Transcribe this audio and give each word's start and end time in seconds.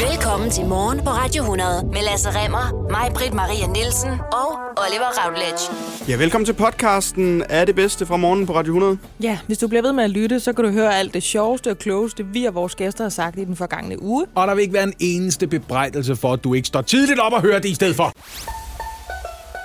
Velkommen 0.00 0.50
til 0.50 0.64
Morgen 0.64 0.98
på 1.04 1.10
Radio 1.10 1.42
100 1.42 1.86
med 1.86 2.02
Lasse 2.02 2.28
Remmer, 2.30 2.88
mig, 2.90 3.10
Britt 3.14 3.34
Maria 3.34 3.66
Nielsen 3.66 4.10
og 4.10 4.50
Oliver 4.84 5.10
Routledge. 5.18 5.72
Ja, 6.08 6.16
velkommen 6.16 6.46
til 6.46 6.52
podcasten 6.52 7.44
Er 7.48 7.64
det 7.64 7.74
bedste 7.74 8.06
fra 8.06 8.16
morgen 8.16 8.46
på 8.46 8.54
Radio 8.54 8.72
100. 8.72 8.98
Ja, 9.22 9.38
hvis 9.46 9.58
du 9.58 9.68
bliver 9.68 9.82
ved 9.82 9.92
med 9.92 10.04
at 10.04 10.10
lytte, 10.10 10.40
så 10.40 10.52
kan 10.52 10.64
du 10.64 10.70
høre 10.70 10.98
alt 10.98 11.14
det 11.14 11.22
sjoveste 11.22 11.70
og 11.70 11.78
klogeste, 11.78 12.26
vi 12.26 12.44
og 12.44 12.54
vores 12.54 12.74
gæster 12.74 13.04
har 13.04 13.08
sagt 13.08 13.38
i 13.38 13.44
den 13.44 13.56
forgangne 13.56 14.02
uge. 14.02 14.26
Og 14.34 14.48
der 14.48 14.54
vil 14.54 14.62
ikke 14.62 14.74
være 14.74 14.82
en 14.82 14.94
eneste 15.00 15.46
bebrejdelse 15.46 16.16
for, 16.16 16.32
at 16.32 16.44
du 16.44 16.54
ikke 16.54 16.68
står 16.68 16.82
tidligt 16.82 17.20
op 17.20 17.32
og 17.32 17.42
hører 17.42 17.58
det 17.58 17.68
i 17.68 17.74
stedet 17.74 17.96
for. 17.96 18.12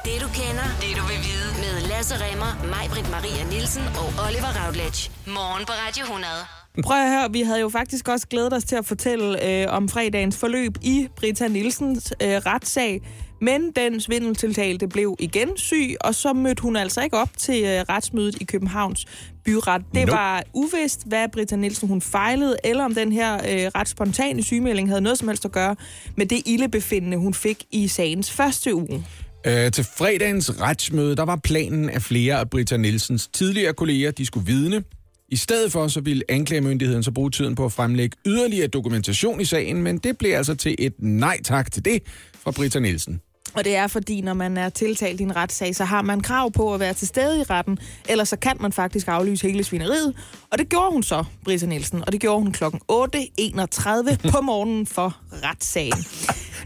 Det 0.05 0.17
du 0.21 0.27
kender, 0.27 0.67
det 0.81 0.91
du 0.99 1.03
vil 1.11 1.19
vide 1.29 1.51
med 1.63 1.89
Lasse 1.89 2.15
Remmer, 2.15 2.51
mig, 2.69 2.89
Britt 2.91 3.11
Maria 3.11 3.43
Nielsen 3.51 3.83
og 3.97 4.25
Oliver 4.27 4.65
Routledge. 4.65 5.11
Morgen 5.27 5.65
på 5.65 5.73
Radio 5.87 6.03
100. 6.03 6.60
Prøv 6.83 6.97
at 6.97 7.09
høre, 7.09 7.31
vi 7.31 7.41
havde 7.41 7.59
jo 7.59 7.69
faktisk 7.69 8.07
også 8.07 8.27
glædet 8.27 8.53
os 8.53 8.63
til 8.63 8.75
at 8.75 8.85
fortælle 8.85 9.45
øh, 9.61 9.67
om 9.69 9.89
fredagens 9.89 10.37
forløb 10.37 10.77
i 10.81 11.07
Britta 11.15 11.47
Nielsens 11.47 12.13
øh, 12.21 12.27
retssag. 12.29 13.01
Men 13.41 13.71
den 13.75 14.01
svindeltiltalte 14.01 14.87
blev 14.87 15.15
igen 15.19 15.57
syg, 15.57 15.95
og 16.01 16.15
så 16.15 16.33
mødte 16.33 16.61
hun 16.61 16.75
altså 16.75 17.01
ikke 17.01 17.17
op 17.17 17.29
til 17.37 17.63
øh, 17.63 17.85
retsmødet 17.89 18.41
i 18.41 18.43
Københavns 18.43 19.05
byret. 19.45 19.81
Det 19.93 19.99
Nope. 19.99 20.11
var 20.11 20.43
uvist, 20.53 21.07
hvad 21.07 21.27
Britta 21.33 21.55
Nielsen 21.55 21.87
hun 21.87 22.01
fejlede, 22.01 22.57
eller 22.63 22.85
om 22.85 22.95
den 22.95 23.11
her 23.11 23.33
øh, 23.33 23.71
ret 23.75 23.87
spontane 23.89 24.43
sygemelding 24.43 24.89
havde 24.89 25.01
noget 25.01 25.17
som 25.19 25.27
helst 25.27 25.45
at 25.45 25.51
gøre 25.51 25.75
med 26.17 26.25
det 26.25 26.41
ildebefindende, 26.45 27.17
hun 27.17 27.33
fik 27.33 27.63
i 27.71 27.87
sagens 27.87 28.31
første 28.31 28.75
uge. 28.75 29.05
Øh, 29.47 29.71
til 29.71 29.83
fredagens 29.97 30.61
retsmøde, 30.61 31.15
der 31.15 31.23
var 31.23 31.35
planen, 31.35 31.89
at 31.89 32.01
flere 32.01 32.39
af 32.39 32.49
Britta 32.49 32.77
Nielsens 32.77 33.27
tidligere 33.27 33.73
kolleger, 33.73 34.11
de 34.11 34.25
skulle 34.25 34.45
vidne. 34.45 34.83
I 35.31 35.35
stedet 35.35 35.71
for, 35.71 35.87
så 35.87 36.01
ville 36.01 36.23
anklagemyndigheden 36.29 37.03
så 37.03 37.11
bruge 37.11 37.31
tiden 37.31 37.55
på 37.55 37.65
at 37.65 37.71
fremlægge 37.71 38.17
yderligere 38.25 38.67
dokumentation 38.67 39.41
i 39.41 39.45
sagen, 39.45 39.83
men 39.83 39.97
det 39.97 40.17
blev 40.17 40.31
altså 40.33 40.55
til 40.55 40.75
et 40.79 40.93
nej 40.99 41.39
tak 41.43 41.71
til 41.71 41.85
det 41.85 42.03
fra 42.35 42.51
Britta 42.51 42.79
Nielsen. 42.79 43.21
Og 43.53 43.63
det 43.63 43.75
er 43.75 43.87
fordi, 43.87 44.21
når 44.21 44.33
man 44.33 44.57
er 44.57 44.69
tiltalt 44.69 45.19
i 45.19 45.23
en 45.23 45.35
retssag, 45.35 45.75
så 45.75 45.85
har 45.85 46.01
man 46.01 46.21
krav 46.21 46.51
på 46.51 46.73
at 46.73 46.79
være 46.79 46.93
til 46.93 47.07
stede 47.07 47.39
i 47.39 47.43
retten, 47.43 47.79
ellers 48.09 48.29
så 48.29 48.35
kan 48.35 48.57
man 48.59 48.71
faktisk 48.71 49.07
aflyse 49.07 49.47
hele 49.47 49.63
svineriet. 49.63 50.13
Og 50.51 50.57
det 50.57 50.69
gjorde 50.69 50.91
hun 50.91 51.03
så, 51.03 51.23
Britta 51.43 51.65
Nielsen, 51.65 52.03
og 52.05 52.11
det 52.11 52.21
gjorde 52.21 52.41
hun 52.41 52.51
klokken 52.51 52.81
8.31 52.91 54.29
på 54.29 54.41
morgenen 54.41 54.87
for 54.87 55.17
retssagen. 55.43 56.05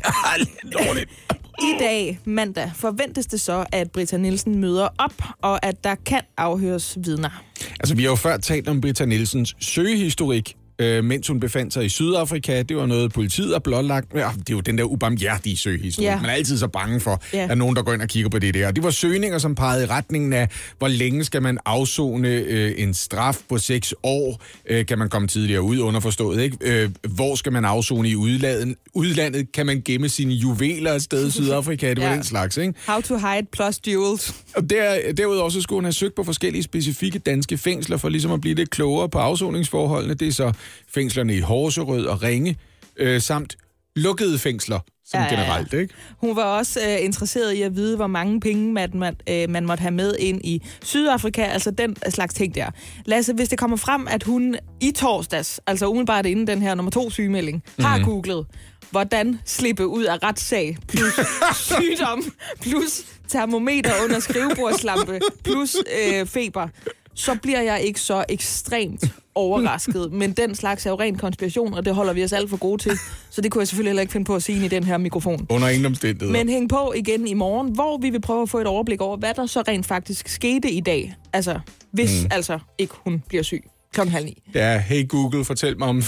I 1.61 1.73
dag, 1.79 2.19
mandag, 2.25 2.71
forventes 2.75 3.25
det 3.25 3.41
så, 3.41 3.65
at 3.71 3.91
Britta 3.91 4.17
Nielsen 4.17 4.59
møder 4.59 4.87
op, 4.97 5.23
og 5.41 5.65
at 5.65 5.83
der 5.83 5.95
kan 5.95 6.21
afhøres 6.37 6.97
vidner. 7.05 7.43
Altså, 7.79 7.95
vi 7.95 8.03
har 8.03 8.09
jo 8.09 8.15
før 8.15 8.37
talt 8.37 8.67
om 8.67 8.81
Britta 8.81 9.05
Nielsens 9.05 9.55
søgehistorik, 9.59 10.55
øh, 10.79 11.03
mens 11.03 11.27
hun 11.27 11.39
befandt 11.39 11.73
sig 11.73 11.85
i 11.85 11.89
Sydafrika. 11.89 12.61
Det 12.61 12.77
var 12.77 12.85
noget, 12.85 13.13
politiet 13.13 13.51
har 13.51 13.59
blotlagt. 13.59 14.07
Ja, 14.15 14.29
det 14.39 14.49
er 14.49 14.53
jo 14.53 14.59
den 14.59 14.77
der 14.77 14.83
ubarmhjertige 14.83 15.57
søgehistorik. 15.57 16.05
Ja. 16.05 16.15
Man 16.21 16.25
er 16.29 16.33
altid 16.33 16.57
så 16.57 16.67
bange 16.67 16.99
for, 16.99 17.21
Ja. 17.33 17.47
at 17.51 17.57
nogen, 17.57 17.75
der 17.75 17.81
går 17.83 17.93
ind 17.93 18.01
og 18.01 18.07
kigger 18.07 18.29
på 18.29 18.39
det 18.39 18.53
der. 18.53 18.71
Det 18.71 18.83
var 18.83 18.89
søgninger, 18.89 19.37
som 19.37 19.55
pegede 19.55 19.83
i 19.83 19.87
retningen 19.87 20.33
af, 20.33 20.47
hvor 20.77 20.87
længe 20.87 21.23
skal 21.23 21.41
man 21.41 21.57
afzone 21.65 22.27
øh, 22.29 22.73
en 22.77 22.93
straf 22.93 23.37
på 23.49 23.57
seks 23.57 23.93
år? 24.03 24.41
Øh, 24.69 24.85
kan 24.85 24.99
man 24.99 25.09
komme 25.09 25.27
tidligere 25.27 25.61
ud, 25.61 25.79
underforstået, 25.79 26.41
ikke? 26.41 26.57
Øh, 26.61 26.89
hvor 27.15 27.35
skal 27.35 27.51
man 27.51 27.65
afzone 27.65 28.09
i 28.09 28.15
udlandet? 28.15 28.75
Udlandet 28.93 29.51
kan 29.51 29.65
man 29.65 29.81
gemme 29.85 30.09
sine 30.09 30.33
juveler 30.33 30.91
et 30.93 31.03
sted 31.03 31.27
i 31.27 31.31
Sydafrika? 31.31 31.89
Det 31.89 31.97
var 32.03 32.09
Ja. 32.09 32.15
den 32.15 32.23
slags, 32.23 32.57
ikke? 32.57 32.73
How 32.87 33.01
to 33.01 33.17
hide 33.17 33.47
plus 33.51 33.79
jewels. 33.87 34.35
Og 34.55 34.69
der, 34.69 34.95
derudover 35.17 35.49
så 35.49 35.61
skulle 35.61 35.77
hun 35.77 35.83
have 35.85 35.93
søgt 35.93 36.15
på 36.15 36.23
forskellige 36.23 36.63
specifikke 36.63 37.19
danske 37.19 37.57
fængsler, 37.57 37.97
for 37.97 38.09
ligesom 38.09 38.31
at 38.31 38.41
blive 38.41 38.55
lidt 38.55 38.69
klogere 38.69 39.09
på 39.09 39.17
afsoningsforholdene. 39.19 40.13
Det 40.13 40.27
er 40.27 40.31
så 40.31 40.51
fængslerne 40.87 41.35
i 41.35 41.39
Horserød 41.39 42.05
og 42.05 42.23
Ringe, 42.23 42.57
øh, 42.97 43.21
samt 43.21 43.55
lukkede 43.95 44.39
fængsler, 44.39 44.79
som 45.05 45.21
Ja, 45.21 45.27
generelt, 45.27 45.73
ikke? 45.73 45.93
Hun 46.17 46.35
var 46.35 46.43
også 46.43 46.79
øh, 46.79 47.05
interesseret 47.05 47.53
i 47.53 47.61
at 47.61 47.75
vide, 47.75 47.95
hvor 47.95 48.07
mange 48.07 48.39
penge 48.39 48.73
man, 48.73 48.89
man, 48.93 49.15
øh, 49.29 49.49
man 49.49 49.65
måtte 49.65 49.81
have 49.81 49.91
med 49.91 50.15
ind 50.19 50.41
i 50.43 50.61
Sydafrika, 50.83 51.43
altså 51.43 51.71
den 51.71 51.95
slags 52.09 52.33
ting 52.33 52.55
der. 52.55 52.69
Lasse, 53.05 53.33
hvis 53.33 53.49
det 53.49 53.59
kommer 53.59 53.77
frem, 53.77 54.07
at 54.07 54.23
hun 54.23 54.55
i 54.81 54.91
torsdags, 54.91 55.59
altså 55.67 55.87
umiddelbart 55.87 56.25
inden 56.25 56.47
den 56.47 56.61
her 56.61 56.75
nummer 56.75 56.91
to 56.91 57.09
sygemelding, 57.09 57.55
mm-hmm. 57.65 57.85
har 57.85 58.03
googlet, 58.03 58.45
hvordan 58.91 59.39
slippe 59.45 59.87
ud 59.87 60.03
af 60.03 60.23
retssag, 60.23 60.77
plus 60.87 61.13
sygdom, 61.69 62.23
plus 62.61 63.01
termometer 63.27 63.91
under 64.03 64.19
skrivebordslampe, 64.19 65.19
plus 65.43 65.75
øh, 65.75 66.25
feber, 66.25 66.67
så 67.15 67.35
bliver 67.41 67.61
jeg 67.61 67.81
ikke 67.81 67.99
så 68.01 68.25
ekstremt 68.29 69.03
overrasket. 69.35 70.11
Men 70.13 70.31
den 70.31 70.55
slags 70.55 70.85
er 70.85 70.89
jo 70.89 70.95
ren 70.99 71.17
konspiration, 71.17 71.73
og 71.73 71.85
det 71.85 71.95
holder 71.95 72.13
vi 72.13 72.23
os 72.23 72.33
alt 72.33 72.49
for 72.49 72.57
gode 72.57 72.81
til. 72.81 72.91
Så 73.29 73.41
det 73.41 73.51
kunne 73.51 73.59
jeg 73.59 73.67
selvfølgelig 73.67 73.89
heller 73.89 74.01
ikke 74.01 74.11
finde 74.11 74.25
på 74.25 74.35
at 74.35 74.43
sige 74.43 74.65
i 74.65 74.67
den 74.67 74.83
her 74.83 74.97
mikrofon. 74.97 75.45
Under 75.49 75.67
ingen 75.69 75.85
omstændigheder. 75.85 76.31
Men 76.31 76.49
hæng 76.49 76.69
på 76.69 76.93
igen 76.95 77.27
i 77.27 77.33
morgen, 77.33 77.71
hvor 77.73 77.97
vi 77.97 78.09
vil 78.09 78.21
prøve 78.21 78.41
at 78.41 78.49
få 78.49 78.59
et 78.59 78.67
overblik 78.67 79.01
over, 79.01 79.17
hvad 79.17 79.33
der 79.33 79.45
så 79.45 79.63
rent 79.67 79.85
faktisk 79.85 80.27
skete 80.27 80.71
i 80.71 80.79
dag. 80.79 81.15
Altså, 81.33 81.59
hvis 81.91 82.23
mm. 82.23 82.27
altså 82.31 82.59
ikke 82.77 82.93
hun 83.03 83.23
bliver 83.27 83.43
syg 83.43 83.63
klokken 83.93 84.11
halv 84.13 84.25
ni. 84.25 84.37
Ja, 84.55 84.77
hey 84.79 85.07
Google, 85.07 85.45
fortæl 85.45 85.77
mig 85.79 85.87
om, 85.87 86.03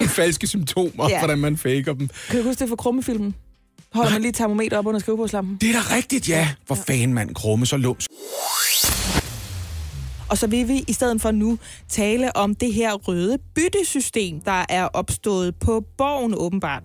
om 0.00 0.08
falske 0.20 0.46
symptomer, 0.46 0.90
Ja. 0.98 1.08
ja. 1.08 1.18
hvordan 1.18 1.38
man 1.38 1.56
faker 1.56 1.92
dem. 1.92 2.08
Kan 2.30 2.38
du 2.40 2.44
huske 2.46 2.60
det 2.60 2.68
fra 2.68 2.76
krummefilmen? 2.76 3.34
Holder 3.92 4.10
man 4.12 4.22
lige 4.22 4.32
termometer 4.32 4.78
op 4.78 4.86
under 4.86 5.00
skrivebordslampen? 5.00 5.56
Det 5.60 5.68
er 5.68 5.72
da 5.72 5.96
rigtigt, 5.96 6.28
ja. 6.28 6.48
Hvor 6.66 6.76
fanden 6.76 7.14
mand 7.14 7.34
krumme 7.34 7.66
så 7.66 7.76
lumsk. 7.76 8.10
Og 10.32 10.38
så 10.38 10.46
vil 10.46 10.68
vi 10.68 10.84
i 10.88 10.92
stedet 10.92 11.20
for 11.20 11.30
nu 11.30 11.58
tale 11.88 12.36
om 12.36 12.54
det 12.54 12.72
her 12.72 12.94
røde 12.94 13.38
byttesystem, 13.54 14.40
der 14.40 14.64
er 14.68 14.84
opstået 14.84 15.54
på 15.56 15.84
borgen 15.98 16.34
åbenbart. 16.34 16.82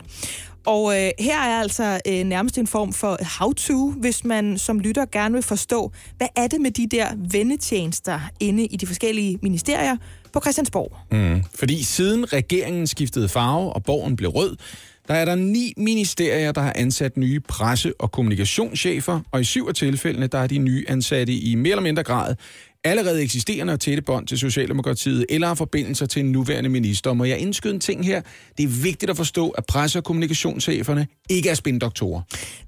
Og 0.65 0.93
øh, 0.93 1.09
her 1.19 1.39
er 1.39 1.59
altså 1.59 1.99
øh, 2.07 2.23
nærmest 2.23 2.57
en 2.57 2.67
form 2.67 2.93
for 2.93 3.17
how-to, 3.39 3.91
hvis 3.91 4.23
man 4.23 4.57
som 4.57 4.79
lytter 4.79 5.05
gerne 5.05 5.33
vil 5.33 5.43
forstå, 5.43 5.91
hvad 6.17 6.27
er 6.35 6.47
det 6.47 6.61
med 6.61 6.71
de 6.71 6.87
der 6.87 7.07
vendetjenester 7.31 8.19
inde 8.39 8.65
i 8.65 8.77
de 8.77 8.87
forskellige 8.87 9.39
ministerier 9.41 9.97
på 10.33 10.39
Christiansborg. 10.39 10.97
Mm. 11.11 11.43
Fordi 11.55 11.83
siden 11.83 12.33
regeringen 12.33 12.87
skiftede 12.87 13.29
farve, 13.29 13.73
og 13.73 13.83
borgen 13.83 14.15
blev 14.15 14.29
rød, 14.29 14.57
der 15.07 15.13
er 15.13 15.25
der 15.25 15.35
ni 15.35 15.73
ministerier, 15.77 16.51
der 16.51 16.61
har 16.61 16.73
ansat 16.75 17.17
nye 17.17 17.39
presse- 17.39 17.93
og 17.99 18.11
kommunikationschefer, 18.11 19.19
og 19.31 19.41
i 19.41 19.43
syv 19.43 19.67
af 19.67 19.75
tilfældene, 19.75 20.27
der 20.27 20.37
er 20.37 20.47
de 20.47 20.57
nye 20.57 20.85
ansatte 20.87 21.33
i 21.33 21.55
mere 21.55 21.71
eller 21.71 21.83
mindre 21.83 22.03
grad 22.03 22.35
allerede 22.83 23.23
eksisterende 23.23 23.73
og 23.73 23.79
tætte 23.79 24.01
bånd 24.01 24.27
til 24.27 24.37
Socialdemokratiet, 24.37 25.25
eller 25.29 25.47
har 25.47 25.55
forbindelser 25.55 26.05
til 26.05 26.19
en 26.19 26.31
nuværende 26.31 26.69
minister. 26.69 27.13
Må 27.13 27.23
jeg 27.23 27.39
indskyde 27.39 27.73
en 27.73 27.79
ting 27.79 28.05
her? 28.05 28.21
Det 28.57 28.63
er 28.63 28.67
vigtigt 28.67 29.09
at 29.09 29.17
forstå, 29.17 29.49
at 29.49 29.65
presse- 29.65 29.99
og 29.99 30.03
kommunikationscheferne 30.03 31.07
ikke 31.29 31.49
er 31.49 31.53
spindoktorer. 31.53 32.21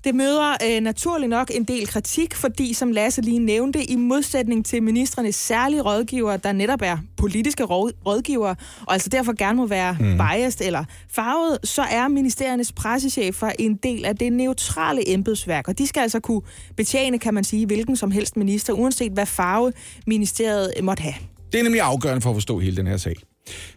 Det 0.04 0.16
møder 0.16 0.56
øh, 0.70 0.82
naturligt 0.82 1.30
nok 1.30 1.52
en 1.56 1.64
del 1.64 1.88
kritik, 1.88 2.36
fordi 2.36 2.74
som 2.74 2.92
Lasse 2.92 3.22
lige 3.22 3.40
nævnte, 3.40 3.84
i 3.84 3.96
modsætning 3.96 4.66
til 4.66 4.84
ministernes 4.84 5.36
særlige 5.36 5.82
rådgivere, 5.82 6.38
der 6.38 6.52
netop 6.52 6.80
er 6.84 6.98
politiske 7.18 7.64
råd, 7.64 7.92
rådgivere, 8.06 8.56
og 8.86 8.94
altså 8.94 9.10
derfor 9.10 9.34
gerne 9.38 9.58
må 9.58 9.68
være 9.68 9.98
mm. 10.00 10.18
biased 10.18 10.66
eller 10.66 10.84
farvet, 11.12 11.58
så 11.64 11.82
er 11.82 12.08
ministeriernes 12.08 12.72
pressechefer 12.72 13.52
en 13.60 13.76
del 13.76 14.06
af 14.06 14.16
det 14.16 14.34
neutrale 14.34 15.10
embedsværk, 15.14 15.68
og 15.68 15.78
de 15.78 15.88
skal 15.88 16.02
altså 16.02 16.20
kunne 16.20 16.42
betjene, 16.76 17.20
kan 17.20 17.34
man 17.34 17.44
sige, 17.44 17.66
hvilken 17.66 17.96
som 17.96 18.12
helst 18.12 18.38
minister, 18.38 18.74
uanset 18.74 19.12
hvad 19.12 19.26
farve 19.26 19.74
ministeriet 20.10 20.74
måtte 20.84 21.02
have. 21.02 21.16
Det 21.52 21.60
er 21.60 21.64
nemlig 21.64 21.82
afgørende 21.82 22.22
for 22.22 22.30
at 22.30 22.36
forstå 22.36 22.60
hele 22.60 22.78
den 22.78 22.88
her 22.88 22.98
sag. 22.98 23.16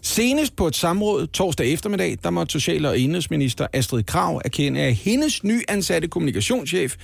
Senest 0.03 0.57
på 0.57 0.67
et 0.67 0.77
samråd 0.77 1.27
torsdag 1.27 1.73
eftermiddag, 1.73 2.19
der 2.25 2.31
måtte 2.31 2.53
social- 2.53 2.87
og 2.87 2.99
indrigsminister 2.99 3.67
Astrid 3.73 4.03
Krav 4.03 4.43
erkende, 4.45 4.81
at 4.81 4.95
hendes 4.95 5.45
nyansatte 5.45 6.09
kommunikationschef 6.09 6.97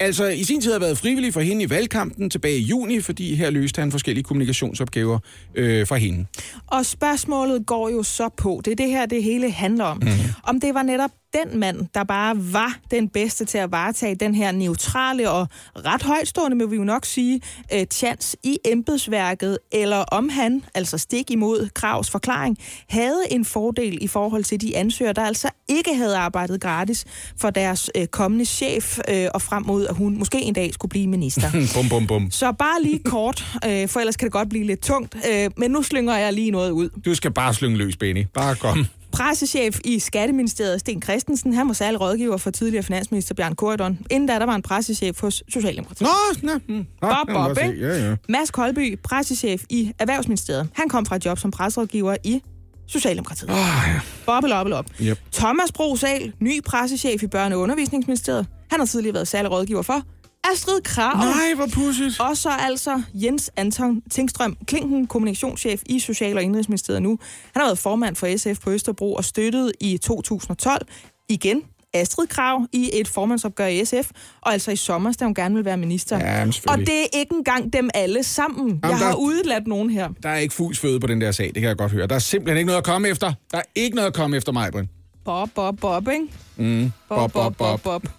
altså 0.00 0.26
i 0.26 0.44
sin 0.44 0.60
tid 0.60 0.72
har 0.72 0.78
været 0.78 0.98
frivillig 0.98 1.32
for 1.34 1.40
hende 1.40 1.62
i 1.62 1.70
valgkampen 1.70 2.30
tilbage 2.30 2.58
i 2.58 2.62
juni, 2.62 3.00
fordi 3.00 3.34
her 3.34 3.50
løste 3.50 3.80
han 3.80 3.90
forskellige 3.90 4.24
kommunikationsopgaver 4.24 5.18
øh, 5.54 5.86
for 5.86 5.94
hende. 5.94 6.26
Og 6.66 6.86
spørgsmålet 6.86 7.66
går 7.66 7.88
jo 7.88 8.02
så 8.02 8.28
på, 8.36 8.60
det 8.64 8.70
er 8.70 8.76
det 8.76 8.88
her, 8.88 9.06
det 9.06 9.22
hele 9.22 9.50
handler 9.50 9.84
om. 9.84 9.96
Mm. 9.96 10.08
Om 10.42 10.60
det 10.60 10.74
var 10.74 10.82
netop 10.82 11.10
den 11.44 11.58
mand, 11.58 11.86
der 11.94 12.04
bare 12.04 12.52
var 12.52 12.78
den 12.90 13.08
bedste 13.08 13.44
til 13.44 13.58
at 13.58 13.72
varetage 13.72 14.14
den 14.14 14.34
her 14.34 14.52
neutrale 14.52 15.30
og 15.30 15.48
ret 15.76 16.02
højtstående, 16.02 16.56
må 16.56 16.66
vi 16.66 16.76
jo 16.76 16.84
nok 16.84 17.04
sige, 17.04 17.40
øh, 17.72 17.86
chance 17.92 18.36
i 18.42 18.58
embedsværket, 18.64 19.58
eller 19.72 19.96
om 19.96 20.28
han, 20.28 20.62
altså 20.74 20.98
stik 20.98 21.30
imod 21.30 21.68
Kravs 21.74 22.10
forklaring, 22.10 22.58
havde 22.88 23.22
en 23.30 23.44
fordel 23.44 23.98
i 24.00 24.08
forhold 24.08 24.44
til 24.44 24.60
de 24.60 24.76
ansøgere, 24.76 25.12
der 25.12 25.22
altså 25.22 25.50
ikke 25.68 25.94
havde 25.94 26.16
arbejdet 26.16 26.60
gratis 26.60 27.04
for 27.36 27.50
deres 27.50 27.90
øh, 27.96 28.06
kommende 28.06 28.44
chef, 28.44 28.98
øh, 29.08 29.28
og 29.34 29.42
frem 29.42 29.62
mod, 29.66 29.86
at 29.86 29.96
hun 29.96 30.18
måske 30.18 30.42
en 30.42 30.54
dag 30.54 30.74
skulle 30.74 30.90
blive 30.90 31.06
minister. 31.06 31.50
bum, 31.74 31.88
bum, 31.88 32.06
bum. 32.06 32.30
Så 32.30 32.52
bare 32.52 32.82
lige 32.82 32.98
kort, 32.98 33.44
øh, 33.66 33.88
for 33.88 34.00
ellers 34.00 34.16
kan 34.16 34.26
det 34.26 34.32
godt 34.32 34.48
blive 34.48 34.64
lidt 34.64 34.80
tungt, 34.80 35.16
øh, 35.30 35.50
men 35.56 35.70
nu 35.70 35.82
slynger 35.82 36.16
jeg 36.16 36.32
lige 36.32 36.50
noget 36.50 36.70
ud. 36.70 36.88
Du 37.04 37.14
skal 37.14 37.30
bare 37.30 37.54
slynge 37.54 37.76
løs, 37.76 37.96
Benny. 37.96 38.26
Bare 38.34 38.54
kom. 38.54 38.86
Pressechef 39.16 39.78
i 39.84 39.98
Skatteministeriet, 39.98 40.80
Sten 40.80 41.02
Christensen, 41.02 41.52
han 41.52 41.68
var 41.68 41.74
særlig 41.74 42.00
rådgiver 42.00 42.36
for 42.36 42.50
tidligere 42.50 42.82
finansminister 42.82 43.34
Bjørn 43.34 43.54
Korydon. 43.54 43.98
Inden 44.10 44.28
da, 44.28 44.38
der 44.38 44.46
var 44.46 44.54
en 44.54 44.62
pressechef 44.62 45.20
hos 45.20 45.42
Socialdemokratiet. 45.48 46.08
Nå, 46.42 46.52
nå. 46.52 46.58
Mm. 46.68 46.86
Bob, 47.00 47.26
Bob, 47.32 47.58
ikke? 47.58 47.80
Ja, 47.80 48.08
ja. 48.08 48.16
Mads 48.28 48.50
Kolby, 48.50 48.98
pressechef 49.02 49.62
i 49.70 49.92
Erhvervsministeriet. 49.98 50.68
Han 50.74 50.88
kom 50.88 51.06
fra 51.06 51.16
et 51.16 51.24
job 51.24 51.38
som 51.38 51.50
presserådgiver 51.50 52.16
i 52.24 52.42
Socialdemokratiet. 52.86 53.50
Oh, 53.50 53.56
ja. 53.86 54.00
Bobbel 54.26 54.52
op, 54.52 54.66
op. 54.66 54.86
Yep. 55.02 55.18
Thomas 55.32 55.72
Brosal, 55.72 56.32
ny 56.40 56.62
pressechef 56.64 57.22
i 57.22 57.26
Børne- 57.26 57.54
og 57.54 57.60
Undervisningsministeriet. 57.60 58.46
Han 58.70 58.80
har 58.80 58.86
tidligere 58.86 59.14
været 59.14 59.28
særlig 59.28 59.50
rådgiver 59.50 59.82
for. 59.82 60.02
Astrid 60.52 60.80
Krav. 60.84 61.16
Nej, 61.16 61.54
hvor 61.56 61.66
pudsigt. 61.74 62.20
Og 62.20 62.36
så 62.36 62.48
altså 62.58 63.02
Jens 63.14 63.50
Anton 63.56 64.02
Tingstrøm 64.10 64.56
Klinken, 64.66 65.06
kommunikationschef 65.06 65.82
i 65.86 65.98
Social- 66.00 66.36
og 66.36 66.42
Indrigsministeriet 66.42 67.02
nu. 67.02 67.18
Han 67.54 67.60
har 67.62 67.68
været 67.68 67.78
formand 67.78 68.16
for 68.16 68.36
SF 68.36 68.60
på 68.62 68.70
Østerbro 68.70 69.14
og 69.14 69.24
støttede 69.24 69.72
i 69.80 69.98
2012 69.98 70.86
igen 71.28 71.62
Astrid 71.94 72.26
Krav 72.26 72.66
i 72.72 72.90
et 72.92 73.08
formandsopgør 73.08 73.66
i 73.66 73.84
SF, 73.84 74.10
og 74.40 74.52
altså 74.52 74.70
i 74.70 74.76
sommer, 74.76 75.12
da 75.12 75.24
hun 75.24 75.34
gerne 75.34 75.54
vil 75.54 75.64
være 75.64 75.76
minister. 75.76 76.18
Ja, 76.18 76.46
og 76.68 76.78
det 76.78 76.88
er 77.00 77.18
ikke 77.18 77.34
engang 77.34 77.72
dem 77.72 77.90
alle 77.94 78.22
sammen. 78.22 78.68
Jamen, 78.68 78.80
Jeg 78.84 78.98
har 78.98 79.08
der- 79.10 79.16
udeladt 79.16 79.66
nogen 79.66 79.90
her. 79.90 80.08
Der 80.22 80.28
er 80.28 80.36
ikke 80.36 80.54
fugls 80.54 80.78
føde 80.78 81.00
på 81.00 81.06
den 81.06 81.20
der 81.20 81.32
sag, 81.32 81.46
det 81.46 81.54
kan 81.54 81.64
jeg 81.68 81.76
godt 81.76 81.92
høre. 81.92 82.06
Der 82.06 82.14
er 82.14 82.18
simpelthen 82.18 82.56
ikke 82.58 82.66
noget 82.66 82.78
at 82.78 82.84
komme 82.84 83.08
efter. 83.08 83.32
Der 83.52 83.58
er 83.58 83.62
ikke 83.74 83.96
noget 83.96 84.06
at 84.06 84.14
komme 84.14 84.36
efter 84.36 84.52
mig, 84.52 84.72
Brind. 84.72 84.88
Bob, 85.26 85.48
Bob, 85.54 85.80
Bob, 85.80 86.08
ikke? 86.08 86.26
Mm. 86.56 86.92
Bob, 87.08 87.32
Bob, 87.32 87.56
Bob, 87.56 87.82
Bob. 87.82 88.06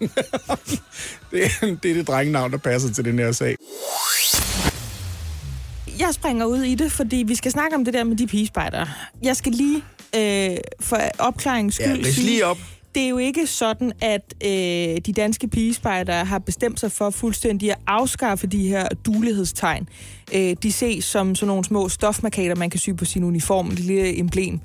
Det, 1.30 1.44
er, 1.44 1.76
det 1.82 1.90
er 1.90 1.94
det 1.94 2.06
drengenavn, 2.06 2.52
der 2.52 2.58
passer 2.58 2.92
til 2.94 3.04
den 3.04 3.18
her 3.18 3.32
sag. 3.32 3.56
Jeg 5.98 6.08
springer 6.12 6.46
ud 6.46 6.62
i 6.62 6.74
det, 6.74 6.92
fordi 6.92 7.16
vi 7.16 7.34
skal 7.34 7.52
snakke 7.52 7.76
om 7.76 7.84
det 7.84 7.94
der 7.94 8.04
med 8.04 8.16
de 8.16 8.26
pigespejder. 8.26 8.86
Jeg 9.22 9.36
skal 9.36 9.52
lige 9.52 9.82
øh, 10.16 10.56
for 10.80 10.98
opklaringens 11.18 11.74
skyld 11.74 12.04
Ja, 12.04 12.22
lige 12.22 12.46
op. 12.46 12.58
det 12.98 13.04
er 13.04 13.08
jo 13.08 13.18
ikke 13.18 13.46
sådan, 13.46 13.92
at 14.00 14.34
øh, 14.44 14.50
de 15.06 15.12
danske 15.16 15.48
pigespejdere 15.48 16.24
har 16.24 16.38
bestemt 16.38 16.80
sig 16.80 16.92
for 16.92 17.10
fuldstændig 17.10 17.70
at 17.70 17.78
afskaffe 17.86 18.46
de 18.46 18.68
her 18.68 18.88
dulighedstegn. 18.88 19.88
Øh, 20.34 20.56
de 20.62 20.72
ses 20.72 21.04
som 21.04 21.34
sådan 21.34 21.46
nogle 21.48 21.64
små 21.64 21.88
stofmarkader, 21.88 22.54
man 22.54 22.70
kan 22.70 22.80
sy 22.80 22.90
på 22.90 23.04
sin 23.04 23.24
uniform, 23.24 23.66
et 23.66 23.78
lille 23.78 24.18
emblem. 24.18 24.60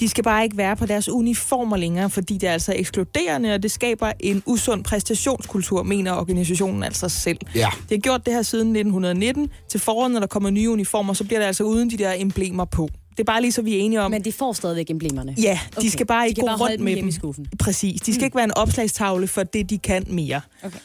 De 0.00 0.08
skal 0.08 0.24
bare 0.24 0.44
ikke 0.44 0.56
være 0.56 0.76
på 0.76 0.86
deres 0.86 1.08
uniformer 1.08 1.76
længere, 1.76 2.10
fordi 2.10 2.34
det 2.34 2.48
er 2.48 2.52
altså 2.52 2.74
ekskluderende, 2.76 3.54
og 3.54 3.62
det 3.62 3.70
skaber 3.70 4.12
en 4.20 4.42
usund 4.46 4.84
præstationskultur, 4.84 5.82
mener 5.82 6.12
organisationen 6.12 6.82
altså 6.82 7.08
selv. 7.08 7.38
Ja. 7.54 7.68
Det 7.82 7.90
har 7.90 7.98
gjort 7.98 8.26
det 8.26 8.34
her 8.34 8.42
siden 8.42 8.68
1919. 8.68 9.50
Til 9.68 9.80
foråret, 9.80 10.10
når 10.10 10.20
der 10.20 10.26
kommer 10.26 10.50
nye 10.50 10.70
uniformer, 10.70 11.12
så 11.12 11.24
bliver 11.24 11.38
det 11.38 11.46
altså 11.46 11.64
uden 11.64 11.90
de 11.90 11.96
der 11.96 12.12
emblemer 12.12 12.64
på. 12.64 12.88
Det 13.16 13.20
er 13.20 13.24
bare 13.24 13.40
lige 13.40 13.52
så, 13.52 13.62
vi 13.62 13.74
er 13.76 13.78
enige 13.80 14.00
om. 14.02 14.10
Men 14.10 14.24
de 14.24 14.32
får 14.32 14.52
stadigvæk 14.52 14.90
emblemerne. 14.90 15.34
Ja, 15.38 15.60
de 15.74 15.78
Okay. 15.78 15.88
skal 15.88 16.06
bare 16.06 16.22
De 16.24 16.28
ikke 16.28 16.38
kan 16.40 16.48
gå 16.48 16.56
bare 16.56 16.70
rundt 16.70 16.80
med 16.80 16.96
dem. 16.96 17.08
i 17.08 17.12
skuffen. 17.12 17.46
Præcis. 17.58 18.00
De 18.00 18.14
skal 18.14 18.24
ikke 18.24 18.34
være 18.36 18.44
en 18.44 18.56
opslagstavle 18.56 19.26
for 19.28 19.42
det, 19.42 19.70
de 19.70 19.78
kan 19.78 20.04
mere. 20.08 20.40
Okay. 20.62 20.78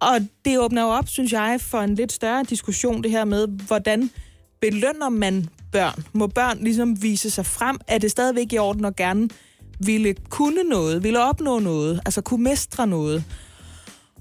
Og 0.00 0.18
det 0.44 0.58
åbner 0.58 0.82
jo 0.82 0.88
op, 0.88 1.08
synes 1.08 1.32
jeg, 1.32 1.56
for 1.60 1.78
en 1.80 1.94
lidt 1.94 2.12
større 2.12 2.44
diskussion, 2.50 3.02
det 3.02 3.10
her 3.10 3.24
med, 3.24 3.46
hvordan 3.48 4.10
belønner 4.60 5.08
man 5.08 5.46
børn? 5.72 6.04
Må 6.12 6.26
børn 6.26 6.58
ligesom 6.60 7.02
vise 7.02 7.30
sig 7.30 7.46
frem? 7.46 7.78
Er 7.86 7.98
det 7.98 8.10
stadigvæk 8.10 8.52
i 8.52 8.58
orden 8.58 8.84
at 8.84 8.96
gerne 8.96 9.28
ville 9.80 10.14
kunne 10.30 10.62
noget, 10.62 11.02
ville 11.02 11.22
opnå 11.24 11.58
noget, 11.58 12.00
altså 12.06 12.20
kunne 12.20 12.42
mestre 12.44 12.86
noget? 12.86 13.24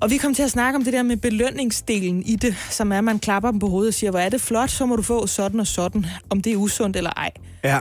Og 0.01 0.09
vi 0.11 0.17
kom 0.17 0.33
til 0.33 0.43
at 0.43 0.51
snakke 0.51 0.77
om 0.77 0.83
det 0.83 0.93
der 0.93 1.03
med 1.03 1.17
belønningsdelen 1.17 2.23
i 2.23 2.35
det, 2.35 2.55
som 2.69 2.91
er, 2.91 2.97
at 2.97 3.03
man 3.03 3.19
klapper 3.19 3.51
dem 3.51 3.59
på 3.59 3.67
hovedet 3.67 3.87
og 3.87 3.93
siger, 3.93 4.09
hvor 4.11 4.19
er 4.19 4.29
det 4.29 4.41
flot, 4.41 4.69
så 4.69 4.85
må 4.85 4.95
du 4.95 5.01
få 5.01 5.27
sådan 5.27 5.59
og 5.59 5.67
sådan, 5.67 6.05
om 6.29 6.41
det 6.41 6.53
er 6.53 6.57
usundt 6.57 6.97
eller 6.97 7.09
ej. 7.09 7.31
Ja. 7.63 7.79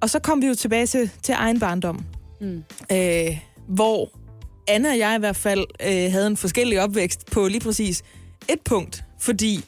Og 0.00 0.10
så 0.10 0.18
kom 0.18 0.42
vi 0.42 0.46
jo 0.46 0.54
tilbage 0.54 0.86
til, 0.86 1.10
til 1.22 1.34
egen 1.38 1.60
barndom, 1.60 2.04
Mm. 2.40 2.62
øh, 2.92 3.38
hvor 3.68 4.10
Anne 4.68 4.88
og 4.88 4.98
jeg 4.98 5.14
i 5.16 5.18
hvert 5.18 5.36
fald 5.36 5.64
øh, 5.82 6.12
havde 6.12 6.26
en 6.26 6.36
forskellig 6.36 6.80
opvækst 6.82 7.26
på 7.30 7.48
lige 7.48 7.60
præcis 7.60 8.02
et 8.48 8.60
punkt. 8.64 9.04
Fordi 9.20 9.64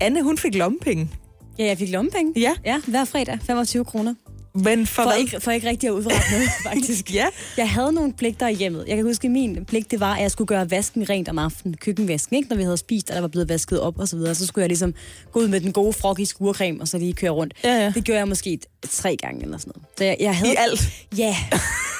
Anne, 0.00 0.22
hun 0.22 0.38
fik 0.38 0.54
lommepenge. 0.54 1.10
Ja, 1.58 1.64
jeg 1.66 1.78
fik 1.78 1.90
lommepenge. 1.90 2.32
Ja. 2.40 2.52
Ja, 2.64 2.80
hver 2.88 3.04
fredag. 3.04 3.38
25 3.46 3.84
kroner. 3.84 4.14
Men 4.54 4.86
for, 4.86 5.02
For, 5.02 5.10
hvad? 5.10 5.18
ikke, 5.18 5.40
for 5.40 5.50
ikke 5.50 5.68
rigtig 5.68 5.86
at 5.86 5.92
udrette 5.92 6.30
noget, 6.32 6.48
faktisk. 6.68 7.14
Ja. 7.14 7.26
Jeg 7.56 7.70
havde 7.70 7.92
nogle 7.92 8.12
pligter 8.12 8.48
i 8.48 8.54
hjemmet. 8.54 8.84
Jeg 8.88 8.96
kan 8.96 9.04
huske, 9.04 9.26
at 9.26 9.30
min 9.32 9.64
pligt 9.64 9.90
det 9.90 10.00
var, 10.00 10.14
at 10.14 10.22
jeg 10.22 10.30
skulle 10.30 10.48
gøre 10.48 10.70
vasken 10.70 11.10
rent 11.10 11.28
om 11.28 11.38
aftenen. 11.38 11.76
Køkkenvasken, 11.76 12.36
ikke? 12.36 12.48
Når 12.48 12.56
vi 12.56 12.62
havde 12.62 12.76
spist, 12.76 13.10
og 13.10 13.14
der 13.14 13.20
var 13.20 13.28
blevet 13.28 13.48
vasket 13.48 13.80
op 13.80 13.98
og 13.98 14.08
så 14.08 14.16
videre. 14.16 14.34
Så 14.34 14.46
skulle 14.46 14.62
jeg 14.62 14.68
ligesom 14.68 14.94
gå 15.32 15.40
ud 15.40 15.48
med 15.48 15.60
den 15.60 15.72
gode 15.72 15.92
frog 15.92 16.20
i 16.20 16.24
skurecreme, 16.24 16.80
og 16.80 16.88
så 16.88 16.98
lige 16.98 17.12
køre 17.12 17.30
rundt. 17.30 17.54
Ja, 17.64 17.74
ja. 17.74 17.92
Det 17.94 18.04
gjorde 18.04 18.18
jeg 18.18 18.28
måske 18.28 18.58
tre 18.90 19.16
gange 19.16 19.42
eller 19.42 19.58
sådan 19.58 19.72
noget. 19.76 19.86
Så 19.98 20.04
jeg, 20.04 20.16
jeg 20.20 20.36
havde, 20.36 20.52
I 20.52 20.56
alt. 20.58 20.92
Ja. 21.18 21.36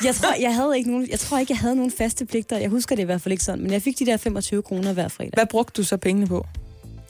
Jeg 0.05 0.15
tror, 0.15 0.35
jeg 0.41 0.55
havde 0.55 0.79
ikke 0.79 0.91
nogen, 0.91 1.09
jeg 1.11 1.21
tror 1.21 1.39
ikke, 1.39 1.53
jeg 1.53 1.59
havde 1.59 1.77
nogen 1.77 1.93
faste 1.99 2.27
pligter. 2.27 2.59
Jeg 2.59 2.71
husker 2.71 2.97
det 2.97 3.03
i 3.03 3.07
hvert 3.07 3.21
fald 3.23 3.33
ikke 3.33 3.45
sådan. 3.45 3.63
Men 3.63 3.73
jeg 3.73 3.83
fik 3.83 3.99
de 3.99 4.07
der 4.07 4.17
25 4.17 4.63
kroner 4.63 4.93
hver 4.93 5.09
fredag. 5.09 5.31
Hvad 5.35 5.47
brugte 5.47 5.83
du 5.83 5.87
så 5.87 5.97
pengene 5.97 6.27
på? 6.27 6.47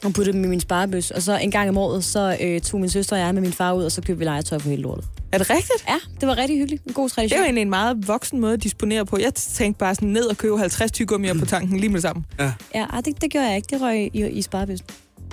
Og 0.03 0.13
puttede 0.13 0.37
dem 0.37 0.43
i 0.43 0.47
min 0.47 0.59
sparebøs. 0.59 1.11
Og 1.11 1.21
så 1.21 1.37
en 1.37 1.51
gang 1.51 1.69
om 1.69 1.77
året, 1.77 2.03
så 2.03 2.37
øh, 2.41 2.61
tog 2.61 2.79
min 2.79 2.89
søster 2.89 3.15
og 3.15 3.21
jeg 3.21 3.33
med 3.33 3.41
min 3.41 3.51
far 3.53 3.73
ud, 3.73 3.83
og 3.83 3.91
så 3.91 4.01
købte 4.01 4.17
vi 4.19 4.25
legetøj 4.25 4.57
på 4.57 4.69
hele 4.69 4.81
lortet. 4.81 5.05
Er 5.31 5.37
det 5.37 5.49
rigtigt? 5.49 5.85
Ja, 5.87 5.95
det 6.19 6.27
var 6.27 6.37
rigtig 6.37 6.57
hyggeligt. 6.57 6.83
En 6.85 6.93
god 6.93 7.03
Det 7.03 7.11
er 7.11 7.15
tradition. 7.15 7.37
jo 7.39 7.43
egentlig 7.43 7.61
en 7.61 7.69
meget 7.69 8.07
voksen 8.07 8.39
måde 8.39 8.53
at 8.53 8.63
disponere 8.63 9.05
på. 9.05 9.17
Jeg 9.17 9.33
tænkte 9.33 9.79
bare 9.79 9.95
sådan 9.95 10.09
ned 10.09 10.25
og 10.25 10.37
købe 10.37 10.57
50 10.57 10.91
tyggegummier 10.91 11.33
på 11.39 11.45
tanken 11.45 11.77
lige 11.79 11.89
med 11.89 11.95
det 11.95 12.01
samme. 12.01 12.23
Ja, 12.39 12.51
ah, 12.89 13.03
det, 13.05 13.21
det 13.21 13.31
gjorde 13.31 13.47
jeg 13.47 13.55
ikke. 13.55 13.67
Det 13.71 13.81
røg 13.81 14.09
i, 14.13 14.27
i 14.29 14.41
sparebøssen. 14.41 14.87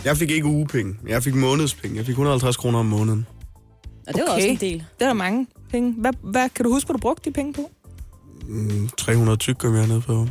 Jeg 0.05 0.17
fik 0.17 0.31
ikke 0.31 0.47
ugepenge. 0.47 0.95
Jeg 1.09 1.23
fik 1.23 1.35
månedspenge. 1.35 1.97
Jeg 1.97 2.05
fik 2.07 2.13
150 2.13 2.57
kroner 2.57 2.79
om 2.79 2.87
måneden. 2.87 3.27
Og 4.09 4.15
det 4.15 4.23
var 4.23 4.29
Okay. 4.29 4.37
også 4.37 4.49
en 4.49 4.57
del. 4.57 4.79
Det 4.99 5.05
er 5.05 5.07
der 5.07 5.13
mange 5.15 5.47
penge. 5.71 5.93
Hvad, 5.99 6.13
hvad 6.23 6.49
kan 6.49 6.65
du 6.65 6.73
huske, 6.73 6.87
hvad 6.87 6.95
du 6.95 7.01
brugte 7.01 7.31
de 7.31 7.35
penge 7.35 7.53
på? 7.53 7.71
Mm, 8.51 8.89
300 8.99 9.37
tyggegummier 9.39 9.87
nede 9.87 10.01
på 10.01 10.27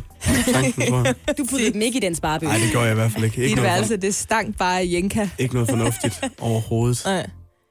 tanken, 0.51 0.83
tror 0.87 1.03
jeg. 1.05 1.15
Du 1.37 1.45
puttede 1.49 1.73
dem 1.73 1.81
ikke 1.81 1.97
i 1.97 2.01
den 2.01 2.15
sparebøs. 2.15 2.47
Nej, 2.47 2.57
det 2.57 2.71
gjorde 2.71 2.85
jeg 2.85 2.91
i 2.91 2.95
hvert 2.95 3.11
fald 3.11 3.23
ikke. 3.23 3.37
Ikke 3.37 3.47
Dit 3.47 3.55
noget, 3.55 3.71
værelse, 3.71 3.97
det 3.97 4.15
stank 4.15 4.57
bare 4.57 4.89
jenka. 4.91 5.29
ikke 5.39 5.53
noget 5.53 5.69
fornuftigt 5.69 6.21
overhovedet. 6.39 7.01
Nej. 7.05 7.29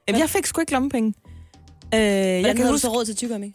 Jamen, 0.08 0.20
jeg 0.20 0.30
fik 0.30 0.46
sgu 0.46 0.60
ikke 0.60 0.72
lommepenge. 0.72 1.14
Øh, 1.94 2.00
Hvordan 2.00 2.44
jeg 2.44 2.44
kan 2.44 2.56
havde 2.56 2.68
du 2.68 2.72
huske, 2.72 2.82
så 2.82 2.92
råd 2.92 3.04
til 3.04 3.16
tyggegummi? 3.16 3.52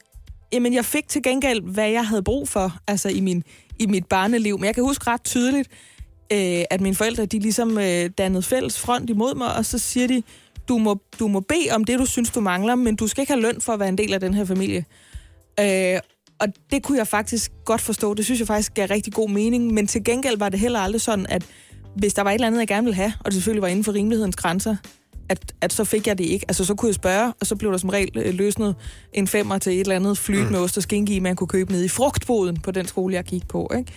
jamen, 0.53 0.73
jeg 0.73 0.85
fik 0.85 1.07
til 1.07 1.23
gengæld, 1.23 1.61
hvad 1.61 1.89
jeg 1.89 2.07
havde 2.07 2.23
brug 2.23 2.49
for, 2.49 2.77
altså 2.87 3.09
i, 3.09 3.19
min, 3.19 3.43
i 3.79 3.85
mit 3.85 4.05
barneliv. 4.05 4.57
Men 4.59 4.65
jeg 4.65 4.75
kan 4.75 4.83
huske 4.83 5.07
ret 5.07 5.23
tydeligt, 5.23 5.69
øh, 6.33 6.63
at 6.69 6.81
mine 6.81 6.95
forældre, 6.95 7.25
de 7.25 7.39
ligesom 7.39 7.77
øh, 7.77 8.09
dannede 8.17 8.43
fælles 8.43 8.79
front 8.79 9.09
imod 9.09 9.35
mig, 9.35 9.55
og 9.55 9.65
så 9.65 9.77
siger 9.79 10.07
de, 10.07 10.23
du 10.67 10.77
må, 10.77 11.01
du 11.19 11.27
må 11.27 11.39
bede 11.39 11.67
om 11.71 11.83
det, 11.83 11.99
du 11.99 12.05
synes, 12.05 12.29
du 12.31 12.41
mangler, 12.41 12.75
men 12.75 12.95
du 12.95 13.07
skal 13.07 13.21
ikke 13.21 13.33
have 13.33 13.41
løn 13.41 13.61
for 13.61 13.73
at 13.73 13.79
være 13.79 13.89
en 13.89 13.97
del 13.97 14.13
af 14.13 14.19
den 14.19 14.33
her 14.33 14.45
familie. 14.45 14.85
Øh, 15.59 15.99
og 16.43 16.49
det 16.71 16.83
kunne 16.83 16.97
jeg 16.97 17.07
faktisk 17.07 17.51
godt 17.65 17.81
forstå. 17.81 18.13
Det 18.13 18.25
synes 18.25 18.39
jeg 18.39 18.47
faktisk 18.47 18.73
gav 18.73 18.87
rigtig 18.87 19.13
god 19.13 19.29
mening. 19.29 19.73
Men 19.73 19.87
til 19.87 20.03
gengæld 20.03 20.37
var 20.37 20.49
det 20.49 20.59
heller 20.59 20.79
aldrig 20.79 21.01
sådan, 21.01 21.25
at 21.29 21.45
hvis 21.95 22.13
der 22.13 22.21
var 22.21 22.29
et 22.29 22.33
eller 22.33 22.47
andet, 22.47 22.59
jeg 22.59 22.67
gerne 22.67 22.85
ville 22.85 22.95
have, 22.95 23.13
og 23.19 23.25
det 23.25 23.33
selvfølgelig 23.33 23.61
var 23.61 23.67
inden 23.67 23.83
for 23.83 23.93
rimelighedens 23.93 24.35
grænser, 24.35 24.75
at, 25.29 25.53
at 25.61 25.73
så 25.73 25.83
fik 25.83 26.07
jeg 26.07 26.17
det 26.17 26.23
ikke. 26.23 26.45
Altså, 26.47 26.65
så 26.65 26.75
kunne 26.75 26.87
jeg 26.87 26.95
spørge, 26.95 27.33
og 27.39 27.47
så 27.47 27.55
blev 27.55 27.71
der 27.71 27.77
som 27.77 27.89
regel 27.89 28.11
øh, 28.15 28.33
løsnet 28.33 28.75
en 29.13 29.27
femmer 29.27 29.57
til 29.57 29.73
et 29.73 29.79
eller 29.79 29.95
andet 29.95 30.17
flyt 30.17 30.51
med 30.51 30.59
ost 30.59 30.77
og 30.77 30.83
skinke 30.83 31.13
i, 31.13 31.19
man 31.19 31.35
kunne 31.35 31.47
købe 31.47 31.71
ned 31.71 31.83
i 31.83 31.87
frugtboden 31.87 32.59
på 32.59 32.71
den 32.71 32.87
skole, 32.87 33.15
jeg 33.15 33.23
gik 33.23 33.47
på. 33.47 33.71
Ikke? 33.77 33.91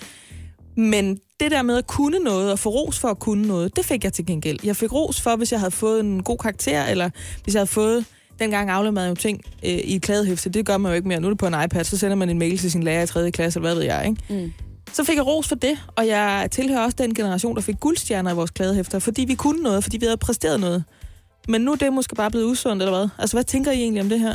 Men 0.76 1.18
det 1.40 1.50
der 1.50 1.62
med 1.62 1.76
at 1.76 1.86
kunne 1.86 2.18
noget, 2.18 2.52
og 2.52 2.58
få 2.58 2.70
ros 2.70 2.98
for 2.98 3.08
at 3.08 3.18
kunne 3.18 3.48
noget, 3.48 3.76
det 3.76 3.84
fik 3.84 4.04
jeg 4.04 4.12
til 4.12 4.26
gengæld. 4.26 4.58
Jeg 4.64 4.76
fik 4.76 4.92
ros 4.92 5.20
for, 5.20 5.36
hvis 5.36 5.52
jeg 5.52 5.60
havde 5.60 5.70
fået 5.70 6.00
en 6.00 6.22
god 6.22 6.38
karakter, 6.38 6.84
eller 6.84 7.10
hvis 7.44 7.54
jeg 7.54 7.60
havde 7.60 7.70
fået... 7.70 8.04
Dengang 8.38 8.70
afleverede 8.70 9.08
jeg 9.08 9.10
jo 9.10 9.14
ting 9.14 9.40
øh, 9.64 9.70
i 9.70 9.96
et 9.96 10.02
kladehæfte. 10.02 10.50
Det 10.50 10.66
gør 10.66 10.76
man 10.76 10.92
jo 10.92 10.96
ikke 10.96 11.08
mere. 11.08 11.20
Nu 11.20 11.26
er 11.26 11.30
det 11.30 11.38
på 11.38 11.46
en 11.46 11.54
iPad, 11.64 11.84
så 11.84 11.98
sender 11.98 12.16
man 12.16 12.30
en 12.30 12.38
mail 12.38 12.58
til 12.58 12.70
sin 12.70 12.82
lærer 12.82 13.02
i 13.02 13.06
3. 13.06 13.30
klasse, 13.30 13.58
eller 13.58 13.68
hvad 13.68 13.74
ved 13.74 13.84
jeg, 13.84 14.06
ikke? 14.08 14.42
Mm. 14.44 14.52
Så 14.92 15.04
fik 15.04 15.16
jeg 15.16 15.26
ros 15.26 15.48
for 15.48 15.54
det, 15.54 15.78
og 15.96 16.06
jeg 16.06 16.48
tilhører 16.50 16.84
også 16.84 16.96
den 16.98 17.14
generation, 17.14 17.56
der 17.56 17.62
fik 17.62 17.80
guldstjerner 17.80 18.32
i 18.32 18.34
vores 18.34 18.50
kladehæfter, 18.50 18.98
fordi 18.98 19.24
vi 19.24 19.34
kunne 19.34 19.62
noget, 19.62 19.84
fordi 19.84 19.98
vi 19.98 20.06
havde 20.06 20.16
præsteret 20.16 20.60
noget. 20.60 20.84
Men 21.48 21.60
nu 21.60 21.72
er 21.72 21.76
det 21.76 21.92
måske 21.92 22.14
bare 22.14 22.30
blevet 22.30 22.46
usundt, 22.46 22.82
eller 22.82 22.98
hvad? 22.98 23.08
Altså, 23.18 23.36
hvad 23.36 23.44
tænker 23.44 23.70
I 23.70 23.74
egentlig 23.74 24.02
om 24.02 24.08
det 24.08 24.20
her? 24.20 24.34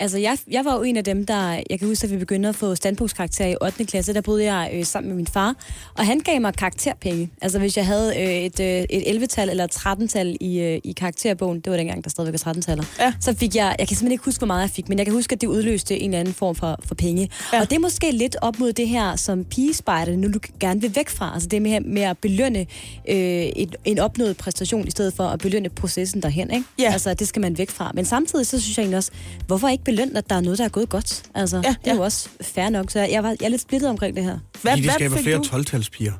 Altså, 0.00 0.18
jeg, 0.18 0.38
jeg 0.50 0.64
var 0.64 0.74
jo 0.76 0.82
en 0.82 0.96
af 0.96 1.04
dem, 1.04 1.26
der... 1.26 1.62
Jeg 1.70 1.78
kan 1.78 1.88
huske, 1.88 2.04
at 2.04 2.10
vi 2.10 2.16
begyndte 2.16 2.48
at 2.48 2.54
få 2.56 2.74
standpunktskarakter 2.74 3.46
i 3.46 3.54
8. 3.62 3.84
klasse. 3.84 4.14
Der 4.14 4.20
boede 4.20 4.44
jeg 4.52 4.70
øh, 4.74 4.84
sammen 4.84 5.08
med 5.08 5.16
min 5.16 5.26
far, 5.26 5.54
og 5.94 6.06
han 6.06 6.20
gav 6.20 6.40
mig 6.40 6.54
karakterpenge. 6.54 7.30
Altså, 7.42 7.58
hvis 7.58 7.76
jeg 7.76 7.86
havde 7.86 8.16
øh, 8.16 8.22
et, 8.28 8.60
øh, 8.60 8.84
et 8.90 9.22
11-tal 9.22 9.50
eller 9.50 9.64
et 9.64 9.76
13-tal 9.76 10.36
i, 10.40 10.58
øh, 10.60 10.80
i 10.84 10.92
karakterbogen, 10.92 11.60
det 11.60 11.70
var 11.70 11.76
dengang, 11.76 12.04
der 12.04 12.10
stadigvæk 12.10 12.40
var 12.46 12.52
13-taller, 12.52 12.84
Ja. 13.00 13.12
så 13.20 13.34
fik 13.34 13.54
jeg... 13.56 13.76
Jeg 13.78 13.88
kan 13.88 13.96
simpelthen 13.96 14.12
ikke 14.12 14.24
huske, 14.24 14.40
hvor 14.40 14.46
meget 14.46 14.62
jeg 14.62 14.70
fik, 14.70 14.88
men 14.88 14.98
jeg 14.98 15.06
kan 15.06 15.14
huske, 15.14 15.32
at 15.32 15.40
det 15.40 15.46
udløste 15.46 15.98
en 16.00 16.10
eller 16.10 16.20
anden 16.20 16.34
form 16.34 16.54
for, 16.54 16.78
for 16.84 16.94
penge. 16.94 17.28
Ja. 17.52 17.60
Og 17.60 17.70
det 17.70 17.76
er 17.76 17.80
måske 17.80 18.10
lidt 18.10 18.36
op 18.42 18.58
mod 18.58 18.72
det 18.72 18.88
her, 18.88 19.16
som 19.16 19.44
pigespejder 19.44 20.16
nu 20.16 20.28
du 20.32 20.38
gerne 20.60 20.80
vil 20.80 20.96
væk 20.96 21.08
fra. 21.08 21.30
Altså, 21.34 21.48
det 21.48 21.62
med, 21.62 21.80
med 21.80 22.02
at 22.02 22.18
belønne 22.18 22.66
øh, 23.08 23.16
et, 23.16 23.76
en 23.84 23.98
opnået 23.98 24.36
præstation, 24.36 24.86
i 24.88 24.90
stedet 24.90 25.14
for 25.14 25.24
at 25.24 25.38
belønne 25.38 25.68
processen 25.68 26.22
derhen, 26.22 26.50
ikke? 26.50 26.64
Ja. 26.78 26.92
Altså, 26.92 27.14
det 27.14 27.28
skal 27.28 27.42
man 27.42 27.58
væk 27.58 27.70
fra. 27.70 27.90
Men 27.94 28.04
samtidig, 28.04 28.46
så 28.46 28.60
synes 28.60 28.76
jeg 28.78 28.82
egentlig 28.82 28.96
også, 28.96 29.10
hvorfor 29.46 29.68
ikke 29.68 29.84
belønne, 29.86 30.18
at 30.18 30.30
der 30.30 30.36
er 30.36 30.40
noget, 30.40 30.58
der 30.58 30.64
er 30.64 30.68
gået 30.68 30.88
godt? 30.88 31.22
Altså, 31.34 31.56
Ja, 31.56 31.62
ja, 31.68 31.74
det 31.84 31.86
er 31.90 31.90
ja. 31.92 31.96
jo 31.96 32.02
også 32.04 32.28
fair 32.40 32.68
nok. 32.68 32.90
Så 32.90 33.00
jeg, 33.00 33.22
var, 33.22 33.28
jeg 33.28 33.36
er 33.42 33.48
lidt 33.48 33.62
splittet 33.62 33.90
omkring 33.90 34.16
det 34.16 34.24
her. 34.24 34.38
Hvad, 34.62 34.72
Fordi 34.72 34.82
det 34.82 34.84
hvad 34.84 34.94
skaber 34.94 35.16
flere 35.16 35.36
du? 35.38 35.42
12-talspiger. 35.42 36.12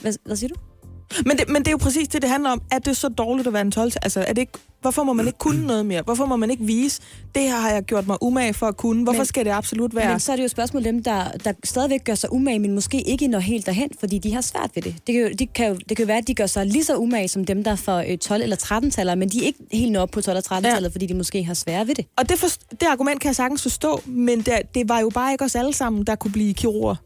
Hvad, 0.00 0.12
hvad 0.24 0.36
siger 0.36 0.48
du? 0.48 0.60
Men 1.26 1.36
det, 1.38 1.48
men 1.48 1.56
det 1.56 1.66
er 1.68 1.72
jo 1.72 1.76
præcis 1.76 2.08
det, 2.08 2.22
det 2.22 2.30
handler 2.30 2.50
om. 2.50 2.62
Er 2.70 2.78
det 2.78 2.96
så 2.96 3.08
dårligt 3.08 3.46
at 3.46 3.52
være 3.52 3.62
en 3.62 3.70
12 3.70 3.92
Altså, 4.02 4.20
er 4.28 4.32
det 4.32 4.38
ikke, 4.40 4.52
hvorfor 4.80 5.04
må 5.04 5.12
man 5.12 5.26
ikke 5.26 5.38
kunne 5.38 5.66
noget 5.66 5.86
mere? 5.86 6.02
Hvorfor 6.02 6.26
må 6.26 6.36
man 6.36 6.50
ikke 6.50 6.64
vise, 6.64 7.00
det 7.34 7.42
her 7.42 7.56
har 7.56 7.70
jeg 7.70 7.82
gjort 7.82 8.06
mig 8.06 8.16
umage 8.22 8.54
for 8.54 8.66
at 8.66 8.76
kunne? 8.76 9.02
Hvorfor 9.02 9.18
Men- 9.18 9.26
skal 9.26 9.44
det 9.44 9.50
absolut 9.50 9.94
være? 9.94 10.08
Men 10.10 10.20
så 10.20 10.32
er 10.32 10.36
det 10.36 10.42
jo 10.42 10.44
et 10.44 10.50
spørgsmål 10.50 10.84
dem, 10.84 11.02
der, 11.02 11.24
der 11.44 11.52
stadigvæk 11.64 12.04
gør 12.04 12.14
sig 12.14 12.32
umage, 12.32 12.58
men 12.58 12.72
måske 12.74 13.00
ikke 13.00 13.28
når 13.28 13.38
helt 13.38 13.66
derhen, 13.66 13.90
fordi 14.00 14.18
de 14.18 14.34
har 14.34 14.40
svært 14.40 14.70
ved 14.74 14.82
det. 14.82 14.94
Det 15.06 15.14
kan 15.14 15.22
jo, 15.22 15.30
de 15.38 15.46
kan 15.46 15.68
jo, 15.68 15.74
det 15.88 15.96
kan 15.96 16.04
jo 16.04 16.06
være, 16.06 16.18
at 16.18 16.26
de 16.26 16.34
gør 16.34 16.46
sig 16.46 16.66
lige 16.66 16.84
så 16.84 16.96
umage 16.96 17.28
som 17.28 17.44
dem, 17.44 17.64
der 17.64 17.76
får 17.76 18.04
øh, 18.08 18.18
12 18.18 18.42
eller 18.42 18.56
13 18.56 18.90
taller, 18.90 19.14
men 19.14 19.28
de 19.28 19.42
er 19.42 19.46
ikke 19.46 19.58
helt 19.72 19.92
nået 19.92 20.02
op 20.02 20.10
på 20.10 20.20
12 20.20 20.32
eller 20.32 20.42
13 20.42 20.70
tallet, 20.70 20.88
ja. 20.88 20.92
fordi 20.92 21.06
de 21.06 21.14
måske 21.14 21.44
har 21.44 21.54
svært 21.54 21.88
ved 21.88 21.94
det. 21.94 22.06
Og 22.16 22.28
det, 22.28 22.38
for, 22.38 22.48
det 22.70 22.82
argument 22.90 23.20
kan 23.20 23.28
jeg 23.28 23.36
sagtens 23.36 23.62
forstå, 23.62 24.00
men 24.06 24.38
det, 24.38 24.54
det 24.74 24.88
var 24.88 25.00
jo 25.00 25.08
bare 25.14 25.32
ikke 25.32 25.44
os 25.44 25.54
alle 25.54 25.72
sammen, 25.74 26.04
der 26.04 26.14
kunne 26.14 26.32
blive 26.32 26.54
kirurger, 26.54 26.96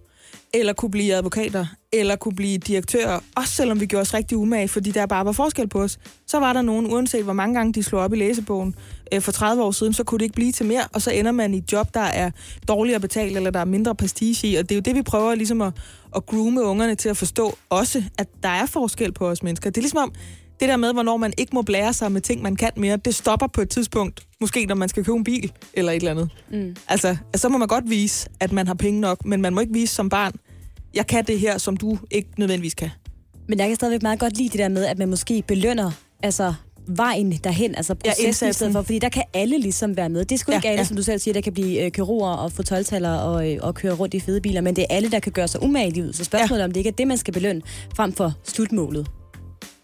eller 0.54 0.72
kunne 0.72 0.90
blive 0.90 1.14
advokater, 1.14 1.66
eller 1.92 2.16
kunne 2.16 2.34
blive 2.34 2.58
direktører, 2.58 3.20
også 3.36 3.54
selvom 3.54 3.80
vi 3.80 3.86
gjorde 3.86 4.00
os 4.00 4.14
rigtig 4.14 4.38
umage, 4.38 4.68
fordi 4.68 4.90
der 4.90 5.06
bare 5.06 5.24
var 5.24 5.32
forskel 5.32 5.68
på 5.68 5.82
os. 5.82 5.98
Så 6.26 6.38
var 6.38 6.52
der 6.52 6.62
nogen, 6.62 6.86
uanset 6.86 7.24
hvor 7.24 7.32
mange 7.32 7.54
gange 7.54 7.72
de 7.72 7.82
slog 7.82 8.02
op 8.02 8.12
i 8.12 8.16
læsebogen 8.16 8.74
øh, 9.12 9.20
for 9.20 9.32
30 9.32 9.62
år 9.62 9.70
siden, 9.70 9.92
så 9.92 10.04
kunne 10.04 10.18
det 10.18 10.24
ikke 10.24 10.34
blive 10.34 10.52
til 10.52 10.66
mere, 10.66 10.82
og 10.92 11.02
så 11.02 11.10
ender 11.10 11.32
man 11.32 11.54
i 11.54 11.58
et 11.58 11.72
job, 11.72 11.94
der 11.94 12.00
er 12.00 12.30
dårligere 12.68 13.00
betalt, 13.00 13.36
eller 13.36 13.50
der 13.50 13.60
er 13.60 13.64
mindre 13.64 13.94
prestige 13.94 14.48
i, 14.48 14.54
og 14.54 14.62
det 14.62 14.70
er 14.70 14.76
jo 14.76 14.82
det, 14.82 14.94
vi 14.94 15.02
prøver 15.02 15.34
ligesom 15.34 15.60
at, 15.60 15.72
at 16.16 16.26
groome 16.26 16.62
ungerne 16.62 16.94
til 16.94 17.08
at 17.08 17.16
forstå 17.16 17.54
også, 17.70 18.02
at 18.18 18.28
der 18.42 18.48
er 18.48 18.66
forskel 18.66 19.12
på 19.12 19.28
os 19.28 19.42
mennesker. 19.42 19.70
Det 19.70 19.76
er 19.76 19.82
ligesom 19.82 19.98
om, 19.98 20.12
det 20.60 20.68
der 20.68 20.76
med, 20.76 20.92
hvornår 20.92 21.16
man 21.16 21.32
ikke 21.38 21.50
må 21.54 21.62
blære 21.62 21.92
sig 21.92 22.12
med 22.12 22.20
ting, 22.20 22.42
man 22.42 22.56
kan 22.56 22.70
mere, 22.76 22.96
det 22.96 23.14
stopper 23.14 23.46
på 23.46 23.60
et 23.60 23.70
tidspunkt. 23.70 24.26
Måske 24.40 24.66
når 24.66 24.74
man 24.74 24.88
skal 24.88 25.04
købe 25.04 25.16
en 25.16 25.24
bil 25.24 25.52
eller 25.74 25.92
et 25.92 25.96
eller 25.96 26.10
andet. 26.10 26.30
Mm. 26.50 26.76
Altså, 26.88 27.16
så 27.34 27.48
må 27.48 27.58
man 27.58 27.68
godt 27.68 27.90
vise, 27.90 28.28
at 28.40 28.52
man 28.52 28.66
har 28.66 28.74
penge 28.74 29.00
nok, 29.00 29.24
men 29.24 29.42
man 29.42 29.54
må 29.54 29.60
ikke 29.60 29.72
vise 29.72 29.94
som 29.94 30.08
barn, 30.08 30.32
jeg 30.94 31.06
kan 31.06 31.24
det 31.24 31.38
her, 31.38 31.58
som 31.58 31.76
du 31.76 31.98
ikke 32.10 32.28
nødvendigvis 32.38 32.74
kan. 32.74 32.90
Men 33.48 33.58
jeg 33.58 33.68
kan 33.68 33.76
stadigvæk 33.76 34.02
meget 34.02 34.18
godt 34.18 34.36
lide 34.36 34.48
det 34.48 34.58
der 34.58 34.68
med, 34.68 34.84
at 34.84 34.98
man 34.98 35.08
måske 35.08 35.42
belønner 35.46 35.90
altså, 36.22 36.54
vejen 36.88 37.32
derhen, 37.32 37.74
altså 37.74 37.94
processen 37.94 38.46
ja, 38.46 38.50
i 38.50 38.52
stedet 38.52 38.72
for, 38.72 38.82
fordi 38.82 38.98
der 38.98 39.08
kan 39.08 39.22
alle 39.34 39.58
ligesom 39.58 39.96
være 39.96 40.08
med. 40.08 40.24
Det 40.24 40.34
er 40.34 40.38
sgu 40.38 40.52
Ja, 40.52 40.58
ikke 40.58 40.68
alle, 40.68 40.80
ja. 40.80 40.84
som 40.84 40.96
du 40.96 41.02
selv 41.02 41.18
siger, 41.18 41.32
der 41.32 41.40
kan 41.40 41.52
blive 41.52 41.84
øh, 41.84 41.90
kirurger 41.90 42.30
og 42.30 42.52
få 42.52 42.62
12 42.62 42.86
og, 43.04 43.52
øh, 43.52 43.58
og 43.62 43.74
køre 43.74 43.94
rundt 43.94 44.14
i 44.14 44.20
fede 44.20 44.40
biler, 44.40 44.60
men 44.60 44.76
det 44.76 44.82
er 44.90 44.94
alle, 44.94 45.10
der 45.10 45.18
kan 45.18 45.32
gøre 45.32 45.48
sig 45.48 45.62
umage 45.62 45.86
i 45.88 45.90
livet. 45.90 46.16
Så 46.16 46.24
spørgsmålet 46.24 46.60
ja. 46.60 46.64
om 46.64 46.70
det 46.72 46.80
ikke 46.80 46.88
er 46.88 46.94
det, 46.94 47.08
man 47.08 47.18
skal 47.18 47.34
belønne, 47.34 47.62
frem 47.96 48.12
for 48.12 48.32
slutmålet. 48.44 49.06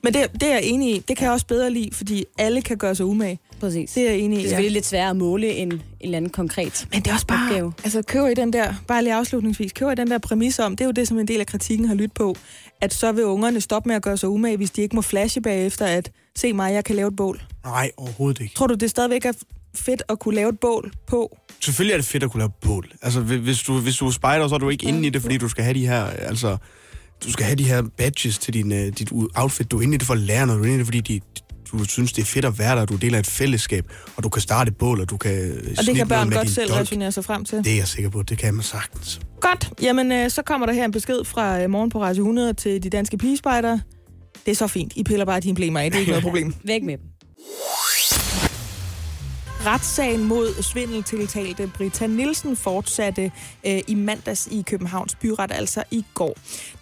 Men 0.03 0.15
det, 0.15 0.33
det 0.33 0.43
er 0.43 0.53
jeg 0.53 0.65
enig 0.65 0.97
i. 0.97 0.99
Det 1.09 1.17
kan 1.17 1.25
jeg 1.25 1.33
også 1.33 1.47
bedre 1.47 1.71
lide, 1.71 1.91
fordi 1.93 2.25
alle 2.39 2.63
kan 2.63 2.77
gøre 2.77 2.95
sig 2.95 3.07
umage. 3.07 3.39
Præcis. 3.61 3.91
Det 3.93 4.03
er 4.07 4.11
jeg 4.11 4.19
enig 4.19 4.39
i. 4.39 4.39
Det 4.39 4.39
er 4.39 4.43
ja. 4.43 4.49
selvfølgelig 4.49 4.73
lidt 4.73 4.87
sværere 4.87 5.11
at 5.11 5.17
måle 5.17 5.49
end 5.53 5.73
en 5.73 5.83
eller 6.01 6.17
anden 6.17 6.31
konkret. 6.31 6.89
Men 6.93 7.03
det 7.03 7.11
er 7.11 7.15
også 7.15 7.27
bare, 7.27 7.49
opgave. 7.49 7.73
altså 7.85 8.03
køber 8.03 8.29
I 8.29 8.35
den 8.35 8.53
der, 8.53 8.75
bare 8.87 9.03
lige 9.05 9.15
afslutningsvis, 9.15 9.73
køber 9.73 9.93
I 9.93 9.95
den 9.95 10.11
der 10.11 10.19
præmis 10.19 10.59
om, 10.59 10.77
det 10.77 10.85
er 10.85 10.89
jo 10.89 10.93
det, 10.93 11.09
som 11.09 11.19
en 11.19 11.29
del 11.29 11.41
af 11.41 11.47
kritikken 11.47 11.89
har 11.89 11.95
lyttet 11.95 12.13
på, 12.13 12.37
at 12.81 12.95
så 12.95 13.13
vil 13.13 13.25
ungerne 13.25 13.61
stoppe 13.61 13.89
med 13.89 13.97
at 13.97 14.03
gøre 14.03 14.17
sig 14.17 14.29
umage, 14.29 14.57
hvis 14.57 14.71
de 14.71 14.83
ikke 14.83 14.97
må 14.97 15.03
flashe 15.03 15.41
bagefter, 15.41 15.87
at 15.87 16.11
se 16.37 16.53
mig, 16.53 16.73
jeg 16.73 16.85
kan 16.85 16.97
lave 16.97 17.09
et 17.09 17.17
bål. 17.17 17.43
Nej, 17.65 17.91
overhovedet 17.97 18.41
ikke. 18.43 18.55
Tror 18.55 18.67
du, 18.67 18.75
det 18.75 18.91
stadigvæk 18.91 19.25
er 19.25 19.33
fedt 19.75 20.03
at 20.09 20.19
kunne 20.19 20.35
lave 20.35 20.49
et 20.49 20.59
bål 20.61 20.93
på? 21.07 21.37
Selvfølgelig 21.61 21.93
er 21.93 21.99
det 21.99 22.07
fedt 22.07 22.23
at 22.23 22.31
kunne 22.31 22.41
lave 22.41 22.51
bål. 22.61 22.93
Altså, 23.03 23.21
hvi- 23.21 23.37
hvis 23.39 23.63
du, 23.63 23.79
hvis 23.79 23.97
du 23.97 24.07
er 24.07 24.11
spejder, 24.11 24.49
så 24.49 24.55
er 24.55 24.59
du 24.59 24.69
ikke 24.69 24.87
inde 24.87 25.07
i 25.07 25.11
det, 25.11 25.23
fordi 25.23 25.37
du 25.39 25.49
skal 25.49 25.65
have 25.65 25.75
de 25.75 25.87
her, 25.87 26.05
altså, 26.05 26.57
du 27.25 27.33
skal 27.33 27.45
have 27.47 27.57
de 27.57 27.65
her 27.65 27.83
badges 27.97 28.39
til 28.39 28.55
din, 28.55 28.73
uh, 28.73 28.79
dit 28.79 29.13
outfit. 29.35 29.71
Du 29.71 29.79
er 29.79 29.83
inde 29.83 29.95
i 29.95 29.99
det 29.99 30.07
for 30.07 30.15
at 30.15 30.21
lære 30.21 30.47
noget. 30.47 30.59
Du 30.59 30.65
er 30.65 30.67
inde 30.67 30.77
i 30.77 30.79
det, 30.79 30.87
fordi 30.87 31.01
de, 31.01 31.21
du 31.79 31.85
synes, 31.85 32.13
det 32.13 32.23
er 32.23 32.27
fedt 32.27 32.45
at 32.45 32.59
være 32.59 32.77
der. 32.77 32.85
Du 32.85 32.97
deler 32.97 33.19
et 33.19 33.27
fællesskab, 33.27 33.93
og 34.17 34.23
du 34.25 34.29
kan 34.29 34.43
starte 34.43 34.69
et 34.69 34.77
bål, 34.77 35.01
og 35.01 35.11
du 35.11 35.17
kan 35.17 35.53
Og 35.79 35.87
det 35.87 35.97
kan 35.97 36.09
børn 36.09 36.31
godt 36.31 36.51
selv 36.51 36.69
dolk. 36.71 36.81
resonere 36.81 37.13
sig 37.13 37.25
frem 37.25 37.45
til. 37.45 37.59
Det 37.59 37.73
er 37.73 37.77
jeg 37.77 37.89
sikker 37.89 38.11
på. 38.11 38.23
Det 38.23 38.39
kan 38.39 38.55
man 38.55 38.63
sagtens. 38.63 39.21
Godt. 39.41 39.71
Jamen, 39.83 40.13
øh, 40.13 40.31
så 40.31 40.43
kommer 40.43 40.67
der 40.67 40.73
her 40.73 40.85
en 40.85 40.93
besked 40.93 41.25
fra 41.25 41.63
øh, 41.63 41.71
Morgen 41.71 41.91
på 41.91 42.03
Radio 42.03 42.23
100 42.23 42.53
til 42.55 42.83
de 42.83 42.91
danske 42.91 43.19
pigespejdere. 43.19 43.81
Det 44.47 44.51
er 44.53 44.57
så 44.57 44.67
fint. 44.67 44.93
I 44.97 45.05
piller 45.05 45.25
bare 45.25 45.41
dine 45.41 45.55
blemmer 45.55 45.81
af. 45.81 45.91
Det 45.91 45.97
er 45.97 46.01
ikke 46.01 46.11
noget 46.11 46.25
problem. 46.25 46.55
Væk 46.65 46.83
med 46.83 46.99
dem. 46.99 47.07
Retssagen 49.67 50.25
mod 50.25 50.63
svindeltiltalte 50.63 51.71
Brita 51.77 52.07
Nielsen 52.07 52.57
fortsatte 52.57 53.33
øh, 53.67 53.81
i 53.89 53.95
mandags 53.95 54.49
i 54.51 54.63
Københavns 54.67 55.15
Byret, 55.15 55.53
altså 55.53 55.85
i 55.91 56.05
går. 56.15 56.35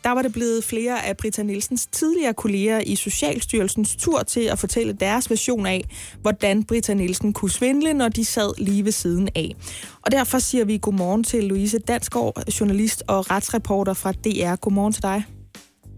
Der 0.04 0.10
var 0.10 0.22
det 0.22 0.32
blevet 0.32 0.64
flere 0.64 1.06
af 1.06 1.16
Brita 1.16 1.42
Nielsens 1.42 1.86
tidligere 1.86 2.34
kolleger 2.34 2.80
i 2.80 2.96
Socialstyrelsens 2.96 3.96
tur 3.96 4.22
til 4.22 4.40
at 4.40 4.58
fortælle 4.58 4.92
deres 4.92 5.30
version 5.30 5.66
af, 5.66 5.84
hvordan 6.20 6.64
Brita 6.64 6.94
Nielsen 6.94 7.32
kunne 7.32 7.50
svindle, 7.50 7.94
når 7.94 8.08
de 8.08 8.24
sad 8.24 8.52
lige 8.58 8.84
ved 8.84 8.92
siden 8.92 9.28
af. 9.34 9.54
Og 10.02 10.12
derfor 10.12 10.38
siger 10.38 10.64
vi 10.64 10.78
godmorgen 10.82 11.24
til 11.24 11.44
Louise 11.44 11.78
Dansgaard, 11.78 12.44
journalist 12.60 13.02
og 13.06 13.30
retsreporter 13.30 13.94
fra 13.94 14.12
DR. 14.12 14.56
Godmorgen 14.56 14.92
til 14.92 15.02
dig. 15.02 15.37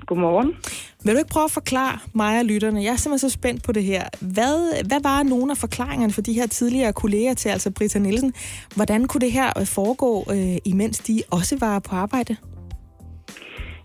Godmorgen. 0.07 0.57
Vil 1.04 1.14
du 1.14 1.19
ikke 1.19 1.30
prøve 1.30 1.45
at 1.45 1.50
forklare 1.50 1.99
mig 2.14 2.38
og 2.38 2.45
lytterne? 2.45 2.83
Jeg 2.83 2.92
er 2.92 2.97
simpelthen 2.97 3.30
så 3.30 3.35
spændt 3.38 3.62
på 3.62 3.73
det 3.73 3.85
her. 3.85 4.02
Hvad, 4.21 4.85
hvad 4.88 5.00
var 5.02 5.23
nogle 5.23 5.50
af 5.50 5.57
forklaringerne 5.57 6.12
for 6.12 6.21
de 6.21 6.33
her 6.33 6.47
tidligere 6.47 6.92
kolleger 6.92 7.35
til, 7.35 7.49
altså 7.49 7.71
Britta 7.71 7.99
Nielsen? 7.99 8.33
Hvordan 8.76 9.07
kunne 9.07 9.21
det 9.21 9.33
her 9.33 9.59
øh, 9.61 9.66
foregå, 9.66 10.25
øh, 10.35 10.57
imens 10.64 10.99
de 10.99 11.23
også 11.30 11.57
var 11.61 11.78
på 11.78 11.95
arbejde? 11.97 12.37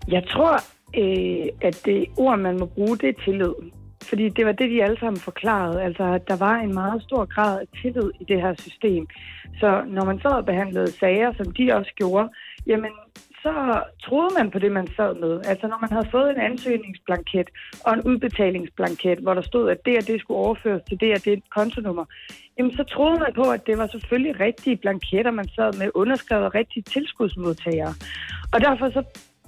Jeg 0.08 0.22
tror, 0.32 0.54
øh, 1.02 1.46
at 1.62 1.82
det 1.84 2.06
ord, 2.16 2.38
man 2.38 2.58
må 2.58 2.66
bruge, 2.66 2.98
det 2.98 3.08
er 3.08 3.22
tillid. 3.24 3.54
Fordi 4.08 4.28
det 4.28 4.46
var 4.46 4.52
det, 4.52 4.70
de 4.70 4.82
alle 4.82 4.98
sammen 5.00 5.20
forklarede. 5.20 5.82
Altså, 5.82 6.18
der 6.28 6.36
var 6.36 6.56
en 6.56 6.74
meget 6.74 7.02
stor 7.02 7.24
grad 7.34 7.60
af 7.60 7.66
tillid 7.82 8.10
i 8.20 8.24
det 8.24 8.40
her 8.40 8.54
system. 8.58 9.06
Så 9.60 9.82
når 9.86 10.04
man 10.04 10.20
og 10.24 10.46
behandlede 10.46 10.92
sager, 10.92 11.32
som 11.36 11.52
de 11.52 11.74
også 11.74 11.92
gjorde, 11.96 12.28
jamen, 12.66 12.90
så 13.46 13.82
troede 14.06 14.30
man 14.38 14.50
på 14.50 14.58
det, 14.58 14.72
man 14.72 14.88
sad 14.96 15.12
med. 15.24 15.34
Altså, 15.50 15.66
når 15.66 15.78
man 15.84 15.92
havde 15.92 16.08
fået 16.10 16.30
en 16.30 16.40
ansøgningsblanket 16.50 17.48
og 17.84 17.92
en 17.94 18.02
udbetalingsblanket, 18.10 19.18
hvor 19.18 19.34
der 19.34 19.42
stod, 19.42 19.70
at 19.70 19.80
det 19.86 19.96
og 20.00 20.06
det 20.06 20.20
skulle 20.20 20.38
overføres 20.46 20.82
til 20.88 21.00
det 21.00 21.10
og 21.16 21.24
det 21.24 21.42
kontonummer, 21.56 22.04
jamen, 22.58 22.72
så 22.76 22.84
troede 22.84 23.18
man 23.24 23.32
på, 23.40 23.44
at 23.56 23.66
det 23.66 23.78
var 23.78 23.86
selvfølgelig 23.86 24.40
rigtige 24.40 24.76
blanketter, 24.76 25.30
man 25.30 25.48
sad 25.56 25.70
med, 25.78 25.90
underskrevet 25.94 26.54
rigtige 26.54 26.82
tilskudsmodtagere. 26.82 27.94
Og 28.52 28.58
derfor 28.60 28.90
så 28.90 29.02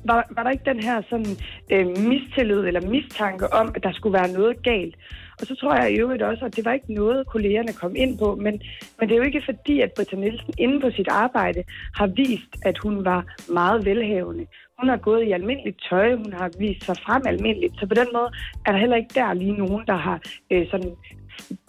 var, 0.05 0.27
var 0.31 0.43
der 0.43 0.51
ikke 0.51 0.71
den 0.73 0.81
her 0.83 1.03
sådan, 1.11 1.35
øh, 1.73 1.87
mistillid 2.11 2.61
eller 2.69 2.81
mistanke 2.81 3.53
om, 3.53 3.73
at 3.77 3.83
der 3.83 3.93
skulle 3.93 4.19
være 4.21 4.33
noget 4.39 4.63
galt. 4.63 4.97
Og 5.41 5.47
så 5.47 5.55
tror 5.55 5.75
jeg 5.75 5.93
i 5.93 6.01
øvrigt 6.01 6.23
også, 6.23 6.45
at 6.45 6.57
det 6.57 6.65
var 6.65 6.73
ikke 6.73 6.95
noget, 6.95 7.27
kollegerne 7.27 7.73
kom 7.73 7.97
ind 7.97 8.19
på, 8.19 8.35
men, 8.35 8.63
men 8.99 9.09
det 9.09 9.13
er 9.15 9.19
jo 9.19 9.23
ikke 9.31 9.43
fordi, 9.45 9.81
at 9.81 9.93
Britta 9.97 10.17
Nielsen 10.17 10.55
inde 10.59 10.81
på 10.81 10.91
sit 10.91 11.09
arbejde 11.09 11.65
har 11.95 12.07
vist, 12.07 12.53
at 12.65 12.79
hun 12.79 13.05
var 13.05 13.25
meget 13.49 13.85
velhavende. 13.85 14.47
Hun 14.79 14.89
har 14.89 14.97
gået 14.97 15.23
i 15.25 15.33
almindeligt 15.33 15.85
tøj, 15.91 16.17
hun 16.17 16.33
har 16.33 16.51
vist 16.59 16.85
sig 16.85 16.97
frem 16.97 17.23
almindeligt, 17.27 17.75
så 17.81 17.87
på 17.87 17.95
den 17.95 18.07
måde 18.13 18.31
er 18.67 18.73
der 18.73 18.79
heller 18.79 18.97
ikke 18.97 19.15
der 19.15 19.33
lige 19.33 19.53
nogen, 19.53 19.87
der 19.87 19.97
har 19.97 20.21
øh, 20.51 20.67
sådan, 20.71 20.93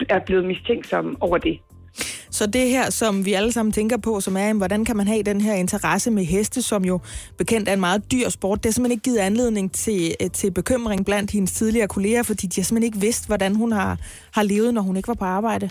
er 0.09 0.19
blevet 0.19 0.45
mistænksom 0.45 1.17
over 1.21 1.37
det. 1.37 1.59
Så 2.31 2.45
det 2.45 2.69
her, 2.69 2.89
som 2.89 3.25
vi 3.25 3.33
alle 3.33 3.51
sammen 3.51 3.71
tænker 3.71 3.97
på, 3.97 4.19
som 4.19 4.37
er, 4.37 4.53
hvordan 4.53 4.85
kan 4.85 4.97
man 4.97 5.07
have 5.07 5.23
den 5.23 5.41
her 5.41 5.53
interesse 5.53 6.11
med 6.11 6.23
heste, 6.23 6.61
som 6.61 6.85
jo 6.85 6.99
bekendt 7.37 7.69
er 7.69 7.73
en 7.73 7.79
meget 7.79 8.11
dyr 8.11 8.29
sport, 8.29 8.57
det 8.57 8.65
har 8.65 8.71
simpelthen 8.71 8.91
ikke 8.91 9.03
givet 9.03 9.17
anledning 9.17 9.71
til, 9.71 10.15
øh, 10.21 10.31
til 10.31 10.51
bekymring 10.51 11.05
blandt 11.05 11.31
hendes 11.31 11.51
tidligere 11.51 11.87
kolleger, 11.87 12.23
fordi 12.23 12.47
de 12.47 12.61
har 12.61 12.65
simpelthen 12.65 12.93
ikke 12.93 13.05
vidst, 13.07 13.27
hvordan 13.27 13.55
hun 13.55 13.71
har, 13.71 13.97
har 14.33 14.43
levet, 14.43 14.73
når 14.73 14.81
hun 14.81 14.97
ikke 14.97 15.07
var 15.07 15.13
på 15.13 15.25
arbejde. 15.25 15.69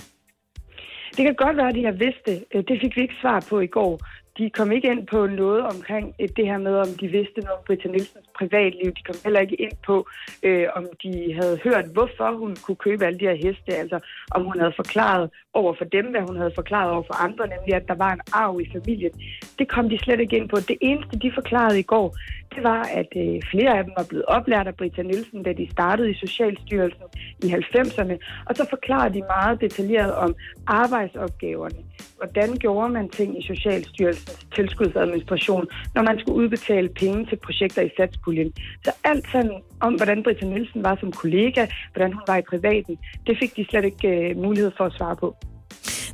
Det 1.17 1.25
kan 1.27 1.35
godt 1.35 1.57
være, 1.57 1.69
at 1.69 1.75
de 1.75 1.85
har 1.85 1.93
vidst 1.93 2.23
det. 2.27 2.45
Øh, 2.55 2.65
det 2.69 2.79
fik 2.83 2.97
vi 2.97 3.03
ikke 3.03 3.15
svar 3.21 3.47
på 3.50 3.61
i 3.61 3.67
går. 3.67 4.00
De 4.38 4.50
kom 4.50 4.73
ikke 4.73 4.90
ind 4.90 5.07
på 5.07 5.26
noget 5.26 5.62
omkring 5.62 6.14
øh, 6.21 6.28
det 6.37 6.47
her 6.47 6.59
med, 6.59 6.75
om 6.75 6.88
de 7.00 7.09
vidste 7.09 7.40
noget 7.40 7.59
om 7.59 7.64
Britta 7.66 7.88
Nielsens 7.88 8.28
privatliv. 8.38 8.92
De 8.99 9.02
kom 9.07 9.14
heller 9.25 9.40
ikke 9.40 9.61
ind 9.64 9.73
på, 9.87 10.07
øh, 10.42 10.66
om 10.75 10.87
de 11.02 11.35
havde 11.40 11.61
hørt, 11.64 11.87
hvorfor 11.92 12.38
hun 12.38 12.57
kunne 12.64 12.76
købe 12.87 13.04
alle 13.07 13.18
de 13.18 13.28
her 13.30 13.35
heste. 13.45 13.71
Altså, 13.83 13.99
om 14.30 14.45
hun 14.45 14.59
havde 14.59 14.73
forklaret 14.76 15.30
over 15.54 15.75
for 15.78 15.85
dem, 15.85 16.07
hvad 16.07 16.21
hun 16.21 16.37
havde 16.37 16.52
forklaret 16.54 16.90
over 16.90 17.02
for 17.02 17.14
andre, 17.26 17.45
nemlig 17.54 17.75
at 17.75 17.88
der 17.88 17.95
var 17.95 18.12
en 18.12 18.21
arv 18.33 18.61
i 18.61 18.71
familien. 18.73 19.12
Det 19.59 19.68
kom 19.68 19.88
de 19.88 19.99
slet 19.99 20.21
ikke 20.21 20.37
ind 20.37 20.49
på. 20.49 20.57
Det 20.57 20.78
eneste, 20.80 21.18
de 21.18 21.33
forklarede 21.35 21.78
i 21.78 21.88
går, 21.92 22.16
det 22.55 22.62
var, 22.62 22.83
at 23.00 23.11
øh, 23.17 23.40
flere 23.50 23.78
af 23.78 23.85
dem 23.85 23.93
var 23.97 24.07
blevet 24.09 24.25
oplært 24.25 24.67
af 24.67 24.75
Britta 24.75 25.02
Nielsen, 25.02 25.43
da 25.43 25.52
de 25.52 25.71
startede 25.71 26.11
i 26.11 26.14
Socialstyrelsen 26.14 27.02
i 27.45 27.47
90'erne. 27.47 28.17
Og 28.47 28.57
så 28.57 28.67
forklarer 28.71 29.09
de 29.09 29.23
meget 29.37 29.61
detaljeret 29.61 30.14
om 30.14 30.35
arbejdsopgaverne. 30.67 31.78
Hvordan 32.17 32.57
gjorde 32.57 32.88
man 32.88 33.09
ting 33.09 33.38
i 33.38 33.43
Socialstyrelsens 33.47 34.47
tilskudsadministration, 34.55 35.67
når 35.95 36.02
man 36.02 36.19
skulle 36.19 36.38
udbetale 36.38 36.88
penge 36.88 37.26
til 37.26 37.37
projekter 37.37 37.83
i 37.83 37.90
satspuljen. 37.97 38.52
Så 38.85 38.93
alt 39.05 39.26
sådan 39.33 39.62
om, 39.81 39.95
hvordan 39.95 40.23
Britta 40.23 40.47
Nielsen 40.47 40.85
var 40.85 40.97
som 41.00 41.12
kollega, 41.12 41.67
hvordan 41.93 42.12
hun 42.12 42.23
var 42.26 42.37
i 42.37 42.49
privaten, 42.50 42.99
det 43.26 43.38
fik 43.38 43.57
de 43.57 43.67
slet 43.71 43.85
ikke 43.85 44.09
øh, 44.09 44.37
mulighed 44.37 44.73
for 44.76 44.85
at 44.85 44.93
svare 44.93 45.17
på. 45.17 45.37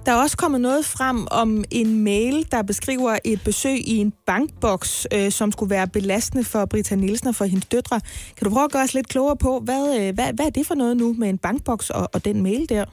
Der 0.06 0.12
er 0.12 0.16
også 0.16 0.36
kommet 0.36 0.60
noget 0.60 0.84
frem 0.84 1.26
om 1.30 1.64
en 1.70 2.04
mail, 2.04 2.46
der 2.52 2.62
beskriver 2.62 3.18
et 3.24 3.40
besøg 3.44 3.88
i 3.88 3.96
en 3.96 4.12
bankboks, 4.26 5.06
øh, 5.12 5.30
som 5.30 5.52
skulle 5.52 5.70
være 5.70 5.86
belastende 5.86 6.44
for 6.44 6.64
Britta 6.64 6.94
Nielsen 6.94 7.28
og 7.28 7.34
for 7.34 7.44
hendes 7.44 7.66
døtre. 7.66 8.00
Kan 8.36 8.44
du 8.44 8.50
prøve 8.50 8.64
at 8.64 8.72
gøre 8.72 8.82
os 8.82 8.94
lidt 8.94 9.08
klogere 9.08 9.36
på, 9.36 9.60
hvad, 9.60 9.96
øh, 10.00 10.14
hvad, 10.14 10.32
hvad 10.32 10.46
er 10.46 10.50
det 10.50 10.66
for 10.66 10.74
noget 10.74 10.96
nu 10.96 11.14
med 11.18 11.28
en 11.28 11.38
bankboks 11.38 11.90
og, 11.90 12.08
og 12.12 12.24
den 12.24 12.42
mail 12.42 12.68
der? 12.68 12.84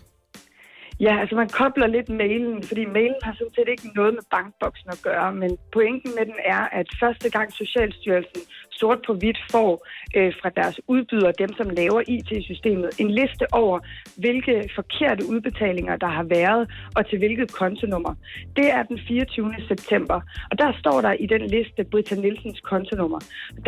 Ja, 1.05 1.19
altså 1.21 1.35
man 1.35 1.49
kobler 1.49 1.87
lidt 1.87 2.09
mailen, 2.09 2.63
fordi 2.63 2.85
mailen 2.85 3.21
har 3.23 3.33
sådan 3.33 3.53
set 3.55 3.69
ikke 3.73 3.87
noget 3.95 4.13
med 4.13 4.25
bankboksen 4.31 4.89
at 4.89 5.01
gøre, 5.03 5.33
men 5.33 5.57
pointen 5.73 6.11
med 6.17 6.25
den 6.25 6.39
er, 6.45 6.63
at 6.79 6.87
første 6.99 7.29
gang 7.29 7.53
Socialstyrelsen 7.53 8.41
sort 8.71 8.99
på 9.07 9.13
hvidt 9.13 9.39
får 9.51 9.71
øh, 10.17 10.33
fra 10.41 10.49
deres 10.49 10.77
udbydere, 10.87 11.33
dem 11.43 11.51
som 11.59 11.69
laver 11.69 12.01
IT-systemet, 12.15 12.89
en 12.99 13.11
liste 13.19 13.45
over, 13.61 13.79
hvilke 14.23 14.69
forkerte 14.75 15.23
udbetalinger, 15.33 15.95
der 15.95 16.11
har 16.17 16.23
været, 16.23 16.63
og 16.95 17.09
til 17.09 17.17
hvilket 17.17 17.51
kontonummer. 17.61 18.13
Det 18.55 18.67
er 18.77 18.83
den 18.83 18.99
24. 19.07 19.53
september, 19.67 20.17
og 20.51 20.55
der 20.61 20.71
står 20.79 21.01
der 21.01 21.13
i 21.13 21.25
den 21.25 21.43
liste 21.55 21.83
Britta 21.91 22.15
Nielsens 22.15 22.59
kontonummer. 22.59 23.19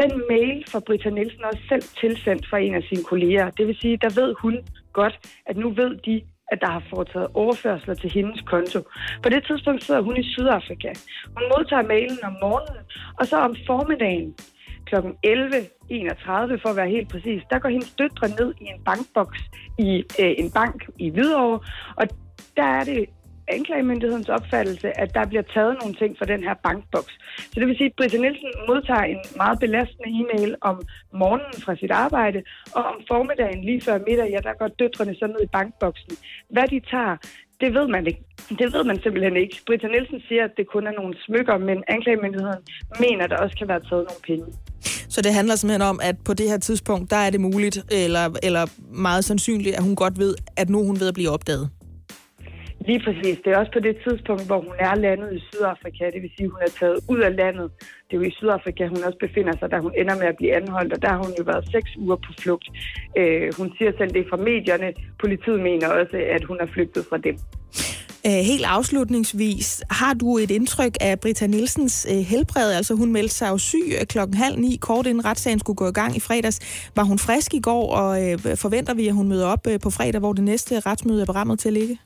Den 0.01 0.11
mail 0.29 0.63
får 0.71 0.79
Britta 0.79 1.09
Nielsen 1.09 1.43
også 1.43 1.63
selv 1.69 1.83
tilsendt 2.01 2.47
fra 2.49 2.57
en 2.57 2.75
af 2.75 2.83
sine 2.89 3.03
kolleger. 3.03 3.49
Det 3.49 3.67
vil 3.67 3.77
sige, 3.81 3.97
der 3.97 4.21
ved 4.21 4.35
hun 4.41 4.55
godt, 4.93 5.15
at 5.45 5.57
nu 5.57 5.69
ved 5.69 5.91
de, 6.05 6.21
at 6.53 6.61
der 6.61 6.71
har 6.77 6.83
foretaget 6.93 7.27
overførsler 7.33 7.93
til 7.93 8.09
hendes 8.17 8.41
konto. 8.51 8.79
På 9.23 9.29
det 9.29 9.41
tidspunkt 9.47 9.83
sidder 9.83 10.01
hun 10.01 10.17
i 10.17 10.23
Sydafrika. 10.33 10.91
Hun 11.35 11.45
modtager 11.53 11.85
mailen 11.93 12.23
om 12.29 12.35
morgenen, 12.41 12.83
og 13.19 13.27
så 13.27 13.37
om 13.37 13.55
formiddagen 13.67 14.35
kl. 14.85 14.95
11.31 14.95 16.61
for 16.61 16.69
at 16.69 16.75
være 16.75 16.89
helt 16.89 17.09
præcis, 17.09 17.41
der 17.49 17.59
går 17.59 17.69
hendes 17.69 17.91
døtre 17.91 18.27
ned 18.39 18.53
i 18.61 18.65
en 18.73 18.83
bankboks 18.85 19.39
i 19.79 20.03
øh, 20.21 20.33
en 20.37 20.51
bank 20.51 20.89
i 20.99 21.09
Hvidovre, 21.09 21.59
og 21.95 22.05
der 22.57 22.63
er 22.63 22.83
det 22.83 23.05
anklagemyndighedens 23.47 24.29
opfattelse, 24.29 24.99
at 24.99 25.13
der 25.13 25.25
bliver 25.25 25.45
taget 25.55 25.77
nogle 25.81 25.95
ting 26.01 26.17
fra 26.17 26.25
den 26.25 26.43
her 26.43 26.55
bankboks. 26.63 27.13
Så 27.51 27.55
det 27.59 27.67
vil 27.67 27.77
sige, 27.77 27.89
at 27.91 27.95
Britta 27.97 28.17
Nielsen 28.17 28.51
modtager 28.67 29.05
en 29.13 29.21
meget 29.35 29.59
belastende 29.59 30.09
e-mail 30.19 30.55
om 30.61 30.81
morgenen 31.13 31.61
fra 31.65 31.75
sit 31.75 31.91
arbejde, 31.91 32.39
og 32.75 32.83
om 32.83 32.97
formiddagen 33.07 33.63
lige 33.63 33.81
før 33.81 33.97
middag, 34.07 34.27
ja, 34.33 34.39
der 34.47 34.53
går 34.59 34.67
døtrene 34.67 35.15
så 35.15 35.27
ned 35.27 35.41
i 35.43 35.53
bankboksen. 35.57 36.13
Hvad 36.49 36.67
de 36.73 36.79
tager, 36.93 37.17
det 37.61 37.73
ved 37.73 37.87
man 37.87 38.07
ikke. 38.07 38.23
Det 38.59 38.73
ved 38.73 38.83
man 38.83 38.97
simpelthen 39.03 39.35
ikke. 39.37 39.55
Britta 39.65 39.87
Nielsen 39.87 40.21
siger, 40.27 40.43
at 40.43 40.53
det 40.57 40.65
kun 40.67 40.87
er 40.87 40.91
nogle 40.91 41.13
smykker, 41.25 41.57
men 41.57 41.77
anklagemyndigheden 41.87 42.61
mener, 42.99 43.23
at 43.23 43.29
der 43.29 43.37
også 43.37 43.55
kan 43.57 43.67
være 43.67 43.81
taget 43.89 44.05
nogle 44.09 44.23
penge. 44.29 44.45
Så 45.09 45.21
det 45.21 45.33
handler 45.33 45.55
simpelthen 45.55 45.81
om, 45.81 45.99
at 46.03 46.15
på 46.25 46.33
det 46.33 46.49
her 46.49 46.57
tidspunkt, 46.57 47.11
der 47.11 47.17
er 47.17 47.29
det 47.29 47.41
muligt, 47.41 47.77
eller, 47.91 48.25
eller 48.43 48.63
meget 48.93 49.25
sandsynligt, 49.25 49.75
at 49.75 49.83
hun 49.83 49.95
godt 49.95 50.19
ved, 50.19 50.35
at 50.57 50.69
nu 50.69 50.83
hun 50.85 50.99
ved 50.99 51.07
at 51.07 51.13
blive 51.13 51.29
opdaget. 51.29 51.69
Lige 52.87 53.01
præcis. 53.05 53.37
Det 53.43 53.49
er 53.53 53.57
også 53.57 53.73
på 53.77 53.79
det 53.87 53.95
tidspunkt, 54.05 54.45
hvor 54.49 54.59
hun 54.67 54.75
er 54.79 54.95
landet 54.95 55.29
i 55.37 55.39
Sydafrika. 55.47 56.03
Det 56.13 56.21
vil 56.21 56.31
sige, 56.37 56.45
at 56.45 56.53
hun 56.55 56.61
er 56.67 56.71
taget 56.79 56.97
ud 57.13 57.19
af 57.27 57.35
landet. 57.41 57.67
Det 58.07 58.13
er 58.13 58.21
jo 58.21 58.25
i 58.31 58.31
Sydafrika, 58.39 58.87
hun 58.87 59.03
også 59.07 59.19
befinder 59.25 59.53
sig, 59.59 59.71
da 59.71 59.77
hun 59.85 59.93
ender 60.01 60.15
med 60.21 60.27
at 60.33 60.37
blive 60.39 60.55
anholdt. 60.59 60.93
Og 60.93 61.01
der 61.01 61.09
har 61.09 61.21
hun 61.25 61.33
jo 61.39 61.43
været 61.51 61.63
seks 61.75 61.89
uger 61.97 62.15
på 62.15 62.31
flugt. 62.41 62.67
Øh, 63.19 63.53
hun 63.57 63.67
siger 63.77 63.91
selv 63.97 64.11
det 64.17 64.25
fra 64.29 64.37
medierne. 64.37 64.93
Politiet 65.23 65.59
mener 65.69 65.87
også, 65.87 66.17
at 66.35 66.43
hun 66.43 66.57
er 66.63 66.67
flygtet 66.75 67.05
fra 67.09 67.17
dem. 67.17 67.35
Øh, 68.27 68.41
helt 68.51 68.65
afslutningsvis, 68.65 69.83
har 69.89 70.13
du 70.13 70.37
et 70.37 70.51
indtryk 70.51 70.95
af 71.01 71.19
Britta 71.19 71.47
Nielsens 71.47 72.07
øh, 72.11 72.17
helbred? 72.17 72.71
Altså 72.71 72.93
hun 72.95 73.11
meldte 73.11 73.35
sig 73.35 73.49
jo 73.49 73.57
syg 73.57 73.87
øh, 73.99 74.05
klokken 74.05 74.37
halv 74.37 74.59
ni, 74.59 74.77
kort 74.81 75.07
inden 75.07 75.25
retssagen 75.25 75.59
skulle 75.59 75.77
gå 75.77 75.87
i 75.87 75.91
gang 75.91 76.15
i 76.15 76.19
fredags. 76.19 76.89
Var 76.95 77.03
hun 77.03 77.19
frisk 77.19 77.53
i 77.53 77.59
går, 77.59 77.95
og 77.95 78.17
forventer 78.55 78.93
vi, 78.93 79.07
at 79.07 79.13
hun 79.13 79.27
møder 79.27 79.47
op 79.47 79.63
på 79.83 79.89
fredag, 79.89 80.19
hvor 80.19 80.33
det 80.33 80.43
næste 80.43 80.79
retsmøde 80.79 81.21
er 81.21 81.25
berammet 81.25 81.59
til 81.59 81.69
at 81.69 81.73
ligge? 81.73 81.97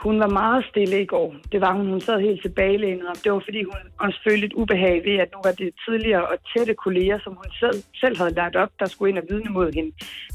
Hun 0.00 0.20
var 0.20 0.28
meget 0.28 0.64
stille 0.70 1.02
i 1.02 1.06
går. 1.06 1.34
Det 1.52 1.60
var 1.60 1.72
hun. 1.72 1.86
Hun 1.86 2.00
sad 2.00 2.20
helt 2.20 2.42
tilbagelænet. 2.42 3.06
Det 3.24 3.32
var, 3.32 3.42
fordi 3.48 3.62
hun 3.62 3.74
også 3.98 4.18
følte 4.28 4.46
et 4.46 4.52
ubehag 4.52 5.04
ved, 5.04 5.16
at 5.24 5.28
nu 5.34 5.40
var 5.44 5.52
det 5.52 5.70
tidligere 5.84 6.26
og 6.28 6.36
tætte 6.52 6.74
kolleger, 6.74 7.18
som 7.24 7.32
hun 7.32 7.50
selv, 7.62 7.82
selv 7.94 8.16
havde 8.18 8.34
lagt 8.34 8.56
op, 8.56 8.72
der 8.80 8.86
skulle 8.86 9.10
ind 9.10 9.18
og 9.18 9.24
vidne 9.30 9.50
mod 9.50 9.72
hende. 9.72 9.92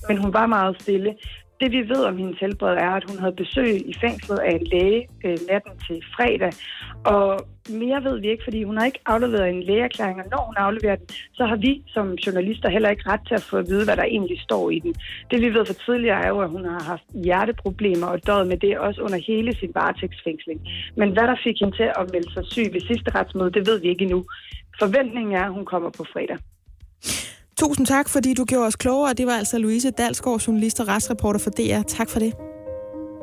Men 0.07 0.17
hun 0.17 0.33
var 0.33 0.45
meget 0.47 0.81
stille. 0.81 1.15
Det 1.59 1.71
vi 1.71 1.89
ved 1.89 2.03
om 2.03 2.17
hendes 2.17 2.39
helbred 2.39 2.75
er, 2.77 2.91
at 2.99 3.09
hun 3.09 3.19
havde 3.19 3.35
besøg 3.43 3.71
i 3.91 3.93
fængslet 4.01 4.39
af 4.39 4.51
en 4.55 4.67
læge 4.73 5.07
øh, 5.25 5.37
natten 5.49 5.71
til 5.87 6.03
fredag. 6.15 6.53
Og 7.05 7.39
mere 7.69 8.03
ved 8.03 8.19
vi 8.19 8.27
ikke, 8.29 8.43
fordi 8.43 8.63
hun 8.63 8.77
har 8.77 8.85
ikke 8.85 8.99
afleveret 9.05 9.49
en 9.49 9.63
lægeerklæring, 9.63 10.19
og 10.19 10.27
når 10.31 10.43
hun 10.45 10.55
afleverer 10.57 10.95
den, 10.95 11.07
så 11.33 11.45
har 11.45 11.55
vi 11.55 11.83
som 11.87 12.13
journalister 12.13 12.69
heller 12.69 12.89
ikke 12.89 13.09
ret 13.11 13.27
til 13.27 13.35
at 13.35 13.47
få 13.49 13.57
at 13.57 13.67
vide, 13.67 13.85
hvad 13.85 13.97
der 13.97 14.03
egentlig 14.03 14.39
står 14.41 14.69
i 14.69 14.79
den. 14.79 14.93
Det 15.31 15.41
vi 15.41 15.53
ved 15.53 15.65
for 15.65 15.73
tidligere 15.73 16.23
er 16.25 16.27
jo, 16.27 16.39
at 16.39 16.49
hun 16.49 16.65
har 16.65 16.83
haft 16.83 17.07
hjerteproblemer 17.23 18.07
og 18.07 18.27
døjet 18.27 18.47
med 18.47 18.57
det 18.57 18.77
også 18.77 19.01
under 19.01 19.17
hele 19.17 19.55
sin 19.55 19.71
varetægtsfængsling. 19.75 20.59
Men 20.97 21.09
hvad 21.13 21.23
der 21.23 21.35
fik 21.43 21.55
hende 21.59 21.77
til 21.77 21.89
at 21.99 22.09
melde 22.13 22.33
sig 22.33 22.43
syg 22.45 22.73
ved 22.73 22.81
sidste 22.81 23.15
retsmøde, 23.15 23.51
det 23.51 23.67
ved 23.67 23.81
vi 23.81 23.87
ikke 23.87 24.03
endnu. 24.03 24.23
Forventningen 24.79 25.35
er, 25.35 25.43
at 25.43 25.53
hun 25.53 25.65
kommer 25.65 25.89
på 25.89 26.03
fredag. 26.13 26.37
Tusind 27.57 27.85
tak, 27.87 28.09
fordi 28.09 28.33
du 28.33 28.45
gjorde 28.45 28.67
os 28.67 28.75
klogere. 28.75 29.13
Det 29.13 29.27
var 29.27 29.33
altså 29.33 29.57
Louise 29.57 29.91
Dalsgaard, 29.91 30.39
journalist 30.39 30.79
og 30.79 30.87
retsreporter 30.87 31.39
for 31.39 31.49
DR. 31.49 31.81
Tak 31.87 32.09
for 32.09 32.19
det. 32.19 32.33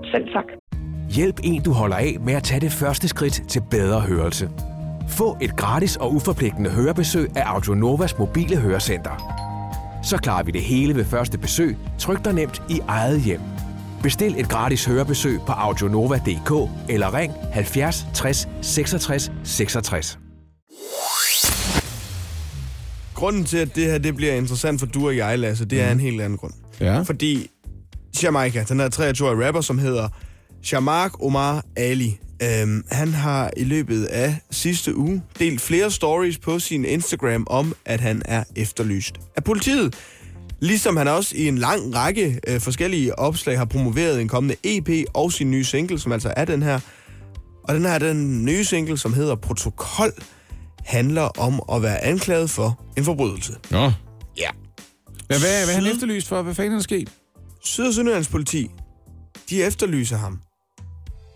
Selv 0.05 0.25
tak. 0.33 0.45
Hjælp 1.11 1.41
en, 1.45 1.63
du 1.63 1.73
holder 1.73 1.97
af 1.97 2.17
med 2.21 2.35
at 2.35 2.43
tage 2.43 2.61
det 2.61 2.73
første 2.73 3.09
skridt 3.09 3.43
til 3.49 3.63
bedre 3.71 4.01
hørelse. 4.01 4.51
Få 5.09 5.37
et 5.41 5.57
gratis 5.57 5.97
og 5.97 6.15
uforpligtende 6.15 6.71
hørebesøg 6.71 7.37
af 7.37 7.43
Audionovas 7.47 8.19
mobile 8.19 8.57
hørecenter. 8.57 9.43
Så 10.03 10.17
klarer 10.19 10.43
vi 10.43 10.51
det 10.51 10.63
hele 10.63 10.95
ved 10.95 11.05
første 11.05 11.39
besøg, 11.39 11.77
tryk 11.99 12.25
dig 12.25 12.35
nemt 12.35 12.63
i 12.71 12.81
eget 12.89 13.21
hjem. 13.21 13.41
Bestil 14.03 14.41
et 14.41 14.49
gratis 14.49 14.85
hørebesøg 14.85 15.41
på 15.47 15.53
audionova.dk 15.53 16.71
eller 16.89 17.15
ring 17.15 17.33
70 17.53 18.07
60 18.15 18.49
66 18.63 19.33
66 19.45 20.22
grunden 23.23 23.45
til, 23.45 23.59
at 23.59 23.77
det 23.77 23.85
her 23.85 23.99
det 23.99 24.17
bliver 24.17 24.35
interessant 24.35 24.81
for 24.81 24.87
du 24.87 25.07
og 25.07 25.17
jeg, 25.17 25.39
Lasse, 25.39 25.65
det 25.65 25.81
er 25.81 25.87
mm. 25.87 25.93
en 25.93 26.01
helt 26.01 26.21
anden 26.21 26.39
grund. 26.39 26.53
Ja. 26.81 27.01
Fordi 27.01 27.51
Jamaica, 28.23 28.65
den 28.69 28.81
her 28.81 28.89
23-årige 28.89 29.47
rapper, 29.47 29.61
som 29.61 29.79
hedder 29.79 30.09
Shamark 30.63 31.23
Omar 31.23 31.65
Ali, 31.77 32.19
øhm, 32.43 32.85
han 32.91 33.09
har 33.09 33.51
i 33.57 33.65
løbet 33.65 34.05
af 34.05 34.37
sidste 34.51 34.97
uge 34.97 35.23
delt 35.39 35.61
flere 35.61 35.91
stories 35.91 36.39
på 36.39 36.59
sin 36.59 36.85
Instagram 36.85 37.47
om, 37.51 37.75
at 37.85 38.01
han 38.01 38.23
er 38.25 38.45
efterlyst 38.57 39.15
af 39.37 39.45
politiet. 39.45 39.95
Ligesom 40.61 40.97
han 40.97 41.09
også 41.09 41.37
i 41.37 41.49
en 41.49 41.59
lang 41.59 41.95
række 41.95 42.41
øh, 42.49 42.61
forskellige 42.61 43.19
opslag 43.19 43.59
har 43.59 43.65
promoveret 43.65 44.21
en 44.21 44.29
kommende 44.29 44.57
EP 44.65 45.07
og 45.15 45.33
sin 45.33 45.51
nye 45.51 45.65
single, 45.65 45.99
som 45.99 46.13
altså 46.13 46.35
er 46.37 46.45
den 46.45 46.63
her. 46.63 46.81
Og 47.65 47.75
den 47.75 47.83
her 47.83 47.93
er 47.93 47.99
den 47.99 48.45
nye 48.45 48.65
single, 48.65 48.99
som 48.99 49.15
hedder 49.15 49.35
Protokol, 49.35 50.13
handler 50.85 51.23
om 51.23 51.63
at 51.73 51.83
være 51.83 52.05
anklaget 52.05 52.51
for 52.51 52.85
en 52.97 53.05
forbrydelse. 53.05 53.57
Nå. 53.71 53.93
Ja. 54.37 54.51
Men 55.29 55.41
hvad, 55.41 55.65
hvad 55.65 55.75
er 55.75 55.81
han 55.81 55.87
efterlyst 55.87 56.29
for? 56.29 56.43
Hvad 56.43 56.55
fanden 56.55 56.73
er 56.73 56.77
der 56.77 56.83
sket? 56.83 57.13
Syd- 57.65 57.87
og 57.87 57.95
Sønderlands 57.95 58.29
politi, 58.29 58.71
de 59.51 59.63
efterlyser 59.63 60.17
ham 60.17 60.41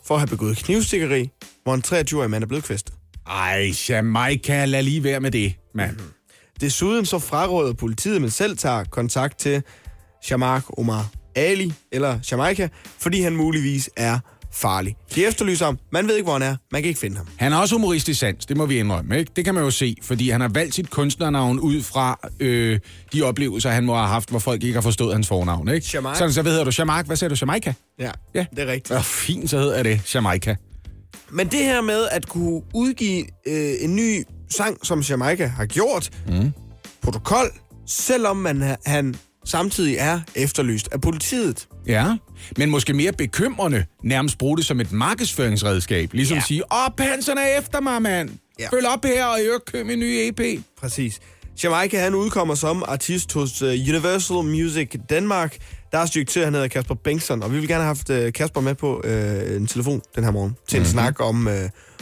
for 0.04 0.14
at 0.14 0.20
have 0.20 0.28
begået 0.28 0.56
knivstikkeri, 0.56 1.30
hvor 1.62 1.74
en 1.74 1.82
23-årig 1.86 2.30
mand 2.30 2.44
er 2.44 2.48
blevet 2.48 2.64
kvæstet. 2.64 2.94
Ej, 3.26 3.72
Jamaica, 3.88 4.64
lad 4.64 4.82
lige 4.82 5.04
være 5.04 5.20
med 5.20 5.30
det, 5.30 5.54
mand. 5.74 5.96
Mm. 5.96 6.02
Desuden 6.60 7.06
så 7.06 7.18
fraråder 7.18 7.72
politiet, 7.72 8.20
men 8.20 8.30
selv 8.30 8.56
tager 8.56 8.84
kontakt 8.84 9.38
til 9.38 9.62
Shamark 10.22 10.78
Omar 10.78 11.10
Ali, 11.34 11.72
eller 11.92 12.18
Jamaica, 12.30 12.68
fordi 12.98 13.20
han 13.20 13.36
muligvis 13.36 13.90
er 13.96 14.18
farlig. 14.56 14.96
De 15.14 15.26
efterlyser 15.26 15.64
ham. 15.64 15.78
Man 15.92 16.08
ved 16.08 16.14
ikke, 16.14 16.24
hvor 16.24 16.32
han 16.32 16.42
er. 16.42 16.56
Man 16.72 16.82
kan 16.82 16.88
ikke 16.88 17.00
finde 17.00 17.16
ham. 17.16 17.26
Han 17.36 17.52
er 17.52 17.56
også 17.56 17.74
humoristisk 17.74 18.20
sans, 18.20 18.46
det 18.46 18.56
må 18.56 18.66
vi 18.66 18.78
indrømme. 18.78 19.18
Ikke? 19.18 19.32
Det 19.36 19.44
kan 19.44 19.54
man 19.54 19.64
jo 19.64 19.70
se, 19.70 19.96
fordi 20.02 20.30
han 20.30 20.40
har 20.40 20.48
valgt 20.48 20.74
sit 20.74 20.90
kunstnernavn 20.90 21.60
ud 21.60 21.82
fra 21.82 22.18
øh, 22.40 22.80
de 23.12 23.22
oplevelser, 23.22 23.70
han 23.70 23.84
må 23.84 23.94
have 23.96 24.08
haft, 24.08 24.30
hvor 24.30 24.38
folk 24.38 24.62
ikke 24.62 24.74
har 24.74 24.80
forstået 24.80 25.12
hans 25.14 25.28
fornavn. 25.28 25.68
Ikke? 25.68 25.86
Shamark. 25.86 26.16
Sådan, 26.16 26.32
så 26.32 26.42
hvad 26.42 26.52
hedder 26.52 26.64
du? 26.64 26.70
Shamark? 26.72 27.06
Hvad 27.06 27.16
sagde 27.16 27.34
du? 27.34 27.38
Jamaica? 27.40 27.74
Ja, 27.98 28.10
Ja. 28.34 28.46
det 28.50 28.58
er 28.58 28.66
rigtigt. 28.72 28.90
Ja, 28.90 29.00
fint, 29.04 29.50
så 29.50 29.58
hedder 29.58 29.82
det 29.82 30.14
Jamaica. 30.14 30.56
Men 31.30 31.48
det 31.48 31.58
her 31.64 31.80
med 31.80 32.08
at 32.10 32.28
kunne 32.28 32.62
udgive 32.74 33.24
øh, 33.46 33.72
en 33.80 33.96
ny 33.96 34.24
sang, 34.50 34.78
som 34.86 35.00
Jamaica 35.00 35.46
har 35.46 35.66
gjort, 35.66 36.10
mm. 36.28 36.52
protokol, 37.02 37.46
selvom 37.86 38.36
man, 38.36 38.76
han 38.86 39.14
samtidig 39.46 39.96
er 39.98 40.20
efterlyst 40.34 40.88
af 40.92 41.00
politiet. 41.00 41.68
Ja, 41.86 42.16
men 42.56 42.70
måske 42.70 42.92
mere 42.92 43.12
bekymrende 43.12 43.84
nærmest 44.02 44.38
bruge 44.38 44.56
det 44.56 44.66
som 44.66 44.80
et 44.80 44.92
markedsføringsredskab. 44.92 46.12
Ligesom 46.12 46.34
Ja. 46.34 46.38
ja. 46.38 46.44
sige, 46.46 46.72
åh, 46.72 46.90
panserne 46.96 47.40
er 47.40 47.58
efter 47.58 47.80
mig, 47.80 48.02
mand. 48.02 48.30
Ja. 48.58 48.68
Følg 48.70 48.86
op 48.86 49.04
her, 49.04 49.26
og 49.26 49.40
øvrigt 49.40 49.64
køb 49.64 49.86
min 49.86 49.98
nye 49.98 50.28
EP. 50.28 50.62
Præcis. 50.80 51.20
Jamaica, 51.64 52.00
han 52.00 52.14
udkommer 52.14 52.54
som 52.54 52.84
artist 52.88 53.32
hos 53.32 53.62
uh, 53.62 53.68
Universal 53.68 54.36
Music 54.36 54.90
Danmark. 55.10 55.56
Deres 55.92 56.10
direktør, 56.10 56.44
han 56.44 56.54
hedder 56.54 56.68
Kasper 56.68 56.94
Bengtsson, 56.94 57.42
og 57.42 57.52
vi 57.52 57.58
vil 57.58 57.68
gerne 57.68 57.84
have 57.84 57.96
haft 57.96 58.10
uh, 58.10 58.32
Kasper 58.32 58.60
med 58.60 58.74
på 58.74 59.02
uh, 59.04 59.56
en 59.56 59.66
telefon 59.66 60.02
den 60.16 60.24
her 60.24 60.30
morgen 60.30 60.56
til 60.68 60.76
en 60.76 60.80
mm-hmm. 60.80 60.92
snak 60.92 61.20
om, 61.20 61.46
uh, 61.46 61.52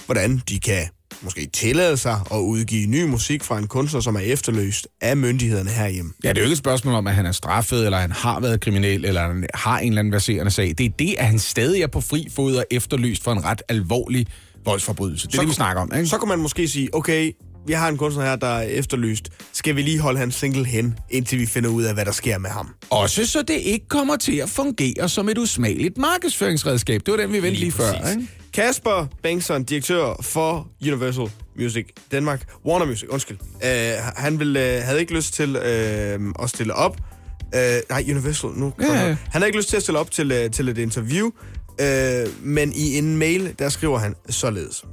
hvordan 0.07 0.43
de 0.49 0.61
kan 0.61 0.89
måske 1.23 1.49
tillade 1.53 1.97
sig 1.97 2.21
at 2.31 2.39
udgive 2.39 2.87
ny 2.87 3.03
musik 3.03 3.45
fra 3.45 3.59
en 3.59 3.67
kunstner, 3.67 4.01
som 4.01 4.17
er 4.17 4.21
efterløst 4.21 4.89
af 5.01 5.17
myndighederne 5.17 5.71
herhjemme. 5.71 6.13
Ja, 6.25 6.29
det 6.29 6.39
er 6.39 6.41
jo 6.41 6.45
ikke 6.45 6.53
et 6.53 6.59
spørgsmål 6.59 6.95
om, 6.95 7.07
at 7.07 7.15
han 7.15 7.27
er 7.27 7.33
straffet, 7.33 7.85
eller 7.85 7.99
han 7.99 8.13
har 8.13 8.41
været 8.41 8.61
kriminel, 8.61 9.05
eller 9.05 9.21
han 9.21 9.47
har 9.55 9.79
en 9.79 9.89
eller 9.89 9.99
anden 9.99 10.13
verserende 10.13 10.51
sag. 10.51 10.75
Det 10.79 10.87
er 10.87 10.91
det, 10.99 11.15
at 11.19 11.27
han 11.27 11.39
stadig 11.39 11.83
er 11.83 11.87
på 11.87 12.01
fri 12.01 12.29
fod 12.35 12.57
og 12.57 12.65
efterlyst 12.71 13.25
for 13.25 13.33
en 13.33 13.45
ret 13.45 13.63
alvorlig 13.69 14.27
voldsforbrydelse. 14.65 15.27
Det 15.27 15.35
er 15.35 15.41
det, 15.41 15.49
vi 15.49 15.55
snakker 15.55 15.83
om, 15.83 15.93
ikke? 15.97 16.07
Så 16.07 16.19
kan 16.19 16.29
man 16.29 16.39
måske 16.39 16.69
sige, 16.69 16.95
okay, 16.95 17.33
vi 17.67 17.73
har 17.73 17.89
en 17.89 17.97
kunstner 17.97 18.25
her, 18.25 18.37
der 18.37 18.47
er 18.47 18.63
efterlyst. 18.63 19.29
Skal 19.53 19.77
vi 19.77 19.83
lige 19.83 19.99
holde 19.99 20.19
hans 20.19 20.35
single 20.35 20.65
hen, 20.65 20.99
indtil 21.11 21.39
vi 21.39 21.47
finder 21.47 21.71
ud 21.71 21.83
af, 21.83 21.95
hvad 21.95 22.05
der 22.05 22.13
sker 22.13 22.39
med 22.39 22.51
ham? 22.51 22.69
Også 22.91 23.27
så 23.27 23.43
det 23.43 23.55
ikke 23.55 23.89
kommer 23.89 24.17
til 24.17 24.37
at 24.37 24.49
fungere 24.49 25.09
som 25.09 25.29
et 25.29 25.39
usmageligt 25.39 25.99
markedsføringsredskab. 25.99 27.01
Det 27.07 27.13
var 27.13 27.19
den, 27.19 27.33
vi 27.33 27.43
vendte 27.43 27.51
lige, 27.51 27.61
lige 27.61 27.73
før. 27.73 28.11
Ikke? 28.11 28.29
Kasper 28.55 29.07
Bengtsson, 29.23 29.65
direktør 29.65 30.15
for 30.23 30.69
Universal 30.83 31.31
Music 31.57 31.87
Danmark, 32.13 32.45
Warner 32.67 32.87
Music, 32.87 33.09
undskyld. 33.11 33.39
Uh, 33.41 33.69
han 34.17 34.39
ville, 34.39 34.61
uh, 34.61 34.85
havde 34.85 35.01
ikke 35.01 35.15
lyst 35.15 35.35
til 35.35 35.57
uh, 35.57 36.43
at 36.45 36.51
stille 36.51 36.75
op. 36.75 36.97
Uh, 37.43 37.61
nej, 37.91 38.05
Universal, 38.11 38.51
nu. 38.51 38.73
Ja, 38.81 38.93
ja. 38.93 39.07
Han 39.07 39.17
havde 39.33 39.47
ikke 39.47 39.59
lyst 39.59 39.69
til 39.69 39.77
at 39.77 39.83
stille 39.83 39.99
op 39.99 40.11
til, 40.11 40.45
uh, 40.45 40.51
til 40.51 40.69
et 40.69 40.79
interview, 40.79 41.27
uh, 41.27 42.47
men 42.47 42.73
i 42.73 42.99
en 42.99 43.17
mail, 43.17 43.55
der 43.59 43.69
skriver 43.69 43.99
han 43.99 44.15
således. 44.29 44.85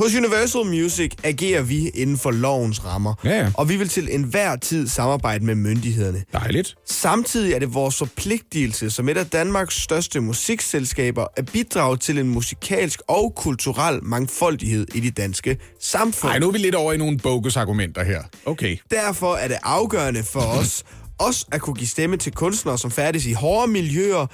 Hos 0.00 0.14
Universal 0.14 0.64
Music 0.64 1.12
agerer 1.24 1.62
vi 1.62 1.88
inden 1.88 2.18
for 2.18 2.30
lovens 2.30 2.84
rammer, 2.84 3.14
Ja, 3.24 3.30
ja. 3.30 3.50
og 3.54 3.68
vi 3.68 3.76
vil 3.76 3.88
til 3.88 4.08
enhver 4.14 4.56
tid 4.56 4.88
samarbejde 4.88 5.44
med 5.44 5.54
myndighederne. 5.54 6.24
Dejligt. 6.32 6.76
Samtidig 6.86 7.52
er 7.52 7.58
det 7.58 7.74
vores 7.74 7.96
forpligtelse 7.98 8.90
som 8.90 9.08
et 9.08 9.16
af 9.16 9.26
Danmarks 9.26 9.82
største 9.82 10.20
musikselskaber 10.20 11.26
at 11.36 11.46
bidrage 11.52 11.96
til 11.96 12.18
en 12.18 12.28
musikalsk 12.28 13.00
og 13.08 13.32
kulturel 13.36 14.04
mangfoldighed 14.04 14.86
i 14.94 15.00
det 15.00 15.16
danske 15.16 15.58
samfund. 15.80 16.30
Nej, 16.30 16.38
nu 16.38 16.48
er 16.48 16.52
vi 16.52 16.58
lidt 16.58 16.74
over 16.74 16.92
i 16.92 16.96
nogle 16.96 17.18
bogus 17.18 17.56
argumenter 17.56 18.04
her. 18.04 18.22
Okay. 18.46 18.76
Derfor 18.90 19.34
er 19.34 19.48
det 19.48 19.56
afgørende 19.62 20.22
for 20.22 20.40
os 20.40 20.84
også 21.18 21.46
at 21.52 21.60
kunne 21.60 21.76
give 21.76 21.88
stemme 21.88 22.16
til 22.16 22.32
kunstnere, 22.32 22.78
som 22.78 22.90
færdes 22.90 23.26
i 23.26 23.32
hårde 23.32 23.72
miljøer, 23.72 24.26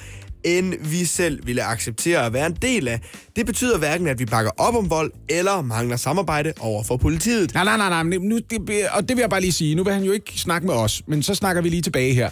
end 0.45 0.75
vi 0.81 1.05
selv 1.05 1.47
ville 1.47 1.63
acceptere 1.63 2.27
at 2.27 2.33
være 2.33 2.47
en 2.47 2.57
del 2.63 2.89
af. 2.89 3.01
Det 3.37 3.47
betyder 3.47 3.79
hverken, 3.79 4.07
at 4.07 4.19
vi 4.19 4.25
bakker 4.25 4.51
op 4.59 4.75
om 4.75 4.91
vold 4.91 5.13
eller 5.29 5.63
mangler 5.63 5.97
samarbejde 5.97 6.53
over 6.61 6.83
for 6.83 6.97
politiet. 6.97 7.55
Nej, 7.55 7.65
nej, 7.65 7.77
nej, 7.77 8.03
nej. 8.03 8.19
Nu, 8.19 8.39
det, 8.51 8.61
og 8.93 9.09
det 9.09 9.17
vil 9.17 9.23
jeg 9.23 9.31
bare 9.31 9.41
lige 9.41 9.53
sige. 9.53 9.75
Nu 9.75 9.85
vil 9.85 9.93
han 9.93 10.03
jo 10.03 10.13
ikke 10.13 10.33
snakke 10.41 10.67
med 10.67 10.75
os, 10.75 11.03
men 11.07 11.23
så 11.23 11.35
snakker 11.35 11.63
vi 11.63 11.69
lige 11.69 11.83
tilbage 11.83 12.15
her. 12.15 12.31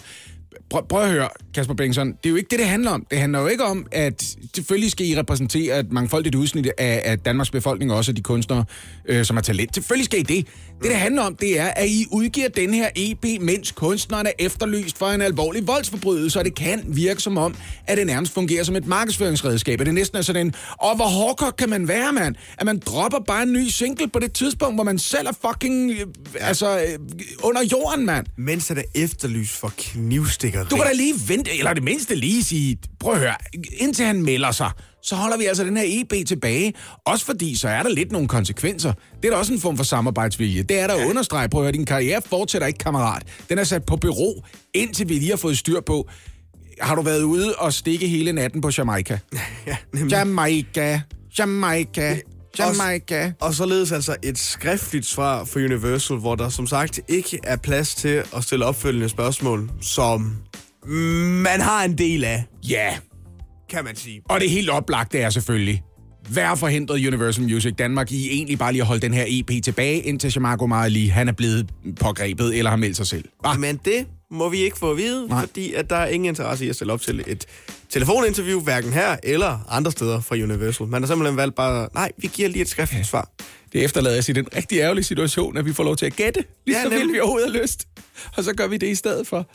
Prøv, 0.69 0.87
prøv 0.87 1.03
at 1.03 1.11
høre, 1.11 1.29
Kasper 1.53 1.73
Bengtsson. 1.73 2.07
Det 2.07 2.25
er 2.25 2.29
jo 2.29 2.35
ikke 2.35 2.47
det, 2.51 2.59
det 2.59 2.67
handler 2.67 2.91
om. 2.91 3.05
Det 3.11 3.19
handler 3.19 3.39
jo 3.39 3.47
ikke 3.47 3.63
om, 3.63 3.87
at 3.91 4.35
selvfølgelig 4.55 4.91
skal 4.91 5.07
I 5.07 5.19
repræsentere 5.19 5.79
et 5.79 5.91
mangfoldigt 5.91 6.35
udsnit 6.35 6.67
af, 6.77 7.01
af 7.05 7.19
Danmarks 7.19 7.51
befolkning, 7.51 7.93
også 7.93 8.11
af 8.11 8.15
de 8.15 8.21
kunstnere, 8.21 8.65
øh, 9.05 9.25
som 9.25 9.35
har 9.35 9.41
talent. 9.41 9.75
Selvfølgelig 9.75 10.05
skal 10.05 10.19
I 10.19 10.23
det. 10.23 10.47
Det, 10.81 10.91
det 10.91 10.95
handler 10.95 11.21
om, 11.21 11.35
det 11.35 11.59
er, 11.59 11.67
at 11.67 11.87
I 11.87 12.05
udgiver 12.11 12.47
den 12.47 12.73
her 12.73 12.89
EP, 12.95 13.41
mens 13.41 13.71
kunstneren 13.71 14.27
er 14.27 14.31
efterlyst 14.39 14.97
for 14.97 15.07
en 15.07 15.21
alvorlig 15.21 15.67
voldsforbrydelse, 15.67 16.39
og 16.39 16.45
det 16.45 16.55
kan 16.55 16.83
virke 16.87 17.21
som 17.21 17.37
om, 17.37 17.55
at 17.87 17.97
det 17.97 18.07
nærmest 18.07 18.33
fungerer 18.33 18.63
som 18.63 18.75
et 18.75 18.87
markedsføringsredskab. 18.87 19.79
At 19.79 19.85
det 19.85 19.93
næsten 19.93 20.17
er 20.17 20.21
sådan 20.21 20.47
en, 20.47 20.53
og 20.71 20.95
hvor 20.95 21.05
hårdkok 21.05 21.53
kan 21.57 21.69
man 21.69 21.87
være, 21.87 22.13
mand? 22.13 22.35
At 22.57 22.65
man 22.65 22.79
dropper 22.85 23.19
bare 23.19 23.43
en 23.43 23.53
ny 23.53 23.67
single 23.67 24.07
på 24.07 24.19
det 24.19 24.33
tidspunkt, 24.33 24.75
hvor 24.75 24.83
man 24.83 24.99
selv 24.99 25.27
er 25.27 25.49
fucking, 25.49 25.91
øh, 25.91 26.05
altså, 26.39 26.79
øh, 26.79 26.99
under 27.43 27.61
jorden, 27.71 28.05
mand. 28.05 28.25
Mens 28.37 28.69
er 28.69 28.75
der 28.75 28.83
efterlyst 28.95 29.51
for 29.51 29.73
knivstikkeri. 30.51 30.69
Du 30.69 30.75
kan 30.75 30.85
da 30.85 30.93
lige 31.03 31.13
vente, 31.27 31.57
eller 31.57 31.73
det 31.73 31.83
mindste 31.83 32.15
lige 32.15 32.43
sige, 32.43 32.77
prøv 32.99 33.13
at 33.13 33.19
høre, 33.19 33.35
indtil 33.77 34.05
han 34.05 34.21
melder 34.21 34.51
sig, 34.51 34.71
så 35.03 35.15
holder 35.15 35.37
vi 35.37 35.45
altså 35.45 35.63
den 35.63 35.77
her 35.77 35.83
EB 35.87 36.27
tilbage. 36.27 36.73
Også 37.05 37.25
fordi, 37.25 37.55
så 37.55 37.67
er 37.67 37.83
der 37.83 37.89
lidt 37.89 38.11
nogle 38.11 38.27
konsekvenser. 38.27 38.93
Det 39.21 39.25
er 39.25 39.31
da 39.31 39.37
også 39.37 39.53
en 39.53 39.59
form 39.59 39.77
for 39.77 39.83
samarbejdsvilje. 39.83 40.63
Det 40.63 40.79
er 40.79 40.87
der 40.87 40.93
at 40.93 41.05
understrege. 41.09 41.49
Prøv 41.49 41.61
at 41.61 41.65
høre, 41.65 41.71
din 41.71 41.85
karriere 41.85 42.21
fortsætter 42.29 42.67
ikke, 42.67 42.79
kammerat. 42.79 43.23
Den 43.49 43.57
er 43.57 43.63
sat 43.63 43.85
på 43.85 43.95
bureau, 43.95 44.33
indtil 44.73 45.09
vi 45.09 45.13
lige 45.13 45.29
har 45.29 45.37
fået 45.37 45.57
styr 45.57 45.81
på. 45.81 46.09
Har 46.81 46.95
du 46.95 47.01
været 47.01 47.23
ude 47.23 47.55
og 47.55 47.73
stikke 47.73 48.07
hele 48.07 48.33
natten 48.33 48.61
på 48.61 48.69
Jamaica? 48.77 49.19
Ja, 49.67 49.77
nemlig. 49.93 50.11
Jamaica, 50.11 51.01
Jamaica, 51.39 52.19
Jamaica. 52.59 53.31
Og 53.41 53.53
således 53.53 53.91
altså 53.91 54.15
et 54.23 54.37
skriftligt 54.37 55.05
svar 55.05 55.43
for 55.43 55.59
Universal, 55.59 56.17
hvor 56.17 56.35
der 56.35 56.49
som 56.49 56.67
sagt 56.67 56.99
ikke 57.07 57.39
er 57.43 57.55
plads 57.55 57.95
til 57.95 58.23
at 58.35 58.43
stille 58.43 58.65
opfølgende 58.65 59.09
spørgsmål, 59.09 59.71
som 59.81 60.35
man 61.43 61.61
har 61.61 61.83
en 61.83 61.97
del 61.97 62.23
af, 62.23 62.45
Ja, 62.69 62.97
kan 63.69 63.83
man 63.83 63.95
sige. 63.95 64.21
Og 64.29 64.39
det 64.39 64.49
helt 64.49 64.69
oplagte 64.69 65.19
er 65.19 65.29
selvfølgelig, 65.29 65.83
hvad 66.29 66.57
forhindret 66.57 67.07
Universal 67.07 67.43
Music 67.43 67.73
Danmark 67.75 68.11
i 68.11 68.29
egentlig 68.31 68.59
bare 68.59 68.71
lige 68.71 68.81
at 68.81 68.87
holde 68.87 69.01
den 69.01 69.13
her 69.13 69.25
EP 69.27 69.63
tilbage, 69.63 69.99
indtil 69.99 70.31
Shamarko 70.31 70.65
Marley, 70.67 71.09
han 71.09 71.27
er 71.27 71.31
blevet 71.31 71.69
pågrebet 71.99 72.57
eller 72.57 72.69
har 72.69 72.77
meldt 72.77 72.97
sig 72.97 73.07
selv. 73.07 73.25
Ah, 73.43 73.59
Men 73.59 73.79
det 73.85 74.07
må 74.35 74.49
vi 74.49 74.57
ikke 74.57 74.77
få 74.77 74.91
at 74.91 74.97
vide, 74.97 75.27
Nej. 75.27 75.39
Fordi 75.41 75.73
at 75.73 75.89
der 75.89 75.95
er 75.95 76.07
ingen 76.07 76.25
interesse 76.29 76.65
i 76.65 76.69
at 76.69 76.75
stille 76.75 76.93
op 76.93 77.01
til 77.01 77.23
et 77.27 77.45
telefoninterview, 77.89 78.61
hverken 78.61 78.93
her 78.93 79.17
eller 79.23 79.59
andre 79.69 79.91
steder 79.91 80.21
fra 80.21 80.35
Universal. 80.35 80.87
Man 80.87 81.01
har 81.01 81.07
simpelthen 81.07 81.37
valgt 81.37 81.55
bare, 81.55 81.89
nej, 81.93 82.11
vi 82.17 82.27
giver 82.33 82.49
lige 82.49 82.61
et 82.61 82.69
skriftligt 82.69 83.07
svar. 83.07 83.29
det 83.73 83.83
efterlader 83.83 84.17
os 84.19 84.29
i 84.29 84.31
den 84.31 84.47
rigtig 84.55 84.79
ærgerlige 84.79 85.03
situation, 85.03 85.57
at 85.57 85.65
vi 85.65 85.73
får 85.73 85.83
lov 85.83 85.95
til 85.95 86.05
at 86.05 86.15
gætte, 86.15 86.43
lige 86.65 86.77
Ja, 86.77 86.83
så 86.83 86.89
vildt 86.89 87.01
nemlig. 87.01 87.15
vi 87.15 87.19
overhovedet 87.19 87.51
har 87.53 87.61
lyst. 87.61 87.87
Og 88.37 88.43
så 88.43 88.53
gør 88.53 88.67
vi 88.67 88.77
det 88.77 88.87
i 88.87 88.95
stedet 88.95 89.27
for. 89.27 89.45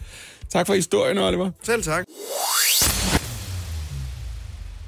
Tak 0.53 0.67
for 0.67 0.75
historien, 0.75 1.19
Oliver. 1.19 1.51
Selv 1.63 1.83
tak. 1.83 2.05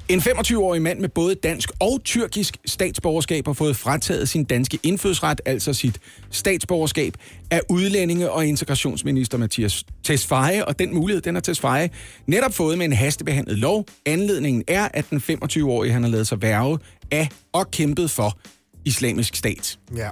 En 0.09 0.19
25-årig 0.19 0.81
mand 0.81 0.99
med 0.99 1.09
både 1.09 1.35
dansk 1.35 1.71
og 1.79 1.99
tyrkisk 2.03 2.57
statsborgerskab 2.65 3.45
har 3.45 3.53
fået 3.53 3.75
frataget 3.75 4.29
sin 4.29 4.43
danske 4.43 4.79
indfødsret, 4.83 5.41
altså 5.45 5.73
sit 5.73 5.99
statsborgerskab, 6.31 7.13
af 7.51 7.61
udlændinge- 7.69 8.31
og 8.31 8.45
integrationsminister 8.45 9.37
Mathias 9.37 9.83
Tesfaye, 10.03 10.65
og 10.67 10.79
den 10.79 10.95
mulighed, 10.95 11.21
den 11.21 11.35
har 11.35 11.41
Tesfaye 11.41 11.89
netop 12.27 12.53
fået 12.53 12.77
med 12.77 12.85
en 12.85 12.93
hastebehandlet 12.93 13.57
lov. 13.57 13.85
Anledningen 14.05 14.63
er, 14.67 14.87
at 14.93 15.05
den 15.09 15.17
25-årige, 15.17 15.93
han 15.93 16.03
har 16.03 16.09
lavet 16.09 16.27
sig 16.27 16.41
værve 16.41 16.79
af 17.11 17.29
og 17.53 17.71
kæmpet 17.71 18.11
for 18.11 18.37
islamisk 18.85 19.35
stat. 19.35 19.79
Ja. 19.95 20.09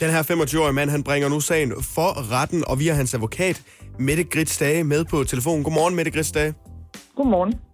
Den 0.00 0.10
her 0.10 0.22
25-årige 0.22 0.72
mand, 0.72 0.90
han 0.90 1.02
bringer 1.02 1.28
nu 1.28 1.40
sagen 1.40 1.72
for 1.82 2.32
retten, 2.32 2.64
og 2.66 2.78
vi 2.78 2.86
har 2.86 2.94
hans 2.94 3.14
advokat, 3.14 3.62
Mette 3.98 4.24
Grits 4.24 4.58
Dage, 4.58 4.84
med 4.84 5.04
på 5.04 5.24
telefonen. 5.24 5.64
Godmorgen, 5.64 5.94
Mette 5.96 6.10
Grits 6.10 6.32
Dage. 6.32 6.54
Godmorgen. 7.16 7.67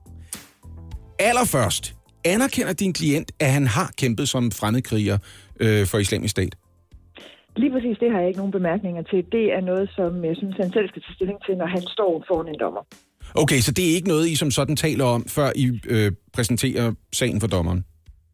Allerførst, 1.30 1.94
anerkender 2.24 2.72
din 2.72 2.92
klient, 2.92 3.32
at 3.40 3.50
han 3.52 3.66
har 3.66 3.90
kæmpet 4.00 4.28
som 4.28 4.50
fremmedkriger 4.50 5.18
øh, 5.60 5.86
for 5.86 5.98
islamisk 5.98 6.30
stat? 6.30 6.54
Lige 7.56 7.72
præcis 7.72 7.96
det 8.02 8.08
har 8.12 8.18
jeg 8.18 8.28
ikke 8.28 8.38
nogen 8.38 8.52
bemærkninger 8.52 9.02
til. 9.02 9.24
Det 9.32 9.44
er 9.56 9.60
noget, 9.60 9.90
som 9.96 10.24
jeg 10.24 10.36
synes, 10.36 10.56
han 10.56 10.72
selv 10.72 10.88
skal 10.88 11.02
tage 11.02 11.14
stilling 11.14 11.38
til, 11.46 11.54
når 11.56 11.66
han 11.66 11.82
står 11.96 12.24
foran 12.28 12.48
en 12.48 12.60
dommer. 12.60 12.82
Okay, 13.34 13.60
så 13.66 13.72
det 13.72 13.84
er 13.90 13.94
ikke 13.94 14.08
noget, 14.08 14.28
I 14.28 14.34
som 14.36 14.50
sådan 14.50 14.76
taler 14.76 15.04
om, 15.04 15.24
før 15.28 15.48
I 15.56 15.80
øh, 15.86 16.12
præsenterer 16.32 16.92
sagen 17.12 17.40
for 17.40 17.46
dommeren? 17.46 17.84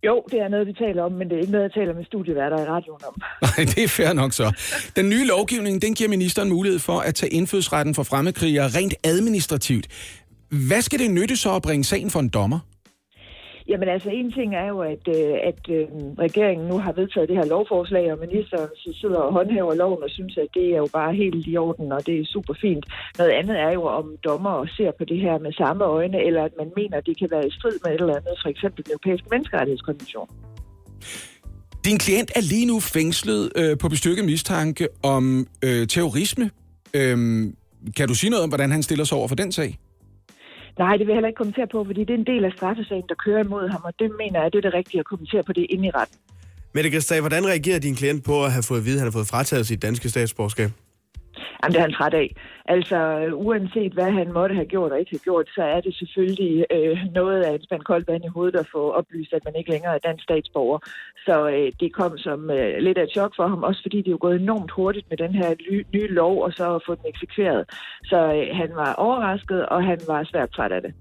Jo, 0.06 0.24
det 0.30 0.38
er 0.40 0.48
noget, 0.48 0.66
vi 0.66 0.72
taler 0.72 1.02
om, 1.02 1.12
men 1.12 1.28
det 1.28 1.34
er 1.36 1.40
ikke 1.40 1.52
noget, 1.52 1.64
jeg 1.64 1.72
taler 1.72 1.94
med 1.94 2.04
studieværter 2.04 2.58
i 2.64 2.66
radioen 2.74 3.00
om. 3.08 3.14
Nej, 3.46 3.64
det 3.74 3.78
er 3.84 3.88
fair 3.88 4.12
nok 4.12 4.32
så. 4.32 4.46
Den 4.96 5.08
nye 5.08 5.26
lovgivning, 5.26 5.82
den 5.82 5.94
giver 5.94 6.10
ministeren 6.10 6.48
mulighed 6.48 6.78
for 6.78 6.98
at 6.98 7.14
tage 7.14 7.32
indfødsretten 7.32 7.94
for 7.94 8.02
fremmedkrigere 8.02 8.68
rent 8.68 8.94
administrativt. 9.04 9.86
Hvad 10.68 10.82
skal 10.82 10.98
det 10.98 11.10
nytte 11.10 11.36
så 11.36 11.54
at 11.54 11.62
bringe 11.62 11.84
sagen 11.84 12.10
for 12.10 12.20
en 12.20 12.28
dommer? 12.28 12.58
Jamen 13.70 13.88
altså, 13.88 14.10
en 14.10 14.32
ting 14.32 14.54
er 14.54 14.66
jo, 14.72 14.78
at, 14.94 15.04
øh, 15.18 15.34
at 15.50 15.62
øh, 15.76 15.86
regeringen 16.24 16.66
nu 16.68 16.76
har 16.78 16.92
vedtaget 16.92 17.28
det 17.28 17.36
her 17.36 17.44
lovforslag, 17.54 18.12
og 18.12 18.18
ministeren 18.26 18.70
så 18.76 18.90
sidder 19.00 19.20
og 19.26 19.32
håndhæver 19.32 19.74
loven 19.74 20.02
og 20.02 20.10
synes, 20.10 20.36
at 20.36 20.48
det 20.54 20.66
er 20.74 20.76
jo 20.84 20.88
bare 20.92 21.14
helt 21.14 21.46
i 21.46 21.56
orden, 21.56 21.92
og 21.92 22.06
det 22.06 22.20
er 22.20 22.24
super 22.24 22.54
fint. 22.60 22.84
Noget 23.18 23.30
andet 23.30 23.56
er 23.66 23.72
jo, 23.78 23.82
om 23.82 24.06
dommer 24.24 24.66
ser 24.76 24.90
på 24.98 25.04
det 25.04 25.20
her 25.20 25.38
med 25.38 25.52
samme 25.52 25.84
øjne, 25.84 26.18
eller 26.26 26.42
at 26.44 26.54
man 26.58 26.70
mener, 26.76 26.96
at 26.96 27.06
det 27.06 27.18
kan 27.18 27.28
være 27.30 27.46
i 27.46 27.50
strid 27.50 27.76
med 27.84 27.90
et 27.94 28.00
eller 28.00 28.16
andet, 28.16 28.36
for 28.42 28.48
eksempel 28.48 28.84
den 28.84 28.92
europæiske 28.92 29.28
menneskerettighedskonvention. 29.30 30.28
Din 31.84 31.98
klient 31.98 32.30
er 32.36 32.40
lige 32.40 32.66
nu 32.66 32.80
fængslet 32.80 33.52
øh, 33.56 33.78
på 33.78 33.88
bestyrket 33.88 34.24
mistanke 34.24 34.88
om 35.02 35.46
øh, 35.64 35.86
terrorisme. 35.86 36.50
Øhm, 36.94 37.54
kan 37.96 38.08
du 38.08 38.14
sige 38.14 38.30
noget 38.30 38.42
om, 38.42 38.50
hvordan 38.50 38.70
han 38.70 38.82
stiller 38.82 39.04
sig 39.04 39.18
over 39.18 39.28
for 39.28 39.34
den 39.34 39.52
sag? 39.52 39.78
Nej, 40.78 40.96
det 40.96 41.06
vil 41.06 41.12
jeg 41.12 41.16
heller 41.16 41.28
ikke 41.28 41.36
kommentere 41.36 41.66
på, 41.66 41.84
fordi 41.84 42.00
det 42.00 42.10
er 42.10 42.18
en 42.18 42.26
del 42.26 42.44
af 42.44 42.52
straffesagen, 42.56 43.04
der 43.08 43.14
kører 43.14 43.44
imod 43.44 43.68
ham, 43.68 43.80
og 43.84 43.92
det 43.98 44.10
mener 44.18 44.42
jeg, 44.42 44.52
det 44.52 44.58
er 44.58 44.62
det 44.62 44.74
rigtige 44.74 45.00
at 45.00 45.06
kommentere 45.06 45.42
på 45.42 45.52
det 45.52 45.66
inde 45.70 45.86
i 45.88 45.90
retten. 45.90 46.16
Mette 46.74 46.90
Dage, 47.10 47.20
hvordan 47.20 47.46
reagerer 47.46 47.78
din 47.78 47.94
klient 47.94 48.24
på 48.24 48.44
at 48.44 48.52
have 48.52 48.62
fået 48.62 48.78
at 48.78 48.84
vide, 48.84 48.96
at 48.96 49.00
han 49.00 49.06
har 49.06 49.18
fået 49.18 49.26
frataget 49.26 49.66
sit 49.66 49.82
danske 49.82 50.08
statsborgerskab? 50.08 50.70
Jamen, 51.62 51.72
det 51.72 51.78
er 51.78 51.86
han 51.88 51.92
træt 51.92 52.14
af. 52.14 52.28
Altså, 52.74 52.98
uanset 53.46 53.92
hvad 53.92 54.10
han 54.20 54.32
måtte 54.32 54.54
have 54.54 54.72
gjort 54.74 54.92
og 54.92 54.98
ikke 54.98 55.14
have 55.16 55.26
gjort, 55.28 55.46
så 55.56 55.62
er 55.62 55.80
det 55.80 55.94
selvfølgelig 56.00 56.66
øh, 56.76 56.96
noget 57.14 57.40
af 57.42 57.52
en 57.54 57.62
spand 57.66 57.82
koldt 57.82 58.08
vand 58.08 58.24
i 58.24 58.34
hovedet 58.36 58.56
at 58.60 58.68
få 58.74 58.82
oplyst, 58.98 59.32
at 59.32 59.44
man 59.44 59.54
ikke 59.56 59.70
længere 59.70 59.94
er 59.94 60.06
dansk 60.08 60.22
statsborger. 60.24 60.78
Så 61.26 61.36
øh, 61.54 61.72
det 61.80 61.90
kom 62.00 62.18
som 62.18 62.50
øh, 62.50 62.78
lidt 62.86 62.98
af 62.98 63.02
et 63.02 63.14
chok 63.16 63.32
for 63.36 63.46
ham, 63.48 63.62
også 63.62 63.80
fordi 63.84 63.98
det 63.98 64.06
er 64.06 64.16
jo 64.16 64.26
gået 64.26 64.40
enormt 64.40 64.70
hurtigt 64.76 65.06
med 65.10 65.18
den 65.24 65.32
her 65.34 65.48
ly- 65.66 65.86
nye 65.94 66.10
lov, 66.20 66.42
og 66.42 66.52
så 66.52 66.74
at 66.74 66.82
få 66.86 66.94
den 66.94 67.06
eksekveret. 67.12 67.62
Så 68.04 68.18
øh, 68.36 68.56
han 68.60 68.70
var 68.74 68.94
overrasket, 68.94 69.66
og 69.66 69.84
han 69.84 69.98
var 70.06 70.24
svært 70.24 70.50
træt 70.50 70.72
af 70.72 70.82
det. 70.82 70.92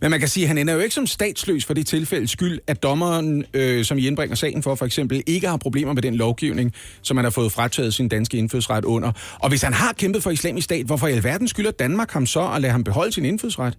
Men 0.00 0.10
man 0.10 0.20
kan 0.20 0.28
sige, 0.28 0.44
at 0.44 0.48
han 0.48 0.58
ender 0.58 0.74
jo 0.74 0.80
ikke 0.80 0.94
som 0.94 1.06
statsløs 1.06 1.64
for 1.64 1.74
det 1.74 1.86
tilfælde 1.86 2.28
skyld, 2.28 2.58
at 2.66 2.82
dommeren, 2.82 3.44
øh, 3.54 3.84
som 3.84 3.98
I 3.98 4.06
indbringer 4.06 4.36
sagen 4.36 4.62
for, 4.62 4.74
for 4.74 4.84
eksempel, 4.84 5.22
ikke 5.26 5.48
har 5.48 5.56
problemer 5.56 5.92
med 5.92 6.02
den 6.02 6.14
lovgivning, 6.14 6.72
som 7.02 7.16
han 7.16 7.24
har 7.24 7.30
fået 7.30 7.52
frataget 7.52 7.94
sin 7.94 8.08
danske 8.08 8.36
indfødsret 8.36 8.84
under. 8.84 9.12
Og 9.42 9.48
hvis 9.48 9.62
han 9.62 9.72
har 9.72 9.92
kæmpet 9.92 10.22
for 10.22 10.30
islamisk 10.30 10.64
stat, 10.64 10.86
hvorfor 10.86 11.06
i 11.14 11.16
alverden 11.16 11.48
skylder 11.48 11.70
Danmark 11.70 12.10
ham 12.10 12.26
så 12.26 12.52
at 12.54 12.60
lade 12.60 12.72
ham 12.72 12.84
beholde 12.84 13.12
sin 13.12 13.24
indfødsret? 13.24 13.78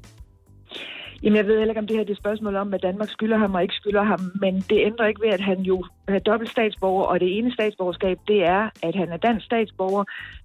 Jamen, 1.24 1.38
jeg 1.38 1.48
ved 1.48 1.58
heller 1.58 1.72
ikke, 1.72 1.80
om 1.80 1.88
det 1.88 1.96
her 1.96 2.04
det 2.04 2.10
er 2.10 2.14
et 2.14 2.26
spørgsmål 2.26 2.56
om, 2.56 2.74
at 2.74 2.84
Danmark 2.84 3.10
skylder 3.10 3.38
ham 3.38 3.56
og 3.56 3.62
ikke 3.62 3.74
skylder 3.74 4.04
ham, 4.04 4.20
men 4.42 4.54
det 4.70 4.86
ændrer 4.86 5.08
ikke 5.08 5.22
ved, 5.22 5.30
at 5.30 5.42
han 5.42 5.60
jo 5.60 5.86
er 6.08 6.20
dobbelt 6.20 6.52
statsborger, 6.52 7.06
og 7.06 7.20
det 7.20 7.38
ene 7.38 7.54
statsborgerskab, 7.54 8.18
det 8.28 8.44
er, 8.44 8.70
at 8.84 8.96
han 8.96 9.10
er 9.10 9.18
dansk 9.18 9.46
statsborger, 9.46 10.04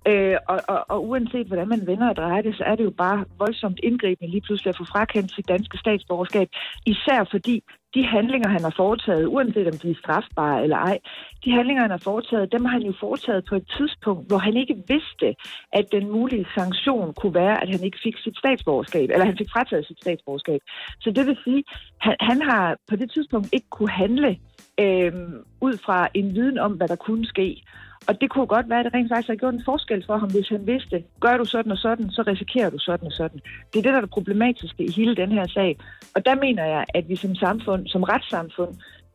øh, 0.09 0.37
og, 0.48 0.61
og, 0.68 0.85
og 0.88 1.09
uanset 1.09 1.46
hvordan 1.46 1.68
man 1.68 1.87
vender 1.87 2.09
og 2.09 2.16
drejer 2.16 2.42
det, 2.42 2.55
så 2.57 2.64
er 2.64 2.74
det 2.76 2.85
jo 2.85 2.90
bare 2.90 3.24
voldsomt 3.38 3.81
indgribende 3.83 4.31
lige 4.31 4.40
pludselig 4.40 4.70
at 4.70 4.76
få 4.76 4.85
frakendt 4.85 5.35
sit 5.35 5.48
danske 5.48 5.79
statsborgerskab, 5.79 6.48
især 6.87 7.24
fordi 7.31 7.62
de 7.94 8.07
handlinger, 8.07 8.48
han 8.48 8.62
har 8.62 8.74
foretaget, 8.76 9.26
uanset 9.26 9.66
om 9.66 9.79
de 9.79 9.90
er 9.90 10.00
strafbare 10.03 10.62
eller 10.62 10.76
ej, 10.76 10.98
de 11.44 11.50
handlinger, 11.53 11.83
han 11.83 11.90
har 11.90 12.03
foretaget, 12.11 12.53
dem 12.53 12.64
har 12.64 12.72
han 12.72 12.83
jo 12.83 12.94
foretaget 13.00 13.44
på 13.48 13.55
et 13.55 13.66
tidspunkt, 13.79 14.29
hvor 14.29 14.38
han 14.38 14.57
ikke 14.57 14.76
vidste, 14.88 15.29
at 15.72 15.87
den 15.92 16.11
mulige 16.11 16.46
sanktion 16.59 17.14
kunne 17.14 17.35
være, 17.35 17.62
at 17.62 17.68
han 17.68 17.83
ikke 17.85 17.98
fik 18.03 18.16
sit 18.24 18.38
statsborgerskab, 18.38 19.11
eller 19.11 19.24
han 19.24 19.38
fik 19.38 19.50
frataget 19.53 19.87
sit 19.87 20.00
statsborgerskab. 20.00 20.61
Så 21.00 21.11
det 21.11 21.26
vil 21.26 21.38
sige, 21.44 21.64
han, 22.00 22.16
han 22.20 22.42
har 22.42 22.76
på 22.88 22.96
det 22.96 23.11
tidspunkt 23.11 23.48
ikke 23.53 23.70
kunne 23.70 23.90
handle 23.90 24.38
øh, 24.81 25.12
ud 25.61 25.79
fra 25.85 26.09
en 26.14 26.35
viden 26.35 26.59
om, 26.59 26.72
hvad 26.72 26.88
der 26.88 26.96
kunne 26.96 27.26
ske. 27.26 27.62
Og 28.08 28.20
det 28.20 28.30
kunne 28.30 28.46
godt 28.46 28.68
være, 28.70 28.78
at 28.78 28.84
det 28.84 28.94
rent 28.94 29.10
faktisk 29.12 29.28
har 29.28 29.34
gjort 29.42 29.54
en 29.54 29.64
forskel 29.64 30.04
for 30.06 30.16
ham, 30.18 30.30
hvis 30.30 30.48
han 30.48 30.66
vidste, 30.66 31.04
gør 31.20 31.36
du 31.36 31.44
sådan 31.44 31.72
og 31.72 31.78
sådan, 31.78 32.10
så 32.10 32.22
risikerer 32.26 32.70
du 32.70 32.78
sådan 32.78 33.06
og 33.06 33.12
sådan. 33.12 33.40
Det 33.70 33.78
er 33.78 33.82
det, 33.82 33.92
der 33.92 33.96
er 33.96 34.06
det 34.06 34.10
problematiske 34.10 34.84
i 34.84 34.92
hele 34.92 35.16
den 35.16 35.32
her 35.32 35.46
sag. 35.48 35.78
Og 36.14 36.24
der 36.24 36.34
mener 36.34 36.64
jeg, 36.64 36.84
at 36.94 37.08
vi 37.08 37.16
som 37.16 37.34
samfund, 37.34 37.86
som 37.86 38.02
retssamfund, 38.02 38.74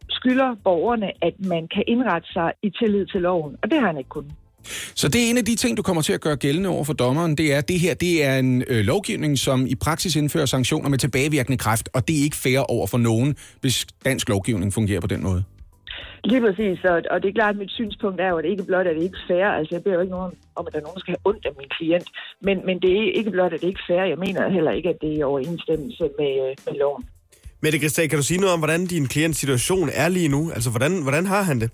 skylder 0.10 0.56
borgerne, 0.64 1.12
at 1.22 1.34
man 1.40 1.68
kan 1.74 1.84
indrette 1.88 2.34
sig 2.34 2.54
i 2.64 2.70
tillid 2.70 3.06
til 3.06 3.22
loven. 3.22 3.56
Og 3.64 3.72
det 3.72 3.80
har 3.80 3.88
han 3.88 3.98
ikke 3.98 4.10
kunnet. 4.10 4.32
Så 4.96 5.08
det 5.08 5.26
er 5.26 5.30
en 5.30 5.38
af 5.38 5.46
de 5.46 5.56
ting, 5.56 5.78
du 5.78 5.82
kommer 5.82 6.02
til 6.02 6.14
at 6.14 6.22
gøre 6.22 6.36
gældende 6.36 6.70
over 6.70 6.84
for 6.84 6.94
dommeren, 6.94 7.38
det 7.38 7.54
er, 7.54 7.58
at 7.58 7.68
det 7.68 7.80
her 7.80 7.94
det 7.94 8.26
er 8.26 8.40
en 8.40 8.64
øh, 8.68 8.86
lovgivning, 8.86 9.40
som 9.40 9.68
i 9.68 9.76
praksis 9.76 10.16
indfører 10.16 10.46
sanktioner 10.46 10.90
med 10.90 10.98
tilbagevirkende 10.98 11.58
kraft, 11.58 11.90
og 11.94 12.08
det 12.08 12.20
er 12.20 12.24
ikke 12.24 12.38
fair 12.38 12.60
over 12.60 12.88
for 12.88 12.98
nogen, 12.98 13.36
hvis 13.62 13.86
dansk 14.06 14.30
lovgivning 14.30 14.74
fungerer 14.74 15.02
på 15.02 15.08
den 15.08 15.24
måde. 15.24 15.44
Lige 16.24 16.42
præcis, 16.42 16.78
og, 16.84 17.02
og 17.12 17.18
det 17.22 17.28
er 17.30 17.38
klart, 17.40 17.56
at 17.56 17.62
mit 17.64 17.72
synspunkt 17.72 18.22
er 18.22 18.30
jo, 18.30 18.38
at 18.38 18.44
det 18.44 18.50
ikke 18.50 18.70
blot 18.70 18.88
er 18.88 18.94
det 18.94 19.04
ikke 19.04 19.18
fair. 19.28 19.48
Altså, 19.58 19.76
jeg 19.76 19.84
beder 19.84 19.96
jo 19.96 20.02
ikke 20.02 20.18
nogen 20.18 20.34
om, 20.56 20.68
at 20.68 20.74
der 20.74 20.80
er 20.80 20.84
nogen, 20.84 20.98
der 20.98 21.04
skal 21.06 21.16
have 21.16 21.28
ondt 21.30 21.46
af 21.46 21.52
min 21.60 21.70
klient. 21.78 22.08
Men, 22.42 22.66
men 22.68 22.76
det 22.84 22.92
er 22.92 23.12
ikke 23.20 23.32
blot, 23.32 23.54
at 23.54 23.62
det 23.62 23.68
ikke 23.68 23.84
er 23.84 23.94
fair. 23.94 24.04
Jeg 24.14 24.20
mener 24.26 24.50
heller 24.50 24.72
ikke, 24.72 24.90
at 24.90 24.98
det 25.02 25.10
er 25.14 25.18
i 25.18 25.24
overensstemmelse 25.24 26.04
med, 26.20 26.32
øh, 26.46 26.56
med 26.66 26.74
loven. 26.82 27.04
Mette 27.62 27.78
Christian, 27.80 28.10
kan 28.10 28.20
du 28.20 28.24
sige 28.24 28.40
noget 28.40 28.54
om, 28.54 28.60
hvordan 28.60 28.86
din 28.86 29.08
klients 29.08 29.40
situation 29.40 29.90
er 29.94 30.10
lige 30.10 30.30
nu? 30.36 30.52
Altså, 30.56 30.70
hvordan, 30.70 31.02
hvordan 31.02 31.26
har 31.26 31.44
han 31.50 31.60
det? 31.62 31.70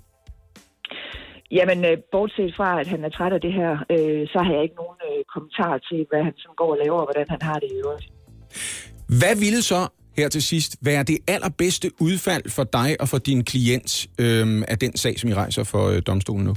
Jamen, 1.58 1.80
øh, 1.86 1.98
bortset 2.12 2.54
fra, 2.58 2.80
at 2.82 2.88
han 2.88 3.04
er 3.08 3.10
træt 3.10 3.34
af 3.34 3.41
det 3.41 3.54
her, 3.54 3.72
øh, 3.94 4.22
så 4.34 4.38
har 4.46 4.54
jeg 4.54 4.63
ikke 4.63 4.80
nogen 4.84 5.00
øh, 5.10 5.20
kommentar 5.34 5.74
til, 5.89 6.00
hvad 6.10 6.24
han 6.28 6.34
sådan 6.38 6.56
går 6.62 6.72
og 6.76 6.80
laver, 6.84 7.00
og 7.04 7.08
hvordan 7.10 7.28
han 7.30 7.41
har 7.41 7.58
det 7.60 7.70
i 7.72 7.78
øvrigt. 7.84 8.06
Hvad 9.20 9.36
ville 9.46 9.62
så 9.72 9.82
her 10.17 10.30
til 10.30 10.41
sidst 10.41 10.78
være 10.82 11.04
det 11.04 11.17
allerbedste 11.28 11.91
udfald 12.00 12.50
for 12.50 12.63
dig 12.63 12.97
og 13.00 13.10
for 13.10 13.17
din 13.17 13.43
klient 13.43 14.08
øhm, 14.19 14.63
af 14.67 14.78
den 14.80 14.97
sag, 14.97 15.19
som 15.19 15.30
I 15.30 15.34
rejser 15.34 15.63
for 15.63 15.89
øh, 15.89 16.02
domstolen 16.08 16.45
nu? 16.45 16.56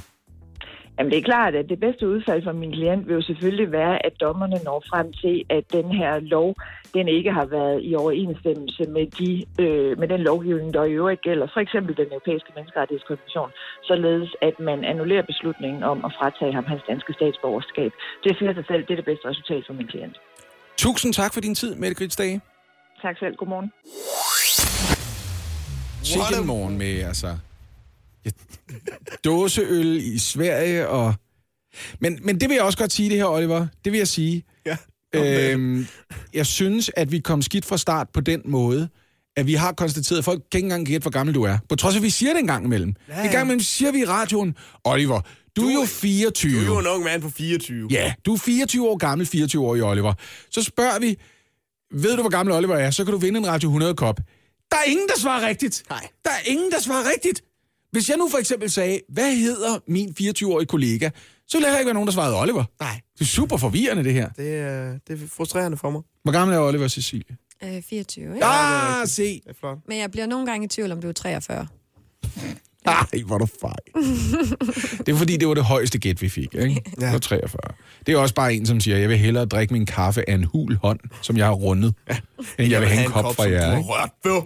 Jamen, 0.99 1.13
det 1.13 1.19
er 1.19 1.31
klart, 1.33 1.55
at 1.55 1.69
det 1.69 1.81
bedste 1.81 2.09
udfald 2.09 2.43
for 2.45 2.53
min 2.53 2.73
klient 2.73 3.07
vil 3.07 3.15
jo 3.15 3.23
selvfølgelig 3.23 3.73
være, 3.73 4.07
at 4.07 4.13
dommerne 4.21 4.59
når 4.65 4.85
frem 4.91 5.13
til, 5.23 5.37
at 5.57 5.65
den 5.73 5.87
her 6.01 6.21
lov, 6.21 6.55
den 6.95 7.09
ikke 7.09 7.33
har 7.33 7.47
været 7.47 7.81
i 7.83 7.95
overensstemmelse 7.95 8.83
med, 8.97 9.07
de, 9.19 9.31
øh, 9.65 9.99
med 10.01 10.09
den 10.09 10.21
lovgivning, 10.21 10.75
der 10.75 10.85
i 10.85 10.93
øvrigt 10.93 11.23
gælder. 11.23 11.47
For 11.55 11.61
eksempel 11.61 11.97
den 11.97 12.07
europæiske 12.07 12.51
menneskerettighedskonvention, 12.57 13.51
således 13.83 14.31
at 14.49 14.57
man 14.61 14.85
annullerer 14.85 15.23
beslutningen 15.33 15.83
om 15.83 16.05
at 16.05 16.13
fratage 16.19 16.53
ham 16.59 16.65
hans 16.65 16.83
danske 16.89 17.13
statsborgerskab. 17.13 17.91
Det 18.25 18.33
siger 18.39 18.55
sig 18.55 18.65
selv, 18.71 18.83
det 18.87 18.93
er 18.93 19.01
det 19.03 19.11
bedste 19.11 19.29
resultat 19.31 19.63
for 19.67 19.75
min 19.79 19.87
klient. 19.87 20.17
Tusind 20.77 21.13
tak 21.13 21.35
for 21.35 21.41
din 21.41 21.55
tid, 21.55 21.75
Mette 21.75 21.95
Gritsdage. 21.95 22.41
Tak 23.05 23.19
selv. 23.19 23.37
Godmorgen. 23.37 23.71
Sikke 26.03 26.47
morgen 26.47 26.79
med, 26.79 27.03
altså... 27.03 27.37
Ja, 28.25 28.31
dåseøl 29.25 29.97
i 30.15 30.19
Sverige 30.19 30.89
og... 30.89 31.15
Men, 31.99 32.19
men 32.23 32.41
det 32.41 32.49
vil 32.49 32.55
jeg 32.55 32.65
også 32.65 32.79
godt 32.79 32.93
sige, 32.93 33.11
det 33.11 33.17
her, 33.17 33.25
Oliver. 33.25 33.67
Det 33.85 33.93
vil 33.93 33.99
jeg 33.99 34.09
sige. 34.09 34.45
Ja. 34.67 34.77
Øhm, 35.15 35.87
jeg 36.35 36.47
synes, 36.47 36.91
at 36.97 37.13
vi 37.13 37.19
kom 37.19 37.43
skidt 37.43 37.65
fra 37.65 37.79
start 37.79 38.09
på 38.13 38.21
den 38.21 38.43
måde, 38.45 38.89
at 39.37 39.47
vi 39.47 39.55
har 39.55 39.73
konstateret, 39.73 40.19
at 40.19 40.25
folk 40.25 40.43
kan 40.51 40.59
ikke 40.59 40.67
engang 40.67 40.87
gætte, 40.87 41.05
hvor 41.05 41.11
gammel 41.11 41.35
du 41.35 41.43
er. 41.43 41.59
På 41.69 41.77
trods 41.77 41.95
af, 41.95 41.99
at 41.99 42.03
vi 42.03 42.11
siger 42.11 42.33
det 42.33 42.41
en 42.41 42.47
gang 42.47 42.65
imellem. 42.65 42.95
Ja, 43.09 43.19
ja. 43.19 43.25
En 43.25 43.31
gang 43.31 43.45
imellem 43.45 43.61
siger 43.61 43.93
vi 43.93 43.99
i 43.99 44.05
radioen, 44.05 44.57
Oliver, 44.85 45.21
du, 45.57 45.63
du 45.63 45.69
er 45.69 45.73
jo 45.73 45.85
24. 45.85 46.53
Du 46.53 46.59
er 46.59 46.67
jo 46.67 46.79
en 46.79 46.87
ung 46.87 47.05
mand 47.05 47.23
på 47.23 47.31
24. 47.31 47.89
Ja, 47.91 48.15
du 48.27 48.35
er 48.35 48.39
24 48.39 48.89
år 48.89 48.97
gammel, 48.97 49.27
24 49.27 49.67
år 49.67 49.77
i 49.77 49.81
Oliver. 49.81 50.13
Så 50.51 50.63
spørger 50.63 50.99
vi, 50.99 51.19
ved 51.91 52.17
du, 52.17 52.21
hvor 52.23 52.31
gammel 52.31 52.55
Oliver 52.55 52.77
er, 52.77 52.91
så 52.91 53.05
kan 53.05 53.13
du 53.13 53.19
vinde 53.19 53.39
en 53.39 53.47
Radio 53.47 53.79
100-kop. 53.79 54.21
Der 54.71 54.77
er 54.77 54.85
ingen, 54.91 55.09
der 55.09 55.19
svarer 55.19 55.47
rigtigt. 55.49 55.83
Nej. 55.91 56.09
Der 56.25 56.31
er 56.31 56.51
ingen, 56.51 56.71
der 56.71 56.81
svarer 56.81 57.11
rigtigt. 57.15 57.43
Hvis 57.93 58.09
jeg 58.09 58.17
nu 58.17 58.29
for 58.29 58.39
eksempel 58.39 58.71
sagde, 58.71 59.01
hvad 59.09 59.35
hedder 59.37 59.79
min 59.89 60.15
24-årige 60.21 60.67
kollega, 60.67 61.11
så 61.49 61.57
ville 61.59 61.69
der 61.73 61.79
ikke 61.79 61.87
være 61.87 61.95
nogen, 61.95 62.07
der 62.07 62.13
svarede 62.13 62.41
Oliver. 62.41 62.65
Nej. 62.81 63.01
Det 63.15 63.21
er 63.21 63.25
super 63.29 63.57
forvirrende, 63.57 64.05
det 64.05 64.13
her. 64.13 64.29
Det 64.29 64.55
er, 64.59 64.99
det 65.09 65.23
er 65.23 65.29
frustrerende 65.29 65.77
for 65.77 65.91
mig. 65.91 66.03
Hvor 66.23 66.33
gammel 66.33 66.57
er 66.57 66.61
Oliver, 66.61 66.89
Cecilie? 66.89 67.37
Øh, 67.65 67.83
24, 67.83 68.35
ikke? 68.35 68.45
Ah, 68.47 69.09
se. 69.09 69.23
Det 69.23 69.43
er 69.47 69.55
flot. 69.61 69.79
Men 69.89 69.99
jeg 69.99 70.11
bliver 70.11 70.27
nogle 70.27 70.47
gange 70.47 70.65
i 70.65 70.69
tvivl, 70.69 70.93
om 70.93 71.01
du 71.01 71.09
er 71.09 71.13
43. 71.13 71.67
Ej, 72.87 73.23
hvor 73.27 73.35
er 73.35 73.39
du 73.39 73.47
fej. 73.61 73.77
det 75.07 75.09
er 75.09 75.17
fordi, 75.17 75.37
det 75.37 75.49
var 75.49 75.55
det 75.55 75.65
højeste 75.65 75.99
gæt, 75.99 76.23
vi 76.23 76.29
fik, 76.29 76.55
ikke? 76.55 76.83
Ja. 77.01 77.07
Det 77.07 77.13
var 77.13 77.19
43. 77.19 77.61
Det 78.07 78.15
er 78.15 78.19
også 78.19 78.35
bare 78.35 78.55
en, 78.55 78.67
som 78.67 78.81
siger, 78.81 78.97
jeg 78.97 79.09
vil 79.09 79.19
hellere 79.19 79.45
drikke 79.45 79.73
min 79.75 79.87
kaffe 79.87 80.31
af 80.31 80.35
en 80.35 80.45
hul 80.45 80.77
hånd, 80.83 81.01
som 81.23 81.37
jeg 81.37 81.47
har 81.47 81.53
rundet, 81.53 81.95
ja. 82.11 82.17
end 82.59 82.71
jeg 82.71 82.81
vil 82.81 82.89
have 82.89 83.05
en 83.05 83.11
kop 83.11 83.37
fra 83.37 83.43
jer. 83.43 83.77
Ikke? 83.77 83.89
rørt. 83.89 84.45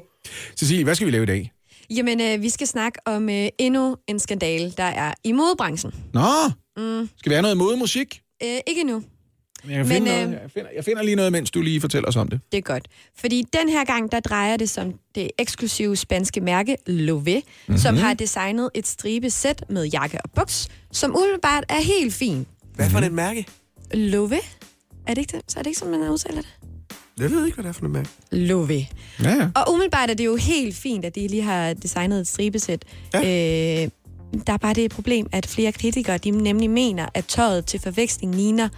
Cecilie, 0.56 0.84
hvad 0.84 0.94
skal 0.94 1.06
vi 1.06 1.12
lave 1.12 1.22
i 1.22 1.26
dag? 1.26 1.52
Jamen, 1.90 2.20
øh, 2.20 2.42
vi 2.42 2.48
skal 2.48 2.66
snakke 2.66 2.98
om 3.06 3.28
øh, 3.28 3.48
endnu 3.58 3.96
en 4.08 4.18
skandale, 4.18 4.70
der 4.76 4.84
er 4.84 5.14
i 5.24 5.32
modebranchen. 5.32 5.94
Nå, 6.12 6.20
mm. 6.76 7.08
skal 7.16 7.30
vi 7.30 7.34
have 7.34 7.42
noget 7.42 7.56
modemusik? 7.56 8.20
Øh, 8.42 8.58
ikke 8.66 8.84
nu. 8.84 9.02
Jeg, 9.64 9.76
kan 9.76 9.78
Men, 9.78 9.86
finde 9.86 10.06
noget. 10.06 10.30
Jeg, 10.42 10.50
finder, 10.54 10.70
jeg 10.76 10.84
finder 10.84 11.02
lige 11.02 11.16
noget, 11.16 11.32
mens 11.32 11.50
du 11.50 11.60
lige 11.60 11.80
fortæller 11.80 12.08
os 12.08 12.16
om 12.16 12.28
det. 12.28 12.40
Det 12.52 12.58
er 12.58 12.62
godt. 12.62 12.88
Fordi 13.18 13.44
den 13.52 13.68
her 13.68 13.84
gang, 13.84 14.12
der 14.12 14.20
drejer 14.20 14.56
det 14.56 14.70
som 14.70 14.92
det 15.14 15.30
eksklusive 15.38 15.96
spanske 15.96 16.40
mærke 16.40 16.76
Lové, 16.86 17.34
mm-hmm. 17.34 17.78
som 17.78 17.96
har 17.96 18.14
designet 18.14 18.70
et 18.74 18.86
stribesæt 18.86 19.64
med 19.68 19.84
jakke 19.84 20.18
og 20.24 20.30
buks, 20.30 20.68
som 20.92 21.16
umiddelbart 21.16 21.64
er 21.68 21.82
helt 21.82 22.14
fin. 22.14 22.46
Hvad 22.74 22.90
for 22.90 22.98
et 22.98 23.12
mærke? 23.12 23.46
Lové? 23.94 24.44
Er 25.06 25.14
det 25.14 25.18
ikke 25.18 25.36
det? 25.36 25.42
Så 25.48 25.58
er 25.58 25.62
det 25.62 25.70
ikke, 25.70 25.78
som 25.78 25.88
man 25.88 26.08
udtaler 26.08 26.40
det? 26.40 26.56
Jeg 27.20 27.30
ved 27.30 27.46
ikke, 27.46 27.54
hvad 27.54 27.64
det 27.64 27.68
er 27.68 27.72
for 27.72 27.84
et 27.84 27.90
mærke. 27.90 28.08
Lové. 28.32 28.86
Ja, 29.22 29.30
ja. 29.30 29.50
Og 29.54 29.72
umiddelbart 29.72 30.10
er 30.10 30.14
det 30.14 30.24
jo 30.24 30.36
helt 30.36 30.76
fint, 30.76 31.04
at 31.04 31.14
de 31.14 31.28
lige 31.28 31.42
har 31.42 31.72
designet 31.74 32.20
et 32.20 32.26
stribesæt. 32.26 32.84
Ja. 33.14 33.20
Øh, 33.82 33.90
der 34.46 34.52
er 34.52 34.56
bare 34.56 34.74
det 34.74 34.90
problem, 34.90 35.26
at 35.32 35.46
flere 35.46 35.72
kritikere 35.72 36.18
de 36.18 36.30
nemlig 36.30 36.70
mener, 36.70 37.08
at 37.14 37.24
tøjet 37.24 37.66
til 37.66 37.80
forveksling 37.80 38.34
ligner 38.34 38.68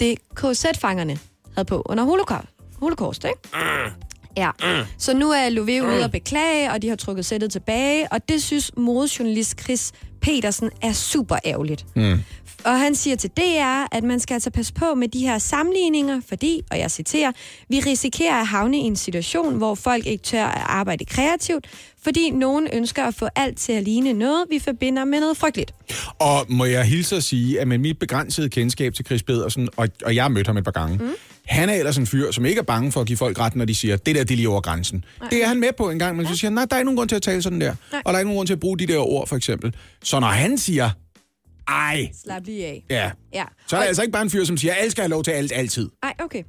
det 0.00 0.18
KZ-fangerne 0.36 1.18
havde 1.54 1.66
på 1.66 1.82
under 1.86 2.04
holocaust. 2.04 2.48
Holocaust, 2.80 3.24
ikke? 3.24 3.38
Mm. 3.54 3.92
Ja. 4.36 4.50
Så 4.98 5.14
nu 5.14 5.30
er 5.30 5.48
Louis 5.48 5.82
ude 5.82 6.04
at 6.04 6.10
beklage, 6.10 6.72
og 6.72 6.82
de 6.82 6.88
har 6.88 6.96
trukket 6.96 7.26
sættet 7.26 7.52
tilbage, 7.52 8.12
og 8.12 8.28
det 8.28 8.42
synes 8.42 8.70
modejournalist 8.76 9.60
Chris 9.60 9.92
Petersen 10.22 10.70
er 10.82 10.92
super 10.92 11.36
ærgerligt. 11.44 11.86
Mm. 11.96 12.20
Og 12.64 12.80
han 12.80 12.94
siger 12.94 13.16
til 13.16 13.30
DR, 13.30 13.96
at 13.96 14.04
man 14.04 14.20
skal 14.20 14.34
altså 14.34 14.50
passe 14.50 14.72
på 14.74 14.94
med 14.94 15.08
de 15.08 15.18
her 15.18 15.38
sammenligninger, 15.38 16.20
fordi, 16.28 16.60
og 16.70 16.78
jeg 16.78 16.90
citerer, 16.90 17.32
vi 17.68 17.80
risikerer 17.80 18.40
at 18.40 18.46
havne 18.46 18.76
i 18.76 18.80
en 18.80 18.96
situation, 18.96 19.56
hvor 19.56 19.74
folk 19.74 20.06
ikke 20.06 20.22
tør 20.22 20.44
at 20.44 20.62
arbejde 20.66 21.04
kreativt, 21.04 21.66
fordi 22.02 22.30
nogen 22.30 22.68
ønsker 22.72 23.04
at 23.04 23.14
få 23.14 23.28
alt 23.36 23.58
til 23.58 23.72
at 23.72 23.82
ligne 23.82 24.12
noget, 24.12 24.44
vi 24.50 24.58
forbinder 24.58 25.04
med 25.04 25.20
noget 25.20 25.36
frygteligt. 25.36 25.74
Og 26.18 26.46
må 26.48 26.64
jeg 26.64 26.84
hilse 26.84 27.16
at 27.16 27.24
sige, 27.24 27.60
at 27.60 27.68
med 27.68 27.78
mit 27.78 27.98
begrænsede 27.98 28.48
kendskab 28.48 28.94
til 28.94 29.04
Chris 29.06 29.22
Pedersen, 29.22 29.68
og, 29.76 29.88
og 30.04 30.14
jeg 30.14 30.24
har 30.24 30.28
mødt 30.28 30.46
ham 30.46 30.56
et 30.56 30.64
par 30.64 30.70
gange, 30.70 30.96
mm. 30.96 31.10
Han 31.46 31.68
er 31.68 31.74
ellers 31.74 31.96
en 31.98 32.06
fyr, 32.06 32.30
som 32.30 32.44
ikke 32.46 32.58
er 32.58 32.62
bange 32.62 32.92
for 32.92 33.00
at 33.00 33.06
give 33.06 33.16
folk 33.16 33.38
ret, 33.38 33.56
når 33.56 33.64
de 33.64 33.74
siger, 33.74 33.96
det 33.96 34.14
der, 34.14 34.24
det 34.24 34.30
er 34.30 34.36
lige 34.36 34.48
over 34.48 34.60
grænsen. 34.60 35.04
Nej. 35.20 35.28
Det 35.30 35.42
er 35.44 35.48
han 35.48 35.60
med 35.60 35.68
på 35.76 35.90
en 35.90 35.98
gang, 35.98 36.16
men 36.16 36.26
så 36.26 36.36
siger 36.36 36.50
han, 36.50 36.52
nej, 36.54 36.64
der 36.64 36.76
er 36.76 36.80
ikke 36.80 36.84
nogen 36.84 36.96
grund 36.96 37.08
til 37.08 37.16
at 37.16 37.22
tale 37.22 37.42
sådan 37.42 37.60
der. 37.60 37.74
Nej. 37.92 38.02
Og 38.04 38.12
der 38.12 38.16
er 38.16 38.18
ikke 38.20 38.28
nogen 38.28 38.36
grund 38.36 38.46
til 38.46 38.54
at 38.54 38.60
bruge 38.60 38.78
de 38.78 38.86
der 38.86 38.98
ord, 38.98 39.28
for 39.28 39.36
eksempel. 39.36 39.74
Så 40.04 40.20
når 40.20 40.26
han 40.28 40.58
siger, 40.58 40.90
ej, 41.68 42.08
Slap 42.24 42.42
lige 42.46 42.66
af. 42.66 42.84
ja, 42.90 43.10
Ja. 43.34 43.44
så 43.66 43.76
er 43.76 43.80
det 43.80 43.86
altså 43.88 44.02
ikke 44.02 44.12
bare 44.12 44.22
en 44.22 44.30
fyr, 44.30 44.44
som 44.44 44.56
siger, 44.56 44.74
alle 44.74 44.90
skal 44.90 45.02
have 45.02 45.10
lov 45.10 45.22
til 45.24 45.30
alt, 45.30 45.52
altid. 45.54 45.88
Ej, 46.02 46.12
okay. 46.18 46.42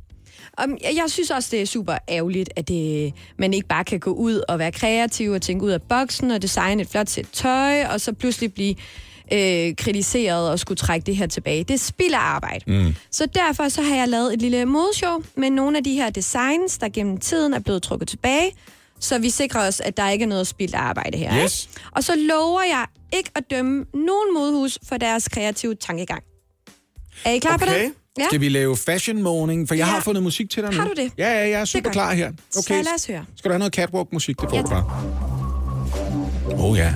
Um, 0.63 0.77
jeg, 0.83 0.91
jeg 0.95 1.05
synes 1.07 1.29
også, 1.31 1.49
det 1.51 1.61
er 1.61 1.65
super 1.65 1.97
ærgerligt, 2.09 2.49
at 2.55 2.67
det, 2.67 3.13
man 3.39 3.53
ikke 3.53 3.67
bare 3.67 3.83
kan 3.83 3.99
gå 3.99 4.11
ud 4.11 4.41
og 4.47 4.59
være 4.59 4.71
kreativ 4.71 5.31
og 5.31 5.41
tænke 5.41 5.65
ud 5.65 5.71
af 5.71 5.81
boksen 5.81 6.31
og 6.31 6.41
designe 6.41 6.81
et 6.81 6.87
flot 6.89 7.09
sæt 7.09 7.25
tøj, 7.33 7.83
og 7.85 8.01
så 8.01 8.13
pludselig 8.13 8.53
blive 8.53 8.75
øh, 9.33 9.75
kritiseret 9.75 10.49
og 10.49 10.59
skulle 10.59 10.77
trække 10.77 11.05
det 11.05 11.15
her 11.15 11.27
tilbage. 11.27 11.63
Det 11.63 11.79
spilder 11.79 12.17
arbejde. 12.17 12.63
Mm. 12.67 12.95
Så 13.11 13.25
derfor 13.25 13.69
så 13.69 13.81
har 13.81 13.95
jeg 13.95 14.07
lavet 14.07 14.33
et 14.33 14.41
lille 14.41 14.65
modeshow 14.65 15.23
med 15.35 15.49
nogle 15.49 15.77
af 15.77 15.83
de 15.83 15.93
her 15.93 16.09
designs, 16.09 16.77
der 16.77 16.89
gennem 16.89 17.17
tiden 17.17 17.53
er 17.53 17.59
blevet 17.59 17.83
trukket 17.83 18.07
tilbage, 18.07 18.51
så 18.99 19.19
vi 19.19 19.29
sikrer 19.29 19.67
os, 19.67 19.79
at 19.79 19.97
der 19.97 20.09
ikke 20.09 20.23
er 20.23 20.27
noget 20.27 20.47
spildt 20.47 20.75
arbejde 20.75 21.17
her. 21.17 21.43
Yes. 21.43 21.63
Ikke? 21.75 21.81
Og 21.91 22.03
så 22.03 22.15
lover 22.15 22.61
jeg 22.61 22.85
ikke 23.13 23.29
at 23.35 23.43
dømme 23.51 23.85
nogen 23.93 24.33
modehus 24.33 24.79
for 24.89 24.97
deres 24.97 25.27
kreative 25.27 25.75
tankegang. 25.75 26.23
Er 27.25 27.31
I 27.31 27.39
klar 27.39 27.57
på 27.57 27.65
Okay. 27.65 27.83
det? 27.83 27.91
Ja. 28.19 28.25
Skal 28.25 28.41
vi 28.41 28.49
lave 28.49 28.77
fashion 28.77 29.21
morning? 29.21 29.67
For 29.67 29.75
jeg 29.75 29.85
Ja. 29.87 29.91
har 29.91 29.99
fundet 30.01 30.23
musik 30.23 30.49
til 30.49 30.63
dig 30.63 30.71
nu. 30.71 30.77
Har 30.77 30.87
du 30.87 30.93
det? 30.97 31.11
Ja, 31.17 31.29
ja, 31.33 31.49
jeg 31.49 31.61
er 31.61 31.65
super 31.65 31.89
er 31.89 31.93
klar 31.93 32.13
her. 32.13 32.31
Så 32.51 32.65
lad 32.69 32.95
os 32.95 33.05
høre. 33.05 33.25
Skal 33.35 33.49
du 33.49 33.53
have 33.53 33.59
noget 33.59 33.73
catwalk-musik? 33.73 34.41
Det 34.41 34.49
får 34.49 34.55
Ja, 34.57 34.61
du 34.61 34.67
bare. 34.69 34.85
Oh 36.59 36.77
ja. 36.77 36.93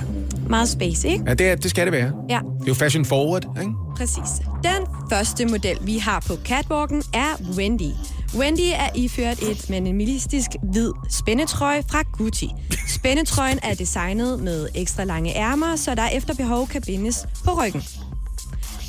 Meget 0.48 0.68
space, 0.68 1.08
ikke? 1.08 1.24
Ja, 1.26 1.34
det, 1.34 1.48
er, 1.48 1.54
det 1.56 1.70
skal 1.70 1.84
det 1.86 1.92
være. 1.92 2.12
Ja, 2.28 2.38
Det 2.38 2.62
er 2.62 2.68
jo 2.68 2.74
fashion 2.74 3.04
forward, 3.04 3.44
ikke? 3.60 3.72
præcis. 3.96 4.42
Den 4.62 4.86
første 5.10 5.46
model, 5.46 5.78
vi 5.82 5.98
har 5.98 6.20
på 6.26 6.36
catwalken, 6.44 7.02
er 7.14 7.42
Wendy. 7.56 7.90
Wendy 8.38 8.60
er 8.74 8.88
iført 8.94 9.42
et 9.42 9.70
minimalistisk 9.70 10.50
hvid 10.72 10.92
spændetrøje 11.10 11.82
fra 11.90 12.02
Gucci. 12.02 12.50
Spændetrøjen 12.88 13.58
er 13.62 13.74
designet 13.74 14.40
med 14.40 14.68
ekstra 14.74 15.04
lange 15.04 15.36
ærmer, 15.36 15.76
så 15.76 15.94
der 15.94 16.08
efter 16.08 16.34
behov 16.34 16.68
kan 16.68 16.82
bindes 16.82 17.26
på 17.44 17.50
ryggen. 17.64 17.82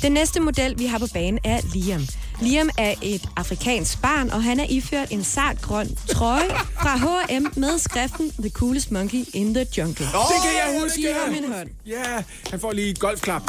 Den 0.02 0.12
næste 0.12 0.40
model, 0.40 0.78
vi 0.78 0.86
har 0.86 0.98
på 0.98 1.06
banen, 1.14 1.38
er 1.44 1.58
Liam. 1.74 2.00
Liam 2.42 2.70
er 2.78 2.94
et 3.02 3.28
afrikansk 3.36 4.02
barn, 4.02 4.30
og 4.30 4.42
han 4.42 4.60
er 4.60 4.66
iført 4.68 5.10
en 5.10 5.24
sart 5.24 5.62
grøn 5.62 5.96
trøje 6.08 6.48
fra 6.82 6.96
H&M 6.96 7.46
med 7.56 7.78
skriften 7.78 8.30
The 8.38 8.50
Coolest 8.50 8.90
Monkey 8.90 9.24
in 9.32 9.54
the 9.54 9.66
Jungle. 9.78 10.06
Det 10.06 10.40
kan 10.42 10.50
jeg 10.72 10.80
huske! 10.82 11.00
Giv 11.00 11.10
ham 11.26 11.34
en 11.44 11.52
hånd. 11.52 11.68
Ja, 11.86 12.22
han 12.50 12.60
får 12.60 12.72
lige 12.72 12.94
golfklap. 12.94 13.42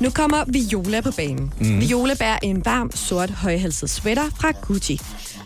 Nu 0.00 0.10
kommer 0.10 0.44
Viola 0.48 1.00
på 1.00 1.10
banen. 1.10 1.52
Mm. 1.60 1.80
Viola 1.80 2.14
bærer 2.14 2.38
en 2.42 2.64
varm, 2.64 2.90
sort, 2.94 3.30
højhalset 3.30 3.90
sweater 3.90 4.30
fra 4.40 4.50
Gucci. 4.66 5.00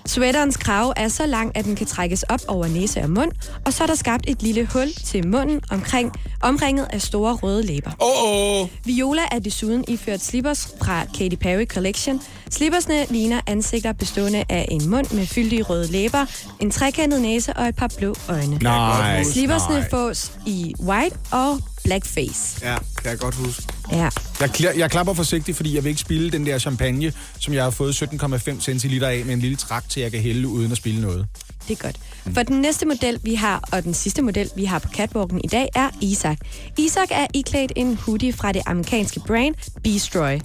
Sweaterens 0.07 0.57
krav 0.57 0.93
er 0.97 1.09
så 1.09 1.27
lang, 1.27 1.57
at 1.57 1.65
den 1.65 1.77
kan 1.77 1.87
trækkes 1.87 2.23
op 2.23 2.41
over 2.49 2.69
næse 2.69 3.01
og 3.03 3.11
mund, 3.11 3.31
og 3.67 3.73
så 3.73 3.83
er 3.83 3.87
der 3.87 3.95
skabt 3.95 4.25
et 4.29 4.43
lille 4.43 4.69
hul 4.73 4.93
til 5.05 5.29
munden 5.29 5.61
omkring, 5.71 6.13
omringet 6.41 6.87
af 6.91 7.03
store 7.03 7.35
røde 7.35 7.63
læber. 7.63 7.91
Åh, 8.01 8.63
oh, 8.63 8.69
Viola 8.85 9.23
er 9.31 9.39
desuden 9.39 9.85
iført 9.89 10.21
slippers 10.21 10.69
fra 10.83 11.05
Katy 11.19 11.37
Perry 11.37 11.65
Collection. 11.67 12.21
Slippersne 12.51 13.07
ligner 13.11 13.41
ansigter 13.47 13.93
bestående 13.93 14.45
af 14.49 14.69
en 14.71 14.91
mund 14.91 15.07
med 15.15 15.27
fyldige 15.27 15.63
røde 15.63 15.93
læber, 15.93 16.27
en 16.61 16.71
trekantet 16.71 17.23
næse 17.23 17.53
og 17.53 17.69
et 17.69 17.77
par 17.77 17.93
blå 17.99 18.15
øjne. 18.29 18.59
nej. 18.63 19.23
Slippersne 19.23 19.75
nej. 19.75 19.89
fås 19.91 20.33
i 20.47 20.75
white 20.81 21.17
og 21.31 21.59
blackface. 21.85 22.59
Ja, 22.63 22.77
kan 23.03 23.11
jeg 23.11 23.19
godt 23.19 23.35
huske. 23.35 23.63
Ja. 23.93 24.09
Jeg, 24.41 24.73
jeg 24.77 24.91
klapper 24.91 25.15
forsigtigt, 25.15 25.57
fordi 25.57 25.75
jeg 25.75 25.85
vil 25.85 25.91
ikke 25.91 26.01
spille 26.01 26.31
den 26.31 26.47
der 26.47 26.59
champagne, 26.59 27.13
som 27.39 27.55
jeg 27.55 27.65
har 27.65 27.71
fået 27.71 28.03
17,5 28.03 28.61
centiliter 28.61 29.09
af 29.09 29.25
med 29.25 29.35
en 29.35 29.41
lille 29.41 29.57
trakt, 29.57 29.91
til 29.91 30.03
jeg 30.03 30.11
kan 30.11 30.21
hælde 30.21 30.49
uden 30.49 30.73
at 30.73 30.79
spille 30.79 31.01
noget. 31.01 31.27
Det 31.69 31.79
er 31.79 31.83
godt. 31.83 32.01
For 32.35 32.43
den 32.43 32.61
næste 32.61 32.87
model, 32.87 33.21
vi 33.23 33.35
har, 33.35 33.69
og 33.73 33.85
den 33.85 33.95
sidste 33.95 34.23
model, 34.23 34.51
vi 34.57 34.65
har 34.65 34.79
på 34.79 34.89
catwalken 34.89 35.41
i 35.45 35.49
dag, 35.49 35.69
er 35.75 35.91
Isaac. 36.01 36.39
Isaac 36.79 37.09
er 37.11 37.27
iklædt 37.35 37.73
en 37.77 37.97
hoodie 37.97 38.33
fra 38.33 38.53
det 38.53 38.63
amerikanske 38.67 39.21
brand 39.27 39.55
Beastroy. 39.85 40.39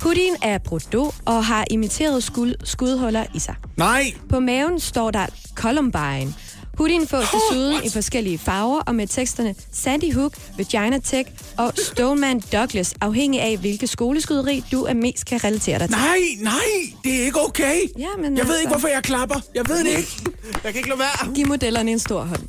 Hoodien 0.00 0.36
er 0.42 0.58
Bordeaux 0.58 1.14
og 1.24 1.44
har 1.44 1.64
imiteret 1.70 2.24
skud, 2.24 2.54
skudhuller 2.64 3.24
i 3.34 3.38
sig. 3.38 3.54
Nej! 3.76 4.12
På 4.28 4.40
maven 4.40 4.80
står 4.80 5.10
der 5.10 5.26
Columbine. 5.54 6.34
Hoodien 6.78 7.08
fås 7.08 7.24
desuden 7.32 7.84
i 7.84 7.88
forskellige 7.90 8.38
farver 8.38 8.80
og 8.80 8.94
med 8.94 9.06
teksterne 9.06 9.54
Sandy 9.72 10.14
Hook, 10.14 10.32
Vagina 10.56 10.98
Tech 10.98 11.30
og 11.56 11.72
Stoneman 11.76 12.40
Douglas, 12.52 12.94
afhængig 13.00 13.40
af 13.40 13.56
hvilket 13.58 13.88
skoleskyderi 13.88 14.64
du 14.72 14.82
er 14.84 14.94
mest 14.94 15.26
kan 15.26 15.44
relatere 15.44 15.78
dig 15.78 15.88
til. 15.88 15.96
Nej, 15.98 16.18
nej, 16.40 16.52
det 17.04 17.20
er 17.20 17.24
ikke 17.24 17.40
okay. 17.40 17.76
Ja, 17.98 18.06
men 18.18 18.24
jeg 18.24 18.30
ved 18.32 18.38
altså- 18.40 18.54
ikke, 18.58 18.68
hvorfor 18.70 18.88
jeg 18.88 19.02
klapper. 19.02 19.40
Jeg 19.54 19.68
ved 19.68 19.78
det 19.84 19.90
ikke. 19.98 20.08
Jeg 20.64 20.72
kan 20.72 20.76
ikke 20.76 20.88
lade 20.88 20.98
være. 20.98 21.34
Giv 21.34 21.46
modellerne 21.46 21.90
en 21.90 21.98
stor 21.98 22.22
hånd. 22.24 22.42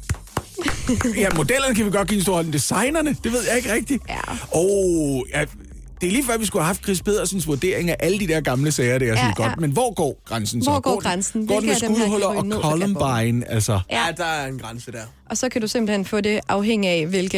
Ja, 1.18 1.30
modellerne 1.36 1.76
kan 1.76 1.86
vi 1.86 1.92
godt 1.92 2.08
give 2.08 2.18
en 2.18 2.24
stor 2.24 2.36
hånd. 2.36 2.54
Designerne, 2.54 3.16
det 3.24 3.32
ved 3.32 3.42
jeg 3.48 3.58
ikke 3.58 3.74
rigtigt. 3.74 4.04
Ja. 4.10 4.20
Oh, 4.52 5.22
ja, 5.34 5.46
det 6.04 6.10
er 6.10 6.12
lige 6.14 6.26
før, 6.26 6.38
vi 6.38 6.46
skulle 6.46 6.64
have 6.64 6.68
haft 6.68 6.84
Chris 6.84 7.02
Pedersens 7.02 7.48
vurdering 7.48 7.90
af 7.90 7.96
alle 8.00 8.20
de 8.20 8.28
der 8.28 8.42
gamle 8.42 8.72
sager, 8.72 8.98
det 8.98 9.08
er 9.10 9.14
ja, 9.14 9.26
Ja, 9.26 9.34
godt. 9.36 9.50
ja. 9.50 9.56
Men 9.60 9.72
hvor 9.72 9.94
går 9.94 10.22
grænsen 10.26 10.64
så? 10.64 10.70
Hvor 10.70 10.80
går 10.80 11.00
grænsen? 11.02 11.48
Går 11.48 11.60
den 11.60 11.66
med 11.70 11.76
skudhuller 11.76 12.28
og 12.28 12.46
Columbine, 12.62 13.52
altså? 13.52 13.80
Ja, 13.92 14.02
der 14.18 14.26
er 14.26 14.48
en 14.48 14.60
grænse 14.60 14.92
der. 14.92 15.00
Og 15.30 15.38
så 15.38 15.50
kan 15.50 15.62
du 15.62 15.68
simpelthen 15.68 16.06
få 16.06 16.22
det 16.22 16.40
afhængig 16.48 16.90
af, 16.90 17.08
hvilke 17.08 17.38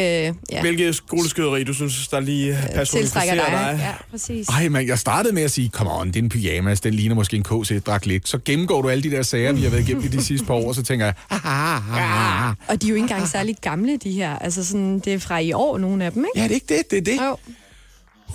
ja, 0.51 0.61
Hvilke 0.61 0.93
skoleskyderi, 0.93 1.63
du 1.63 1.73
synes, 1.73 2.07
der 2.07 2.19
lige 2.19 2.51
tiltrækker 2.51 2.75
personificerer 2.75 3.35
dig. 3.35 3.77
dig? 3.77 3.79
Ja, 3.81 3.91
præcis. 4.11 4.47
Ej, 4.47 4.69
man, 4.69 4.87
jeg 4.87 4.99
startede 4.99 5.33
med 5.35 5.43
at 5.43 5.51
sige, 5.51 5.69
come 5.69 5.91
on, 5.99 6.07
det 6.07 6.15
er 6.15 6.19
en 6.23 6.29
pyjamas, 6.29 6.81
den 6.81 6.93
ligner 6.93 7.15
måske 7.15 7.37
en 7.37 7.43
KC-dragt 7.43 8.05
lidt. 8.05 8.27
Så 8.29 8.37
gennemgår 8.45 8.81
du 8.81 8.89
alle 8.89 9.03
de 9.03 9.11
der 9.11 9.21
sager, 9.23 9.51
vi 9.53 9.61
har 9.61 9.69
været 9.69 9.81
igennem 9.81 10.03
i 10.03 10.07
de 10.07 10.23
sidste 10.23 10.47
par 10.47 10.53
år, 10.53 10.67
og 10.67 10.75
så 10.75 10.83
tænker 10.83 11.05
jeg, 11.05 11.13
"Ah, 11.29 11.45
ah, 11.45 11.97
ah, 11.97 12.47
ah." 12.49 12.55
Og 12.67 12.81
de 12.81 12.85
er 12.87 12.89
jo 12.89 12.95
ikke 12.95 13.03
engang 13.03 13.27
særlig 13.27 13.55
gamle, 13.61 13.97
de 14.03 14.11
her. 14.11 14.39
Altså 14.39 14.63
sådan, 14.65 14.99
det 14.99 15.13
er 15.13 15.19
fra 15.19 15.39
i 15.39 15.53
år, 15.53 15.77
nogle 15.77 16.05
af 16.05 16.11
dem, 16.11 16.25
ikke? 16.25 16.39
Ja, 16.39 16.43
det 16.43 16.51
er 16.51 16.55
ikke 16.55 16.75
det, 16.77 16.91
det 16.91 16.97
er 16.97 17.01
det. 17.01 17.25
Jo. 17.27 17.37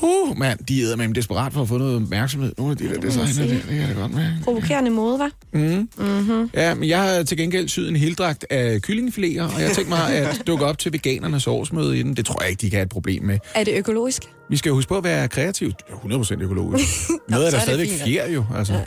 Uh, 0.02 0.38
mand, 0.38 0.58
de 0.58 0.92
er 0.92 0.96
med 0.96 1.14
desperat 1.14 1.52
for 1.52 1.62
at 1.62 1.68
få 1.68 1.78
noget 1.78 1.96
opmærksomhed. 1.96 2.52
Nogle 2.58 2.70
af 2.70 2.76
de 2.76 2.88
der 2.88 3.00
designer, 3.00 3.26
det, 3.26 3.50
det 3.50 3.62
kan 3.68 3.88
jeg 3.88 3.96
godt 3.96 4.14
med. 4.14 4.26
Provokerende 4.44 4.90
mode, 4.90 5.18
var. 5.18 5.30
Ja, 6.54 6.74
men 6.74 6.88
jeg 6.88 7.02
har 7.02 7.22
til 7.22 7.36
gengæld 7.36 7.68
syet 7.68 7.88
en 7.88 7.96
heldragt 7.96 8.46
af 8.50 8.80
kyllingefiléer, 8.86 9.54
og 9.54 9.60
jeg 9.62 9.70
tænkte 9.74 9.88
mig 9.88 10.12
at 10.12 10.42
dukke 10.46 10.64
op 10.64 10.78
til 10.78 10.92
veganernes 10.92 11.46
årsmøde 11.46 11.98
inden. 11.98 12.16
Det 12.16 12.26
tror 12.26 12.42
jeg 12.42 12.50
ikke, 12.50 12.60
de 12.60 12.70
kan 12.70 12.76
have 12.76 12.84
et 12.84 12.88
problem 12.88 13.22
med. 13.22 13.38
Er 13.54 13.64
det 13.64 13.74
økologisk? 13.78 14.22
Vi 14.50 14.56
skal 14.56 14.70
jo 14.70 14.74
huske 14.74 14.88
på 14.88 14.96
at 14.96 15.04
være 15.04 15.24
er 15.24 15.72
100% 16.36 16.42
økologisk. 16.42 16.84
Noget 17.28 17.30
der 17.30 17.46
er 17.46 17.50
det 17.50 17.62
stadigvæk 17.62 17.88
fint. 17.88 18.02
fjer 18.02 18.30
jo, 18.30 18.44
altså. 18.56 18.80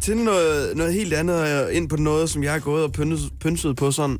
Til 0.00 0.16
noget, 0.16 0.76
noget 0.76 0.94
helt 0.94 1.14
andet, 1.14 1.68
øh, 1.68 1.76
ind 1.76 1.88
på 1.88 1.96
noget, 1.96 2.30
som 2.30 2.42
jeg 2.42 2.52
har 2.52 2.58
gået 2.58 2.84
og 2.84 2.92
pynset, 2.92 3.30
pynset 3.40 3.76
på 3.76 3.90
sådan 3.90 4.18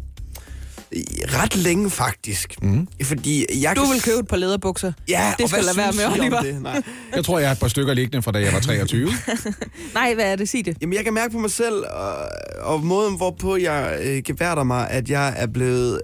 ret 1.43 1.57
længe 1.57 1.91
faktisk. 1.91 2.63
Mm. 2.63 2.89
Fordi 3.03 3.47
jeg 3.63 3.77
Du 3.77 3.83
kan 3.85 3.93
vil 3.93 4.03
købe 4.03 4.19
et 4.19 4.29
par 4.29 4.37
læderbukser. 4.37 4.93
Ja, 5.09 5.35
Det 5.39 5.49
skal 5.49 5.65
lade 5.65 5.77
være 5.77 5.93
med, 5.93 6.19
Oliver. 6.21 6.41
Det? 6.43 6.63
Nej. 6.63 6.83
Jeg 7.17 7.25
tror, 7.25 7.39
jeg 7.39 7.49
har 7.49 7.53
et 7.55 7.61
par 7.61 7.69
stykker 7.69 7.95
liggende 7.95 8.23
fra 8.23 8.33
da 8.33 8.39
jeg 8.39 8.53
var 8.53 8.61
23. 8.61 9.11
Nej, 9.95 10.15
hvad 10.15 10.33
er 10.33 10.37
det? 10.37 10.49
Sig 10.49 10.65
det. 10.65 10.77
Jamen, 10.81 10.95
jeg 10.97 11.05
kan 11.05 11.15
mærke 11.15 11.33
på 11.33 11.39
mig 11.39 11.51
selv, 11.51 11.75
og, 11.91 12.15
og 12.61 12.85
måden, 12.85 13.17
hvorpå 13.17 13.57
jeg 13.57 13.99
øh, 14.03 14.23
geværter 14.25 14.63
mig, 14.65 14.91
at 14.91 15.11
jeg 15.11 15.35
er 15.37 15.47
blevet 15.47 16.01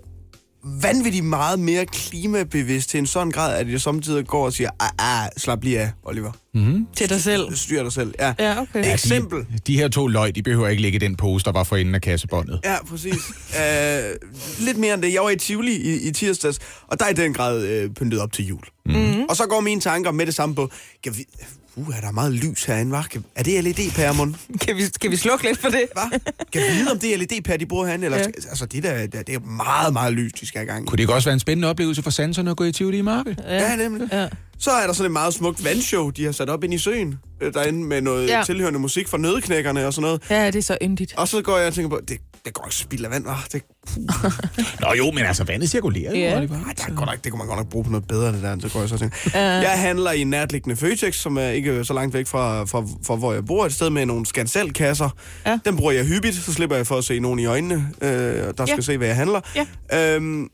vanvittigt 0.83 1.25
meget 1.25 1.59
mere 1.59 1.87
klimabevidst 1.87 2.91
til 2.91 2.99
en 2.99 3.07
sådan 3.07 3.31
grad, 3.31 3.57
at 3.59 3.73
jeg 3.73 3.81
samtidig 3.81 4.27
går 4.27 4.45
og 4.45 4.53
siger, 4.53 4.71
ah, 4.81 5.25
ah, 5.25 5.31
slap 5.37 5.65
lige 5.65 5.81
af, 5.81 5.91
Oliver. 6.05 6.33
Til 6.97 7.09
dig 7.09 7.21
selv. 7.21 7.57
Styr 7.57 7.83
dig 7.83 7.93
selv. 7.93 8.15
Ja. 8.19 8.35
Ja, 8.39 8.61
okay. 8.61 8.93
Eksempel. 8.93 9.39
De, 9.39 9.59
de 9.67 9.77
her 9.77 9.89
to 9.89 10.07
løg, 10.07 10.35
de 10.35 10.43
behøver 10.43 10.69
ikke 10.69 10.83
ligge 10.83 10.97
i 10.97 10.99
den 10.99 11.17
pose, 11.17 11.45
der 11.45 11.53
var 11.53 11.65
for 11.65 11.77
enden 11.77 11.95
af 11.95 12.01
kassebåndet. 12.01 12.61
Ja, 12.65 12.85
præcis. 12.85 13.31
uh, 13.51 14.65
lidt 14.65 14.79
mere 14.79 14.95
end 14.95 15.03
det. 15.03 15.13
Jeg 15.13 15.23
var 15.23 15.31
i 15.31 15.37
Tivoli 15.37 15.77
i, 15.77 16.09
i 16.09 16.13
tirsdags, 16.13 16.59
og 16.87 16.99
der 16.99 17.05
er 17.05 17.11
i 17.11 17.15
den 17.15 17.35
grad 17.35 17.85
uh, 17.85 17.95
pyntet 17.95 18.21
op 18.21 18.33
til 18.33 18.47
jul. 18.47 18.63
Mm. 18.87 19.23
Og 19.29 19.37
så 19.37 19.47
går 19.47 19.61
mine 19.61 19.81
tanker 19.81 20.13
med 20.13 20.27
det 20.27 20.35
samme 20.35 20.55
på, 20.55 20.71
kan 21.05 21.15
uh, 21.77 21.97
er 21.97 22.01
der 22.01 22.11
meget 22.11 22.33
lys 22.33 22.65
herinde, 22.65 22.91
var? 22.93 23.09
Er 23.35 23.43
det 23.43 23.65
LED-pærer, 23.65 24.13
mon? 24.13 24.37
Kan 24.61 24.77
vi, 24.77 24.83
kan 25.01 25.11
vi 25.11 25.17
slukke 25.17 25.45
lidt 25.45 25.59
for 25.59 25.69
det? 25.69 25.85
Hva? 25.93 26.19
Kan 26.53 26.63
vi 26.63 26.79
vide, 26.79 26.91
om 26.91 26.99
det 26.99 27.15
er 27.15 27.19
LED-pærer, 27.19 27.57
de 27.57 27.67
bruger 27.67 27.87
herinde? 27.87 28.05
Eller, 28.05 28.19
Ja. 28.19 28.25
ja. 28.25 28.49
Altså, 28.49 28.67
det, 28.67 28.83
der, 28.83 29.07
der, 29.07 29.23
det 29.23 29.35
er 29.35 29.41
meget, 29.41 29.93
meget 29.93 30.13
lys, 30.13 30.33
de 30.33 30.47
skal 30.47 30.59
have 30.59 30.67
gang 30.67 30.85
i. 30.85 30.87
Kunne 30.87 30.97
det 30.97 31.03
ikke 31.03 31.15
også 31.15 31.29
være 31.29 31.35
en 31.35 31.41
spændende 31.41 31.69
oplevelse 31.69 32.03
for 32.03 32.11
sanserne 32.11 32.51
at 32.51 32.57
gå 32.57 32.65
i 32.65 32.73
Tivoli 32.73 32.99
i 32.99 33.03
mørke? 33.03 33.37
Ja, 33.47 33.77
nemlig. 33.77 34.09
Ja. 34.13 34.29
Så 34.59 34.71
er 34.71 34.87
der 34.87 34.93
sådan 34.93 35.07
et 35.07 35.13
meget 35.13 35.35
smukt 35.35 35.65
vandshow, 35.65 36.11
de 36.11 36.25
har 36.25 36.33
sat 36.33 36.49
op 36.51 36.65
ind 36.65 36.75
i 36.75 36.79
søen, 36.79 37.15
øh, 37.43 37.55
derinde 37.55 37.85
med 37.85 38.01
noget 38.01 38.29
Ja. 38.29 38.43
tilhørende 38.47 38.79
musik 38.79 39.09
fra 39.09 39.19
nødeknækkerne 39.19 39.87
og 39.87 39.95
sådan 39.95 40.03
noget. 40.07 40.23
Ja, 40.31 40.47
det 40.47 40.57
er 40.57 40.63
så 40.63 40.79
yndigt. 40.83 41.15
Og 41.17 41.29
så 41.29 41.43
går 41.43 41.59
jeg 41.59 41.67
og 41.67 41.75
tænker 41.75 41.89
på, 41.89 42.01
det, 42.09 42.19
det 42.45 42.55
går 42.55 42.65
ikke 42.67 42.75
spild 42.77 43.05
af 43.05 43.11
vand, 43.11 43.27
hva'? 43.27 43.47
Det, 43.53 43.63
Nå 44.81 44.89
jo, 44.99 45.11
men 45.11 45.25
altså 45.25 45.45
vandet 45.45 45.71
cirkulerer 45.71 46.11
jo, 46.11 46.17
Ja. 46.19 46.37
Oliver. 46.39 46.55
Ej, 46.67 46.73
der 46.77 46.83
er 46.93 46.97
godt 46.97 47.11
nok, 47.11 47.25
det 47.25 47.33
kunne 47.33 47.39
man 47.39 47.47
godt 47.47 47.59
nok 47.59 47.69
bruge 47.69 47.85
på 47.85 47.91
noget 47.91 48.09
bedre, 48.09 48.33
det 48.33 48.43
der. 48.43 48.57
Så 48.61 48.69
går 48.69 48.81
jeg 48.81 48.89
så 48.89 48.95
og 48.95 49.01
tænker. 49.01 49.17
Jeg 49.41 49.81
handler 49.81 50.13
i 50.13 50.21
en 50.21 50.31
nærliggende 50.31 50.77
Føtex, 50.77 51.15
som 51.17 51.37
er 51.39 51.49
ikke 51.49 51.85
så 51.85 51.93
langt 51.95 52.15
væk 52.15 52.27
fra, 52.27 52.65
fra, 52.65 52.85
fra 53.07 53.17
hvor 53.17 53.33
jeg 53.33 53.45
bor. 53.45 53.67
Et 53.67 53.73
sted 53.75 53.91
med 53.91 54.07
nogle 54.07 54.27
skanselkasser. 54.27 55.11
Ja. 55.47 55.59
Den 55.65 55.77
bruger 55.77 55.93
jeg 55.93 56.05
hyppigt, 56.07 56.35
så 56.37 56.53
slipper 56.53 56.77
jeg 56.77 56.87
for 56.87 56.97
at 56.99 57.05
se 57.05 57.19
nogen 57.21 57.39
i 57.39 57.47
øjnene, 57.47 57.89
øh, 58.03 58.09
der 58.11 58.53
skal 58.67 58.69
Ja. 58.77 58.81
se, 58.81 58.97
hvad 58.99 59.07
jeg 59.07 59.17
handler. 59.17 59.41
Ja. 59.91 60.15
Øhm, 60.17 60.49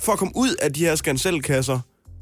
for 0.00 0.12
at 0.12 0.18
komme 0.18 0.32
ud 0.36 0.54
af 0.62 0.72
de 0.72 0.80
her 0.80 0.94
skanselkasser, 0.94 1.78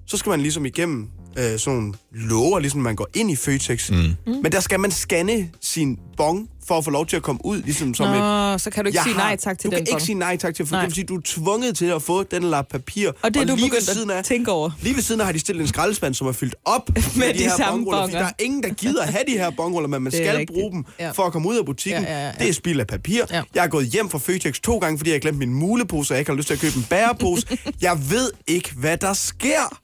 så 0.07 0.17
skal 0.17 0.31
man 0.31 0.41
ligesom 0.41 0.67
igennem 0.67 1.09
øh, 1.39 1.59
sådan 1.59 1.79
nogle 1.79 1.95
låger, 2.13 2.59
ligesom 2.59 2.81
man 2.81 2.97
går 2.97 3.09
ind 3.15 3.31
i 3.31 3.37
Føtex. 3.37 3.91
Mm. 3.91 3.97
Men 4.43 4.53
der 4.53 4.61
skal 4.61 4.81
man 4.81 4.91
scanne 4.91 5.51
sin 5.61 5.99
bong 6.17 6.49
for 6.69 6.79
at 6.79 6.85
få 6.85 6.91
lov 6.91 7.07
til 7.07 7.17
at 7.17 7.23
komme 7.23 7.41
ud, 7.45 7.63
ligesom 7.63 7.95
som 7.95 8.07
et 8.07 8.19
Nå, 8.19 8.59
så 8.59 8.71
kan 8.71 8.85
du 8.85 8.89
ikke 8.89 9.01
sige 9.03 9.15
har- 9.15 9.23
nej 9.23 9.37
tak 9.37 9.59
til 9.59 9.71
du 9.71 9.77
den 9.77 9.85
kan 9.85 9.95
ikke 9.95 10.03
sige 10.07 10.19
nej 10.19 10.37
tak 10.37 10.55
til, 10.55 10.67
for 10.67 10.73
Nej. 10.73 10.81
det 10.81 10.89
vil 10.89 10.95
sige, 10.95 11.05
du 11.05 11.17
er 11.17 11.21
tvunget 11.25 11.77
til 11.77 11.87
at 11.87 12.03
få 12.03 12.23
den 12.23 12.43
lap 12.43 12.67
papir. 12.71 13.11
Og 13.23 13.35
det 13.35 13.43
er 13.43 13.47
du 13.47 13.55
begyndt 13.55 13.83
siden 13.83 14.11
af, 14.11 14.19
at 14.19 14.25
tænke 14.25 14.51
over. 14.51 14.71
Lige 14.83 14.95
ved 14.95 15.03
siden 15.03 15.21
af 15.21 15.27
har 15.27 15.33
de 15.33 15.39
stillet 15.39 15.63
en 15.63 15.69
skraldespand, 15.69 16.15
som 16.15 16.27
er 16.27 16.33
fyldt 16.33 16.55
op 16.65 16.89
Med 17.17 17.35
de 17.35 17.39
her 17.39 17.51
samme 17.57 17.73
bongruller, 17.85 18.01
fordi 18.03 18.13
bonger. 18.13 18.19
Der 18.27 18.33
er 18.39 18.45
ingen, 18.45 18.63
der 18.63 18.69
gider 18.69 19.03
at 19.03 19.09
have 19.09 19.23
de 19.29 19.33
her 19.33 19.51
bongruller, 19.51 19.89
men 19.89 20.03
man 20.03 20.13
Det 20.13 20.19
skal 20.19 20.37
rigtigt. 20.37 20.59
bruge 20.59 20.73
dem 20.73 20.85
Ja. 21.01 21.11
for 21.11 21.23
at 21.23 21.33
komme 21.33 21.49
ud 21.49 21.57
af 21.57 21.65
butikken. 21.67 22.03
Ja, 22.03 22.13
ja, 22.13 22.19
ja, 22.21 22.27
ja. 22.27 22.33
Det 22.39 22.49
er 22.49 22.53
spild 22.53 22.81
af 22.81 22.87
papir. 22.87 23.23
Ja. 23.31 23.43
Jeg 23.55 23.65
er 23.65 23.69
gået 23.69 23.87
hjem 23.87 24.09
fra 24.11 24.19
Føtex 24.19 24.61
to 24.61 24.79
gange, 24.79 24.99
fordi 24.99 25.11
jeg 25.11 25.15
har 25.15 25.21
glemt 25.21 25.39
min 25.39 25.55
mulepose, 25.55 26.13
og 26.13 26.15
jeg 26.15 26.21
ikke 26.21 26.31
har 26.31 26.37
lyst 26.37 26.47
til 26.47 26.55
at 26.55 26.61
købe 26.61 26.77
en 26.77 26.87
bærepose. 26.91 27.47
jeg 27.83 27.99
ved 28.11 28.31
ikke, 28.47 28.73
hvad 28.77 28.97
der 28.97 29.13
sker. 29.13 29.79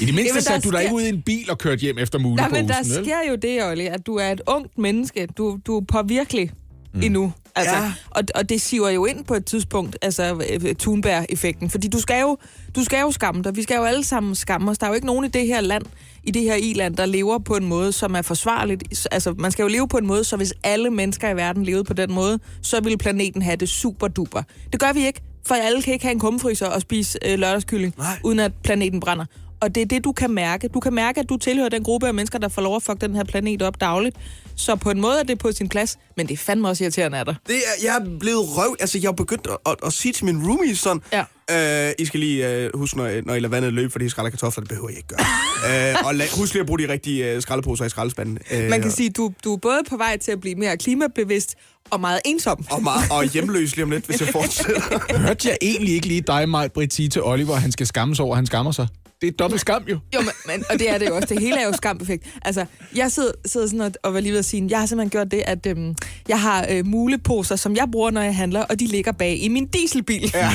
I 0.00 0.04
det 0.04 0.14
mindste 0.14 0.40
satte 0.42 0.68
du 0.68 0.72
dig 0.76 0.82
ikke 0.82 0.94
ud 0.94 1.02
i 1.02 1.08
en 1.08 1.22
bil 1.22 1.50
og 1.50 1.58
kørte 1.58 1.80
hjem 1.80 1.98
efter 1.98 2.18
Nej, 2.18 2.28
muleposen, 2.28 2.52
men 2.52 2.68
der 2.68 2.82
sker 3.02 3.16
jo 3.30 3.34
det, 3.36 3.64
Olli, 3.64 3.86
at 3.86 4.06
du 4.06 4.14
er 4.16 4.28
et 4.32 4.40
ungt 4.46 4.78
menneske. 4.78 5.26
Du, 5.38 5.58
du 5.66 5.78
er 5.78 5.84
påvirkelig 6.08 6.50
mm. 6.94 7.02
endnu. 7.02 7.32
Altså, 7.56 7.74
Ja. 7.74 7.92
og, 8.10 8.22
og 8.34 8.48
det 8.48 8.60
siver 8.60 8.88
jo 8.88 9.04
ind 9.04 9.24
på 9.24 9.34
et 9.34 9.44
tidspunkt, 9.44 9.96
altså 10.02 10.42
øh, 10.50 10.74
Thunberg-effekten. 10.74 11.70
Fordi 11.70 11.88
du 11.88 12.00
skal, 12.00 12.20
jo, 12.20 12.38
du 12.76 12.84
skal 12.84 13.00
jo 13.00 13.10
skamme 13.10 13.42
dig. 13.42 13.56
Vi 13.56 13.62
skal 13.62 13.76
jo 13.76 13.84
alle 13.84 14.04
sammen 14.04 14.34
skamme 14.34 14.70
os. 14.70 14.78
Der 14.78 14.86
er 14.86 14.90
jo 14.90 14.94
ikke 14.94 15.06
nogen 15.06 15.24
i 15.24 15.28
det 15.28 15.46
her 15.46 15.60
land, 15.60 15.82
i 16.24 16.30
det 16.30 16.42
her 16.42 16.54
i-land, 16.54 16.96
der 16.96 17.06
lever 17.06 17.38
på 17.38 17.56
en 17.56 17.66
måde, 17.66 17.92
som 17.92 18.14
er 18.14 18.22
forsvarligt. 18.22 19.08
Altså, 19.10 19.34
man 19.38 19.50
skal 19.50 19.62
jo 19.62 19.68
leve 19.68 19.88
på 19.88 19.96
en 19.98 20.06
måde, 20.06 20.24
så 20.24 20.36
hvis 20.36 20.54
alle 20.62 20.90
mennesker 20.90 21.30
i 21.30 21.36
verden 21.36 21.64
levede 21.64 21.84
på 21.84 21.92
den 21.94 22.12
måde, 22.12 22.38
så 22.62 22.80
ville 22.80 22.98
planeten 22.98 23.42
have 23.42 23.56
det 23.56 23.68
super 23.68 24.08
duper. 24.08 24.42
Det 24.72 24.80
gør 24.80 24.92
vi 24.92 25.06
ikke, 25.06 25.20
for 25.46 25.54
alle 25.54 25.82
kan 25.82 25.92
ikke 25.92 26.04
have 26.04 26.12
en 26.14 26.20
kumfryser 26.20 26.66
og 26.66 26.80
spise 26.80 27.18
øh, 27.26 27.38
lørdagskylling, 27.38 27.94
Nej. 27.98 28.18
uden 28.24 28.38
at 28.40 28.52
planeten 28.64 29.00
brænder. 29.00 29.24
Og 29.60 29.74
det 29.74 29.80
er 29.80 29.86
det, 29.86 30.04
du 30.04 30.12
kan 30.12 30.30
mærke. 30.30 30.68
Du 30.68 30.80
kan 30.80 30.94
mærke, 30.94 31.20
at 31.20 31.28
du 31.28 31.36
tilhører 31.36 31.68
den 31.68 31.82
gruppe 31.84 32.06
af 32.08 32.14
mennesker, 32.14 32.38
der 32.38 32.48
får 32.48 32.62
lov 32.62 32.76
at 32.76 32.82
fuck 32.82 33.00
den 33.00 33.14
her 33.16 33.24
planet 33.24 33.62
op 33.62 33.80
dagligt. 33.80 34.16
Så 34.56 34.76
på 34.76 34.90
en 34.90 35.00
måde 35.00 35.18
er 35.18 35.22
det 35.22 35.38
på 35.38 35.52
sin 35.52 35.68
plads, 35.68 35.98
men 36.16 36.26
det 36.26 36.32
er 36.34 36.38
fandme 36.38 36.68
også 36.68 36.84
irriterende 36.84 37.18
af 37.18 37.24
dig. 37.24 37.34
Det 37.46 37.56
er, 37.56 37.84
jeg 37.86 37.96
er 37.96 38.18
blevet 38.20 38.40
røv. 38.56 38.76
Altså, 38.80 38.98
jeg 38.98 39.08
har 39.08 39.12
begyndt 39.12 39.46
at, 39.46 39.56
at, 39.66 39.74
at 39.86 39.92
sige 39.92 40.12
til 40.12 40.24
min 40.24 40.48
roomies 40.48 40.78
sådan, 40.78 41.02
Ja. 41.50 41.88
øh, 41.88 41.94
I 41.98 42.04
skal 42.04 42.20
lige 42.20 42.50
øh, 42.54 42.70
huske, 42.74 42.96
når, 42.96 43.06
I- 43.08 43.20
når 43.20 43.34
I 43.34 43.38
lader 43.40 43.48
vandet 43.48 43.72
løbe, 43.72 43.90
for 43.90 43.98
de 43.98 44.10
skræller 44.10 44.30
kartofler, 44.30 44.60
det 44.62 44.68
behøver 44.68 44.88
I 44.88 44.92
ikke 44.96 45.08
gøre. 45.08 45.20
øh, 45.98 46.06
og 46.06 46.14
la, 46.14 46.24
husk 46.36 46.52
lige 46.52 46.60
at 46.60 46.66
bruge 46.66 46.78
de 46.78 46.88
rigtige 46.92 47.32
øh, 47.32 47.42
skraldeposer 47.42 47.84
i 47.84 47.88
skraldespanden. 47.88 48.38
Øh, 48.52 48.70
Man 48.70 48.82
kan 48.82 48.90
sige, 48.90 49.10
du, 49.10 49.32
du 49.44 49.52
er 49.54 49.58
både 49.58 49.80
på 49.90 49.96
vej 49.96 50.16
til 50.18 50.32
at 50.32 50.40
blive 50.40 50.54
mere 50.54 50.76
klimabevidst 50.76 51.54
og 51.90 52.00
meget 52.00 52.20
ensom. 52.24 52.64
Og, 52.70 52.82
meget, 52.82 53.10
og 53.10 53.24
hjemløs 53.24 53.76
lige 53.76 53.84
om 53.84 53.90
lidt, 53.90 54.06
hvis 54.06 54.20
jeg 54.20 54.28
fortsætter. 54.28 55.18
Hørte 55.26 55.48
jeg 55.48 55.58
egentlig 55.62 55.94
ikke 55.94 56.06
lige 56.06 56.20
dig, 56.20 56.48
Maj 56.48 56.68
Britt, 56.68 56.94
sige 56.94 57.08
til 57.08 57.22
Oliver, 57.22 57.54
at 57.54 57.62
han 57.62 57.72
skal 57.72 57.86
skamme 57.86 58.16
sig 58.16 58.24
over, 58.24 58.34
at 58.34 58.38
han 58.38 58.46
skammer 58.46 58.72
sig? 58.72 58.88
Det 59.20 59.26
er 59.26 59.32
dobbelt 59.32 59.60
skam 59.60 59.84
jo. 59.88 59.98
Jo, 60.14 60.20
men, 60.20 60.30
men, 60.46 60.64
og 60.70 60.78
det 60.78 60.90
er 60.90 60.98
det 60.98 61.08
jo 61.08 61.16
også. 61.16 61.28
Det 61.28 61.40
hele 61.40 61.60
er 61.60 61.66
jo 61.66 61.72
skambeffekt. 61.72 62.26
Altså, 62.42 62.64
jeg 62.94 63.12
sidder, 63.12 63.32
sidder 63.46 63.66
sådan 63.66 63.80
og, 63.80 63.92
og 64.02 64.14
var 64.14 64.20
lige 64.20 64.32
ved 64.32 64.38
at 64.38 64.44
sige, 64.44 64.66
jeg 64.70 64.78
har 64.78 64.86
simpelthen 64.86 65.10
gjort 65.10 65.30
det, 65.30 65.42
at 65.46 65.66
øhm, 65.66 65.94
jeg 66.28 66.40
har 66.40 66.66
øh, 66.70 66.86
muleposer, 66.86 67.56
som 67.56 67.76
jeg 67.76 67.88
bruger, 67.92 68.10
når 68.10 68.22
jeg 68.22 68.36
handler, 68.36 68.64
og 68.64 68.80
de 68.80 68.86
ligger 68.86 69.12
bag 69.12 69.42
i 69.42 69.48
min 69.48 69.66
dieselbil. 69.66 70.30
Ja. 70.34 70.50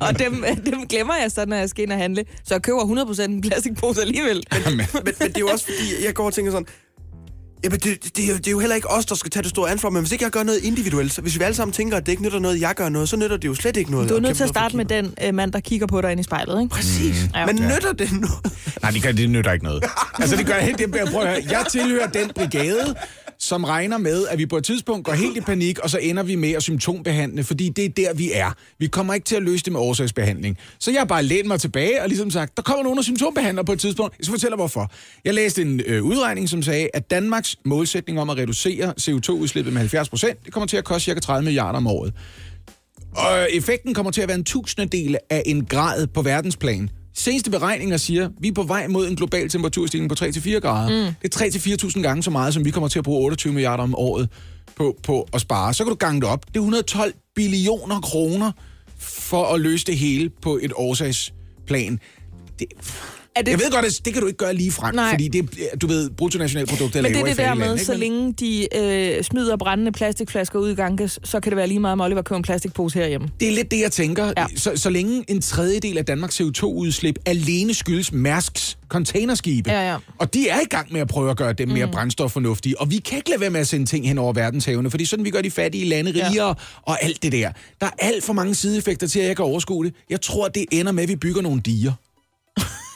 og 0.06 0.18
dem, 0.18 0.44
dem 0.66 0.86
glemmer 0.86 1.14
jeg 1.22 1.30
så, 1.30 1.46
når 1.46 1.56
jeg 1.56 1.68
skal 1.68 1.82
ind 1.82 1.92
og 1.92 1.98
handle. 1.98 2.24
Så 2.44 2.54
jeg 2.54 2.62
køber 2.62 3.04
100% 3.14 3.22
en 3.22 3.40
plastikpose 3.40 4.00
alligevel. 4.00 4.42
Jamen, 4.52 4.76
men, 4.76 4.86
men 5.04 5.14
det 5.28 5.36
er 5.36 5.40
jo 5.40 5.48
også 5.48 5.64
fordi, 5.64 6.04
jeg 6.04 6.14
går 6.14 6.26
og 6.26 6.34
tænker 6.34 6.52
sådan, 6.52 6.66
Jamen, 7.64 7.78
det, 7.80 8.16
det, 8.16 8.24
er 8.24 8.28
jo, 8.28 8.36
det 8.36 8.46
er 8.46 8.50
jo 8.50 8.58
heller 8.58 8.76
ikke 8.76 8.90
os, 8.90 9.06
der 9.06 9.14
skal 9.14 9.30
tage 9.30 9.42
det 9.42 9.50
store 9.50 9.70
ansvar, 9.70 9.90
men 9.90 10.02
hvis 10.02 10.12
ikke 10.12 10.24
jeg 10.24 10.32
gør 10.32 10.42
noget 10.42 10.64
individuelt, 10.64 11.12
så 11.12 11.22
hvis 11.22 11.38
vi 11.38 11.44
alle 11.44 11.54
sammen 11.54 11.72
tænker, 11.72 11.96
at 11.96 12.06
det 12.06 12.12
ikke 12.12 12.22
nytter 12.22 12.38
noget, 12.38 12.60
jeg 12.60 12.74
gør 12.74 12.88
noget, 12.88 13.08
så 13.08 13.16
nytter 13.16 13.36
det 13.36 13.48
jo 13.48 13.54
slet 13.54 13.76
ikke 13.76 13.90
noget. 13.90 14.08
Du 14.08 14.14
er 14.16 14.20
nødt 14.20 14.36
til 14.36 14.42
at 14.44 14.48
starte 14.48 14.76
med 14.76 14.84
den 14.84 15.14
øh, 15.24 15.34
mand, 15.34 15.52
der 15.52 15.60
kigger 15.60 15.86
på 15.86 16.00
dig 16.00 16.12
ind 16.12 16.20
i 16.20 16.22
spejlet, 16.22 16.62
ikke? 16.62 16.74
Præcis. 16.74 17.28
Ja. 17.34 17.46
Men 17.46 17.56
nytter 17.56 17.92
det 17.92 18.12
noget? 18.12 18.52
Nej, 18.82 18.90
det, 18.90 19.02
gør, 19.02 19.12
det 19.12 19.30
nytter 19.30 19.52
ikke 19.52 19.64
noget. 19.64 19.84
Altså, 20.18 20.36
det 20.36 20.46
gør 20.46 20.54
helt 20.54 20.78
det. 20.78 20.90
Prøv 20.90 21.22
at 21.22 21.28
høre. 21.28 21.42
Jeg 21.50 21.64
tilhører 21.70 22.06
den 22.06 22.30
brigade, 22.34 22.94
som 23.38 23.64
regner 23.64 23.98
med, 23.98 24.26
at 24.26 24.38
vi 24.38 24.46
på 24.46 24.56
et 24.56 24.64
tidspunkt 24.64 25.04
går 25.04 25.12
helt 25.12 25.36
i 25.36 25.40
panik, 25.40 25.78
og 25.78 25.90
så 25.90 25.98
ender 25.98 26.22
vi 26.22 26.34
med 26.34 26.50
at 26.50 26.62
symptombehandle, 26.62 27.44
fordi 27.44 27.68
det 27.68 27.84
er 27.84 27.88
der, 27.88 28.14
vi 28.14 28.32
er. 28.34 28.50
Vi 28.78 28.86
kommer 28.86 29.14
ikke 29.14 29.24
til 29.24 29.36
at 29.36 29.42
løse 29.42 29.64
det 29.64 29.72
med 29.72 29.80
årsagsbehandling. 29.80 30.58
Så 30.78 30.90
jeg 30.90 31.00
har 31.00 31.04
bare 31.04 31.22
lænet 31.22 31.46
mig 31.46 31.60
tilbage 31.60 32.02
og 32.02 32.08
ligesom 32.08 32.30
sagt, 32.30 32.56
der 32.56 32.62
kommer 32.62 32.82
nogen, 32.82 32.96
der 32.96 33.02
symptombehandler 33.02 33.62
på 33.62 33.72
et 33.72 33.80
tidspunkt. 33.80 34.14
Jeg 34.18 34.24
skal 34.24 34.32
fortælle 34.32 34.56
hvorfor. 34.56 34.90
Jeg 35.24 35.34
læste 35.34 35.62
en 35.62 35.80
øh, 35.86 36.02
udregning, 36.04 36.48
som 36.48 36.62
sagde, 36.62 36.88
at 36.94 37.10
Danmarks 37.10 37.49
målsætning 37.64 38.20
om 38.20 38.30
at 38.30 38.36
reducere 38.36 38.94
CO2-udslippet 39.00 39.72
med 39.72 39.80
70 39.80 40.08
procent, 40.08 40.44
det 40.44 40.52
kommer 40.52 40.66
til 40.66 40.76
at 40.76 40.84
koste 40.84 41.04
cirka 41.04 41.20
30 41.20 41.44
milliarder 41.44 41.76
om 41.76 41.86
året. 41.86 42.14
Og 43.16 43.48
effekten 43.52 43.94
kommer 43.94 44.12
til 44.12 44.20
at 44.20 44.28
være 44.28 44.38
en 44.38 44.44
tusindedel 44.44 45.16
af 45.30 45.42
en 45.46 45.64
grad 45.64 46.06
på 46.06 46.22
verdensplan. 46.22 46.90
Seneste 47.14 47.50
beregninger 47.50 47.96
siger, 47.96 48.24
at 48.24 48.30
vi 48.40 48.48
er 48.48 48.52
på 48.52 48.62
vej 48.62 48.86
mod 48.88 49.08
en 49.08 49.16
global 49.16 49.48
temperaturstigning 49.48 50.08
på 50.10 50.24
3-4 50.24 50.58
grader. 50.58 51.06
Mm. 51.06 51.14
Det 51.22 51.34
er 51.34 51.86
3-4.000 51.86 52.02
gange 52.02 52.22
så 52.22 52.30
meget, 52.30 52.54
som 52.54 52.64
vi 52.64 52.70
kommer 52.70 52.88
til 52.88 52.98
at 52.98 53.04
bruge 53.04 53.24
28 53.24 53.52
milliarder 53.52 53.82
om 53.82 53.94
året 53.94 54.28
på, 54.76 54.96
på 55.02 55.28
at 55.34 55.40
spare. 55.40 55.74
Så 55.74 55.84
kan 55.84 55.90
du 55.90 55.96
gange 55.96 56.20
det 56.20 56.28
op. 56.28 56.46
Det 56.46 56.56
er 56.56 56.60
112 56.60 57.12
billioner 57.34 58.00
kroner 58.00 58.52
for 58.98 59.54
at 59.54 59.60
løse 59.60 59.86
det 59.86 59.98
hele 59.98 60.30
på 60.42 60.58
et 60.62 60.72
årsagsplan. 60.76 62.00
Det, 62.58 62.66
Er 63.36 63.42
det, 63.42 63.50
jeg 63.50 63.58
ved 63.60 63.70
godt, 63.70 63.84
at 63.84 64.00
det 64.04 64.12
kan 64.12 64.22
du 64.22 64.26
ikke 64.28 64.36
gøre 64.38 64.54
lige 64.54 64.72
frem, 64.72 64.98
fordi 65.10 65.28
det, 65.28 65.50
du 65.82 65.86
ved, 65.86 66.10
bruttonationalproduktet 66.10 66.98
er 66.98 67.02
men 67.02 67.12
det 67.12 67.20
er 67.20 67.24
det 67.24 67.36
der 67.36 67.54
med, 67.54 67.78
så 67.78 67.94
længe 67.94 68.32
de 68.32 68.76
øh, 68.76 69.22
smider 69.24 69.56
brændende 69.56 69.92
plastikflasker 69.92 70.58
ud 70.58 70.70
i 70.70 70.74
Ganges, 70.74 71.18
så 71.24 71.40
kan 71.40 71.50
det 71.50 71.56
være 71.56 71.66
lige 71.66 71.80
meget, 71.80 71.92
om 71.92 72.00
Oliver 72.00 72.22
køber 72.22 72.36
en 72.36 72.42
plastikpose 72.42 72.98
herhjemme. 72.98 73.28
Det 73.40 73.48
er 73.48 73.52
lidt 73.52 73.70
det, 73.70 73.80
jeg 73.80 73.92
tænker. 73.92 74.24
Ja. 74.24 74.32
Ja. 74.36 74.46
Så, 74.56 74.72
så 74.76 74.90
længe 74.90 75.24
en 75.28 75.40
tredjedel 75.40 75.98
af 75.98 76.04
Danmarks 76.04 76.40
CO2-udslip 76.40 77.18
alene 77.26 77.74
skyldes 77.74 78.12
Mærsks 78.12 78.78
containerskibe, 78.88 79.70
Ja, 79.70 79.90
ja. 79.90 79.96
og 80.18 80.34
de 80.34 80.48
er 80.48 80.60
i 80.60 80.64
gang 80.70 80.92
med 80.92 81.00
at 81.00 81.08
prøve 81.08 81.30
at 81.30 81.36
gøre 81.36 81.52
dem 81.52 81.68
mere 81.68 81.88
brændstoffornuftige, 81.92 82.80
og 82.80 82.90
vi 82.90 82.98
kan 82.98 83.16
ikke 83.18 83.30
lade 83.30 83.40
være 83.40 83.50
med 83.50 83.60
at 83.60 83.68
sende 83.68 83.86
ting 83.86 84.08
hen 84.08 84.18
over 84.18 84.32
verdenshavene, 84.32 84.90
fordi 84.90 85.04
sådan 85.04 85.24
vi 85.24 85.30
gør 85.30 85.40
de 85.42 85.50
fattige 85.50 85.84
lande 85.84 86.10
Ja. 86.10 86.28
rigere, 86.30 86.54
og 86.82 87.02
alt 87.04 87.22
det 87.22 87.32
der. 87.32 87.50
Der 87.80 87.86
er 87.86 87.90
alt 87.98 88.24
for 88.24 88.32
mange 88.32 88.54
sideeffekter 88.54 89.06
til, 89.06 89.20
at 89.20 89.26
jeg 89.26 89.36
kan 89.36 89.44
overskue 89.44 89.84
det. 89.84 89.94
Jeg 90.10 90.20
tror, 90.20 90.48
det 90.48 90.64
ender 90.72 90.92
med, 90.92 91.02
at 91.02 91.08
vi 91.08 91.16
bygger 91.16 91.42
nogle 91.42 91.60
diger. 91.60 91.92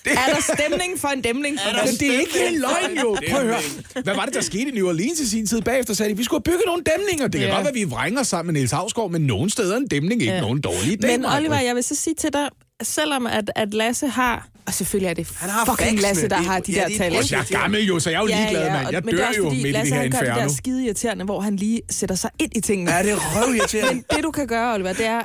Er 0.07 0.35
der 0.35 0.41
stemning 0.55 1.01
for 1.01 1.09
en 1.09 1.21
dæmning? 1.21 1.59
Men 1.85 1.95
det 2.01 2.15
er 2.15 2.21
ikke 2.21 2.39
helt 2.49 2.61
løgn, 2.61 2.99
jo. 3.03 3.17
Prøv 3.31 3.41
at 3.41 3.47
høre. 3.47 3.61
Hvad 4.05 4.15
var 4.15 4.25
det, 4.25 4.35
der 4.35 4.41
skete 4.41 4.69
i 4.69 4.71
New 4.71 4.89
Orleans 4.89 5.21
i 5.21 5.29
sin 5.29 5.47
tid? 5.47 5.63
Bagefter 5.63 5.95
sagde 5.95 6.11
de, 6.13 6.17
vi 6.17 6.25
skulle 6.25 6.43
have 6.47 6.53
bygget 6.53 6.63
nogle 6.67 6.83
dæmninger. 6.97 7.29
Det 7.29 7.41
kan 7.41 7.49
Ja. 7.49 7.55
godt 7.55 7.65
være, 7.65 7.69
at 7.69 7.75
vi 7.75 7.85
vrænger 7.85 8.23
sammen 8.23 8.53
med 8.53 8.61
Niels 8.61 8.73
Havsgaard, 8.73 9.11
men 9.11 9.23
nogle 9.23 9.51
steder 9.51 9.75
er 9.75 9.79
en 9.79 9.87
dæmning 9.87 10.21
ikke 10.23 10.35
Ja. 10.35 10.41
nogen 10.41 10.61
dårlig 10.61 11.05
idé. 11.05 11.07
Men. 11.07 11.27
Oliver, 11.27 11.61
jeg 11.61 11.75
vil 11.75 11.83
så 11.85 11.95
sige 11.95 12.15
til 12.15 12.33
dig, 12.33 12.49
selvom 12.83 13.27
at, 13.27 13.51
at 13.57 13.75
Lasse 13.75 14.07
har... 14.09 14.49
Og 14.67 14.75
selvfølgelig 14.75 15.09
er 15.11 15.15
det 15.15 15.29
Han 15.37 15.51
har 15.51 15.65
fucking 15.65 15.79
faxene. 15.91 16.03
Lasse, 16.03 16.29
der 16.29 16.37
har 16.37 16.61
de 16.61 16.73
ja, 16.73 16.81
der 16.81 16.87
de 16.89 16.95
er 16.95 16.99
tal. 16.99 17.13
Jeg 17.31 17.39
er 17.41 17.61
gammel 17.61 17.85
jo, 17.87 18.01
så 18.01 18.11
jeg 18.11 18.17
er 18.17 18.21
jo 18.21 18.27
ligeglad, 18.27 18.71
mand. 18.71 18.87
og- 18.87 18.93
Jeg 18.93 19.03
er 19.07 19.11
dør 19.17 19.27
også 19.29 19.41
jo 19.41 19.51
midt 19.51 19.59
i 19.61 19.63
det 19.63 19.73
Lasse, 19.73 19.95
her 19.95 20.01
han 20.03 20.11
gør 20.11 20.19
det 20.19 20.27
inferno. 20.27 20.49
der 20.49 20.55
skide 20.55 20.85
irriterende, 20.85 21.25
hvor 21.25 21.41
han 21.41 21.57
lige 21.57 21.81
sætter 21.91 22.15
sig 22.17 22.31
ind 22.41 22.57
i 22.57 22.61
tingene. 22.61 22.93
Ja, 22.93 23.03
det 23.03 23.11
er 23.11 23.17
røvirriterende. 23.17 23.95
Men 23.95 24.05
det, 24.17 24.25
du 24.25 24.31
kan 24.31 24.47
gøre, 24.47 24.75
Oliver, 24.75 24.93
det 24.93 25.07
er... 25.07 25.21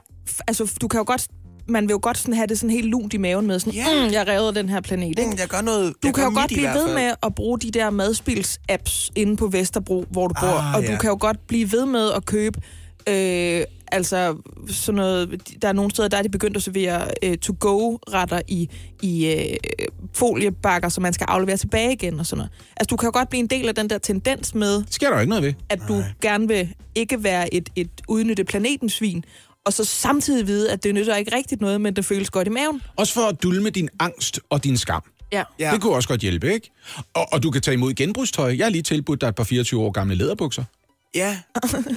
Altså, 0.48 0.74
du 0.82 0.88
kan 0.88 0.98
jo 0.98 1.04
godt... 1.08 1.28
Man 1.70 1.84
vil 1.88 1.94
jo 1.94 2.00
godt 2.02 2.18
sådan 2.18 2.34
have 2.34 2.48
det 2.48 2.60
sådan 2.60 2.70
helt 2.70 2.88
lunt 2.88 3.14
i 3.14 3.18
maven 3.18 3.48
med 3.48 3.60
sådan, 3.60 3.74
Ja. 3.74 3.86
mm, 4.08 4.14
jeg 4.14 4.28
redder 4.28 4.52
den 4.52 4.70
her 4.70 4.82
planet, 4.82 5.08
ikke? 5.20 5.26
Mm, 5.26 5.38
Jeg 5.40 5.48
gør 5.48 5.62
noget... 5.62 5.84
Du 6.04 6.08
jeg 6.08 6.14
kan 6.14 6.24
gør 6.24 6.30
jo 6.32 6.36
godt 6.40 6.48
blive 6.48 6.68
ved 6.70 6.94
med 6.96 7.14
at 7.24 7.36
bruge 7.36 7.60
de 7.60 7.72
der 7.72 7.90
madspils-apps 7.92 9.10
inde 9.16 9.38
på 9.38 9.48
Vesterbro, 9.48 10.06
hvor 10.12 10.28
du 10.28 10.34
bor, 10.42 10.48
Ah, 10.48 10.76
og 10.76 10.82
du 10.84 10.92
ja. 10.92 10.98
kan 10.98 11.10
jo 11.10 11.18
godt 11.20 11.48
blive 11.48 11.72
ved 11.72 11.86
med 11.86 12.12
at 12.12 12.26
købe 12.26 12.62
øh, 13.10 13.62
altså 13.92 14.36
sådan 14.70 14.96
noget, 14.96 15.42
der 15.62 15.68
er 15.68 15.74
nogle 15.74 15.92
steder, 15.92 16.08
der 16.08 16.18
er 16.18 16.22
de 16.22 16.30
begyndt 16.30 16.58
at 16.58 16.64
servere 16.64 17.08
øh, 17.24 17.38
to-go-retter 17.38 18.42
i, 18.48 18.70
i 19.02 19.26
øh, 19.34 19.58
foliebakker, 20.14 20.90
som 20.90 21.02
man 21.02 21.14
skal 21.14 21.26
aflevere 21.30 21.58
tilbage 21.58 21.94
igen 21.94 22.20
og 22.20 22.26
sådan 22.26 22.38
noget. 22.38 22.52
Altså, 22.78 22.88
du 22.90 22.96
kan 22.96 23.08
jo 23.08 23.12
godt 23.14 23.30
blive 23.30 23.40
en 23.40 23.48
del 23.48 23.68
af 23.68 23.76
den 23.76 23.90
der 23.90 23.98
tendens 23.98 24.56
med, 24.56 24.84
sker 24.90 25.10
der 25.10 25.20
ikke 25.20 25.30
noget 25.30 25.44
ved. 25.44 25.54
at 25.70 25.80
du 25.88 26.04
gerne 26.22 26.48
vil 26.48 26.74
ikke 26.96 27.24
være 27.24 27.54
et, 27.54 27.70
et 27.76 27.90
udnytte 28.08 28.44
planetens 28.44 28.94
svin, 28.94 29.24
og 29.70 29.74
så 29.74 29.84
samtidig 29.84 30.48
vide, 30.48 30.72
at 30.72 30.84
det 30.84 30.96
nytter 30.96 31.16
ikke 31.16 31.36
rigtigt 31.36 31.62
noget, 31.62 31.82
men 31.82 31.96
det 31.96 32.06
føles 32.06 32.30
godt 32.30 32.48
i 32.48 32.52
maven. 32.52 32.82
Også 32.96 33.14
for 33.14 33.22
at 33.22 33.44
dulme 33.44 33.70
din 33.70 33.90
angst 34.00 34.40
og 34.50 34.64
din 34.64 34.78
skam. 34.78 35.04
Ja. 35.32 35.44
Det 35.60 35.82
kunne 35.82 35.96
også 35.96 36.10
godt 36.10 36.22
hjælpe, 36.22 36.54
ikke? 36.54 36.72
Og, 37.14 37.34
og 37.34 37.44
du 37.44 37.52
kan 37.52 37.62
tage 37.62 37.74
imod 37.74 37.94
genbrugstøj. 37.94 38.56
Jeg 38.58 38.66
har 38.66 38.70
lige 38.70 38.82
tilbudt 38.82 39.22
dig 39.22 39.28
et 39.28 39.36
par 39.36 39.44
24 39.44 39.82
år 39.82 39.92
gamle 39.92 40.16
læderbukser. 40.16 40.64
Ja, 41.16 41.40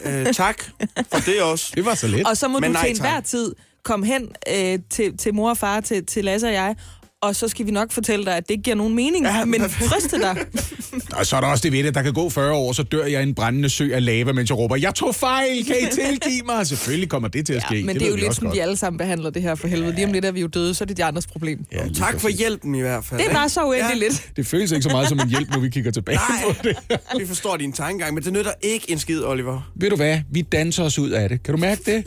øh, 0.07 0.35
tak 0.35 0.64
for 1.12 1.18
det 1.27 1.43
også. 1.43 1.73
Det 1.75 1.85
var 1.85 1.95
så 1.95 2.07
let. 2.07 2.27
Og 2.27 2.37
så 2.37 2.49
må 2.49 2.59
Men 2.59 2.70
du 2.70 2.73
nej, 2.73 2.83
til 2.83 2.91
enhver 2.91 3.20
tid 3.20 3.55
komme 3.83 4.07
hen 4.07 4.29
øh, 4.55 4.79
til, 4.91 5.16
til 5.18 5.35
mor 5.35 5.51
og 5.51 5.59
far, 5.59 5.81
til, 5.81 6.07
til 6.07 6.25
Lasse 6.25 6.47
og 6.47 6.53
jeg, 6.53 6.77
og 7.23 7.37
så 7.37 7.49
skal 7.49 7.66
vi 7.66 7.70
nok 7.70 7.93
fortælle 7.93 8.25
dig, 8.25 8.37
at 8.37 8.43
det 8.49 8.51
ikke 8.51 8.62
giver 8.62 8.77
nogen 8.77 8.95
mening, 8.95 9.27
Ja, 9.27 9.39
ja, 9.39 9.45
men 9.45 9.61
trøste 9.61 10.18
dig. 10.20 10.37
Og 11.18 11.27
så 11.27 11.37
er 11.37 11.41
der 11.41 11.49
også 11.49 11.62
det 11.62 11.73
ved 11.73 11.85
det, 11.85 11.95
der 11.95 12.03
kan 12.03 12.12
gå 12.12 12.31
40 12.31 12.53
år, 12.53 12.73
så 12.73 12.83
dør 12.83 13.05
jeg 13.05 13.20
i 13.20 13.23
en 13.23 13.35
brændende 13.35 13.68
sø 13.70 13.89
af 13.95 14.05
lava, 14.05 14.33
mens 14.33 14.51
jeg 14.51 14.59
råber, 14.59 14.77
jeg 14.77 14.95
tog 14.95 15.14
fejl, 15.14 15.64
kan 15.66 15.77
I 15.81 15.87
tilgive 15.95 16.43
mig? 16.47 16.66
Selvfølgelig 16.66 17.09
kommer 17.09 17.29
det 17.29 17.47
til 17.47 17.53
at 17.55 17.62
ske. 17.62 17.75
Ja, 17.79 17.85
men 17.85 17.89
det, 17.95 18.01
ved 18.01 18.07
er 18.07 18.11
jo 18.11 18.16
lidt 18.16 18.35
sådan, 18.35 18.47
godt. 18.49 18.55
vi 18.57 18.61
alle 18.61 18.77
sammen 18.77 18.99
behandler 18.99 19.31
det 19.31 19.43
her 19.43 19.55
for 19.55 19.68
helvede. 19.68 19.95
Lige 19.95 20.07
om 20.07 20.12
lidt 20.12 20.25
er 20.25 20.33
vi 20.33 20.41
jo 20.41 20.47
døde, 20.47 20.75
så 20.75 20.85
er 20.85 20.87
det 20.87 20.97
de 20.97 21.05
andres 21.05 21.27
problem. 21.27 21.64
Ja, 21.73 21.89
Tak 21.99 22.20
for 22.20 22.29
hjælpen 22.29 22.75
i 22.75 22.81
hvert 22.81 23.05
fald. 23.05 23.20
Det 23.20 23.29
er 23.31 23.35
bare 23.35 23.49
så 23.49 23.64
uendeligt 23.64 24.03
Ja. 24.03 24.09
lidt. 24.09 24.31
Det 24.37 24.47
føles 24.47 24.73
ikke 24.73 24.83
så 24.83 24.89
meget 24.91 25.09
som 25.09 25.20
en 25.20 25.29
hjælp, 25.29 25.51
når 25.51 25.61
vi 25.61 25.68
kigger 25.68 25.91
tilbage 25.91 26.18
på 26.45 26.55
det. 26.64 26.77
Vi 27.20 27.27
forstår 27.27 27.57
din 27.57 27.73
tankegang, 27.73 28.14
men 28.14 28.25
det 28.25 28.33
nytter 28.33 28.53
ikke 28.62 28.91
en 28.91 28.99
skid, 28.99 29.25
Oliver. 29.25 29.70
Ved 29.77 29.91
du 29.91 29.97
hvad? 29.97 30.18
Vi 30.33 30.41
danser 30.43 30.85
os 30.85 30.99
ud 30.99 31.11
af 31.11 31.29
det. 31.29 31.43
Kan 31.43 31.55
du 31.55 31.61
mærke 31.61 31.83
det? 31.87 32.05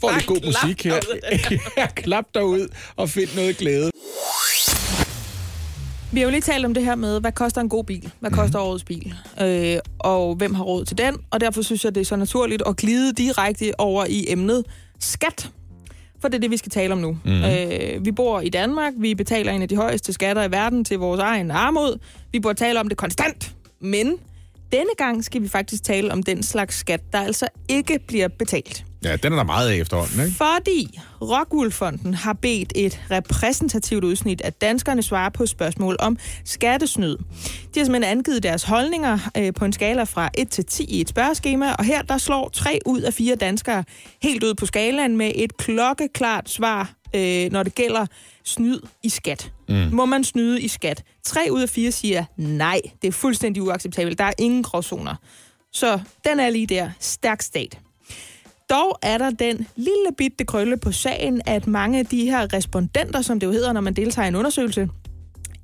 Får 0.00 0.12
lidt 0.14 0.26
god 0.26 0.46
musik 0.46 0.84
her. 0.84 0.94
ja, 1.78 1.86
klap 1.86 2.24
dig 2.34 2.44
ud 2.44 2.68
og 2.96 3.10
find 3.10 3.28
noget 3.36 3.56
glæde. 3.56 3.90
Vi 6.12 6.20
har 6.20 6.24
jo 6.24 6.30
lige 6.30 6.40
talt 6.40 6.64
om 6.64 6.74
det 6.74 6.84
her 6.84 6.94
med, 6.94 7.20
hvad 7.20 7.32
koster 7.32 7.60
en 7.60 7.68
god 7.68 7.84
bil? 7.84 8.12
Hvad 8.20 8.30
koster 8.30 8.58
årets 8.58 8.84
bil? 8.84 9.14
Øh, 9.40 9.78
og 9.98 10.34
hvem 10.34 10.54
har 10.54 10.64
råd 10.64 10.84
til 10.84 10.98
den? 10.98 11.16
Og 11.30 11.40
derfor 11.40 11.62
synes 11.62 11.84
jeg, 11.84 11.94
det 11.94 12.00
er 12.00 12.04
så 12.04 12.16
naturligt 12.16 12.62
at 12.66 12.76
glide 12.76 13.12
direkte 13.12 13.72
over 13.80 14.04
i 14.08 14.24
emnet 14.28 14.64
skat. 15.00 15.50
For 16.20 16.28
det 16.28 16.34
er 16.34 16.40
det, 16.40 16.50
vi 16.50 16.56
skal 16.56 16.70
tale 16.70 16.92
om 16.92 16.98
nu. 16.98 17.18
Mm. 17.24 17.44
Øh, 17.44 18.04
vi 18.04 18.12
bor 18.12 18.40
i 18.40 18.48
Danmark. 18.48 18.92
Vi 18.96 19.14
betaler 19.14 19.52
en 19.52 19.62
af 19.62 19.68
de 19.68 19.76
højeste 19.76 20.12
skatter 20.12 20.42
i 20.42 20.50
verden 20.50 20.84
til 20.84 20.98
vores 20.98 21.20
egen 21.20 21.50
armod. 21.50 21.98
Vi 22.32 22.40
burde 22.40 22.58
tale 22.58 22.80
om 22.80 22.88
det 22.88 22.98
konstant. 22.98 23.54
Men 23.80 24.14
denne 24.72 24.90
gang 24.98 25.24
skal 25.24 25.42
vi 25.42 25.48
faktisk 25.48 25.84
tale 25.84 26.12
om 26.12 26.22
den 26.22 26.42
slags 26.42 26.76
skat, 26.76 27.00
der 27.12 27.18
altså 27.18 27.48
ikke 27.68 27.98
bliver 28.06 28.28
betalt. 28.28 28.84
Ja, 29.04 29.16
den 29.16 29.32
er 29.32 29.36
der 29.36 29.44
meget 29.44 29.70
af 29.70 29.76
efterhånden, 29.76 30.20
ikke? 30.20 30.36
Fordi 30.36 30.98
Rockwool-fonden 31.22 32.14
har 32.14 32.32
bedt 32.32 32.72
et 32.74 33.00
repræsentativt 33.10 34.04
udsnit 34.04 34.40
af 34.40 34.52
danskerne 34.52 35.02
svare 35.02 35.30
på 35.30 35.46
spørgsmål 35.46 35.96
om 35.98 36.18
skattesnyd. 36.44 37.16
De 37.74 37.80
har 37.80 37.84
simpelthen 37.84 38.18
angivet 38.18 38.42
deres 38.42 38.62
holdninger 38.62 39.18
øh, 39.36 39.52
på 39.54 39.64
en 39.64 39.72
skala 39.72 40.04
fra 40.04 40.30
1 40.34 40.50
til 40.50 40.64
10 40.64 40.84
i 40.84 41.00
et 41.00 41.08
spørgeskema, 41.08 41.72
og 41.72 41.84
her 41.84 42.02
der 42.02 42.18
slår 42.18 42.48
3 42.48 42.78
ud 42.86 43.00
af 43.00 43.14
4 43.14 43.36
danskere 43.36 43.84
helt 44.22 44.44
ud 44.44 44.54
på 44.54 44.66
skalaen 44.66 45.16
med 45.16 45.32
et 45.34 45.56
klokkeklart 45.56 46.50
svar, 46.50 46.92
øh, 47.14 47.52
når 47.52 47.62
det 47.62 47.74
gælder 47.74 48.06
snyd 48.44 48.80
i 49.02 49.08
skat. 49.08 49.52
Mm. 49.68 49.88
Må 49.92 50.04
man 50.04 50.24
snyde 50.24 50.60
i 50.60 50.68
skat? 50.68 51.02
3 51.24 51.48
ud 51.50 51.62
af 51.62 51.68
4 51.68 51.92
siger 51.92 52.24
nej, 52.36 52.80
det 53.02 53.08
er 53.08 53.12
fuldstændig 53.12 53.62
uacceptabelt. 53.62 54.18
Der 54.18 54.24
er 54.24 54.32
ingen 54.38 54.62
gråzoner. 54.62 55.14
Så 55.72 56.00
den 56.24 56.40
er 56.40 56.50
lige 56.50 56.66
der. 56.66 56.90
Stærk 57.00 57.42
stat. 57.42 57.78
Dog 58.70 58.98
er 59.02 59.18
der 59.18 59.30
den 59.30 59.66
lille 59.76 60.08
bitte 60.18 60.44
krølle 60.44 60.76
på 60.76 60.92
sagen, 60.92 61.40
at 61.46 61.66
mange 61.66 61.98
af 61.98 62.06
de 62.06 62.24
her 62.24 62.52
respondenter, 62.52 63.22
som 63.22 63.40
det 63.40 63.46
jo 63.46 63.52
hedder, 63.52 63.72
når 63.72 63.80
man 63.80 63.94
deltager 63.94 64.26
i 64.26 64.28
en 64.28 64.36
undersøgelse, 64.36 64.88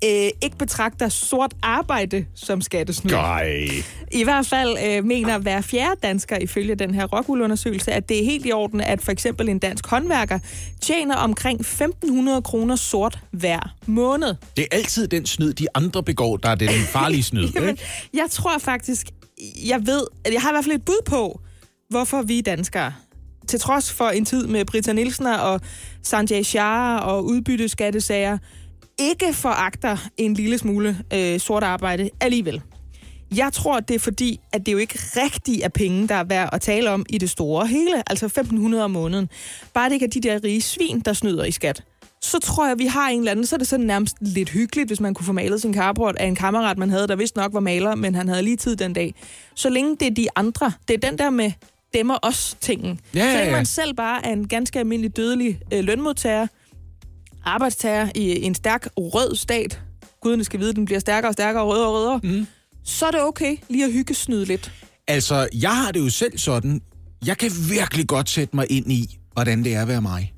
øh, 0.05 0.29
ikke 0.41 0.57
betragter 0.59 1.09
sort 1.09 1.53
arbejde 1.61 2.25
som 2.35 2.61
skattesnyd. 2.61 3.11
Nej. 3.11 3.67
I 4.11 4.23
hvert 4.23 4.47
fald 4.47 4.77
øh, 4.85 5.05
mener 5.05 5.37
hver 5.37 5.61
fjerde 5.61 5.95
dansker 6.03 6.37
ifølge 6.37 6.75
den 6.75 6.95
her 6.95 7.05
Rockwool-undersøgelse, 7.05 7.91
at 7.91 8.09
det 8.09 8.19
er 8.21 8.25
helt 8.25 8.45
i 8.45 8.51
orden, 8.51 8.81
at 8.81 9.01
for 9.01 9.11
eksempel 9.11 9.49
en 9.49 9.59
dansk 9.59 9.87
håndværker 9.87 10.39
tjener 10.81 11.15
omkring 11.15 11.61
1.500 11.65 12.41
kroner 12.41 12.75
sort 12.75 13.19
hver 13.31 13.75
måned. 13.85 14.35
Det 14.57 14.67
er 14.71 14.75
altid 14.77 15.07
den 15.07 15.25
snyd, 15.25 15.53
de 15.53 15.67
andre 15.75 16.03
begår, 16.03 16.37
der 16.37 16.49
er 16.49 16.55
den 16.55 16.69
farlige 16.69 17.23
snyd, 17.23 17.49
Jamen, 17.55 17.69
ikke? 17.69 17.83
jeg 18.13 18.25
tror 18.31 18.57
faktisk, 18.57 19.07
jeg 19.67 19.87
ved, 19.87 20.07
at 20.25 20.33
jeg 20.33 20.41
har 20.41 20.49
i 20.49 20.53
hvert 20.53 20.65
fald 20.65 20.75
et 20.75 20.85
bud 20.85 21.01
på, 21.05 21.41
hvorfor 21.93 22.21
vi 22.21 22.41
danskere, 22.41 22.93
til 23.47 23.59
trods 23.59 23.91
for 23.91 24.09
en 24.09 24.25
tid 24.25 24.47
med 24.47 24.65
Britta 24.65 24.93
Nielsen 24.93 25.25
og 25.25 25.61
Sanjay 26.03 26.41
Shah 26.41 27.07
og 27.07 27.25
udbytteskattesager, 27.25 28.37
ikke 28.99 29.33
foragter 29.33 29.97
en 30.17 30.33
lille 30.33 30.57
smule 30.57 30.97
øh, 31.13 31.39
sort 31.39 31.63
arbejde 31.63 32.09
alligevel. 32.21 32.61
Jeg 33.35 33.53
tror, 33.53 33.79
det 33.79 33.95
er 33.95 33.99
fordi, 33.99 34.39
at 34.53 34.65
det 34.65 34.71
jo 34.71 34.77
ikke 34.77 34.99
rigtigt 34.99 35.63
er 35.63 35.69
penge, 35.69 36.07
der 36.07 36.15
er 36.15 36.23
værd 36.23 36.49
at 36.53 36.61
tale 36.61 36.89
om 36.89 37.05
i 37.09 37.17
det 37.17 37.29
store 37.29 37.67
hele, 37.67 38.09
altså 38.09 38.25
1.500 38.25 38.75
om 38.75 38.91
måneden. 38.91 39.29
Bare 39.73 39.89
det 39.89 39.93
ikke 39.93 40.05
er 40.05 40.09
de 40.09 40.21
der 40.21 40.43
rige 40.43 40.61
svin, 40.61 40.99
der 40.99 41.13
snyder 41.13 41.43
i 41.43 41.51
skat. 41.51 41.83
Så 42.21 42.39
tror 42.39 42.67
jeg, 42.67 42.79
vi 42.79 42.85
har 42.85 43.09
en 43.09 43.19
eller 43.19 43.31
anden, 43.31 43.45
så 43.45 43.55
er 43.55 43.57
det 43.57 43.67
sådan 43.67 43.85
nærmest 43.85 44.15
lidt 44.21 44.49
hyggeligt, 44.49 44.89
hvis 44.89 44.99
man 44.99 45.13
kunne 45.13 45.25
få 45.25 45.31
malet 45.31 45.61
sin 45.61 45.73
carport 45.73 46.15
af 46.15 46.25
en 46.25 46.35
kammerat, 46.35 46.77
man 46.77 46.89
havde, 46.89 47.07
der 47.07 47.15
vist 47.15 47.35
nok 47.35 47.53
var 47.53 47.59
maler, 47.59 47.95
men 47.95 48.15
han 48.15 48.27
havde 48.27 48.43
lige 48.43 48.57
tid 48.57 48.75
den 48.75 48.93
dag. 48.93 49.15
Så 49.55 49.69
længe 49.69 49.95
det 49.99 50.07
er 50.07 50.13
de 50.13 50.27
andre, 50.35 50.71
det 50.87 50.93
er 50.93 51.09
den 51.09 51.17
der 51.17 51.29
med 51.29 51.51
dem 51.93 52.09
og 52.09 52.19
os 52.23 52.57
tingen. 52.61 52.99
Ja, 53.13 53.19
så 53.19 53.25
ja, 53.25 53.35
længe 53.35 53.51
ja. 53.51 53.55
man 53.55 53.65
selv 53.65 53.93
bare 53.93 54.25
er 54.25 54.33
en 54.33 54.47
ganske 54.47 54.79
almindelig 54.79 55.17
dødelig 55.17 55.59
øh, 55.73 55.83
lønmodtager, 55.83 56.47
arbejdstager 57.45 58.09
i 58.15 58.43
en 58.43 58.55
stærk 58.55 58.87
rød 58.97 59.35
stat, 59.35 59.81
gudene 60.21 60.43
skal 60.43 60.59
vide, 60.59 60.73
den 60.73 60.85
bliver 60.85 60.99
stærkere 60.99 61.29
og 61.29 61.33
stærkere 61.33 61.63
og 61.63 61.69
rødere 61.69 61.87
og 61.87 61.93
rødere, 61.93 62.19
mm. 62.23 62.47
så 62.83 63.05
er 63.05 63.11
det 63.11 63.21
okay 63.21 63.57
lige 63.69 63.85
at 63.85 63.91
hyggesnyde 63.91 64.45
lidt. 64.45 64.71
Altså, 65.07 65.47
jeg 65.53 65.75
har 65.75 65.91
det 65.91 65.99
jo 65.99 66.09
selv 66.09 66.37
sådan, 66.37 66.81
jeg 67.25 67.37
kan 67.37 67.51
virkelig 67.69 68.07
godt 68.07 68.29
sætte 68.29 68.55
mig 68.55 68.65
ind 68.69 68.91
i, 68.91 69.17
hvordan 69.33 69.63
det 69.63 69.75
er 69.75 69.81
at 69.81 69.87
være 69.87 70.01
mig. 70.01 70.33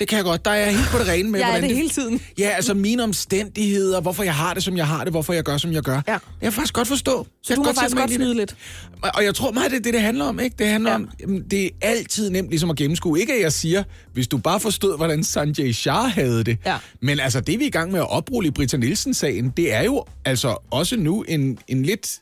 Det 0.00 0.08
kan 0.08 0.16
jeg 0.16 0.24
godt. 0.24 0.44
Der 0.44 0.50
er 0.50 0.54
jeg 0.64 0.76
helt 0.76 0.88
på 0.90 0.98
det 0.98 1.08
rene 1.08 1.30
med, 1.30 1.40
Jeg 1.40 1.46
er 1.46 1.50
hvordan 1.52 1.68
det 1.68 1.76
hele 1.76 1.88
tiden. 1.88 2.20
Ja, 2.38 2.48
altså 2.48 2.74
mine 2.74 3.02
omstændigheder, 3.02 4.00
hvorfor 4.00 4.22
jeg 4.22 4.34
har 4.34 4.54
det, 4.54 4.62
som 4.62 4.76
jeg 4.76 4.86
har 4.86 5.04
det, 5.04 5.12
hvorfor 5.12 5.32
jeg 5.32 5.44
gør, 5.44 5.56
som 5.56 5.72
jeg 5.72 5.82
gør. 5.82 5.94
Ja. 6.08 6.12
Jeg 6.12 6.20
kan 6.42 6.52
faktisk 6.52 6.74
godt 6.74 6.88
forstå. 6.88 7.26
Så 7.42 7.54
du 7.54 7.62
må 7.62 7.72
faktisk 7.72 7.96
godt 7.96 8.10
snyde 8.12 8.34
lidt. 8.34 8.56
Og 9.02 9.24
jeg 9.24 9.34
tror 9.34 9.50
meget, 9.52 9.70
det 9.70 9.76
er 9.76 9.82
det, 9.82 9.94
det 9.94 10.02
handler 10.02 10.24
om, 10.24 10.40
ikke? 10.40 10.56
Det 10.58 10.66
handler 10.68 10.90
Ja. 10.90 10.96
om, 10.96 11.08
det 11.50 11.64
er 11.64 11.70
altid 11.82 12.30
nemt 12.30 12.50
ligesom 12.50 12.70
at 12.70 12.76
gennemskue. 12.76 13.20
Ikke 13.20 13.32
at 13.34 13.42
jeg 13.42 13.52
siger, 13.52 13.82
hvis 14.12 14.28
du 14.28 14.38
bare 14.38 14.60
forstod, 14.60 14.96
hvordan 14.96 15.24
Sanjay 15.24 15.72
Shah 15.72 16.10
havde 16.10 16.44
det. 16.44 16.58
Ja. 16.66 16.76
Men 17.02 17.20
altså, 17.20 17.40
det 17.40 17.58
vi 17.58 17.64
er 17.64 17.68
i 17.68 17.70
gang 17.70 17.92
med 17.92 18.00
at 18.00 18.10
oprulle 18.10 18.48
i 18.48 18.50
Britta 18.50 18.76
Nielsen-sagen, 18.76 19.52
det 19.56 19.74
er 19.74 19.82
jo 19.82 20.04
altså 20.24 20.56
også 20.70 20.96
nu 20.96 21.22
en, 21.28 21.58
en 21.68 21.82
lidt, 21.82 22.18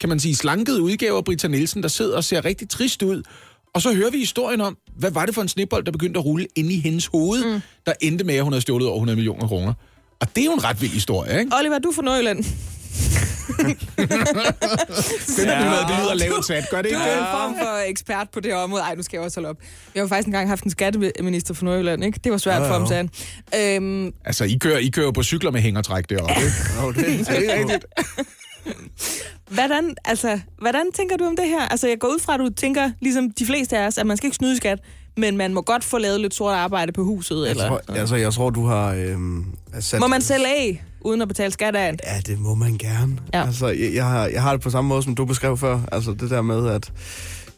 kan 0.00 0.08
man 0.08 0.20
sige, 0.20 0.36
slanket 0.36 0.78
udgave 0.78 1.16
af 1.16 1.24
Britta 1.24 1.48
Nielsen, 1.48 1.82
der 1.82 1.88
sidder 1.88 2.16
og 2.16 2.24
ser 2.24 2.44
rigtig 2.44 2.68
trist 2.68 3.02
ud. 3.02 3.22
Og 3.74 3.82
så 3.82 3.94
hører 3.94 4.10
vi 4.10 4.18
historien 4.18 4.60
om, 4.60 4.76
hvad 4.98 5.10
var 5.10 5.26
det 5.26 5.34
for 5.34 5.42
en 5.42 5.48
snebold, 5.48 5.84
der 5.84 5.92
begyndte 5.92 6.18
at 6.18 6.24
rulle 6.24 6.46
inde 6.56 6.72
i 6.74 6.80
hendes 6.80 7.06
hoved, 7.06 7.44
mm. 7.54 7.60
der 7.86 7.92
endte 8.00 8.24
med, 8.24 8.34
at 8.34 8.44
hun 8.44 8.52
havde 8.52 8.62
stjålet 8.62 8.88
over 8.88 8.96
100 8.96 9.16
millioner 9.16 9.46
kroner. 9.48 9.72
Og 10.20 10.28
det 10.36 10.40
er 10.40 10.44
jo 10.44 10.52
en 10.52 10.64
ret 10.64 10.80
vild 10.82 10.92
historie, 10.92 11.38
ikke? 11.40 11.52
Oliver, 11.58 11.78
du 11.78 11.88
er 11.88 11.94
fra 11.94 12.02
Nordjylland. 12.02 12.44
Den 13.58 15.46
ja. 15.48 15.60
det 15.88 15.96
lyder 16.02 16.14
lavt 16.14 16.46
sat, 16.46 16.64
gør 16.70 16.82
det 16.82 16.90
Du 16.90 16.96
ikke 16.96 17.10
er 17.10 17.14
det? 17.14 17.18
en 17.20 17.26
form 17.32 17.54
for 17.58 17.88
ekspert 17.88 18.26
på 18.32 18.40
det 18.40 18.52
her 18.52 18.58
område. 18.58 18.82
Ej, 18.82 18.94
nu 18.94 19.02
skal 19.02 19.16
jeg 19.16 19.24
også 19.24 19.40
holde 19.40 19.48
op. 19.48 19.56
Jeg 19.94 20.02
har 20.02 20.08
faktisk 20.08 20.26
engang 20.26 20.48
haft 20.48 20.64
en 20.64 20.70
skatteminister 20.70 21.54
fra 21.54 21.64
Nordjylland, 21.64 22.04
ikke? 22.04 22.20
Det 22.24 22.32
var 22.32 22.38
svært 22.38 22.66
for 22.66 22.72
ham, 22.72 22.86
sagde 22.86 23.08
han. 23.52 23.76
Øhm, 23.82 24.12
Altså, 24.24 24.44
I 24.44 24.58
kører, 24.60 24.78
I 24.78 24.88
kører 24.88 25.12
på 25.12 25.22
cykler 25.22 25.50
med 25.50 25.60
hængertræk 25.60 26.04
deroppe, 26.10 26.34
ikke? 26.34 26.86
Oh, 26.86 26.94
det, 26.94 27.28
Er 27.28 27.58
rigtigt? 27.58 27.86
hvordan, 29.50 29.94
altså, 30.04 30.40
hvordan 30.58 30.92
tænker 30.94 31.16
du 31.16 31.24
om 31.24 31.36
det 31.36 31.44
her? 31.48 31.60
Altså, 31.68 31.88
jeg 31.88 31.98
går 31.98 32.08
ud 32.08 32.18
fra, 32.20 32.34
at 32.34 32.40
du 32.40 32.48
tænker, 32.56 32.90
ligesom 33.00 33.30
de 33.30 33.46
fleste 33.46 33.78
af 33.78 33.86
os, 33.86 33.98
at 33.98 34.06
man 34.06 34.16
skal 34.16 34.26
ikke 34.26 34.36
snyde 34.36 34.56
skat, 34.56 34.78
men 35.16 35.36
man 35.36 35.54
må 35.54 35.62
godt 35.62 35.84
få 35.84 35.98
lavet 35.98 36.20
lidt 36.20 36.34
sort 36.34 36.54
arbejde 36.54 36.92
på 36.92 37.04
huset, 37.04 37.42
jeg, 37.42 37.50
eller? 37.50 37.68
tror, 37.68 37.80
altså, 37.88 38.16
jeg 38.16 38.32
tror, 38.32 38.50
du 38.50 38.66
har... 38.66 38.92
Øhm, 38.94 39.44
sat, 39.80 40.00
Må 40.00 40.06
man 40.06 40.22
sælge 40.22 40.46
af, 40.46 40.84
uden 41.00 41.22
at 41.22 41.28
betale 41.28 41.50
skat 41.50 41.76
af? 41.76 41.94
Ja, 42.06 42.20
det 42.26 42.38
må 42.38 42.54
man 42.54 42.78
gerne. 42.78 43.18
Ja. 43.34 43.46
Altså, 43.46 43.68
jeg, 43.68 43.94
jeg, 43.94 44.04
har, 44.04 44.26
jeg 44.26 44.42
har 44.42 44.52
det 44.52 44.60
på 44.60 44.70
samme 44.70 44.88
måde, 44.88 45.02
som 45.02 45.14
du 45.14 45.24
beskrev 45.24 45.56
før. 45.56 45.80
Altså, 45.92 46.10
det 46.12 46.30
der 46.30 46.42
med, 46.42 46.68
at... 46.70 46.92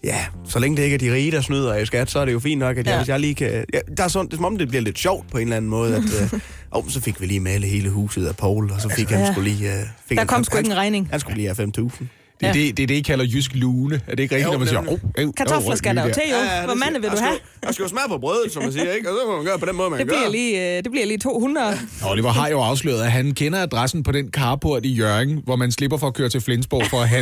Ja, 0.05 0.24
så 0.44 0.59
længe 0.59 0.76
det 0.76 0.82
ikke 0.82 0.94
er 0.94 0.98
de 0.98 1.12
rige, 1.12 1.30
der 1.30 1.40
snyder 1.40 1.74
i 1.76 1.86
skat, 1.86 2.11
så 2.11 2.18
er 2.18 2.24
det 2.24 2.32
jo 2.32 2.38
fint 2.40 2.59
nok, 2.59 2.76
at 2.78 2.86
jeg, 2.86 2.92
Ja. 2.92 2.98
hvis 2.98 3.09
jeg 3.09 3.20
lige 3.20 3.34
kan... 3.34 3.64
Ja, 3.74 3.78
der 3.96 4.05
er 4.05 4.09
sådan, 4.09 4.26
det 4.26 4.32
er 4.32 4.36
som 4.36 4.44
om, 4.44 4.59
det 4.59 4.68
bliver 4.68 4.82
lidt 4.82 4.98
sjovt 4.98 5.30
på 5.30 5.38
en 5.38 5.42
eller 5.42 5.57
anden 5.57 5.70
måde, 5.70 5.96
at... 5.96 6.03
øh, 6.34 6.40
oh, 6.70 6.88
så 6.88 7.01
fik 7.01 7.20
vi 7.20 7.26
lige 7.26 7.40
malet 7.40 7.68
hele 7.70 7.90
huset 7.90 8.26
af 8.26 8.36
Paul, 8.36 8.70
og 8.72 8.80
så 8.80 8.88
fik 8.88 9.11
han 9.11 9.20
Ja. 9.20 9.32
skulle 9.32 9.51
lige... 9.51 9.72
Øh, 9.72 9.78
fik 10.07 10.16
Der 10.16 10.20
han, 10.20 10.26
kom 10.26 10.44
sgu 10.44 10.57
han, 10.57 10.64
ikke 10.64 10.72
en 10.72 10.76
regning. 10.78 11.09
Han 11.11 11.20
skulle 11.20 11.36
lige 11.36 11.55
have 11.57 11.68
5.000. 11.78 12.05
Det 12.41 12.47
er, 12.49 12.53
Ja. 12.55 12.61
det, 12.61 12.76
det 12.76 12.82
er 12.82 12.86
det, 12.86 12.95
I 12.95 13.01
kalder 13.03 13.24
jysk 13.24 13.51
lune. 13.55 14.01
Er 14.07 14.11
det 14.16 14.20
ikke 14.22 14.34
rigtigt, 14.34 14.47
Jo, 14.47 14.53
når 14.53 14.59
man 14.59 14.68
siger... 14.68 14.80
Oh, 14.80 15.26
oh, 15.26 15.32
Kartofler 15.36 15.74
skal 15.76 15.97
der 15.97 16.03
jo 16.07 16.12
til, 16.14 16.22
jo. 16.30 16.36
Hvor 16.64 16.72
det 16.72 16.78
mange 16.78 16.84
siger- 16.95 17.01
vil 17.01 17.11
du 17.11 17.16
have? 17.24 17.34
Skal, 17.36 17.66
der 17.66 17.72
skal 17.72 17.82
jo 17.82 17.88
smag 17.88 18.03
på 18.09 18.18
brødet, 18.18 18.53
som 18.53 18.62
man 18.62 18.72
siger, 18.72 18.93
ikke? 18.93 19.11
Og 19.11 19.16
så 19.22 19.26
må 19.30 19.36
man 19.36 19.45
gøre 19.45 19.59
på 19.59 19.66
den 19.66 19.76
måde, 19.76 19.91
man 19.91 19.99
Det 20.01 20.09
gør. 20.09 20.16
bliver, 20.16 20.30
lige, 20.30 20.76
øh, 20.76 20.82
det 20.84 20.91
bliver 20.91 21.07
lige 21.07 21.18
200. 21.18 21.78
Oliver 22.07 22.30
har 22.30 22.49
jo 22.49 22.61
afsløret, 22.61 23.03
at 23.03 23.12
han 23.12 23.34
kender 23.34 23.62
adressen 23.62 24.03
på 24.03 24.12
den 24.12 24.28
carport 24.30 24.84
i 24.86 24.93
Jørgen, 24.95 25.41
hvor 25.45 25.57
man 25.57 25.72
slipper 25.72 25.97
for 25.97 26.07
at 26.07 26.14
køre 26.14 26.28
til 26.28 26.41
Flensborg 26.41 26.86
for 26.86 27.01
at 27.01 27.09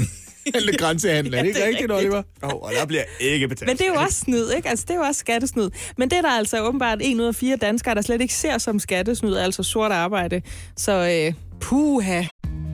handle 0.54 0.76
grænsehandel. 0.78 1.34
Er 1.34 1.38
det 1.38 1.46
ikke 1.46 1.58
det 1.58 1.64
er 1.64 1.68
rigtigt, 1.68 1.90
rigtigt. 1.92 2.12
Oliver? 2.14 2.22
Oh, 2.42 2.50
og 2.62 2.70
der 2.80 2.86
bliver 2.86 3.02
ikke 3.20 3.48
betalt. 3.48 3.66
Men 3.68 3.76
det 3.76 3.84
er 3.86 3.88
jo 3.94 4.00
også 4.00 4.18
snyd, 4.18 4.50
ikke? 4.56 4.68
Altså, 4.68 4.84
det 4.88 4.94
er 4.94 4.98
jo 4.98 5.04
også 5.04 5.18
skattesnyd. 5.18 5.70
Men 5.98 6.10
det 6.10 6.18
er 6.18 6.22
der 6.22 6.30
altså 6.38 6.60
åbenbart 6.62 6.98
en 7.02 7.20
ud 7.20 7.26
af 7.26 7.34
fire 7.34 7.56
danskere, 7.56 7.94
der 7.94 8.02
slet 8.02 8.20
ikke 8.20 8.34
ser 8.34 8.58
som 8.58 8.78
skattesnyd, 8.78 9.34
altså 9.34 9.62
sort 9.62 9.92
arbejde. 9.92 10.42
Så 10.76 10.92
øh, 11.26 11.32
puha. 11.60 12.22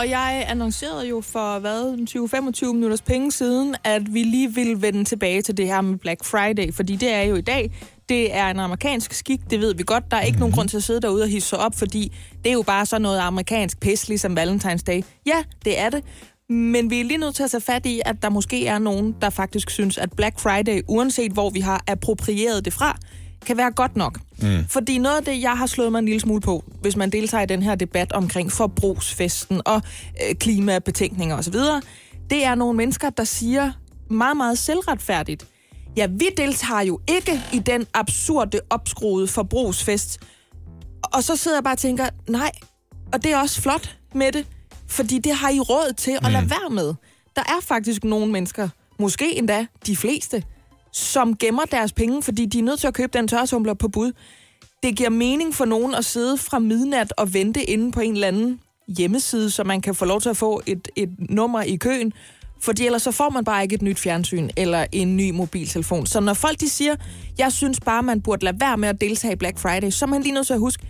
Og 0.00 0.10
jeg 0.10 0.44
annoncerede 0.48 1.08
jo 1.08 1.20
for, 1.20 1.58
hvad, 1.58 1.94
20-25 2.66 2.72
minutters 2.72 3.02
penge 3.02 3.32
siden, 3.32 3.76
at 3.84 4.14
vi 4.14 4.22
lige 4.22 4.54
ville 4.54 4.82
vende 4.82 5.04
tilbage 5.04 5.42
til 5.42 5.56
det 5.56 5.66
her 5.66 5.80
med 5.80 5.98
Black 5.98 6.24
Friday, 6.24 6.74
fordi 6.74 6.96
det 6.96 7.12
er 7.12 7.22
jo 7.22 7.36
i 7.36 7.40
dag. 7.40 7.70
Det 8.08 8.34
er 8.34 8.50
en 8.50 8.58
amerikansk 8.58 9.12
skik, 9.12 9.40
det 9.50 9.60
ved 9.60 9.74
vi 9.74 9.82
godt. 9.86 10.10
Der 10.10 10.16
er 10.16 10.22
ikke 10.22 10.38
nogen 10.38 10.54
grund 10.54 10.68
til 10.68 10.76
at 10.76 10.82
sidde 10.82 11.00
derude 11.00 11.22
og 11.22 11.28
hisse 11.28 11.48
sig 11.48 11.58
op, 11.58 11.74
fordi 11.74 12.12
det 12.44 12.50
er 12.50 12.54
jo 12.54 12.62
bare 12.62 12.86
sådan 12.86 13.02
noget 13.02 13.18
amerikansk 13.18 13.80
pis, 13.80 14.08
ligesom 14.08 14.38
Valentine's 14.38 14.82
Day. 14.86 15.02
Ja, 15.26 15.44
det 15.64 15.78
er 15.78 15.90
det. 15.90 16.04
Men 16.48 16.90
vi 16.90 17.00
er 17.00 17.04
lige 17.04 17.18
nødt 17.18 17.34
til 17.34 17.42
at 17.42 17.50
tage 17.50 17.60
fat 17.60 17.86
i, 17.86 18.00
at 18.04 18.22
der 18.22 18.28
måske 18.28 18.66
er 18.66 18.78
nogen, 18.78 19.16
der 19.20 19.30
faktisk 19.30 19.70
synes, 19.70 19.98
at 19.98 20.12
Black 20.12 20.40
Friday, 20.40 20.82
uanset 20.88 21.32
hvor 21.32 21.50
vi 21.50 21.60
har 21.60 21.84
approprieret 21.86 22.64
det 22.64 22.72
fra, 22.72 22.98
kan 23.46 23.56
være 23.56 23.70
godt 23.70 23.96
nok. 23.96 24.18
Mm. 24.42 24.64
Fordi 24.68 24.98
noget 24.98 25.16
af 25.16 25.24
det, 25.24 25.42
jeg 25.42 25.58
har 25.58 25.66
slået 25.66 25.92
mig 25.92 25.98
en 25.98 26.04
lille 26.04 26.20
smule 26.20 26.40
på, 26.40 26.64
hvis 26.80 26.96
man 26.96 27.10
deltager 27.10 27.42
i 27.42 27.46
den 27.46 27.62
her 27.62 27.74
debat 27.74 28.12
omkring 28.12 28.52
forbrugsfesten 28.52 29.60
og 29.64 29.82
øh, 30.28 30.34
klimabetænkninger 30.34 31.36
osv., 31.36 31.54
det 32.30 32.44
er 32.44 32.54
nogle 32.54 32.76
mennesker, 32.76 33.10
der 33.10 33.24
siger 33.24 33.72
meget, 34.10 34.36
meget 34.36 34.58
selvretfærdigt, 34.58 35.46
ja, 35.96 36.06
vi 36.06 36.28
deltager 36.36 36.80
jo 36.80 37.00
ikke 37.08 37.40
i 37.52 37.58
den 37.58 37.86
absurde, 37.94 38.60
opskruede 38.70 39.28
forbrugsfest. 39.28 40.20
Og 41.02 41.24
så 41.24 41.36
sidder 41.36 41.56
jeg 41.56 41.64
bare 41.64 41.74
og 41.74 41.78
tænker, 41.78 42.06
nej, 42.28 42.50
og 43.12 43.22
det 43.22 43.32
er 43.32 43.36
også 43.36 43.62
flot 43.62 43.96
med 44.14 44.32
det, 44.32 44.46
fordi 44.86 45.18
det 45.18 45.34
har 45.34 45.50
I 45.50 45.60
råd 45.60 45.92
til 45.92 46.18
at 46.22 46.32
lade 46.32 46.50
være 46.50 46.70
med. 46.70 46.94
Der 47.36 47.42
er 47.42 47.60
faktisk 47.62 48.04
nogle 48.04 48.32
mennesker, 48.32 48.68
måske 48.98 49.38
endda 49.38 49.66
de 49.86 49.96
fleste, 49.96 50.44
som 50.92 51.36
gemmer 51.36 51.64
deres 51.64 51.92
penge, 51.92 52.22
fordi 52.22 52.46
de 52.46 52.58
er 52.58 52.62
nødt 52.62 52.80
til 52.80 52.86
at 52.86 52.94
købe 52.94 53.18
den 53.18 53.28
tørretumbler 53.28 53.74
på 53.74 53.88
bud. 53.88 54.12
Det 54.82 54.96
giver 54.96 55.10
mening 55.10 55.54
for 55.54 55.64
nogen 55.64 55.94
at 55.94 56.04
sidde 56.04 56.38
fra 56.38 56.58
midnat 56.58 57.12
og 57.16 57.34
vente 57.34 57.64
inde 57.64 57.92
på 57.92 58.00
en 58.00 58.12
eller 58.12 58.28
anden 58.28 58.60
hjemmeside, 58.96 59.50
så 59.50 59.64
man 59.64 59.80
kan 59.80 59.94
få 59.94 60.04
lov 60.04 60.20
til 60.20 60.28
at 60.28 60.36
få 60.36 60.62
et, 60.66 60.88
et 60.96 61.10
nummer 61.18 61.62
i 61.62 61.76
køen. 61.76 62.12
Fordi 62.60 62.86
ellers 62.86 63.02
så 63.02 63.10
får 63.10 63.30
man 63.30 63.44
bare 63.44 63.62
ikke 63.62 63.74
et 63.74 63.82
nyt 63.82 63.98
fjernsyn 63.98 64.48
eller 64.56 64.86
en 64.92 65.16
ny 65.16 65.30
mobiltelefon. 65.30 66.06
Så 66.06 66.20
når 66.20 66.34
folk 66.34 66.60
de 66.60 66.68
siger, 66.68 66.96
jeg 67.38 67.52
synes 67.52 67.80
bare, 67.80 68.02
man 68.02 68.20
burde 68.20 68.44
lade 68.44 68.56
være 68.60 68.76
med 68.76 68.88
at 68.88 69.00
deltage 69.00 69.32
i 69.32 69.36
Black 69.36 69.58
Friday, 69.58 69.90
så 69.90 70.04
er 70.04 70.08
man 70.08 70.22
lige 70.22 70.34
nødt 70.34 70.46
til 70.46 70.54
at 70.54 70.60
huske, 70.60 70.86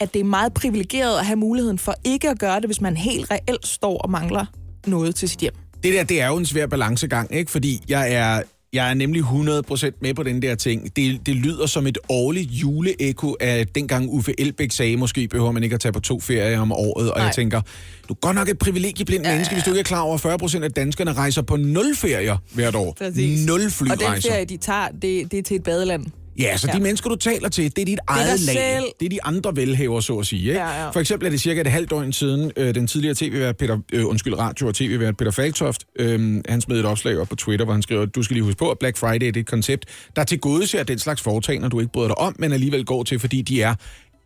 at 0.00 0.14
det 0.14 0.20
er 0.20 0.24
meget 0.24 0.54
privilegeret 0.54 1.18
at 1.18 1.26
have 1.26 1.36
muligheden 1.36 1.78
for 1.78 1.94
ikke 2.04 2.30
at 2.30 2.38
gøre 2.38 2.56
det, 2.56 2.64
hvis 2.64 2.80
man 2.80 2.96
helt 2.96 3.30
reelt 3.30 3.66
står 3.66 3.98
og 3.98 4.10
mangler 4.10 4.46
noget 4.86 5.14
til 5.14 5.28
sit 5.28 5.40
hjem. 5.40 5.54
Det 5.82 5.94
der, 5.94 6.04
det 6.04 6.20
er 6.20 6.26
jo 6.26 6.36
en 6.36 6.46
svær 6.46 6.66
balancegang, 6.66 7.34
ikke? 7.34 7.50
Fordi 7.50 7.82
jeg 7.88 8.14
er, 8.14 8.42
jeg 8.72 8.90
er 8.90 8.94
nemlig 8.94 9.22
100% 9.22 9.90
med 10.02 10.14
på 10.14 10.22
den 10.22 10.42
der 10.42 10.54
ting. 10.54 10.96
Det, 10.96 11.26
det 11.26 11.36
lyder 11.36 11.66
som 11.66 11.86
et 11.86 11.98
årligt 12.08 12.50
juleeko 12.50 13.36
af 13.40 13.66
dengang 13.66 14.08
Uffe 14.10 14.40
Elbæk 14.40 14.72
sagde, 14.72 14.96
måske 14.96 15.28
behøver 15.28 15.52
man 15.52 15.62
ikke 15.62 15.74
at 15.74 15.80
tage 15.80 15.92
på 15.92 16.00
to 16.00 16.20
ferier 16.20 16.60
om 16.60 16.72
året. 16.72 17.10
Og 17.10 17.16
Nej. 17.16 17.24
jeg 17.26 17.34
tænker, 17.34 17.60
du 18.08 18.14
er 18.14 18.18
godt 18.20 18.34
nok 18.34 18.48
et 18.48 18.58
privilegieblind 18.58 19.24
ja, 19.24 19.30
menneske, 19.32 19.54
hvis 19.54 19.64
du 19.64 19.70
ikke 19.70 19.80
er 19.80 19.84
klar 19.84 20.00
over, 20.00 20.26
at 20.26 20.42
40% 20.42 20.64
af 20.64 20.70
danskerne 20.72 21.12
rejser 21.12 21.42
på 21.42 21.56
nul 21.56 21.96
ferier 21.96 22.36
hvert 22.54 22.74
år. 22.74 22.94
Præcis. 22.98 23.46
Nul 23.46 23.54
Og 23.56 23.60
den 23.62 23.70
flyrejser. 23.70 24.30
ferie, 24.30 24.44
de 24.44 24.56
tager, 24.56 24.88
det, 25.02 25.32
det 25.32 25.38
er 25.38 25.42
til 25.42 25.56
et 25.56 25.62
badeland. 25.62 26.06
Ja, 26.38 26.56
så. 26.56 26.66
Ja. 26.66 26.76
de 26.76 26.82
mennesker, 26.82 27.10
du 27.10 27.16
taler 27.16 27.48
til, 27.48 27.64
det 27.76 27.82
er 27.82 27.86
dit 27.86 27.98
eget 28.06 28.38
dig 28.38 28.46
lag. 28.46 28.54
selv. 28.54 28.84
Det 29.00 29.06
er 29.06 29.10
de 29.10 29.24
andre 29.24 29.56
velhaver, 29.56 30.00
så 30.00 30.18
at 30.18 30.26
sige. 30.26 30.40
Ikke? 30.40 30.52
Ja, 30.60 30.82
ja. 30.82 30.90
For 30.90 31.00
eksempel 31.00 31.26
er 31.26 31.30
det 31.30 31.40
cirka 31.40 31.60
et 31.60 31.66
halvt 31.66 31.90
døgn 31.90 32.12
siden, 32.12 32.52
øh, 32.56 32.74
den 32.74 32.86
tidligere 32.86 33.14
tv-vært 33.14 33.56
Peter, 33.56 33.78
øh, 33.92 34.06
undskyld, 34.08 34.38
radio- 34.38 34.66
og 34.68 34.74
tv-vært 34.74 35.16
Peter 35.16 35.30
Falktoft, 35.30 35.84
øh, 35.98 36.42
han 36.48 36.60
smed 36.60 36.78
et 36.80 36.84
opslag 36.84 37.18
op 37.18 37.28
på 37.28 37.36
Twitter, 37.36 37.64
hvor 37.64 37.72
han 37.74 37.82
skriver, 37.82 38.04
du 38.06 38.22
skal 38.22 38.34
lige 38.34 38.44
huske 38.44 38.58
på, 38.58 38.70
at 38.70 38.78
Black 38.78 38.96
Friday 38.96 39.26
det 39.26 39.36
er 39.36 39.40
et 39.40 39.46
koncept, 39.46 39.84
der 40.16 40.24
til 40.24 40.38
gode 40.38 40.66
ser 40.66 40.82
den 40.82 40.98
slags 40.98 41.22
foretagender, 41.22 41.68
du 41.68 41.80
ikke 41.80 41.92
bryder 41.92 42.08
dig 42.08 42.18
om, 42.18 42.36
men 42.38 42.52
alligevel 42.52 42.84
går 42.84 43.02
til, 43.02 43.18
fordi 43.18 43.42
de 43.42 43.62
er, 43.62 43.74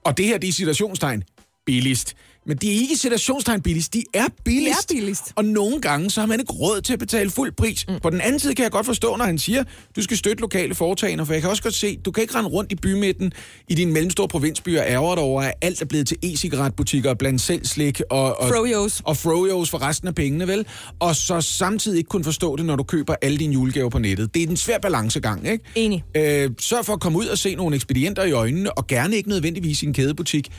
og 0.05 0.17
det 0.19 0.27
her, 0.27 0.39
de 0.39 0.49
er 0.49 0.53
citationstegn, 0.53 1.23
billigst. 1.67 2.15
Men 2.47 2.57
de 2.57 2.69
er 2.69 2.81
ikke 2.81 2.97
citationstegn 2.97 3.63
billigst, 3.63 3.95
de 3.95 4.05
er 4.15 4.27
billigst. 4.45 4.91
De 4.91 4.95
er 4.95 5.01
billigst. 5.01 5.33
Og 5.37 5.45
nogle 5.45 5.81
gange, 5.81 6.11
så 6.11 6.21
har 6.21 6.27
man 6.27 6.41
ikke 6.41 6.53
råd 6.53 6.81
til 6.81 6.93
at 6.93 6.99
betale 6.99 7.31
fuld 7.31 7.53
pris. 7.53 7.85
Mm. 7.89 7.95
På 8.03 8.11
den 8.11 8.21
anden 8.21 8.41
side 8.41 8.55
kan 8.55 8.63
jeg 8.63 8.73
godt 8.73 8.87
forstå, 8.87 9.17
når 9.17 9.25
han 9.25 9.39
siger, 9.39 9.65
du 9.97 10.03
skal 10.03 10.17
støtte 10.17 10.41
lokale 10.41 10.75
foretagender, 10.75 11.25
for 11.25 11.33
jeg 11.33 11.43
kan 11.43 11.51
også 11.51 11.63
godt 11.63 11.75
se, 11.75 11.97
du 11.97 12.11
kan 12.11 12.23
ikke 12.23 12.35
rende 12.35 12.51
rundt 12.51 12.73
i 12.73 12.75
bymidten 12.75 13.33
i 13.69 13.75
din 13.75 13.93
mellemstore 13.93 14.29
provinsby 14.29 14.79
og 14.79 14.85
ærger 14.89 15.15
dig 15.15 15.25
over, 15.25 15.43
at 15.43 15.55
alt 15.63 15.83
er 15.83 15.87
blevet 15.87 16.07
til 16.07 16.17
e-cigaretbutikker 16.23 17.15
blandt 17.15 17.41
selv 17.41 17.65
slik 17.65 18.01
og, 18.11 18.41
og, 18.41 18.49
Frojos. 18.49 19.03
og 19.05 19.17
frojos 19.17 19.71
for 19.71 19.83
resten 19.83 20.09
af 20.09 20.15
pengene, 20.15 20.49
vel? 20.49 20.67
Og 20.99 21.17
så 21.17 21.41
samtidig 21.41 21.99
ikke 21.99 22.09
kunne 22.09 22.25
forstå 22.25 22.57
det, 22.57 22.67
når 22.67 22.77
du 22.77 22.83
køber 22.83 23.15
alle 23.23 23.39
dine 23.39 23.53
julegaver 23.53 23.91
på 23.91 23.99
nettet. 23.99 24.35
Det 24.35 24.43
er 24.43 24.47
en 24.47 24.57
svær 24.57 24.79
balancegang, 24.79 25.49
ikke? 25.49 25.65
Enig. 25.75 26.05
Øh, 26.17 26.51
sørg 26.61 26.87
for 26.87 26.93
at 26.93 27.01
komme 27.01 27.19
ud 27.19 27.27
og 27.27 27.39
se 27.39 27.55
nogle 27.55 27.77
ekspedienter 27.77 28.25
i 28.25 28.33
øjnene, 28.33 28.79
og 28.79 28.87
gerne 28.87 29.17
ikke 29.17 29.29
nødvendigvis 29.29 29.83
i 29.83 29.87
en 29.87 29.93
kædebutik. 29.93 30.51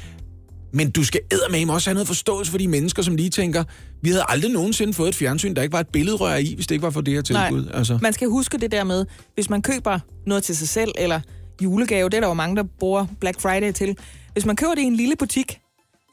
Men 0.74 0.92
du 0.92 1.04
skal 1.04 1.20
eddermame 1.32 1.74
også 1.74 1.90
have 1.90 1.94
noget 1.94 2.08
forståelse 2.08 2.52
for 2.52 2.58
de 2.58 2.68
mennesker, 2.68 3.02
som 3.02 3.16
lige 3.16 3.30
tænker, 3.30 3.64
vi 4.02 4.10
havde 4.10 4.24
aldrig 4.28 4.52
nogensinde 4.52 4.94
fået 4.94 5.10
et 5.10 5.16
fjernsyn, 5.16 5.54
der 5.54 5.62
ikke 5.62 5.74
var 5.74 5.80
et 5.80 5.88
billedrør 5.88 6.36
i, 6.36 6.54
hvis 6.56 6.68
det 6.68 6.76
ikke 6.76 6.84
var 6.84 6.90
for 6.90 7.02
det 7.02 7.14
her 7.14 7.22
tilbud. 7.22 7.66
Nej, 7.66 7.78
Altså. 7.78 8.00
man 8.02 8.14
skal 8.14 8.28
huske 8.28 8.58
det 8.58 8.72
der 8.72 8.84
med, 8.84 9.06
hvis 9.34 9.50
man 9.50 9.62
køber 9.62 10.00
noget 10.26 10.44
til 10.44 10.58
sig 10.58 10.68
selv, 10.68 10.92
eller 10.98 11.20
julegave, 11.64 12.10
det 12.10 12.18
er 12.18 12.22
der 12.22 12.28
jo 12.28 12.34
mange, 12.34 12.56
der 12.56 12.64
bruger 12.80 13.06
Black 13.20 13.42
Friday 13.42 13.72
til. 13.72 13.98
Hvis 14.34 14.46
man 14.46 14.56
køber 14.56 14.76
det 14.76 14.82
i 14.82 14.86
en 14.86 14.96
lille 14.96 15.16
butik, 15.20 15.60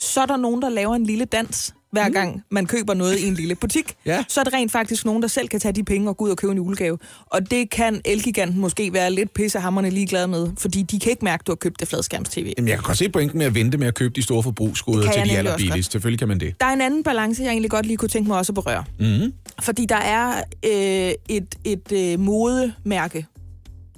så 0.01 0.21
er 0.21 0.27
der 0.27 0.37
nogen, 0.37 0.63
der 0.63 0.69
laver 0.69 0.95
en 0.95 1.07
lille 1.07 1.25
dans, 1.25 1.75
hver 1.95 2.09
gang 2.11 2.43
man 2.51 2.67
køber 2.67 2.95
noget 2.95 3.19
i 3.19 3.27
en 3.27 3.35
lille 3.35 3.55
butik. 3.55 3.85
Mm. 3.87 3.95
Ja. 4.15 4.25
Så 4.29 4.41
er 4.41 4.45
det 4.45 4.53
rent 4.53 4.73
faktisk 4.73 5.05
nogen, 5.05 5.23
der 5.23 5.29
selv 5.29 5.49
kan 5.49 5.61
tage 5.61 5.73
de 5.73 5.85
penge 5.85 6.09
og 6.09 6.17
gå 6.17 6.25
ud 6.25 6.31
og 6.31 6.37
købe 6.37 6.51
en 6.51 6.57
julegave. 6.57 6.99
Og 7.27 7.51
det 7.51 7.71
kan 7.71 8.01
Elgiganten 8.05 8.61
måske 8.61 8.93
være 8.93 9.11
lidt 9.13 9.35
pissehammerne 9.35 9.91
ligeglad 9.91 10.27
med, 10.27 10.49
fordi 10.59 10.83
de 10.83 10.99
kan 11.01 11.11
ikke 11.11 11.25
mærke, 11.25 11.43
at 11.43 11.47
du 11.47 11.53
har 11.53 11.57
købt 11.57 11.81
det 11.81 11.89
fladskærms-tv. 11.89 12.53
Jamen, 12.59 12.69
jeg 12.69 12.77
kan 12.77 12.83
godt 12.85 12.99
se 12.99 13.09
pointen 13.09 13.39
med 13.39 13.47
at 13.47 13.55
vente 13.55 13.79
med 13.79 13.87
at 13.87 13.95
købe 13.95 14.15
de 14.17 14.23
store 14.23 14.43
forbrugsgoder 14.43 15.03
til 15.03 15.13
de 15.13 15.17
nemlig 15.19 15.39
aller 15.39 15.53
også 15.53 15.65
godt. 15.65 15.71
billigste. 15.71 15.93
Selvfølgelig 15.93 16.19
kan 16.19 16.29
man 16.29 16.41
det. 16.41 16.61
Der 16.61 16.67
er 16.67 16.73
en 16.73 16.81
anden 16.81 17.03
balance, 17.03 17.43
jeg 17.43 17.51
egentlig 17.51 17.71
godt 17.71 17.87
lige 17.87 17.97
kunne 17.97 18.09
tænke 18.09 18.29
mig 18.29 18.39
også 18.39 18.53
at 18.53 18.55
berøre. 18.55 18.85
Mm-hmm. 18.99 19.33
Fordi 19.63 19.87
der 19.87 19.97
er 19.97 20.43
øh, 20.65 21.13
et, 21.37 21.55
et 21.65 21.93
øh, 21.93 22.21
modemærke, 22.21 23.27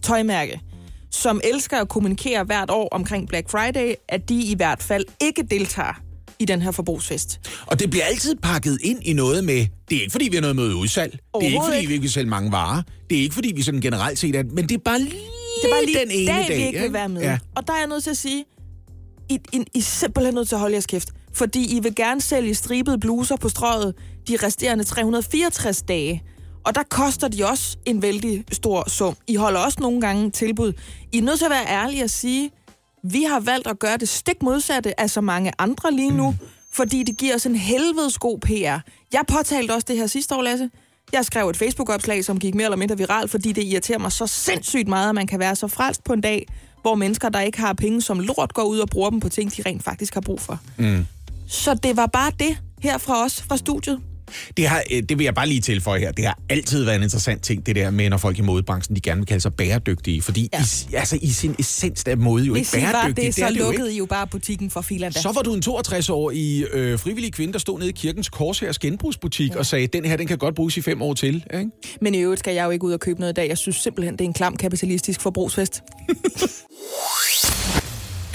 tøjmærke, 0.03 0.61
som 1.11 1.41
elsker 1.45 1.77
at 1.81 1.89
kommunikere 1.89 2.45
hvert 2.45 2.71
år 2.71 2.89
omkring 2.93 3.29
Black 3.29 3.51
Friday, 3.51 3.95
at 4.09 4.29
de 4.29 4.35
i 4.43 4.55
hvert 4.57 4.83
fald 4.83 5.05
ikke 5.21 5.43
deltager 5.51 6.01
i 6.39 6.45
den 6.45 6.63
her 6.63 6.71
forbrugsfest. 6.71 7.41
Og 7.67 7.81
det 7.81 7.91
bliver 7.91 8.05
altid 8.05 8.37
pakket 8.43 8.79
ind 8.83 8.99
i 9.03 9.13
noget 9.13 9.45
med, 9.45 9.67
det 9.91 9.97
er 9.97 10.01
ikke 10.01 10.13
fordi, 10.13 10.29
vi 10.29 10.37
har 10.37 10.41
noget 10.41 10.57
med 10.57 10.75
udsalg. 10.75 11.13
Det 11.13 11.43
er 11.43 11.47
ikke 11.47 11.61
fordi, 11.65 11.87
vi 11.87 11.93
ikke 11.93 12.03
vil 12.03 12.13
sælge 12.13 12.31
mange 12.31 12.53
varer. 12.53 12.83
Det 13.11 13.19
er 13.19 13.23
ikke 13.23 13.35
fordi, 13.35 13.53
vi 13.57 13.63
sådan 13.63 13.81
generelt 13.81 14.19
set 14.19 14.37
er, 14.37 14.43
men 14.55 14.69
det 14.69 14.75
er 14.75 14.79
bare 14.85 14.99
lige, 14.99 15.11
Det 15.63 15.65
er 15.65 15.75
bare 15.75 15.85
lige 15.87 15.99
den 15.99 16.11
ene 16.11 16.27
dag, 16.33 16.49
dag. 16.49 16.59
vi 16.59 16.67
ikke 16.67 16.81
vil 16.81 16.93
være 16.93 17.09
med. 17.09 17.23
Ja. 17.23 17.39
Og 17.57 17.67
der 17.67 17.73
er 17.73 17.79
jeg 17.79 17.87
nødt 17.87 18.03
til 18.05 18.11
at 18.11 18.17
sige, 18.17 18.45
I, 19.31 19.39
I, 19.53 19.57
I 19.75 19.79
er 19.79 19.83
simpelthen 19.83 20.35
nødt 20.35 20.49
til 20.49 20.55
at 20.55 20.61
holde 20.61 20.73
jeres 20.75 20.87
kæft. 20.87 21.09
Fordi 21.33 21.77
I 21.77 21.81
vil 21.81 21.95
gerne 21.95 22.21
sælge 22.21 22.55
stribede 22.55 22.99
bluser 22.99 23.37
på 23.37 23.49
strøget 23.49 23.95
de 24.29 24.37
resterende 24.43 24.85
364 24.85 25.83
dage. 25.83 26.23
Og 26.67 26.75
der 26.75 26.83
koster 26.91 27.29
de 27.29 27.45
også 27.47 27.77
en 27.87 28.03
vældig 28.03 28.45
stor 28.53 28.89
sum. 28.91 29.17
I 29.27 29.35
holder 29.35 29.61
også 29.61 29.79
nogle 29.81 30.01
gange 30.01 30.31
tilbud. 30.31 30.73
I 31.13 31.19
er 31.19 31.23
nødt 31.23 31.39
til 31.39 31.45
at 31.45 31.51
være 31.51 31.67
ærlige 31.69 32.05
og 32.05 32.11
sige, 32.11 32.51
vi 33.05 33.23
har 33.23 33.41
valgt 33.41 33.67
at 33.67 33.79
gøre 33.79 33.97
det 33.97 34.09
stik 34.09 34.43
modsatte 34.43 35.01
af 35.01 35.11
så 35.11 35.21
mange 35.21 35.53
andre 35.59 35.93
lige 35.93 36.11
nu, 36.11 36.35
fordi 36.73 37.03
det 37.03 37.17
giver 37.17 37.35
os 37.35 37.47
en 37.47 37.57
helvedes 37.57 38.19
god 38.19 38.39
PR. 38.39 38.91
Jeg 39.13 39.25
påtalte 39.29 39.73
også 39.75 39.85
det 39.89 39.97
her 39.97 40.07
sidste 40.07 40.35
år, 40.35 40.43
Lasse. 40.43 40.71
Jeg 41.13 41.25
skrev 41.25 41.49
et 41.49 41.57
Facebook-opslag, 41.57 42.25
som 42.25 42.39
gik 42.39 42.55
mere 42.55 42.65
eller 42.65 42.77
mindre 42.77 42.97
viralt, 42.97 43.31
fordi 43.31 43.53
det 43.53 43.65
irriterer 43.65 43.99
mig 43.99 44.13
så 44.13 44.27
sindssygt 44.27 44.89
meget, 44.89 45.09
at 45.09 45.15
man 45.15 45.27
kan 45.27 45.39
være 45.39 45.57
så 45.57 45.69
frelst 45.69 46.05
på 46.05 46.13
en 46.13 46.21
dag, 46.21 46.47
hvor 46.83 46.95
mennesker, 46.95 47.29
der 47.29 47.41
ikke 47.41 47.59
har 47.59 47.73
penge 47.73 48.03
som 48.03 48.21
lort, 48.21 48.55
går 48.55 48.63
ud 48.63 48.79
og 48.79 48.89
bruger 48.89 49.11
dem 49.11 49.21
på 49.21 49.29
ting, 49.29 49.57
de 49.57 49.63
rent 49.67 49.85
faktisk 49.85 50.15
har 50.15 50.21
brug 50.21 50.41
for. 50.41 50.59
Mm. 50.79 51.07
Så 51.49 51.75
det 51.75 51.97
var 51.97 52.07
bare 52.07 52.33
det 52.39 52.59
her 52.83 52.99
fra 52.99 53.25
os, 53.25 53.43
fra 53.43 53.57
studiet. 53.57 54.01
Det, 54.57 54.69
har, 54.69 54.83
øh, 54.93 55.03
det 55.09 55.19
vil 55.19 55.25
jeg 55.25 55.35
bare 55.35 55.49
lige 55.49 55.61
tilføje 55.61 56.01
her. 56.01 56.13
Det 56.13 56.25
har 56.25 56.39
altid 56.49 56.85
været 56.85 56.97
en 56.97 57.03
interessant 57.03 57.43
ting, 57.43 57.67
det 57.67 57.77
der 57.77 57.91
med, 57.91 58.11
når 58.11 58.17
folk 58.17 58.39
i 58.39 58.43
modebranchen, 58.43 58.97
de 58.97 59.01
gerne 59.01 59.21
vil 59.21 59.27
kalde 59.27 59.41
sig 59.41 59.55
bæredygtige. 59.55 60.23
Fordi 60.23 60.49
ja. 60.53 60.59
i, 60.91 60.95
altså, 60.95 61.19
i 61.23 61.31
sin 61.31 61.55
essens 61.59 62.05
er 62.07 62.17
mode 62.17 62.45
jo 62.45 62.53
Hvis 62.53 62.75
ikke 62.75 62.87
var 62.87 62.93
bæredygtig. 62.93 63.25
det, 63.25 63.35
så 63.35 63.47
det 63.47 63.57
lukkede. 63.57 63.95
I 63.95 63.99
jo 63.99 64.07
bare 64.07 64.27
butikken 64.27 64.71
for 64.71 64.81
filerne. 64.81 65.13
Så 65.13 65.33
var 65.33 65.43
du 65.43 65.55
en 65.55 65.63
62-årig 65.67 66.67
øh, 66.73 66.99
frivillig 66.99 67.33
kvinde, 67.33 67.53
der 67.53 67.59
stod 67.59 67.79
nede 67.79 67.91
i 67.91 67.93
kirkens 67.93 68.29
korshærs 68.29 68.79
genbrugsbutik 68.79 69.51
ja. 69.51 69.59
og 69.59 69.67
sagde, 69.67 69.87
den 69.87 70.05
her, 70.05 70.17
den 70.17 70.27
kan 70.27 70.39
godt 70.39 70.55
bruges 70.55 70.77
i 70.77 70.81
fem 70.81 71.03
år 71.03 71.15
til. 71.15 71.45
Ikke? 71.55 71.71
Men 72.01 72.15
i 72.15 72.19
øvrigt 72.19 72.39
skal 72.39 72.55
jeg 72.55 72.65
jo 72.65 72.71
ikke 72.71 72.85
ud 72.85 72.93
og 72.93 73.01
købe 73.01 73.21
noget 73.21 73.33
i 73.33 73.35
dag. 73.35 73.49
Jeg 73.49 73.59
synes 73.59 73.77
simpelthen, 73.77 74.13
det 74.15 74.21
er 74.21 74.29
en 74.29 74.35
klam 74.35 74.57
kapitalistisk 74.57 75.21
forbrugsfest. 75.21 75.83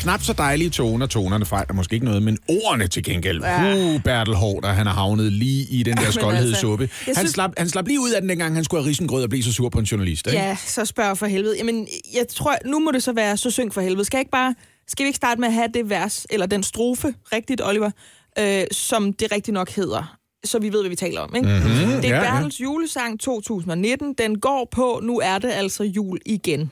Knap 0.02 0.24
så 0.24 0.34
dejlige 0.34 0.70
toner, 0.70 1.06
tonerne 1.06 1.46
fejler 1.46 1.74
måske 1.74 1.94
ikke 1.94 2.06
noget, 2.06 2.24
men 2.24 2.38
ordene 2.50 2.88
til 2.88 3.04
gengæld. 3.04 3.42
Ja. 3.44 3.76
Uh, 3.96 4.02
Bertel 4.04 4.36
Hård, 4.36 4.66
han 4.66 4.86
har 4.88 4.94
havnet 4.94 5.32
lige 5.32 5.68
i 5.70 5.84
den 5.84 5.98
der 5.98 6.12
skoldhedssuppe. 6.12 6.84
altså, 6.84 7.04
Han, 7.06 7.16
synes- 7.16 7.32
slap, 7.32 7.52
han 7.58 7.70
slap 7.70 7.88
lige 7.88 8.00
ud 8.00 8.12
af 8.12 8.22
den, 8.22 8.30
dengang 8.30 8.56
han 8.56 8.64
skulle 8.64 8.84
have 8.84 8.90
risengrød 8.90 9.24
og 9.24 9.30
blive 9.30 9.44
så 9.44 9.54
sur 9.54 9.70
på 9.70 9.80
en 9.80 9.86
journalist. 9.86 10.28
Ikke? 10.28 10.40
Ja, 10.40 10.58
så 10.66 10.86
spørg 10.86 11.18
for 11.18 11.26
helvede. 11.26 11.58
Jamen, 11.58 11.88
jeg 12.14 12.26
tror, 12.28 12.56
nu 12.66 12.80
må 12.80 12.92
det 12.92 13.04
så 13.04 13.14
være 13.14 13.38
så 13.38 13.52
syng 13.52 13.74
for 13.74 13.82
helvede. 13.82 14.06
Skal 14.06 14.18
jeg 14.18 14.22
ikke 14.22 14.32
bare, 14.32 14.56
skal 14.88 15.04
vi 15.04 15.08
ikke 15.08 15.18
starte 15.18 15.40
med 15.42 15.48
at 15.48 15.54
have 15.54 15.68
det 15.74 15.90
vers, 15.90 16.26
eller 16.30 16.46
den 16.46 16.64
strofe, 16.64 17.14
rigtigt, 17.34 17.62
Oliver, 17.66 17.92
øh, 18.40 18.64
som 18.72 19.14
det 19.14 19.32
rigtigt 19.32 19.54
nok 19.54 19.70
hedder? 19.70 20.18
Så 20.44 20.60
vi 20.60 20.74
ved, 20.74 20.82
hvad 20.82 20.90
vi 20.90 20.96
taler 20.96 21.22
om, 21.22 21.36
ikke? 21.36 21.48
Mm-hmm. 21.48 22.02
Det 22.02 22.10
er 22.10 22.16
ja, 22.16 22.24
ja. 22.24 22.32
Bertels 22.34 22.62
julesang 22.62 23.20
2019. 23.20 24.14
Den 24.18 24.40
går 24.40 24.68
på, 24.72 25.00
nu 25.04 25.20
er 25.20 25.38
det 25.38 25.52
altså 25.52 25.84
jul 25.84 26.20
igen. 26.26 26.72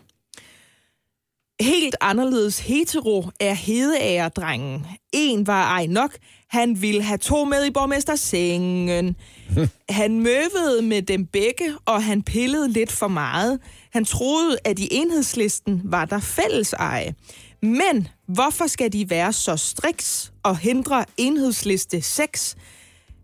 Helt 1.61 1.95
anderledes 2.01 2.59
hetero 2.59 3.29
er 3.39 3.53
hedeæredrengen. 3.53 4.87
En 5.11 5.47
var 5.47 5.63
ej 5.63 5.85
nok. 5.85 6.17
Han 6.47 6.81
ville 6.81 7.03
have 7.03 7.17
to 7.17 7.45
med 7.45 7.65
i 7.65 7.71
borgmestersengen. 7.71 9.15
Han 9.89 10.19
møvede 10.19 10.81
med 10.81 11.01
dem 11.01 11.25
begge, 11.25 11.73
og 11.85 12.03
han 12.03 12.23
pillede 12.23 12.71
lidt 12.71 12.91
for 12.91 13.07
meget. 13.07 13.59
Han 13.93 14.05
troede, 14.05 14.57
at 14.65 14.79
i 14.79 14.87
enhedslisten 14.91 15.81
var 15.83 16.05
der 16.05 16.19
fælles 16.19 16.73
eje. 16.73 17.15
Men 17.61 18.07
hvorfor 18.27 18.67
skal 18.67 18.93
de 18.93 19.09
være 19.09 19.33
så 19.33 19.57
striks 19.57 20.33
og 20.43 20.57
hindre 20.57 21.05
enhedsliste 21.17 22.01
6? 22.01 22.55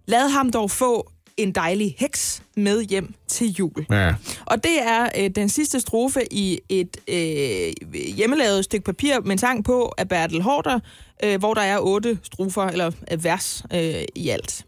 Lad 0.05 0.29
ham 0.29 0.51
dog 0.51 0.71
få 0.71 1.11
en 1.37 1.51
dejlig 1.51 1.95
heks 1.97 2.43
med 2.57 2.83
hjem 2.83 3.13
til 3.27 3.51
jul. 3.51 3.85
Ja. 3.91 4.15
Og 4.45 4.63
det 4.63 4.81
er 4.81 5.09
øh, 5.17 5.29
den 5.29 5.49
sidste 5.49 5.79
strofe 5.79 6.33
i 6.33 6.59
et 6.69 6.97
øh, 7.07 7.73
hjemmelavet 8.15 8.63
stykke 8.63 8.85
papir 8.85 9.19
med 9.19 9.31
en 9.31 9.37
sang 9.37 9.63
på 9.63 9.93
af 9.97 10.09
Bertel 10.09 10.41
Hårder, 10.41 10.79
øh, 11.23 11.39
hvor 11.39 11.53
der 11.53 11.61
er 11.61 11.79
otte 11.79 12.19
strofer, 12.23 12.63
eller 12.63 12.91
øh, 13.11 13.23
vers 13.23 13.63
øh, 13.73 14.03
i 14.15 14.29
alt. 14.29 14.65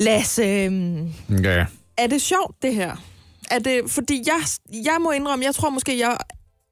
Lasse, 0.00 0.42
øh, 0.42 1.44
ja. 1.44 1.66
er 1.96 2.06
det 2.06 2.22
sjovt 2.22 2.62
det 2.62 2.74
her? 2.74 2.96
Er 3.50 3.58
det, 3.58 3.90
fordi 3.90 4.22
jeg, 4.26 4.40
jeg 4.84 4.96
må 5.00 5.10
indrømme, 5.10 5.44
jeg 5.44 5.54
tror 5.54 5.70
måske, 5.70 5.98
jeg 5.98 6.16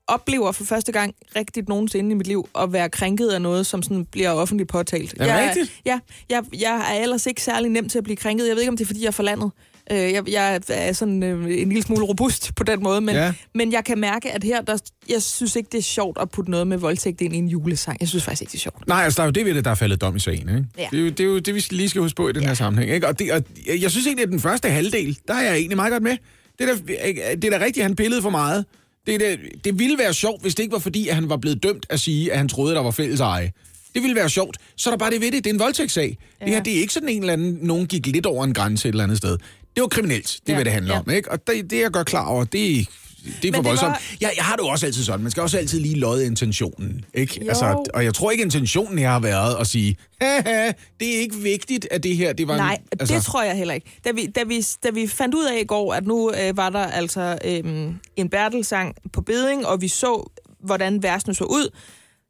oplever 0.08 0.52
for 0.52 0.64
første 0.64 0.92
gang 0.92 1.14
rigtigt 1.36 1.68
nogensinde 1.68 2.10
i 2.10 2.14
mit 2.14 2.26
liv 2.26 2.48
at 2.58 2.72
være 2.72 2.88
krænket 2.88 3.28
af 3.28 3.42
noget, 3.42 3.66
som 3.66 3.82
sådan 3.82 4.04
bliver 4.04 4.30
offentligt 4.30 4.70
påtalt. 4.70 5.14
Er 5.20 5.24
det 5.24 5.32
jeg, 5.32 5.46
rigtigt? 5.48 5.80
Ja, 5.86 5.98
jeg, 6.30 6.42
jeg 6.60 6.94
er 6.96 7.02
ellers 7.02 7.26
ikke 7.26 7.42
særlig 7.42 7.70
nem 7.70 7.88
til 7.88 7.98
at 7.98 8.04
blive 8.04 8.16
krænket. 8.16 8.46
Jeg 8.48 8.54
ved 8.56 8.62
ikke, 8.62 8.70
om 8.70 8.76
det 8.76 8.84
er, 8.84 8.86
fordi 8.86 9.00
jeg 9.00 9.06
er 9.06 9.10
for 9.10 9.22
landet. 9.22 9.50
Øh, 9.92 9.98
jeg, 9.98 10.28
jeg 10.30 10.60
er 10.68 10.92
sådan 10.92 11.22
øh, 11.22 11.44
en 11.60 11.68
lille 11.68 11.82
smule 11.82 12.04
robust 12.04 12.54
på 12.54 12.64
den 12.64 12.82
måde, 12.82 13.00
men, 13.00 13.14
Ja. 13.14 13.24
ja. 13.24 13.32
men 13.54 13.72
jeg 13.72 13.84
kan 13.84 13.98
mærke, 13.98 14.32
at 14.32 14.44
her, 14.44 14.60
der, 14.62 14.78
jeg 15.08 15.22
synes 15.22 15.56
ikke, 15.56 15.68
det 15.72 15.78
er 15.78 15.82
sjovt 15.82 16.18
at 16.20 16.30
putte 16.30 16.50
noget 16.50 16.66
med 16.66 16.76
voldtægt 16.78 17.20
ind 17.20 17.34
i 17.34 17.38
en 17.38 17.48
julesang. 17.48 17.96
Jeg 18.00 18.08
synes 18.08 18.24
faktisk 18.24 18.42
ikke, 18.42 18.52
det 18.52 18.58
er 18.58 18.60
sjovt. 18.62 18.88
Nej, 18.88 19.04
altså 19.04 19.16
der 19.16 19.22
er 19.22 19.26
jo 19.26 19.30
det 19.32 19.44
ved 19.46 19.54
det, 19.54 19.64
der 19.64 19.70
er 19.70 19.74
faldet 19.74 20.00
dom 20.00 20.16
i 20.16 20.20
sagen. 20.20 20.48
Ikke? 20.48 20.64
Ja. 20.78 20.88
Det, 20.90 20.98
er 20.98 21.02
jo, 21.02 21.08
det 21.08 21.20
er 21.20 21.24
jo 21.24 21.38
det, 21.38 21.54
vi 21.54 21.64
lige 21.70 21.88
skal 21.88 22.02
huske 22.02 22.16
på 22.16 22.28
i 22.28 22.32
den 22.32 22.42
her 22.44 22.54
sammenhæng. 22.54 22.94
Ikke? 22.94 23.06
Og, 23.08 23.18
det, 23.18 23.32
og 23.32 23.42
jeg- 23.80 23.90
synes 23.90 24.06
egentlig, 24.06 24.22
at 24.24 24.28
den 24.30 24.40
første 24.40 24.68
halvdel, 24.68 25.18
der 25.28 25.34
er 25.34 25.42
jeg 25.42 25.54
egentlig 25.56 25.76
meget 25.76 25.92
godt 25.92 26.02
med. 26.02 26.16
Det 26.58 26.68
er 26.68 26.74
da, 26.74 27.34
det 27.34 27.44
er 27.44 27.58
da 27.58 27.64
rigtigt, 27.64 27.76
at 27.78 27.82
han 27.88 27.96
pillede 27.96 28.22
for 28.22 28.30
meget. 28.30 28.64
Det, 29.06 29.20
da, 29.20 29.36
det 29.64 29.78
ville 29.78 29.98
være 29.98 30.14
sjovt, 30.14 30.42
hvis 30.42 30.54
det 30.54 30.62
ikke 30.62 30.72
var 30.72 30.78
fordi, 30.78 31.08
at 31.08 31.14
han 31.14 31.28
var 31.28 31.36
blevet 31.36 31.62
dømt 31.62 31.86
at 31.90 32.00
sige, 32.00 32.32
at 32.32 32.38
han 32.38 32.48
troede, 32.48 32.74
der 32.74 32.80
var 32.82 32.90
fælles 32.90 33.20
eje. 33.20 33.52
Det 33.94 34.02
ville 34.02 34.16
være 34.16 34.28
sjovt. 34.30 34.56
Så 34.76 34.90
er 34.90 34.92
der 34.92 34.98
bare 34.98 35.10
det 35.10 35.20
ved 35.20 35.32
det. 35.32 35.44
Det 35.44 35.50
er 35.50 35.54
en 35.54 35.60
voldtægtssag. 35.60 36.18
Ja. 36.40 36.44
Det 36.44 36.54
her, 36.54 36.62
det 36.62 36.76
er 36.76 36.80
ikke 36.80 36.92
sådan 36.92 37.08
en 37.08 37.20
eller 37.20 37.32
anden, 37.32 37.58
nogen 37.62 37.86
gik 37.86 38.06
lidt 38.06 38.26
over 38.26 38.44
en 38.44 38.54
grænse 38.54 38.88
et 38.88 38.92
eller 38.92 39.04
andet 39.04 39.18
sted. 39.18 39.38
Det 39.74 39.80
var 39.80 39.86
kriminelt. 39.88 40.38
Det 40.46 40.48
Ja, 40.48 40.54
hvad 40.54 40.64
det 40.64 40.72
handler 40.72 40.94
ja. 40.94 41.00
om. 41.00 41.10
Ikke? 41.10 41.30
Og 41.30 41.46
det, 41.46 41.70
det, 41.70 41.80
jeg 41.80 41.90
gør 41.90 42.02
klar 42.02 42.26
over, 42.26 42.44
det, 42.44 42.88
det 43.42 43.48
er 43.50 43.54
for 43.54 43.62
voldsomt. 43.62 43.90
var- 43.90 44.02
Jeg, 44.20 44.32
jeg 44.36 44.44
har 44.44 44.56
det 44.56 44.62
jo 44.62 44.68
også 44.68 44.86
altid 44.86 45.04
sådan. 45.04 45.20
Man 45.22 45.30
skal 45.30 45.42
også 45.42 45.58
altid 45.58 45.80
lige 45.80 45.94
lodde 45.98 46.26
intentionen. 46.26 47.04
Ikke? 47.14 47.40
Jo. 47.44 47.48
Altså, 47.48 47.84
og 47.94 48.04
jeg 48.04 48.14
tror 48.14 48.30
ikke, 48.30 48.44
intentionen 48.44 48.98
her 48.98 49.08
har 49.08 49.20
været 49.20 49.56
at 49.60 49.66
sige, 49.66 49.96
Haha, 50.20 50.72
det 51.00 51.16
er 51.16 51.20
ikke 51.20 51.36
vigtigt, 51.36 51.88
at 51.90 52.02
det 52.02 52.16
her, 52.16 52.32
det 52.32 52.48
var... 52.48 52.56
Nej, 52.56 52.74
en, 52.92 52.98
altså... 53.00 53.14
det 53.14 53.22
tror 53.24 53.42
jeg 53.42 53.56
heller 53.56 53.74
ikke. 53.74 54.00
Da 54.04 54.10
vi, 54.10 54.26
da 54.26 54.42
vi, 54.44 54.64
da 54.84 54.90
vi 54.90 55.06
fandt 55.06 55.34
ud 55.34 55.44
af 55.44 55.60
i 55.60 55.64
går, 55.64 55.94
at 55.94 56.06
nu 56.06 56.32
øh, 56.32 56.56
var 56.56 56.70
der 56.70 56.84
altså 56.86 57.38
øh, 57.44 57.60
en 58.16 58.28
Bertelsang 58.30 58.94
på 59.12 59.20
beding, 59.20 59.66
og 59.66 59.80
vi 59.80 59.88
så, 59.88 60.30
hvordan 60.60 61.02
versene 61.02 61.34
så 61.34 61.44
ud, 61.44 61.68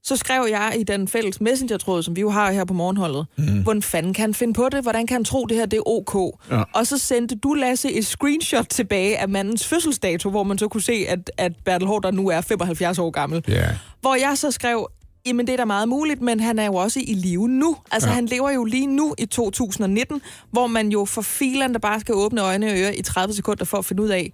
så 0.05 0.17
skrev 0.17 0.47
jeg 0.51 0.75
i 0.79 0.83
den 0.83 1.09
fælles 1.09 1.41
messenger-tråd, 1.41 2.03
som 2.03 2.17
vi 2.17 2.21
jo 2.21 2.31
har 2.31 2.53
her 2.53 2.65
på 2.65 2.75
morgenholdet, 2.75 3.27
mm. 3.39 3.63
hvordan 3.63 3.83
fanden 3.83 4.15
kan 4.15 4.23
han 4.23 4.35
finde 4.35 4.55
på 4.55 4.69
det? 4.73 4.83
Hvordan 4.83 5.07
kan 5.07 5.15
han 5.15 5.25
tro, 5.25 5.45
det 5.47 5.57
her 5.57 5.67
det 5.67 5.77
er 5.77 5.89
ok? 5.89 6.39
Ja. 6.51 6.63
Og 6.75 6.87
så 6.87 6.99
sendte 6.99 7.35
du, 7.35 7.53
Lasse, 7.55 7.93
et 7.93 8.07
screenshot 8.07 8.67
tilbage 8.71 9.19
af 9.19 9.29
mandens 9.29 9.67
fødselsdato, 9.67 10.31
hvor 10.31 10.43
man 10.43 10.59
så 10.59 10.69
kunne 10.69 10.83
se, 10.83 11.05
at, 11.09 11.31
at 11.39 11.53
Bertel 11.65 11.89
Hård, 11.89 12.03
der 12.03 12.11
nu 12.11 12.29
er 12.29 12.41
75 12.41 12.99
år 12.99 13.11
gammel. 13.11 13.45
Ja. 13.49 13.69
Hvor 14.01 14.15
jeg 14.15 14.39
så 14.39 14.51
skrev, 14.51 14.87
jamen 15.27 15.47
det 15.47 15.53
er 15.53 15.57
da 15.57 15.65
meget 15.65 15.89
muligt, 15.89 16.21
men 16.23 16.41
han 16.41 16.59
er 16.59 16.65
jo 16.67 16.75
også 16.75 17.01
i 17.01 17.15
live 17.15 17.49
nu. 17.49 17.77
Altså 17.93 18.09
Ja. 18.09 18.15
han 18.15 18.27
lever 18.27 18.51
jo 18.51 18.65
lige 18.65 18.87
nu 18.87 19.15
i 19.19 19.27
2019, 19.27 20.21
hvor 20.51 20.67
man 20.67 20.89
jo 20.89 21.05
for 21.05 21.23
filen, 21.23 21.73
der 21.73 21.79
bare 21.79 22.01
skal 22.01 22.15
åbne 22.15 22.41
øjne 22.43 22.67
og 22.67 22.79
ører 22.79 22.93
i 22.93 23.03
30 23.03 23.35
sekunder 23.35 23.65
for 23.65 23.79
at 23.79 23.85
finde 23.85 24.03
ud 24.03 24.09
af, 24.09 24.33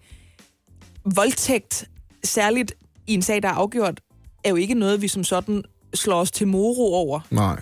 voldtægt, 1.05 1.89
særligt 2.25 2.73
i 3.07 3.15
en 3.15 3.23
sag, 3.23 3.43
der 3.43 3.49
er 3.49 3.53
afgjort, 3.53 4.01
er 4.45 4.51
jo 4.51 4.57
ikke 4.57 4.75
noget, 4.75 5.03
vi 5.03 5.09
som 5.09 5.25
sådan 5.25 5.63
slår 5.95 6.21
os 6.21 6.31
til 6.31 6.47
moro 6.49 6.95
over. 6.95 7.21
Nej. 7.31 7.61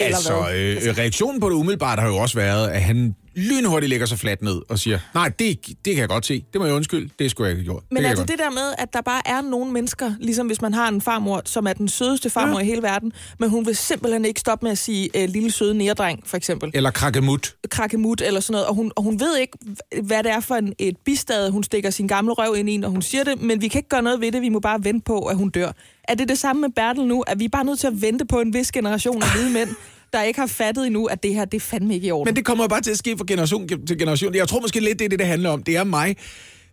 Eller 0.00 0.16
Altså, 0.16 0.42
hvad? 0.42 0.54
øh, 0.54 0.98
reaktionen 0.98 1.40
på 1.40 1.48
det 1.48 1.54
umiddelbart 1.54 1.98
har 1.98 2.06
jo 2.08 2.16
også 2.16 2.38
været, 2.38 2.68
at 2.68 2.82
han 2.82 3.14
lynhurtigt 3.36 3.90
lægger 3.90 4.06
sig 4.06 4.18
fladt 4.18 4.42
ned 4.42 4.60
og 4.68 4.78
siger, 4.78 4.98
nej, 5.14 5.28
det, 5.28 5.66
det 5.84 5.94
kan 5.94 5.96
jeg 5.96 6.08
godt 6.08 6.26
se. 6.26 6.44
Det 6.52 6.60
må 6.60 6.66
jeg 6.66 6.74
undskylde. 6.74 7.10
Det 7.18 7.30
skulle 7.30 7.48
jeg 7.48 7.58
ikke 7.58 7.68
have 7.68 7.74
gjort. 7.74 7.82
Men 7.90 8.02
det 8.02 8.08
altså 8.08 8.24
det 8.24 8.38
der 8.38 8.50
med, 8.50 8.74
at 8.78 8.92
der 8.92 9.00
bare 9.00 9.22
er 9.26 9.40
nogle 9.40 9.72
mennesker, 9.72 10.12
ligesom 10.20 10.46
hvis 10.46 10.60
man 10.60 10.74
har 10.74 10.88
en 10.88 11.00
farmor, 11.00 11.42
som 11.44 11.66
er 11.66 11.72
den 11.72 11.88
sødeste 11.88 12.30
farmor 12.30 12.58
ja. 12.58 12.64
i 12.64 12.66
hele 12.68 12.82
verden, 12.82 13.12
men 13.38 13.50
hun 13.50 13.66
vil 13.66 13.76
simpelthen 13.76 14.24
ikke 14.24 14.40
stoppe 14.40 14.64
med 14.64 14.72
at 14.72 14.78
sige 14.78 15.10
øh, 15.14 15.28
lille 15.28 15.50
søde 15.50 15.74
nærdreng, 15.74 16.20
for 16.24 16.36
eksempel. 16.36 16.70
Eller 16.74 16.90
krakkemut. 16.90 17.54
krakkemut 17.70 18.20
eller 18.20 18.40
sådan 18.40 18.52
noget, 18.52 18.66
og 18.66 18.74
hun, 18.74 18.92
og 18.96 19.02
hun 19.02 19.20
ved 19.20 19.38
ikke, 19.38 19.58
hvad 20.02 20.22
det 20.22 20.32
er 20.32 20.40
for 20.40 20.54
en, 20.54 20.72
et 20.78 20.96
bistad, 21.04 21.50
hun 21.50 21.62
stikker 21.62 21.90
sin 21.90 22.08
gamle 22.08 22.32
røv 22.32 22.56
ind 22.56 22.70
i, 22.70 22.76
når 22.76 22.88
hun 22.88 23.02
siger 23.02 23.24
det, 23.24 23.42
men 23.42 23.60
vi 23.60 23.68
kan 23.68 23.78
ikke 23.78 23.88
gøre 23.88 24.02
noget 24.02 24.20
ved 24.20 24.32
det, 24.32 24.42
vi 24.42 24.48
må 24.48 24.60
bare 24.60 24.84
vente 24.84 25.04
på, 25.04 25.18
at 25.18 25.36
hun 25.36 25.50
dør. 25.50 25.72
Er 26.08 26.14
det 26.14 26.28
det 26.28 26.38
samme 26.38 26.60
med 26.60 26.68
Bertel 26.76 27.04
nu, 27.06 27.20
at 27.26 27.38
vi 27.38 27.44
er 27.44 27.48
bare 27.48 27.64
nødt 27.64 27.78
til 27.78 27.86
at 27.86 28.02
vente 28.02 28.24
på 28.24 28.40
en 28.40 28.54
vis 28.54 28.72
generation 28.72 29.22
af 29.22 29.28
hvide 29.34 29.50
mænd, 29.50 29.68
der 30.16 30.22
ikke 30.22 30.40
har 30.40 30.46
fattet 30.46 30.86
endnu, 30.86 31.04
at 31.04 31.22
det 31.22 31.34
her, 31.34 31.44
det 31.44 31.56
er 31.56 31.60
fandme 31.60 31.94
ikke 31.94 32.06
i 32.06 32.10
orden. 32.10 32.28
Men 32.28 32.36
det 32.36 32.44
kommer 32.44 32.64
jo 32.64 32.68
bare 32.68 32.80
til 32.80 32.90
at 32.90 32.98
ske 32.98 33.16
fra 33.18 33.24
generation 33.28 33.68
til 33.86 33.98
generation. 33.98 34.34
Jeg 34.34 34.48
tror 34.48 34.60
måske 34.60 34.80
lidt, 34.80 34.98
det 34.98 35.04
er 35.04 35.08
det, 35.08 35.18
det 35.18 35.26
handler 35.26 35.50
om. 35.50 35.62
Det 35.62 35.76
er 35.76 35.84
mig, 35.84 36.16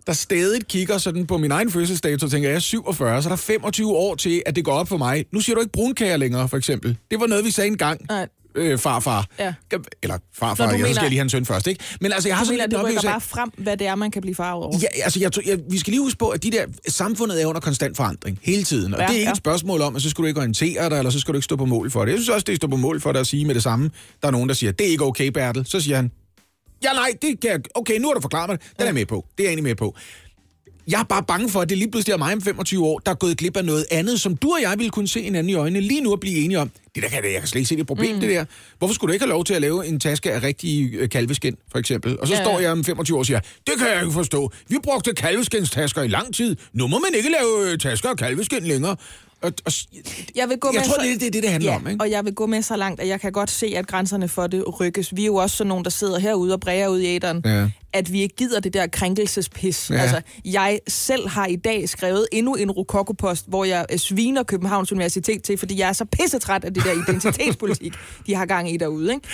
der 0.08 0.14
stadig 0.14 0.68
kigger 0.68 0.98
sådan 0.98 1.28
på 1.28 1.38
min 1.38 1.52
egen 1.52 1.72
fødselsdato 1.72 2.26
og 2.26 2.32
tænker, 2.32 2.50
jeg 2.50 2.56
er 2.56 2.60
47, 2.60 3.22
så 3.22 3.30
er 3.30 3.32
der 3.32 3.38
25 3.38 3.92
år 3.92 4.16
til, 4.16 4.44
at 4.46 4.56
det 4.56 4.66
går 4.66 4.72
op 4.72 4.88
for 4.88 4.98
mig. 4.98 5.26
Nu 5.32 5.40
siger 5.40 5.56
du 5.56 5.62
ikke 5.62 5.72
brunkager 5.72 6.18
længere, 6.18 6.50
for 6.50 6.58
eksempel. 6.58 6.98
Det 7.12 7.20
var 7.20 7.28
noget, 7.28 7.46
vi 7.46 7.52
sagde 7.52 7.68
engang. 7.68 8.02
Nej. 8.10 8.28
Øh, 8.56 8.80
farfar. 8.80 9.28
Ja. 9.40 9.54
Eller 10.04 10.18
farfar, 10.34 10.64
Nå, 10.66 10.70
du 10.72 10.76
jeg 10.76 10.82
mener- 10.82 10.94
skal 10.96 11.10
lige 11.10 11.18
have 11.18 11.24
en 11.24 11.30
søn 11.30 11.46
først, 11.46 11.68
ikke? 11.68 11.84
Men 12.02 12.12
altså, 12.12 12.30
jeg 12.30 12.38
har 12.38 12.44
Du 12.44 12.46
sådan 12.48 12.58
mener, 12.58 12.66
lidt 12.68 12.80
en 12.80 12.88
rykker 12.98 13.02
bare 13.12 13.22
frem, 13.22 13.52
hvad 13.58 13.78
det 13.78 13.88
er, 13.88 13.96
man 13.96 14.12
kan 14.12 14.22
blive 14.22 14.36
farvet 14.36 14.64
over. 14.66 14.78
Ja, 14.82 14.88
altså, 15.04 15.20
jeg, 15.20 15.32
jeg, 15.48 15.60
vi 15.70 15.78
skal 15.80 15.92
lige 15.92 16.02
huske 16.02 16.18
på, 16.18 16.30
at 16.30 16.44
de 16.44 16.52
der, 16.52 16.66
samfundet 16.88 17.42
er 17.42 17.46
under 17.46 17.62
konstant 17.62 17.98
forandring 17.98 18.40
hele 18.44 18.64
tiden. 18.64 18.94
Og 18.94 19.00
ja, 19.00 19.04
Ja, 19.04 19.08
det 19.08 19.16
er 19.16 19.20
ikke 19.20 19.28
ja. 19.28 19.32
et 19.32 19.38
spørgsmål 19.38 19.82
om, 19.82 19.96
at 19.96 20.02
så 20.02 20.10
skal 20.10 20.22
du 20.22 20.28
ikke 20.28 20.40
orientere 20.40 20.90
dig, 20.90 20.98
eller 20.98 21.10
så 21.12 21.20
skal 21.20 21.32
du 21.34 21.38
ikke 21.38 21.46
stå 21.46 21.56
på 21.56 21.66
mål 21.66 21.92
for 21.92 22.06
det. 22.06 22.12
Jeg 22.12 22.20
synes 22.20 22.30
også, 22.30 22.44
det 22.44 22.54
er 22.54 22.56
stå 22.58 22.68
på 22.68 22.76
mål 22.76 23.02
for 23.02 23.12
det 23.12 23.20
at 23.20 23.28
sige 23.28 23.46
med 23.46 23.56
det 23.56 23.64
samme. 23.64 23.92
Der 24.22 24.28
er 24.28 24.32
nogen, 24.32 24.50
der 24.50 24.56
siger, 24.56 24.72
det 24.72 24.88
er 24.88 24.92
ikke 24.92 25.06
okay, 25.06 25.28
Bertel. 25.28 25.66
Så 25.66 25.80
siger 25.80 25.96
han, 25.96 26.12
ja 26.84 26.94
nej, 26.94 27.10
det 27.22 27.40
kan 27.40 27.50
jeg, 27.52 27.60
okay, 27.76 27.98
nu 28.00 28.08
har 28.08 28.14
du 28.14 28.22
forklaret 28.22 28.50
mig 28.50 28.60
det. 28.60 28.68
Den 28.72 28.82
er 28.82 28.86
jeg 28.86 28.94
med 28.94 29.06
på. 29.06 29.26
Det 29.38 29.44
er 29.44 29.48
jeg 29.48 29.50
egentlig 29.50 29.64
med 29.64 29.76
på. 29.76 29.96
Jeg 30.88 31.00
er 31.00 31.04
bare 31.04 31.24
bange 31.24 31.50
for, 31.50 31.62
at 31.62 31.70
det 31.70 31.78
lige 31.78 31.92
pludselig 31.92 32.14
er 32.14 32.18
mig 32.18 32.34
om 32.34 32.42
25 32.42 32.86
år, 32.86 33.00
der 33.00 33.12
er 33.12 33.16
gået 33.16 33.38
glip 33.38 33.58
af 33.58 33.66
noget 33.66 33.86
andet, 33.92 34.22
som 34.22 34.38
du 34.38 34.52
og 34.52 34.62
jeg 34.62 34.74
ville 34.78 34.90
kunne 34.90 35.08
se 35.08 35.22
hinanden 35.24 35.50
i 35.50 35.54
øjnene 35.54 35.82
lige 35.82 36.02
nu 36.02 36.12
og 36.12 36.20
blive 36.20 36.38
enige 36.44 36.60
om. 36.60 36.72
Det 36.96 37.04
der 37.04 37.10
kan 37.10 37.24
jeg, 37.24 37.32
jeg 37.34 37.42
kan 37.42 37.48
slet 37.48 37.60
ikke 37.60 37.70
se 37.70 37.78
det 37.78 37.88
problem, 37.88 38.16
mm. 38.16 38.22
det 38.22 38.30
der. 38.30 38.46
Hvorfor 38.78 38.94
skulle 38.94 39.10
du 39.10 39.14
ikke 39.14 39.24
have 39.26 39.30
lov 39.30 39.44
til 39.46 39.54
at 39.54 39.62
lave 39.62 39.88
en 39.88 40.00
taske 40.00 40.32
af 40.34 40.44
rigtig 40.44 40.94
øh, 40.94 41.10
kalveskin, 41.10 41.56
for 41.72 41.80
eksempel? 41.80 42.20
Og 42.20 42.28
så 42.28 42.34
ja, 42.36 42.44
står 42.44 42.60
jeg 42.60 42.72
om 42.72 42.84
25 42.84 43.18
år 43.18 43.20
og 43.20 43.26
siger, 43.26 43.40
det 43.40 43.74
kan 43.78 43.88
jeg 43.88 44.02
ikke 44.02 44.14
forstå. 44.14 44.52
Vi 44.68 44.78
brugte 44.84 45.14
kalveskinstasker 45.14 46.02
i 46.02 46.08
lang 46.08 46.36
tid. 46.36 46.56
Nu 46.74 46.88
må 46.88 47.00
man 47.00 47.10
ikke 47.18 47.30
lave 47.30 47.72
øh, 47.72 47.78
tasker 47.80 48.10
af 48.10 48.18
kalveskin 48.18 48.64
længere. 48.64 48.96
Og, 49.42 49.54
og, 49.66 49.72
Jeg, 50.36 50.50
vil 50.50 50.58
gå 50.60 50.70
jeg 50.74 50.80
med 50.80 50.86
tror, 50.88 50.96
så... 50.96 51.02
det, 51.04 51.14
er- 51.14 51.18
det 51.18 51.28
er 51.28 51.32
det, 51.32 51.44
det 51.44 51.52
handler 51.52 51.72
ja, 51.72 51.78
om. 51.78 51.88
Ikke? 51.88 52.02
og 52.04 52.12
jeg 52.12 52.26
vil 52.26 52.34
gå 52.34 52.46
med 52.46 52.62
så 52.62 52.76
langt, 52.76 53.02
at 53.02 53.08
jeg 53.08 53.22
kan 53.22 53.32
godt 53.32 53.52
se, 53.52 53.74
at 53.76 53.88
grænserne 53.88 54.28
for 54.28 54.48
det 54.48 54.80
rykkes. 54.80 55.16
Vi 55.16 55.22
er 55.22 55.26
jo 55.26 55.36
også 55.36 55.58
sådan 55.58 55.70
nogen, 55.70 55.84
der 55.84 55.90
sidder 55.92 56.20
herude 56.20 56.54
og 56.54 56.60
bræger 56.60 56.88
ud 56.88 57.00
i 57.00 57.06
æderen, 57.06 57.42
Ja. 57.46 57.70
at 57.94 58.12
vi 58.14 58.22
ikke 58.22 58.36
gider 58.36 58.60
det 58.60 58.74
der 58.74 58.88
krænkelsespis. 58.88 59.90
Ja. 59.90 59.96
Ja. 59.96 60.02
Altså, 60.02 60.22
jeg 60.46 60.80
selv 60.88 61.28
har 61.28 61.46
i 61.46 61.56
dag 61.56 61.90
skrevet 61.90 62.28
endnu 62.32 62.56
en 62.56 62.72
rokokopost, 62.72 63.46
hvor 63.48 63.66
jeg 63.66 63.86
øh, 63.92 63.98
sviner 64.00 64.44
Københavns 64.44 64.92
Universitet 64.92 65.44
til, 65.44 65.58
fordi 65.58 65.78
jeg 65.80 65.90
er 65.90 65.94
så 65.94 66.06
pissetræt 66.06 66.64
af 66.64 66.74
det 66.74 66.83
der 66.84 66.92
identitetspolitik, 66.92 67.94
de 68.28 68.36
har 68.36 68.46
gang 68.46 68.74
i 68.74 68.78
derude. 68.78 69.14
Ikke? 69.14 69.28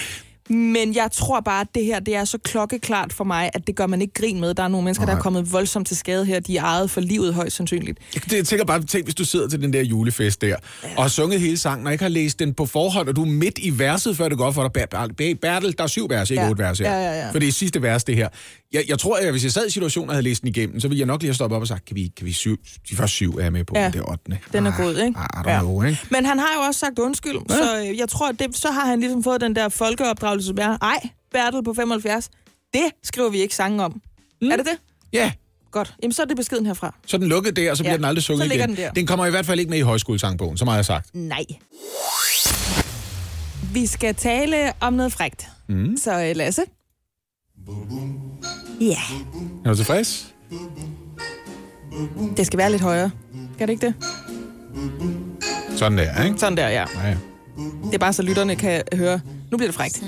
Men 0.54 0.95
jeg 0.95 1.10
tror 1.12 1.39
bare, 1.39 1.62
at 1.62 1.68
det 1.76 1.86
her 1.86 2.00
det 2.00 2.16
er 2.16 2.26
så 2.26 2.38
klokkeklart 2.38 3.14
for 3.14 3.24
mig, 3.24 3.50
at 3.54 3.68
det 3.68 3.76
gør 3.76 3.88
man 3.88 4.02
ikke 4.02 4.14
grin 4.14 4.39
med. 4.39 4.54
Der 4.54 4.64
er 4.64 4.68
nogle 4.68 4.86
mennesker, 4.86 5.06
der 5.06 5.14
Nej. 5.14 5.20
er 5.20 5.24
kommet 5.24 5.52
voldsomt 5.54 5.88
til 5.88 5.97
skade 5.97 6.26
her. 6.26 6.39
De 6.39 6.58
er 6.58 6.64
ejet 6.64 6.91
for 6.91 7.02
livet 7.02 7.34
højst 7.34 7.56
sandsynligt. 7.56 8.00
Jeg, 8.16 8.34
jeg 8.34 8.45
tænker 8.45 8.66
bare, 8.66 8.84
tænk, 8.84 9.06
hvis 9.06 9.16
du 9.16 9.26
sidder 9.26 9.47
til 9.47 9.62
den 9.62 9.74
der 9.74 9.82
julefest 9.82 10.41
der, 10.41 10.47
ja. 10.47 10.56
og 10.97 11.04
har 11.04 11.10
sunget 11.10 11.39
hele 11.41 11.58
sangen, 11.58 11.88
og 11.88 11.93
ikke 11.93 12.04
har 12.04 12.10
læst 12.10 12.39
den 12.39 12.54
på 12.54 12.66
forhånd, 12.66 13.10
og 13.10 13.16
du 13.16 13.22
er 13.22 13.26
midt 13.26 13.58
i 13.62 13.80
verset, 13.80 14.18
før 14.18 14.30
det 14.30 14.38
går 14.38 14.52
for 14.52 14.62
dig. 14.68 14.72
Ber- 14.74 14.97
Ber- 14.97 15.08
Ber- 15.18 15.36
Bertel, 15.41 15.78
der 15.78 15.84
er 15.84 15.88
syv 15.88 16.10
vers, 16.10 16.30
ikke 16.32 16.43
Ja. 16.43 16.50
otte 16.50 16.64
vers 16.64 16.80
her. 16.80 16.91
Ja, 16.91 16.97
ja, 17.12 17.20
ja. 17.26 17.32
For 17.32 17.39
det 17.39 17.47
er 17.47 17.52
sidste 17.52 17.82
vers, 17.82 18.04
det 18.04 18.16
her. 18.16 18.30
Jeg, 18.74 18.84
jeg 18.88 18.99
tror, 18.99 19.17
at 19.17 19.32
hvis 19.32 19.43
jeg 19.43 19.51
sad 19.51 19.67
i 19.67 19.70
situationen 19.70 20.09
og 20.09 20.15
havde 20.15 20.24
læst 20.24 20.41
den 20.41 20.47
igennem, 20.49 20.80
så 20.80 20.88
ville 20.88 20.99
jeg 20.99 21.05
nok 21.07 21.22
lige 21.22 21.28
have 21.30 21.36
stoppet 21.36 21.55
op 21.55 21.61
og 21.61 21.67
sagt, 21.67 21.86
kan 21.86 21.95
vi, 21.95 22.11
kan 22.17 22.26
vi 22.26 22.34
syv, 22.34 22.57
de 22.89 22.95
første 22.95 23.13
syv 23.15 23.38
er 23.38 23.49
med 23.49 23.63
på, 23.65 23.74
Ja. 23.78 23.86
det 23.88 23.95
er 23.95 24.09
ottende. 24.11 24.38
Den 24.53 24.65
er 24.67 24.72
Ah, 24.72 24.78
god, 24.86 24.95
ikke? 24.97 25.20
I 25.20 25.38
don't 25.49 25.59
know, 25.59 25.84
ikke? 25.84 25.99
Men 26.11 26.26
han 26.26 26.39
har 26.39 26.47
jo 26.55 26.61
også 26.61 26.80
sagt 26.80 26.99
undskyld, 26.99 27.38
ja. 27.49 27.55
så 27.55 27.86
øh, 27.89 27.97
jeg 27.97 28.09
tror, 28.09 28.30
at 28.30 28.39
det, 28.39 28.57
så 28.57 28.72
har 28.72 28.86
han 28.86 28.99
ligesom 28.99 29.24
fået 29.24 29.41
den 29.41 29.55
der 29.55 29.70
folkeopdragelse, 29.70 30.47
som 30.47 30.57
er, 30.61 30.78
ej, 30.82 31.09
Bertel 31.32 31.63
på 31.63 31.74
75, 31.74 32.30
det 32.74 32.82
skriver 33.03 33.30
vi 33.30 33.38
ikke 33.38 33.55
sange 33.55 33.84
om. 33.84 34.01
Mm. 34.41 34.51
Er 34.51 34.55
det 34.55 34.65
det? 34.65 34.78
Ja, 35.13 35.32
Godt. 35.72 35.95
Jamen, 36.03 36.13
så 36.13 36.22
er 36.22 36.26
det 36.26 36.38
beskeden 36.38 36.65
herfra. 36.65 36.95
så 37.07 37.17
den 37.17 37.28
lukket 37.28 37.55
der, 37.55 37.72
og 37.72 37.78
så 37.78 37.84
bliver 37.84 37.91
Ja, 37.93 37.97
den 37.97 38.05
aldrig 38.05 38.24
sunget 38.24 38.47
så 38.47 38.53
igen. 38.53 38.70
den 38.70 38.78
der. 38.78 38.91
den 38.91 39.07
kommer 39.07 39.26
i 39.26 39.30
hvert 39.30 39.45
fald 39.45 39.59
ikke 39.59 39.70
med 39.70 39.78
i 39.78 39.82
højskolesangbogen, 39.82 40.57
så 40.57 40.65
meget 40.65 40.74
har 40.74 40.78
jeg 40.78 40.86
sagt. 40.86 41.09
Nej. 41.15 41.45
Vi 43.74 43.86
skal 43.86 44.15
tale 44.15 44.72
om 44.80 44.93
noget 44.93 45.13
frægt. 45.13 45.47
Mm. 45.70 45.97
Så 45.97 46.24
øh, 46.24 46.36
Lasse. 46.36 46.61
Ja, 48.82 48.97
Er 49.66 49.70
du 49.70 49.76
tilfreds? 49.76 50.34
det 52.38 52.45
skal 52.47 52.57
være 52.60 52.72
lidt 52.72 52.82
højere. 52.82 53.12
Kan 53.57 53.68
det 53.68 53.74
ikke 53.74 53.86
det? 53.86 53.93
Sådan 55.78 55.97
der, 55.97 56.24
ikke? 56.24 56.39
Sådan 56.39 56.57
der, 56.57 56.68
ja. 56.70 56.86
Ja. 57.03 57.16
Det 57.86 57.93
er 57.93 57.97
bare 57.97 58.14
så 58.14 58.22
lytterne 58.22 58.55
kan 58.55 58.84
høre. 58.93 59.20
Nu 59.51 59.57
bliver 59.57 59.68
det 59.68 59.76
frægt. 59.76 60.03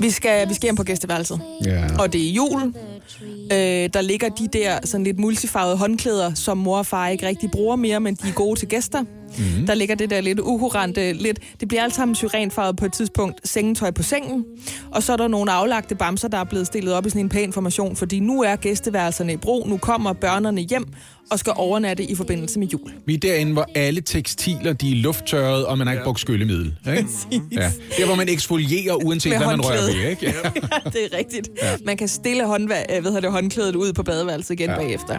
Vi 0.00 0.10
skal, 0.10 0.48
vi 0.48 0.54
skal 0.54 0.66
hjem 0.66 0.76
på 0.76 0.82
gæsteværelset. 0.82 1.40
ja. 1.64 1.84
Og 1.98 2.12
det 2.12 2.28
er 2.28 2.32
jul. 2.32 2.62
Øh, 3.52 3.90
der 3.94 4.00
ligger 4.00 4.28
de 4.28 4.48
der 4.52 4.78
sådan 4.84 5.04
lidt 5.04 5.18
multifarvede 5.18 5.76
håndklæder, 5.76 6.34
som 6.34 6.58
mor 6.58 6.78
og 6.78 6.86
far 6.86 7.08
ikke 7.08 7.26
rigtig 7.26 7.50
bruger 7.50 7.76
mere, 7.76 8.00
men 8.00 8.14
de 8.14 8.28
er 8.28 8.32
gode 8.32 8.58
til 8.60 8.68
gæster. 8.68 9.04
Mm. 9.38 9.66
Der 9.66 9.74
ligger 9.74 9.94
det 9.94 10.10
der 10.10 10.20
lidt 10.20 10.40
uhurante, 10.40 11.12
lidt, 11.12 11.38
det 11.60 11.68
bliver 11.68 11.82
alt 11.82 11.94
sammen 11.94 12.14
syrenfarvet 12.14 12.76
på 12.76 12.84
et 12.84 12.92
tidspunkt, 12.92 13.48
sengetøj 13.48 13.90
på 13.90 14.02
sengen. 14.02 14.44
Og 14.90 15.02
så 15.02 15.12
er 15.12 15.16
der 15.16 15.28
nogle 15.28 15.52
aflagte 15.52 15.94
bamser, 15.94 16.28
der 16.28 16.38
er 16.38 16.44
blevet 16.44 16.66
stillet 16.66 16.94
op 16.94 17.06
i 17.06 17.10
sådan 17.10 17.22
en 17.22 17.28
pæn 17.28 17.52
formation, 17.52 17.96
fordi 17.96 18.20
nu 18.20 18.42
er 18.42 18.56
gæsteværelserne 18.56 19.32
i 19.32 19.36
brug, 19.36 19.68
nu 19.68 19.76
kommer 19.76 20.12
børnene 20.12 20.60
hjem 20.60 20.86
og 21.30 21.38
skal 21.38 21.52
overnatte 21.56 22.04
i 22.04 22.14
forbindelse 22.14 22.58
med 22.58 22.66
jul. 22.68 22.92
Vi 23.06 23.14
er 23.14 23.18
derinde, 23.18 23.52
hvor 23.52 23.66
alle 23.74 24.00
tekstiler 24.00 24.72
de 24.72 24.92
er 24.92 24.96
lufttørret, 24.96 25.66
og 25.66 25.78
man 25.78 25.86
har 25.86 25.94
ikke 25.94 26.04
brugt 26.04 26.20
skyllemiddel. 26.20 26.74
Ikke? 26.96 27.08
Ja. 27.52 27.70
Der, 27.98 28.06
hvor 28.06 28.14
man 28.14 28.28
eksfolierer, 28.28 28.94
uanset 28.94 29.30
Med 29.30 29.38
hvad 29.38 29.46
man 29.46 29.60
rører 29.60 29.80
ved. 30.02 30.10
Ikke? 30.10 30.26
Ja. 30.42 30.90
det 30.90 31.04
er 31.12 31.18
rigtigt. 31.18 31.48
Ja. 31.62 31.76
Man 31.86 31.96
kan 31.96 32.08
stille 32.08 32.44
håndva- 32.44 32.94
øh, 32.96 33.00
hvad 33.00 33.02
hedder 33.02 33.20
det, 33.20 33.30
håndklædet 33.32 33.76
ud 33.76 33.92
på 33.92 34.02
badeværelset 34.02 34.50
igen 34.50 34.70
ja. 34.70 34.76
bagefter. 34.76 35.18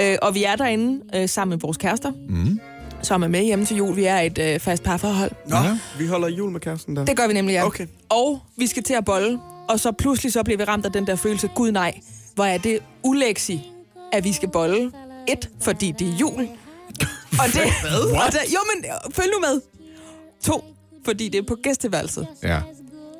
Øh, 0.00 0.16
og 0.22 0.34
vi 0.34 0.44
er 0.44 0.56
derinde 0.56 1.00
øh, 1.16 1.28
sammen 1.28 1.50
med 1.56 1.60
vores 1.60 1.76
kærester, 1.76 2.12
mm. 2.28 2.60
Som 3.02 3.22
er 3.22 3.28
med 3.28 3.42
hjemme 3.42 3.64
til 3.64 3.76
jul. 3.76 3.96
Vi 3.96 4.04
er 4.04 4.18
et 4.18 4.38
øh, 4.38 4.60
fast 4.60 4.82
parforhold. 4.82 5.30
Nå, 5.46 5.56
ja. 5.56 5.78
vi 5.98 6.06
holder 6.06 6.28
jul 6.28 6.50
med 6.50 6.60
kæresten 6.60 6.96
der. 6.96 7.04
Det 7.04 7.16
gør 7.16 7.26
vi 7.26 7.32
nemlig, 7.34 7.52
ja. 7.52 7.66
Okay. 7.66 7.86
Og 8.08 8.40
vi 8.56 8.66
skal 8.66 8.82
til 8.82 8.94
at 8.94 9.04
bolle, 9.04 9.38
og 9.68 9.80
så 9.80 9.92
pludselig 9.92 10.32
så 10.32 10.42
bliver 10.42 10.58
vi 10.58 10.64
ramt 10.64 10.86
af 10.86 10.92
den 10.92 11.06
der 11.06 11.16
følelse, 11.16 11.48
gud 11.54 11.72
nej, 11.72 12.00
hvor 12.34 12.44
er 12.44 12.58
det 12.58 12.78
ulæksi, 13.02 13.70
at 14.12 14.24
vi 14.24 14.32
skal 14.32 14.48
bolle. 14.48 14.92
Et, 15.28 15.50
fordi 15.60 15.92
det 15.98 16.08
er 16.08 16.12
jul. 16.12 16.48
Og 17.38 17.46
det, 17.46 17.62
og 18.26 18.32
det, 18.32 18.40
jo, 18.54 18.58
men 18.74 18.84
øh, 18.84 19.12
følg 19.14 19.30
nu 19.34 19.40
med. 19.40 19.60
To, 20.44 20.64
fordi 21.04 21.28
det 21.28 21.38
er 21.38 21.42
på 21.42 21.56
gæsteværelset. 21.62 22.26
ja. 22.42 22.60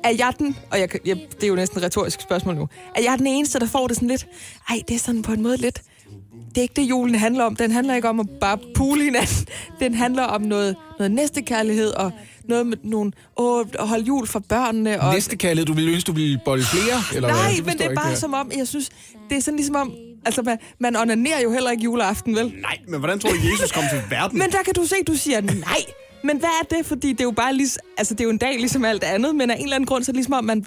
Er 0.03 0.09
jeg 0.17 0.33
den, 0.39 0.57
og 0.71 0.79
jeg, 0.79 0.89
jeg, 1.05 1.15
det 1.15 1.43
er 1.43 1.47
jo 1.47 1.55
næsten 1.55 1.77
et 1.77 1.83
retorisk 1.83 2.21
spørgsmål 2.21 2.55
nu, 2.55 2.67
er 2.95 3.01
jeg 3.01 3.17
den 3.17 3.27
eneste, 3.27 3.59
der 3.59 3.65
får 3.65 3.87
det 3.87 3.95
sådan 3.95 4.07
lidt, 4.07 4.27
ej, 4.69 4.81
det 4.87 4.95
er 4.95 4.99
sådan 4.99 5.21
på 5.21 5.31
en 5.33 5.41
måde 5.41 5.57
lidt, 5.57 5.81
det 6.49 6.57
er 6.57 6.61
ikke 6.61 6.73
det, 6.75 6.81
julen 6.81 7.15
handler 7.15 7.43
om. 7.43 7.55
Den 7.55 7.71
handler 7.71 7.95
ikke 7.95 8.09
om 8.09 8.19
at 8.19 8.29
bare 8.41 8.57
pule 8.75 9.03
hinanden. 9.03 9.45
Den 9.79 9.93
handler 9.93 10.23
om 10.23 10.41
noget, 10.41 10.75
noget 10.99 11.11
næstekærlighed 11.11 11.91
og 11.91 12.11
noget 12.49 12.67
med 12.67 12.77
nogle, 12.83 13.11
åh, 13.37 13.65
at 13.79 13.87
holde 13.87 14.03
jul 14.03 14.27
for 14.27 14.39
børnene. 14.39 15.01
Og, 15.01 15.13
Næste 15.13 15.37
kaldet, 15.37 15.67
du 15.67 15.73
ville 15.73 15.91
ønske, 15.91 16.07
du 16.07 16.11
ville 16.13 16.39
bolle 16.45 16.63
flere? 16.63 17.01
Eller 17.15 17.29
hvad? 17.33 17.41
Nej, 17.43 17.53
Det 17.57 17.65
men 17.65 17.77
det 17.77 17.85
er 17.85 17.95
bare 17.95 18.09
ikke, 18.09 18.19
som 18.19 18.33
om, 18.33 18.51
jeg 18.57 18.67
synes, 18.67 18.89
det 19.29 19.37
er 19.37 19.41
sådan 19.41 19.55
ligesom 19.55 19.75
om, 19.75 19.93
altså 20.25 20.41
man, 20.41 20.57
man 20.79 20.95
onanerer 20.95 21.41
jo 21.41 21.51
heller 21.51 21.71
ikke 21.71 21.83
juleaften, 21.83 22.35
vel? 22.35 22.53
Nej, 22.61 22.77
men 22.87 22.99
hvordan 22.99 23.19
tror 23.19 23.29
du, 23.29 23.35
Jesus 23.51 23.71
kom 23.71 23.83
til 23.91 24.01
verden? 24.09 24.39
Men 24.41 24.51
der 24.51 24.63
kan 24.65 24.73
du 24.73 24.85
se, 24.85 24.95
du 25.07 25.13
siger 25.15 25.41
nej. 25.41 25.77
Men 26.23 26.37
hvad 26.37 26.49
er 26.61 26.75
det? 26.75 26.85
Fordi 26.85 27.11
det 27.11 27.19
er 27.19 27.23
jo 27.23 27.31
bare 27.31 27.53
lige, 27.55 27.69
altså 27.97 28.13
det 28.13 28.19
er 28.19 28.23
jo 28.23 28.29
en 28.29 28.37
dag 28.37 28.55
ligesom 28.57 28.85
alt 28.85 29.03
andet, 29.03 29.35
men 29.35 29.51
af 29.51 29.55
en 29.55 29.63
eller 29.63 29.75
anden 29.75 29.87
grund, 29.87 30.03
så 30.03 30.11
er 30.11 30.13
det 30.13 30.17
ligesom 30.17 30.33
om 30.33 30.43
man, 30.43 30.65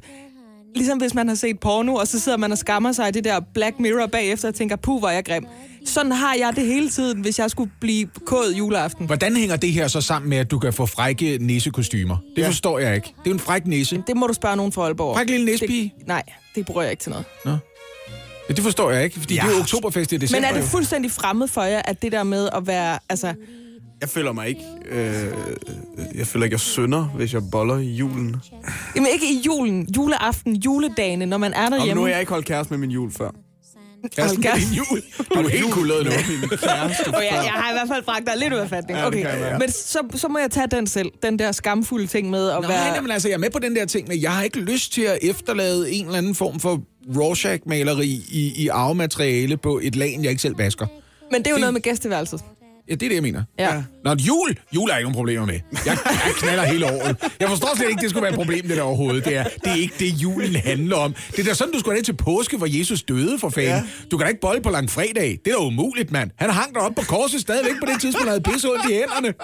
ligesom 0.76 0.98
hvis 0.98 1.14
man 1.14 1.28
har 1.28 1.34
set 1.34 1.60
porno, 1.60 1.94
og 1.94 2.08
så 2.08 2.20
sidder 2.20 2.38
man 2.38 2.52
og 2.52 2.58
skammer 2.58 2.92
sig 2.92 3.08
i 3.08 3.10
det 3.12 3.24
der 3.24 3.40
Black 3.54 3.80
Mirror 3.80 4.06
bagefter 4.06 4.48
og 4.48 4.54
tænker, 4.54 4.76
puh, 4.76 4.98
hvor 4.98 5.08
er 5.08 5.12
jeg 5.12 5.24
grim. 5.24 5.46
Sådan 5.84 6.12
har 6.12 6.34
jeg 6.34 6.52
det 6.56 6.66
hele 6.66 6.90
tiden, 6.90 7.20
hvis 7.20 7.38
jeg 7.38 7.50
skulle 7.50 7.70
blive 7.80 8.08
kået 8.26 8.58
juleaften. 8.58 9.06
Hvordan 9.06 9.36
hænger 9.36 9.56
det 9.56 9.72
her 9.72 9.88
så 9.88 10.00
sammen 10.00 10.28
med, 10.30 10.38
at 10.38 10.50
du 10.50 10.58
kan 10.58 10.72
få 10.72 10.86
frække 10.86 11.38
nissekostymer? 11.40 12.16
Det 12.36 12.42
ja. 12.42 12.48
forstår 12.48 12.78
jeg 12.78 12.94
ikke. 12.94 13.06
Det 13.06 13.26
er 13.26 13.30
jo 13.30 13.32
en 13.32 13.40
fræk 13.40 13.66
nisse. 13.66 14.02
Det 14.06 14.16
må 14.16 14.26
du 14.26 14.32
spørge 14.32 14.56
nogen 14.56 14.72
fra 14.72 14.82
Aalborg. 14.82 15.16
Fræk 15.16 15.30
lille 15.30 15.46
nissepige? 15.46 15.94
Det, 15.98 16.06
nej, 16.08 16.22
det 16.54 16.66
bruger 16.66 16.82
jeg 16.82 16.90
ikke 16.90 17.02
til 17.02 17.10
noget. 17.10 17.24
Ja, 18.48 18.54
det 18.54 18.64
forstår 18.64 18.90
jeg 18.90 19.04
ikke, 19.04 19.20
fordi 19.20 19.34
ja. 19.34 19.40
Det 19.42 19.50
er 19.50 19.54
jo 19.54 19.60
oktoberfest 19.60 20.12
i 20.12 20.16
december. 20.16 20.48
Men 20.48 20.56
er 20.56 20.60
det 20.60 20.70
fuldstændig 20.70 21.10
fremmed 21.10 21.48
for 21.48 21.62
jer, 21.62 21.82
at 21.84 22.02
det 22.02 22.12
der 22.12 22.22
med 22.22 22.48
at 22.52 22.66
være, 22.66 22.98
altså, 23.08 23.34
Jeg 24.00 24.08
føler 24.08 24.32
mig 24.32 24.48
ikke... 24.48 24.60
Øh, 24.90 25.24
jeg 26.14 26.26
føler 26.26 26.44
ikke, 26.44 26.54
jeg 26.54 26.60
synder, 26.60 27.04
hvis 27.04 27.34
jeg 27.34 27.42
boller 27.52 27.76
i 27.78 27.90
julen. 27.92 28.36
jamen 28.96 29.08
ikke 29.12 29.26
i 29.26 29.40
julen, 29.46 29.88
juleaften, 29.96 30.56
juledagene, 30.56 31.26
når 31.26 31.38
man 31.38 31.52
er 31.52 31.64
Og 31.64 31.70
derhjemme. 31.70 31.94
nu 31.94 32.00
har 32.00 32.08
jeg 32.08 32.20
ikke 32.20 32.32
holdt 32.32 32.46
kæreste 32.46 32.72
med 32.72 32.78
min 32.78 32.90
jul 32.90 33.12
før. 33.12 33.30
Kæresten 34.16 34.40
med 34.40 34.50
din 34.68 34.74
jul. 34.76 35.02
Du 35.34 35.40
er 35.40 35.48
helt 35.48 35.72
kullet 35.72 36.04
nu. 36.04 36.10
Oh, 36.10 37.22
ja, 37.22 37.34
jeg 37.34 37.52
har 37.52 37.70
i 37.70 37.74
hvert 37.74 37.88
fald 37.88 38.02
bragt 38.04 38.26
dig 38.26 38.34
lidt 38.36 38.52
ud 38.52 38.58
af 38.58 38.68
fatning. 38.68 38.98
Okay. 39.04 39.58
Men 39.58 39.70
så, 39.72 39.98
så 40.14 40.28
må 40.28 40.38
jeg 40.38 40.50
tage 40.50 40.66
den 40.66 40.86
selv. 40.86 41.10
Den 41.22 41.38
der 41.38 41.52
skamfulde 41.52 42.06
ting 42.06 42.30
med 42.30 42.48
at 42.50 42.60
Nej, 42.60 42.70
være... 42.70 42.88
nej, 42.90 43.00
men 43.00 43.10
altså, 43.10 43.28
jeg 43.28 43.34
er 43.34 43.38
med 43.38 43.50
på 43.50 43.58
den 43.58 43.76
der 43.76 43.84
ting, 43.86 44.08
men 44.08 44.22
jeg 44.22 44.32
har 44.32 44.42
ikke 44.42 44.58
lyst 44.60 44.92
til 44.92 45.02
at 45.02 45.18
efterlade 45.22 45.92
en 45.92 46.04
eller 46.06 46.18
anden 46.18 46.34
form 46.34 46.60
for 46.60 46.80
Rorschach-maleri 47.16 48.20
i, 48.28 48.52
i 48.56 48.68
arvemateriale 48.68 49.56
på 49.56 49.80
et 49.82 49.96
lag, 49.96 50.18
jeg 50.22 50.30
ikke 50.30 50.42
selv 50.42 50.58
vasker. 50.58 50.86
Men 51.32 51.38
det 51.40 51.46
er 51.46 51.50
jo 51.50 51.54
det- 51.56 51.60
noget 51.60 51.72
med 51.74 51.80
gæsteværelset. 51.80 52.40
Ja, 52.88 52.94
det 52.94 53.02
er 53.02 53.08
det, 53.08 53.14
jeg 53.14 53.22
mener. 53.22 53.42
Ja. 53.58 53.82
Nå, 54.04 54.10
jul, 54.14 54.56
jul 54.74 54.90
er 54.90 54.96
ikke 54.96 55.04
nogen 55.04 55.14
problemer 55.14 55.46
med. 55.46 55.60
Jeg, 55.86 55.98
jeg 56.26 56.32
knaller 56.38 56.64
hele 56.64 56.86
året. 56.86 57.16
Jeg 57.40 57.48
forstår 57.48 57.76
slet 57.76 57.88
ikke, 57.88 58.02
det 58.02 58.10
skulle 58.10 58.22
være 58.22 58.32
et 58.32 58.36
problem, 58.38 58.68
det 58.68 58.76
der 58.76 58.82
overhovedet. 58.82 59.24
Det 59.24 59.36
er, 59.36 59.44
det 59.44 59.70
er 59.72 59.74
ikke 59.74 59.94
det, 59.98 60.08
julen 60.22 60.56
handler 60.56 60.96
om. 60.96 61.14
Det 61.30 61.38
er 61.38 61.44
da 61.44 61.54
sådan, 61.54 61.72
du 61.72 61.78
skulle 61.78 61.96
det 61.96 62.04
til 62.04 62.16
påske, 62.16 62.56
hvor 62.56 62.78
Jesus 62.78 63.02
døde 63.02 63.38
for 63.38 63.48
fanden. 63.48 63.70
Ja. 63.72 63.82
Du 64.10 64.16
kan 64.16 64.24
da 64.24 64.28
ikke 64.28 64.40
bolle 64.40 64.62
på 64.62 64.70
langfredag. 64.70 65.38
Det 65.44 65.52
er 65.52 65.56
da 65.56 65.62
umuligt, 65.64 66.10
mand. 66.12 66.30
Han 66.36 66.50
hang 66.50 66.74
der 66.74 66.80
op 66.80 66.94
på 66.94 67.02
korset 67.02 67.40
stadigvæk 67.40 67.72
på 67.80 67.86
det 67.92 68.00
tidspunkt, 68.00 68.28
han 68.28 68.28
havde 68.28 68.42
pisse 68.42 68.68
ondt 68.70 68.90
i 68.90 68.92
hænderne. 68.94 69.34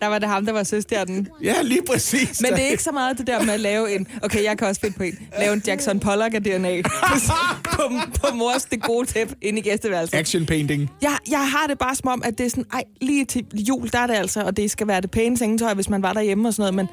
Der 0.00 0.06
var 0.06 0.18
det 0.18 0.28
ham, 0.28 0.46
der 0.46 0.52
var 0.52 0.62
søstjernen. 0.62 1.28
Ja, 1.42 1.62
lige 1.62 1.82
præcis. 1.90 2.42
Men 2.42 2.52
det 2.52 2.62
er 2.62 2.66
ikke 2.66 2.82
så 2.82 2.92
meget 2.92 3.18
det 3.18 3.26
der 3.26 3.42
med 3.42 3.54
at 3.54 3.60
lave 3.60 3.94
en... 3.94 4.06
Okay, 4.22 4.44
jeg 4.44 4.58
kan 4.58 4.68
også 4.68 4.80
finde 4.80 4.96
på 4.96 5.02
en. 5.02 5.18
Lave 5.38 5.52
en 5.52 5.62
Jackson 5.66 6.00
Pollock 6.00 6.34
af 6.34 6.42
DNA. 6.42 6.82
på, 7.76 7.82
på 8.20 8.34
mors 8.34 8.64
det 8.64 8.82
gode 8.82 9.06
tæp 9.06 9.32
inde 9.42 9.58
i 9.58 9.62
gæsteværelset. 9.62 10.14
Action 10.14 10.46
painting. 10.46 10.90
Jeg, 11.02 11.16
jeg 11.30 11.50
har 11.50 11.66
det 11.66 11.78
bare 11.78 11.94
som 11.94 12.08
om, 12.08 12.22
at 12.24 12.38
det 12.38 12.46
er 12.46 12.50
sådan... 12.50 12.66
Ej, 12.72 12.84
lige 13.00 13.24
til 13.24 13.46
jul, 13.54 13.88
der 13.92 13.98
er 13.98 14.06
det 14.06 14.14
altså, 14.14 14.42
og 14.42 14.56
det 14.56 14.70
skal 14.70 14.86
være 14.88 15.00
det 15.00 15.10
pæne 15.10 15.38
sengetøj, 15.38 15.74
hvis 15.74 15.88
man 15.88 16.02
var 16.02 16.12
derhjemme 16.12 16.48
og 16.48 16.54
sådan 16.54 16.74
noget, 16.74 16.74
men... 16.74 16.88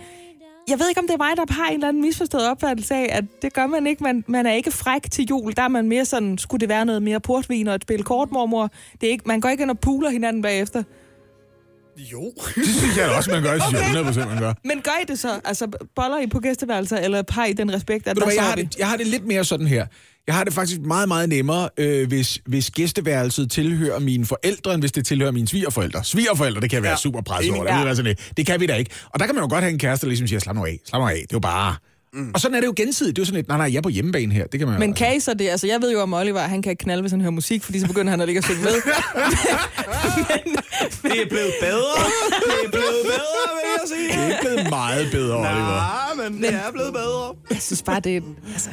Jeg 0.69 0.79
ved 0.79 0.89
ikke, 0.89 0.99
om 1.01 1.07
det 1.07 1.13
er 1.13 1.17
mig, 1.17 1.37
der 1.37 1.53
har 1.53 1.67
en 1.67 1.73
eller 1.73 1.87
anden 1.87 2.01
misforstået 2.01 2.49
opfattelse 2.49 2.95
af, 2.95 3.07
at 3.11 3.23
det 3.41 3.53
gør 3.53 3.67
man 3.67 3.87
ikke. 3.87 4.03
Man, 4.03 4.23
man 4.27 4.45
er 4.45 4.53
ikke 4.53 4.71
fræk 4.71 5.11
til 5.11 5.25
jul. 5.29 5.53
Der 5.57 5.63
er 5.63 5.67
man 5.67 5.87
mere 5.87 6.05
sådan, 6.05 6.37
skulle 6.37 6.59
det 6.59 6.69
være 6.69 6.85
noget 6.85 7.03
mere 7.03 7.19
portvin 7.19 7.67
og 7.67 7.75
et 7.75 7.81
spil 7.81 8.03
kort, 8.03 8.31
mormor? 8.31 8.71
Det 9.01 9.07
er 9.07 9.11
ikke, 9.11 9.23
man 9.27 9.41
går 9.41 9.49
ikke 9.49 9.61
ind 9.61 9.71
og 9.71 9.79
puler 9.79 10.09
hinanden 10.09 10.41
bagefter. 10.41 10.83
Jo. 11.97 12.21
Det 12.55 12.75
synes 12.75 12.97
jeg 12.97 13.09
også, 13.09 13.31
man 13.31 13.43
gør. 13.43 13.53
Det 13.53 13.63
synes 13.63 13.81
jeg 13.81 14.25
100% 14.25 14.29
man 14.29 14.39
gør. 14.39 14.53
Men 14.65 14.81
gør 14.81 15.01
I 15.03 15.05
det 15.07 15.19
så? 15.19 15.39
Altså, 15.45 15.67
boller 15.95 16.21
I 16.21 16.27
på 16.27 16.39
gæsteværelser, 16.39 16.97
eller 16.97 17.23
har 17.29 17.45
I 17.45 17.53
den 17.53 17.73
respekt, 17.73 18.07
at 18.07 18.15
Ved 18.15 18.21
der 18.21 18.27
hvad, 18.27 18.35
jeg, 18.35 18.43
har 18.43 18.55
det, 18.55 18.75
jeg 18.79 18.89
har 18.89 18.97
det 18.97 19.07
lidt 19.07 19.25
mere 19.25 19.43
sådan 19.43 19.67
her. 19.67 19.85
Jeg 20.27 20.35
har 20.35 20.43
det 20.43 20.53
faktisk 20.53 20.81
meget, 20.81 21.07
meget 21.07 21.29
nemmere, 21.29 21.69
øh, 21.77 22.07
hvis, 22.07 22.39
hvis 22.45 22.71
gæsteværelset 22.71 23.51
tilhører 23.51 23.99
mine 23.99 24.25
forældre, 24.25 24.73
end 24.73 24.81
hvis 24.81 24.91
det 24.91 25.05
tilhører 25.05 25.31
mine 25.31 25.47
svigerforældre. 25.47 26.03
Svigerforældre, 26.03 26.61
det 26.61 26.69
kan 26.69 26.77
jeg 26.77 26.83
være 26.83 26.91
ja. 26.91 26.97
Super 26.97 27.21
presset 27.21 27.53
over. 27.53 27.87
Ja. 27.87 27.95
sådan, 27.95 28.15
det, 28.15 28.31
det 28.37 28.45
kan 28.45 28.59
vi 28.59 28.65
da 28.65 28.75
ikke. 28.75 28.91
Og 29.09 29.19
der 29.19 29.25
kan 29.25 29.35
man 29.35 29.43
jo 29.43 29.49
godt 29.49 29.63
have 29.63 29.71
en 29.71 29.79
kæreste, 29.79 30.05
der 30.05 30.09
ligesom 30.09 30.27
siger, 30.27 30.39
slap 30.39 30.55
nu 30.55 30.65
af, 30.65 30.79
slap 30.85 30.99
nu 30.99 31.07
af. 31.07 31.13
Det 31.13 31.21
er 31.21 31.27
jo 31.33 31.39
bare... 31.39 31.75
Mm. 32.13 32.31
Og 32.33 32.39
sådan 32.41 32.55
er 32.55 32.59
det 32.59 32.67
jo 32.67 32.73
gensidigt. 32.75 33.15
Det 33.15 33.21
er 33.21 33.23
jo 33.23 33.25
sådan 33.25 33.39
et, 33.39 33.47
nej, 33.47 33.57
nej, 33.57 33.65
jeg 33.71 33.77
er 33.77 33.81
på 33.81 33.89
hjemmebane 33.89 34.33
her. 34.33 34.47
Det 34.47 34.59
kan 34.59 34.67
man 34.67 34.75
jo- 34.75 34.79
Men 34.79 34.93
kan 34.93 35.17
I 35.17 35.19
så 35.19 35.33
det? 35.33 35.49
Altså, 35.49 35.67
jeg 35.67 35.81
ved 35.81 35.91
jo 35.91 36.01
om 36.01 36.13
Oliver, 36.13 36.39
han 36.39 36.61
kan 36.61 36.75
knalde, 36.77 37.01
hvis 37.01 37.11
han 37.11 37.21
hører 37.21 37.31
musik, 37.31 37.63
fordi 37.63 37.79
så 37.79 37.87
begynder 37.87 38.11
han 38.11 38.21
at 38.21 38.27
ligge 38.27 38.39
og 38.39 38.43
synge 38.43 38.61
med. 38.63 38.71
Det 41.03 41.21
er 41.21 41.29
blevet 41.29 41.53
bedre. 41.61 42.01
Det 42.39 42.65
er 42.65 42.69
blevet 42.71 43.01
bedre, 43.03 43.47
vil 43.57 43.67
jeg 43.79 43.87
sige. 43.87 44.07
Det 44.27 44.35
er 44.35 44.39
blevet 44.41 44.69
meget 44.69 45.07
bedre, 45.11 45.35
Oliver. 45.37 45.75
Ja, 46.23 46.29
men 46.29 46.41
det 46.43 46.53
er 46.53 46.71
blevet 46.73 46.93
bedre. 46.93 47.33
Jeg 47.49 47.61
synes 47.61 47.81
bare, 47.81 47.99
det 47.99 48.17
er, 48.17 48.21
altså, 48.53 48.69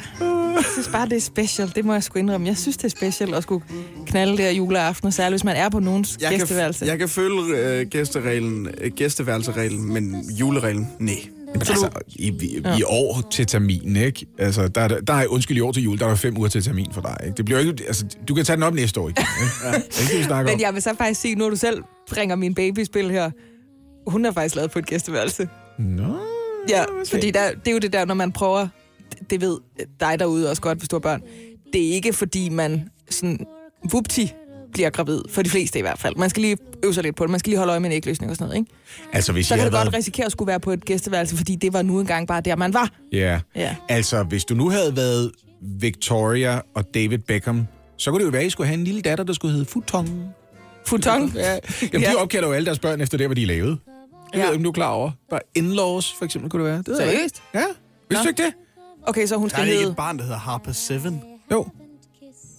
jeg 0.56 0.64
synes 0.72 0.88
bare, 0.88 1.08
det 1.08 1.16
er 1.16 1.20
special. 1.20 1.72
Det 1.74 1.84
må 1.84 1.92
jeg 1.92 2.02
sgu 2.02 2.18
indrømme. 2.18 2.46
Jeg 2.46 2.56
synes, 2.58 2.76
det 2.76 2.84
er 2.84 2.88
special 2.88 3.34
at 3.34 3.42
skulle 3.42 3.64
knalde 4.06 4.38
der 4.42 4.50
juleaften, 4.50 5.06
og 5.06 5.12
særligt 5.12 5.32
hvis 5.32 5.44
man 5.44 5.56
er 5.56 5.68
på 5.68 5.78
nogens 5.80 6.18
Jeg 6.20 6.30
gæsteværelse. 6.38 6.78
kan, 6.78 6.88
jeg 6.88 6.98
kan 6.98 7.08
følge 7.08 7.56
øh, 7.56 7.86
gæstereglen, 7.86 8.68
øh, 8.80 8.90
gæsteværelsereglen, 8.96 9.92
men 9.92 10.30
julereglen, 10.30 10.88
nej. 11.00 11.14
Men 11.52 11.60
altså, 11.60 11.90
i, 12.08 12.28
i, 12.28 12.62
i 12.78 12.82
år 12.86 13.22
til 13.30 13.46
termin, 13.46 13.96
ikke? 13.96 14.26
Altså, 14.38 14.68
der, 14.68 14.80
er 14.80 14.88
der, 14.88 15.00
der 15.00 15.12
er, 15.14 15.26
undskyld, 15.26 15.56
i 15.56 15.60
år 15.60 15.72
til 15.72 15.82
jul, 15.82 15.98
der 15.98 16.04
er 16.04 16.08
der 16.08 16.16
fem 16.16 16.38
uger 16.38 16.48
til 16.48 16.62
termin 16.62 16.92
for 16.92 17.00
dig, 17.00 17.16
ikke? 17.24 17.36
Det 17.36 17.44
bliver 17.44 17.60
ikke, 17.60 17.84
altså, 17.86 18.06
du 18.28 18.34
kan 18.34 18.44
tage 18.44 18.56
den 18.56 18.62
op 18.62 18.74
næste 18.74 19.00
år, 19.00 19.08
ikke? 19.08 19.22
ja. 19.64 19.72
Det 19.72 20.30
om. 20.30 20.44
Men 20.44 20.60
jeg 20.60 20.74
vil 20.74 20.82
så 20.82 20.94
faktisk 20.98 21.20
sige, 21.20 21.34
når 21.34 21.50
du 21.50 21.56
selv 21.56 21.82
bringer 22.10 22.36
min 22.36 22.54
babyspil 22.54 23.10
her, 23.10 23.30
hun 24.06 24.24
er 24.24 24.32
faktisk 24.32 24.54
lavet 24.54 24.70
på 24.70 24.78
et 24.78 24.86
gæsteværelse. 24.86 25.48
Nå, 25.78 26.16
Ja, 26.68 26.84
fordi 27.10 27.30
der, 27.30 27.50
det 27.50 27.68
er 27.68 27.72
jo 27.72 27.78
det 27.78 27.92
der, 27.92 28.04
når 28.04 28.14
man 28.14 28.32
prøver, 28.32 28.68
det 29.30 29.40
ved 29.40 29.58
dig 30.00 30.18
derude 30.18 30.50
også 30.50 30.62
godt, 30.62 30.78
hvis 30.78 30.88
du 30.88 30.96
har 30.96 31.00
børn, 31.00 31.22
det 31.72 31.88
er 31.88 31.92
ikke 31.92 32.12
fordi 32.12 32.48
man 32.48 32.88
sådan, 33.10 33.46
vupti, 33.92 34.32
bliver 34.72 34.90
gravid, 34.90 35.20
for 35.30 35.42
de 35.42 35.50
fleste 35.50 35.78
i 35.78 35.82
hvert 35.82 35.98
fald. 35.98 36.16
Man 36.16 36.30
skal 36.30 36.40
lige 36.40 36.56
øve 36.84 36.94
sig 36.94 37.02
lidt 37.02 37.16
på 37.16 37.24
det, 37.24 37.30
man 37.30 37.40
skal 37.40 37.50
lige 37.50 37.58
holde 37.58 37.70
øje 37.70 37.80
med 37.80 37.90
en 37.90 37.96
ægløsning 37.96 38.30
og 38.30 38.36
sådan 38.36 38.48
noget, 38.48 38.60
ikke? 38.60 38.72
altså, 39.12 39.32
hvis 39.32 39.46
Så 39.46 39.54
kan 39.54 39.64
det 39.64 39.72
havde 39.72 39.84
godt 39.84 39.92
været... 39.92 39.98
risikere 39.98 40.26
at 40.26 40.32
skulle 40.32 40.46
være 40.48 40.60
på 40.60 40.70
et 40.70 40.84
gæsteværelse, 40.84 41.36
fordi 41.36 41.54
det 41.56 41.72
var 41.72 41.82
nu 41.82 42.00
engang 42.00 42.26
bare 42.26 42.40
der, 42.40 42.56
man 42.56 42.74
var. 42.74 42.90
Ja. 43.12 43.40
Ja. 43.56 43.76
Altså, 43.88 44.22
hvis 44.22 44.44
du 44.44 44.54
nu 44.54 44.68
havde 44.70 44.96
været 44.96 45.32
Victoria 45.62 46.60
og 46.74 46.94
David 46.94 47.18
Beckham, 47.18 47.66
så 47.96 48.10
kunne 48.10 48.18
det 48.20 48.26
jo 48.26 48.30
være, 48.30 48.40
at 48.40 48.46
I 48.46 48.50
skulle 48.50 48.66
have 48.66 48.78
en 48.78 48.84
lille 48.84 49.00
datter, 49.00 49.24
der 49.24 49.32
skulle 49.32 49.52
hedde 49.52 49.66
Futon. 49.66 50.24
Futon. 50.86 51.32
Ja. 51.34 51.58
Jamen, 51.92 52.00
Ja. 52.02 52.10
de 52.12 52.16
opkalder 52.16 52.48
jo 52.48 52.54
alle 52.54 52.66
deres 52.66 52.78
børn 52.78 53.00
efter 53.00 53.18
det, 53.18 53.26
hvad 53.28 53.36
de 53.36 53.44
lavede. 53.44 53.70
Det 53.70 53.78
Ja. 54.34 54.38
ved 54.38 54.44
jeg 54.44 54.52
ikke, 54.52 54.56
om 54.60 54.62
du 54.62 54.68
er 54.68 54.72
klar 54.72 54.90
over. 54.90 55.10
Bare 55.30 55.40
in-laws, 55.54 56.14
for 56.18 56.24
eksempel, 56.24 56.50
kunne 56.50 56.64
det 56.64 56.70
være. 56.72 56.78
Det. 56.78 56.96
Seriøst? 56.96 57.42
Ja. 57.54 57.62
Vidste 58.10 58.24
du 58.24 58.28
ikke 58.28 58.42
det? 58.42 58.52
Okay, 59.06 59.26
så 59.26 59.36
hun 59.36 59.48
Der 59.48 59.48
skal 59.48 59.60
er 59.60 59.64
ikke 59.64 59.76
hedde... 59.78 59.90
et 59.90 59.96
barn, 59.96 60.16
der 60.18 60.22
hedder 60.24 60.38
Harper 60.38 60.72
7. 60.72 60.94
Jo. 61.52 61.66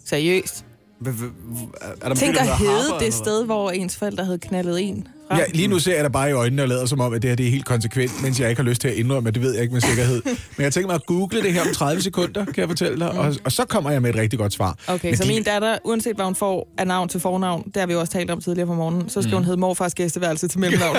Seriøst. 0.06 0.66
Er 1.06 2.08
der 2.10 2.16
Tænk 2.16 2.36
at 2.36 2.58
hedde 2.58 2.94
det 3.06 3.14
sted, 3.14 3.46
hvor 3.46 3.72
ens 3.72 3.98
forældre 3.98 4.26
havde 4.26 4.38
knaldet 4.40 4.82
en 4.82 5.08
Ja, 5.32 5.44
lige 5.54 5.68
nu 5.68 5.80
ser 5.80 5.96
jeg 5.96 6.04
dig 6.04 6.12
bare 6.12 6.30
i 6.30 6.34
øjnene 6.34 6.62
og 6.62 6.68
lader 6.68 6.86
som 6.86 7.00
om, 7.00 7.14
at 7.14 7.22
det 7.22 7.30
her 7.30 7.36
det 7.36 7.46
er 7.46 7.50
helt 7.52 7.66
konsekvent, 7.66 8.24
mens 8.24 8.40
jeg 8.40 8.50
ikke 8.50 8.62
har 8.62 8.70
lyst 8.70 8.82
til 8.82 8.88
at 8.88 8.94
indrømme, 8.94 9.28
at 9.28 9.34
det 9.36 9.44
ved 9.44 9.54
jeg 9.54 9.62
ikke 9.62 9.74
med 9.74 9.82
sikkerhed. 9.82 10.22
Men 10.58 10.64
jeg 10.64 10.74
tænker 10.74 10.88
mig 10.88 10.96
at 10.96 11.06
google 11.06 11.42
det 11.42 11.54
her 11.54 11.62
om 11.62 11.68
30 11.74 12.02
sekunder, 12.02 12.46
kan 12.46 12.54
jeg 12.58 12.68
fortælle 12.68 13.00
dig, 13.00 13.12
og, 13.12 13.36
og 13.44 13.52
så 13.52 13.66
kommer 13.66 13.92
jeg 13.92 14.02
med 14.02 14.10
et 14.10 14.16
rigtig 14.16 14.40
godt 14.40 14.54
svar. 14.54 14.78
Okay, 14.88 15.08
Men 15.08 15.18
så 15.18 15.24
de- 15.24 15.28
min 15.30 15.44
datter, 15.44 15.78
uanset 15.86 16.16
hvad 16.16 16.26
hun 16.26 16.36
får 16.36 16.74
af 16.78 16.88
navn 16.88 17.10
til 17.10 17.20
fornavn, 17.20 17.64
det 17.66 17.78
har 17.78 17.88
vi 17.88 17.94
jo 17.94 18.00
også 18.00 18.14
talt 18.14 18.32
om 18.32 18.42
tidligere 18.42 18.68
på 18.68 18.74
morgenen, 18.74 19.10
så 19.10 19.22
skal 19.22 19.32
mm. 19.32 19.36
hun 19.38 19.44
hedde 19.44 19.60
morfars 19.60 19.96
gæsteværelse 19.96 20.48
til 20.48 20.60
mellemnavn. 20.60 20.96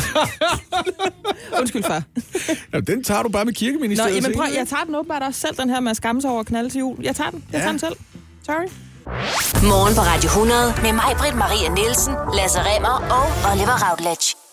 Undskyld, 1.60 1.82
far. 1.82 2.02
Ja, 2.72 2.80
den 2.80 3.04
tager 3.04 3.22
du 3.22 3.28
bare 3.28 3.44
med 3.44 3.52
Nå, 3.52 3.56
kirkeministeriet. 3.56 4.14
jamen 4.16 4.32
prøv, 4.36 4.46
jeg 4.58 4.68
tager 4.68 4.84
den 4.84 4.94
åbenbart 4.94 5.22
også 5.22 5.40
selv, 5.40 5.56
den 5.56 5.70
her 5.70 5.80
med 5.80 5.90
at 5.90 5.96
skamme 5.96 6.20
sig 6.20 6.30
over 6.30 6.40
at 6.40 6.46
knalde 6.46 6.70
til 6.70 6.78
jul. 6.78 6.96
Jeg 7.02 7.16
tager 7.16 7.30
den. 7.30 7.44
Jeg 7.52 7.58
Ja. 7.58 7.62
tager 7.62 7.70
den 7.72 7.78
selv. 7.78 7.94
Sorry. 8.46 8.66
Morgen 9.62 9.94
på 9.94 10.00
Radio 10.00 10.28
100 10.28 10.74
med 10.82 10.92
mig, 10.92 11.16
Britt 11.18 11.36
Maria 11.36 11.68
Nielsen, 11.70 12.14
Lasse 12.36 12.58
Remmer 12.58 12.96
og 13.16 13.52
Oliver 13.52 13.78
Routledge. 13.84 14.49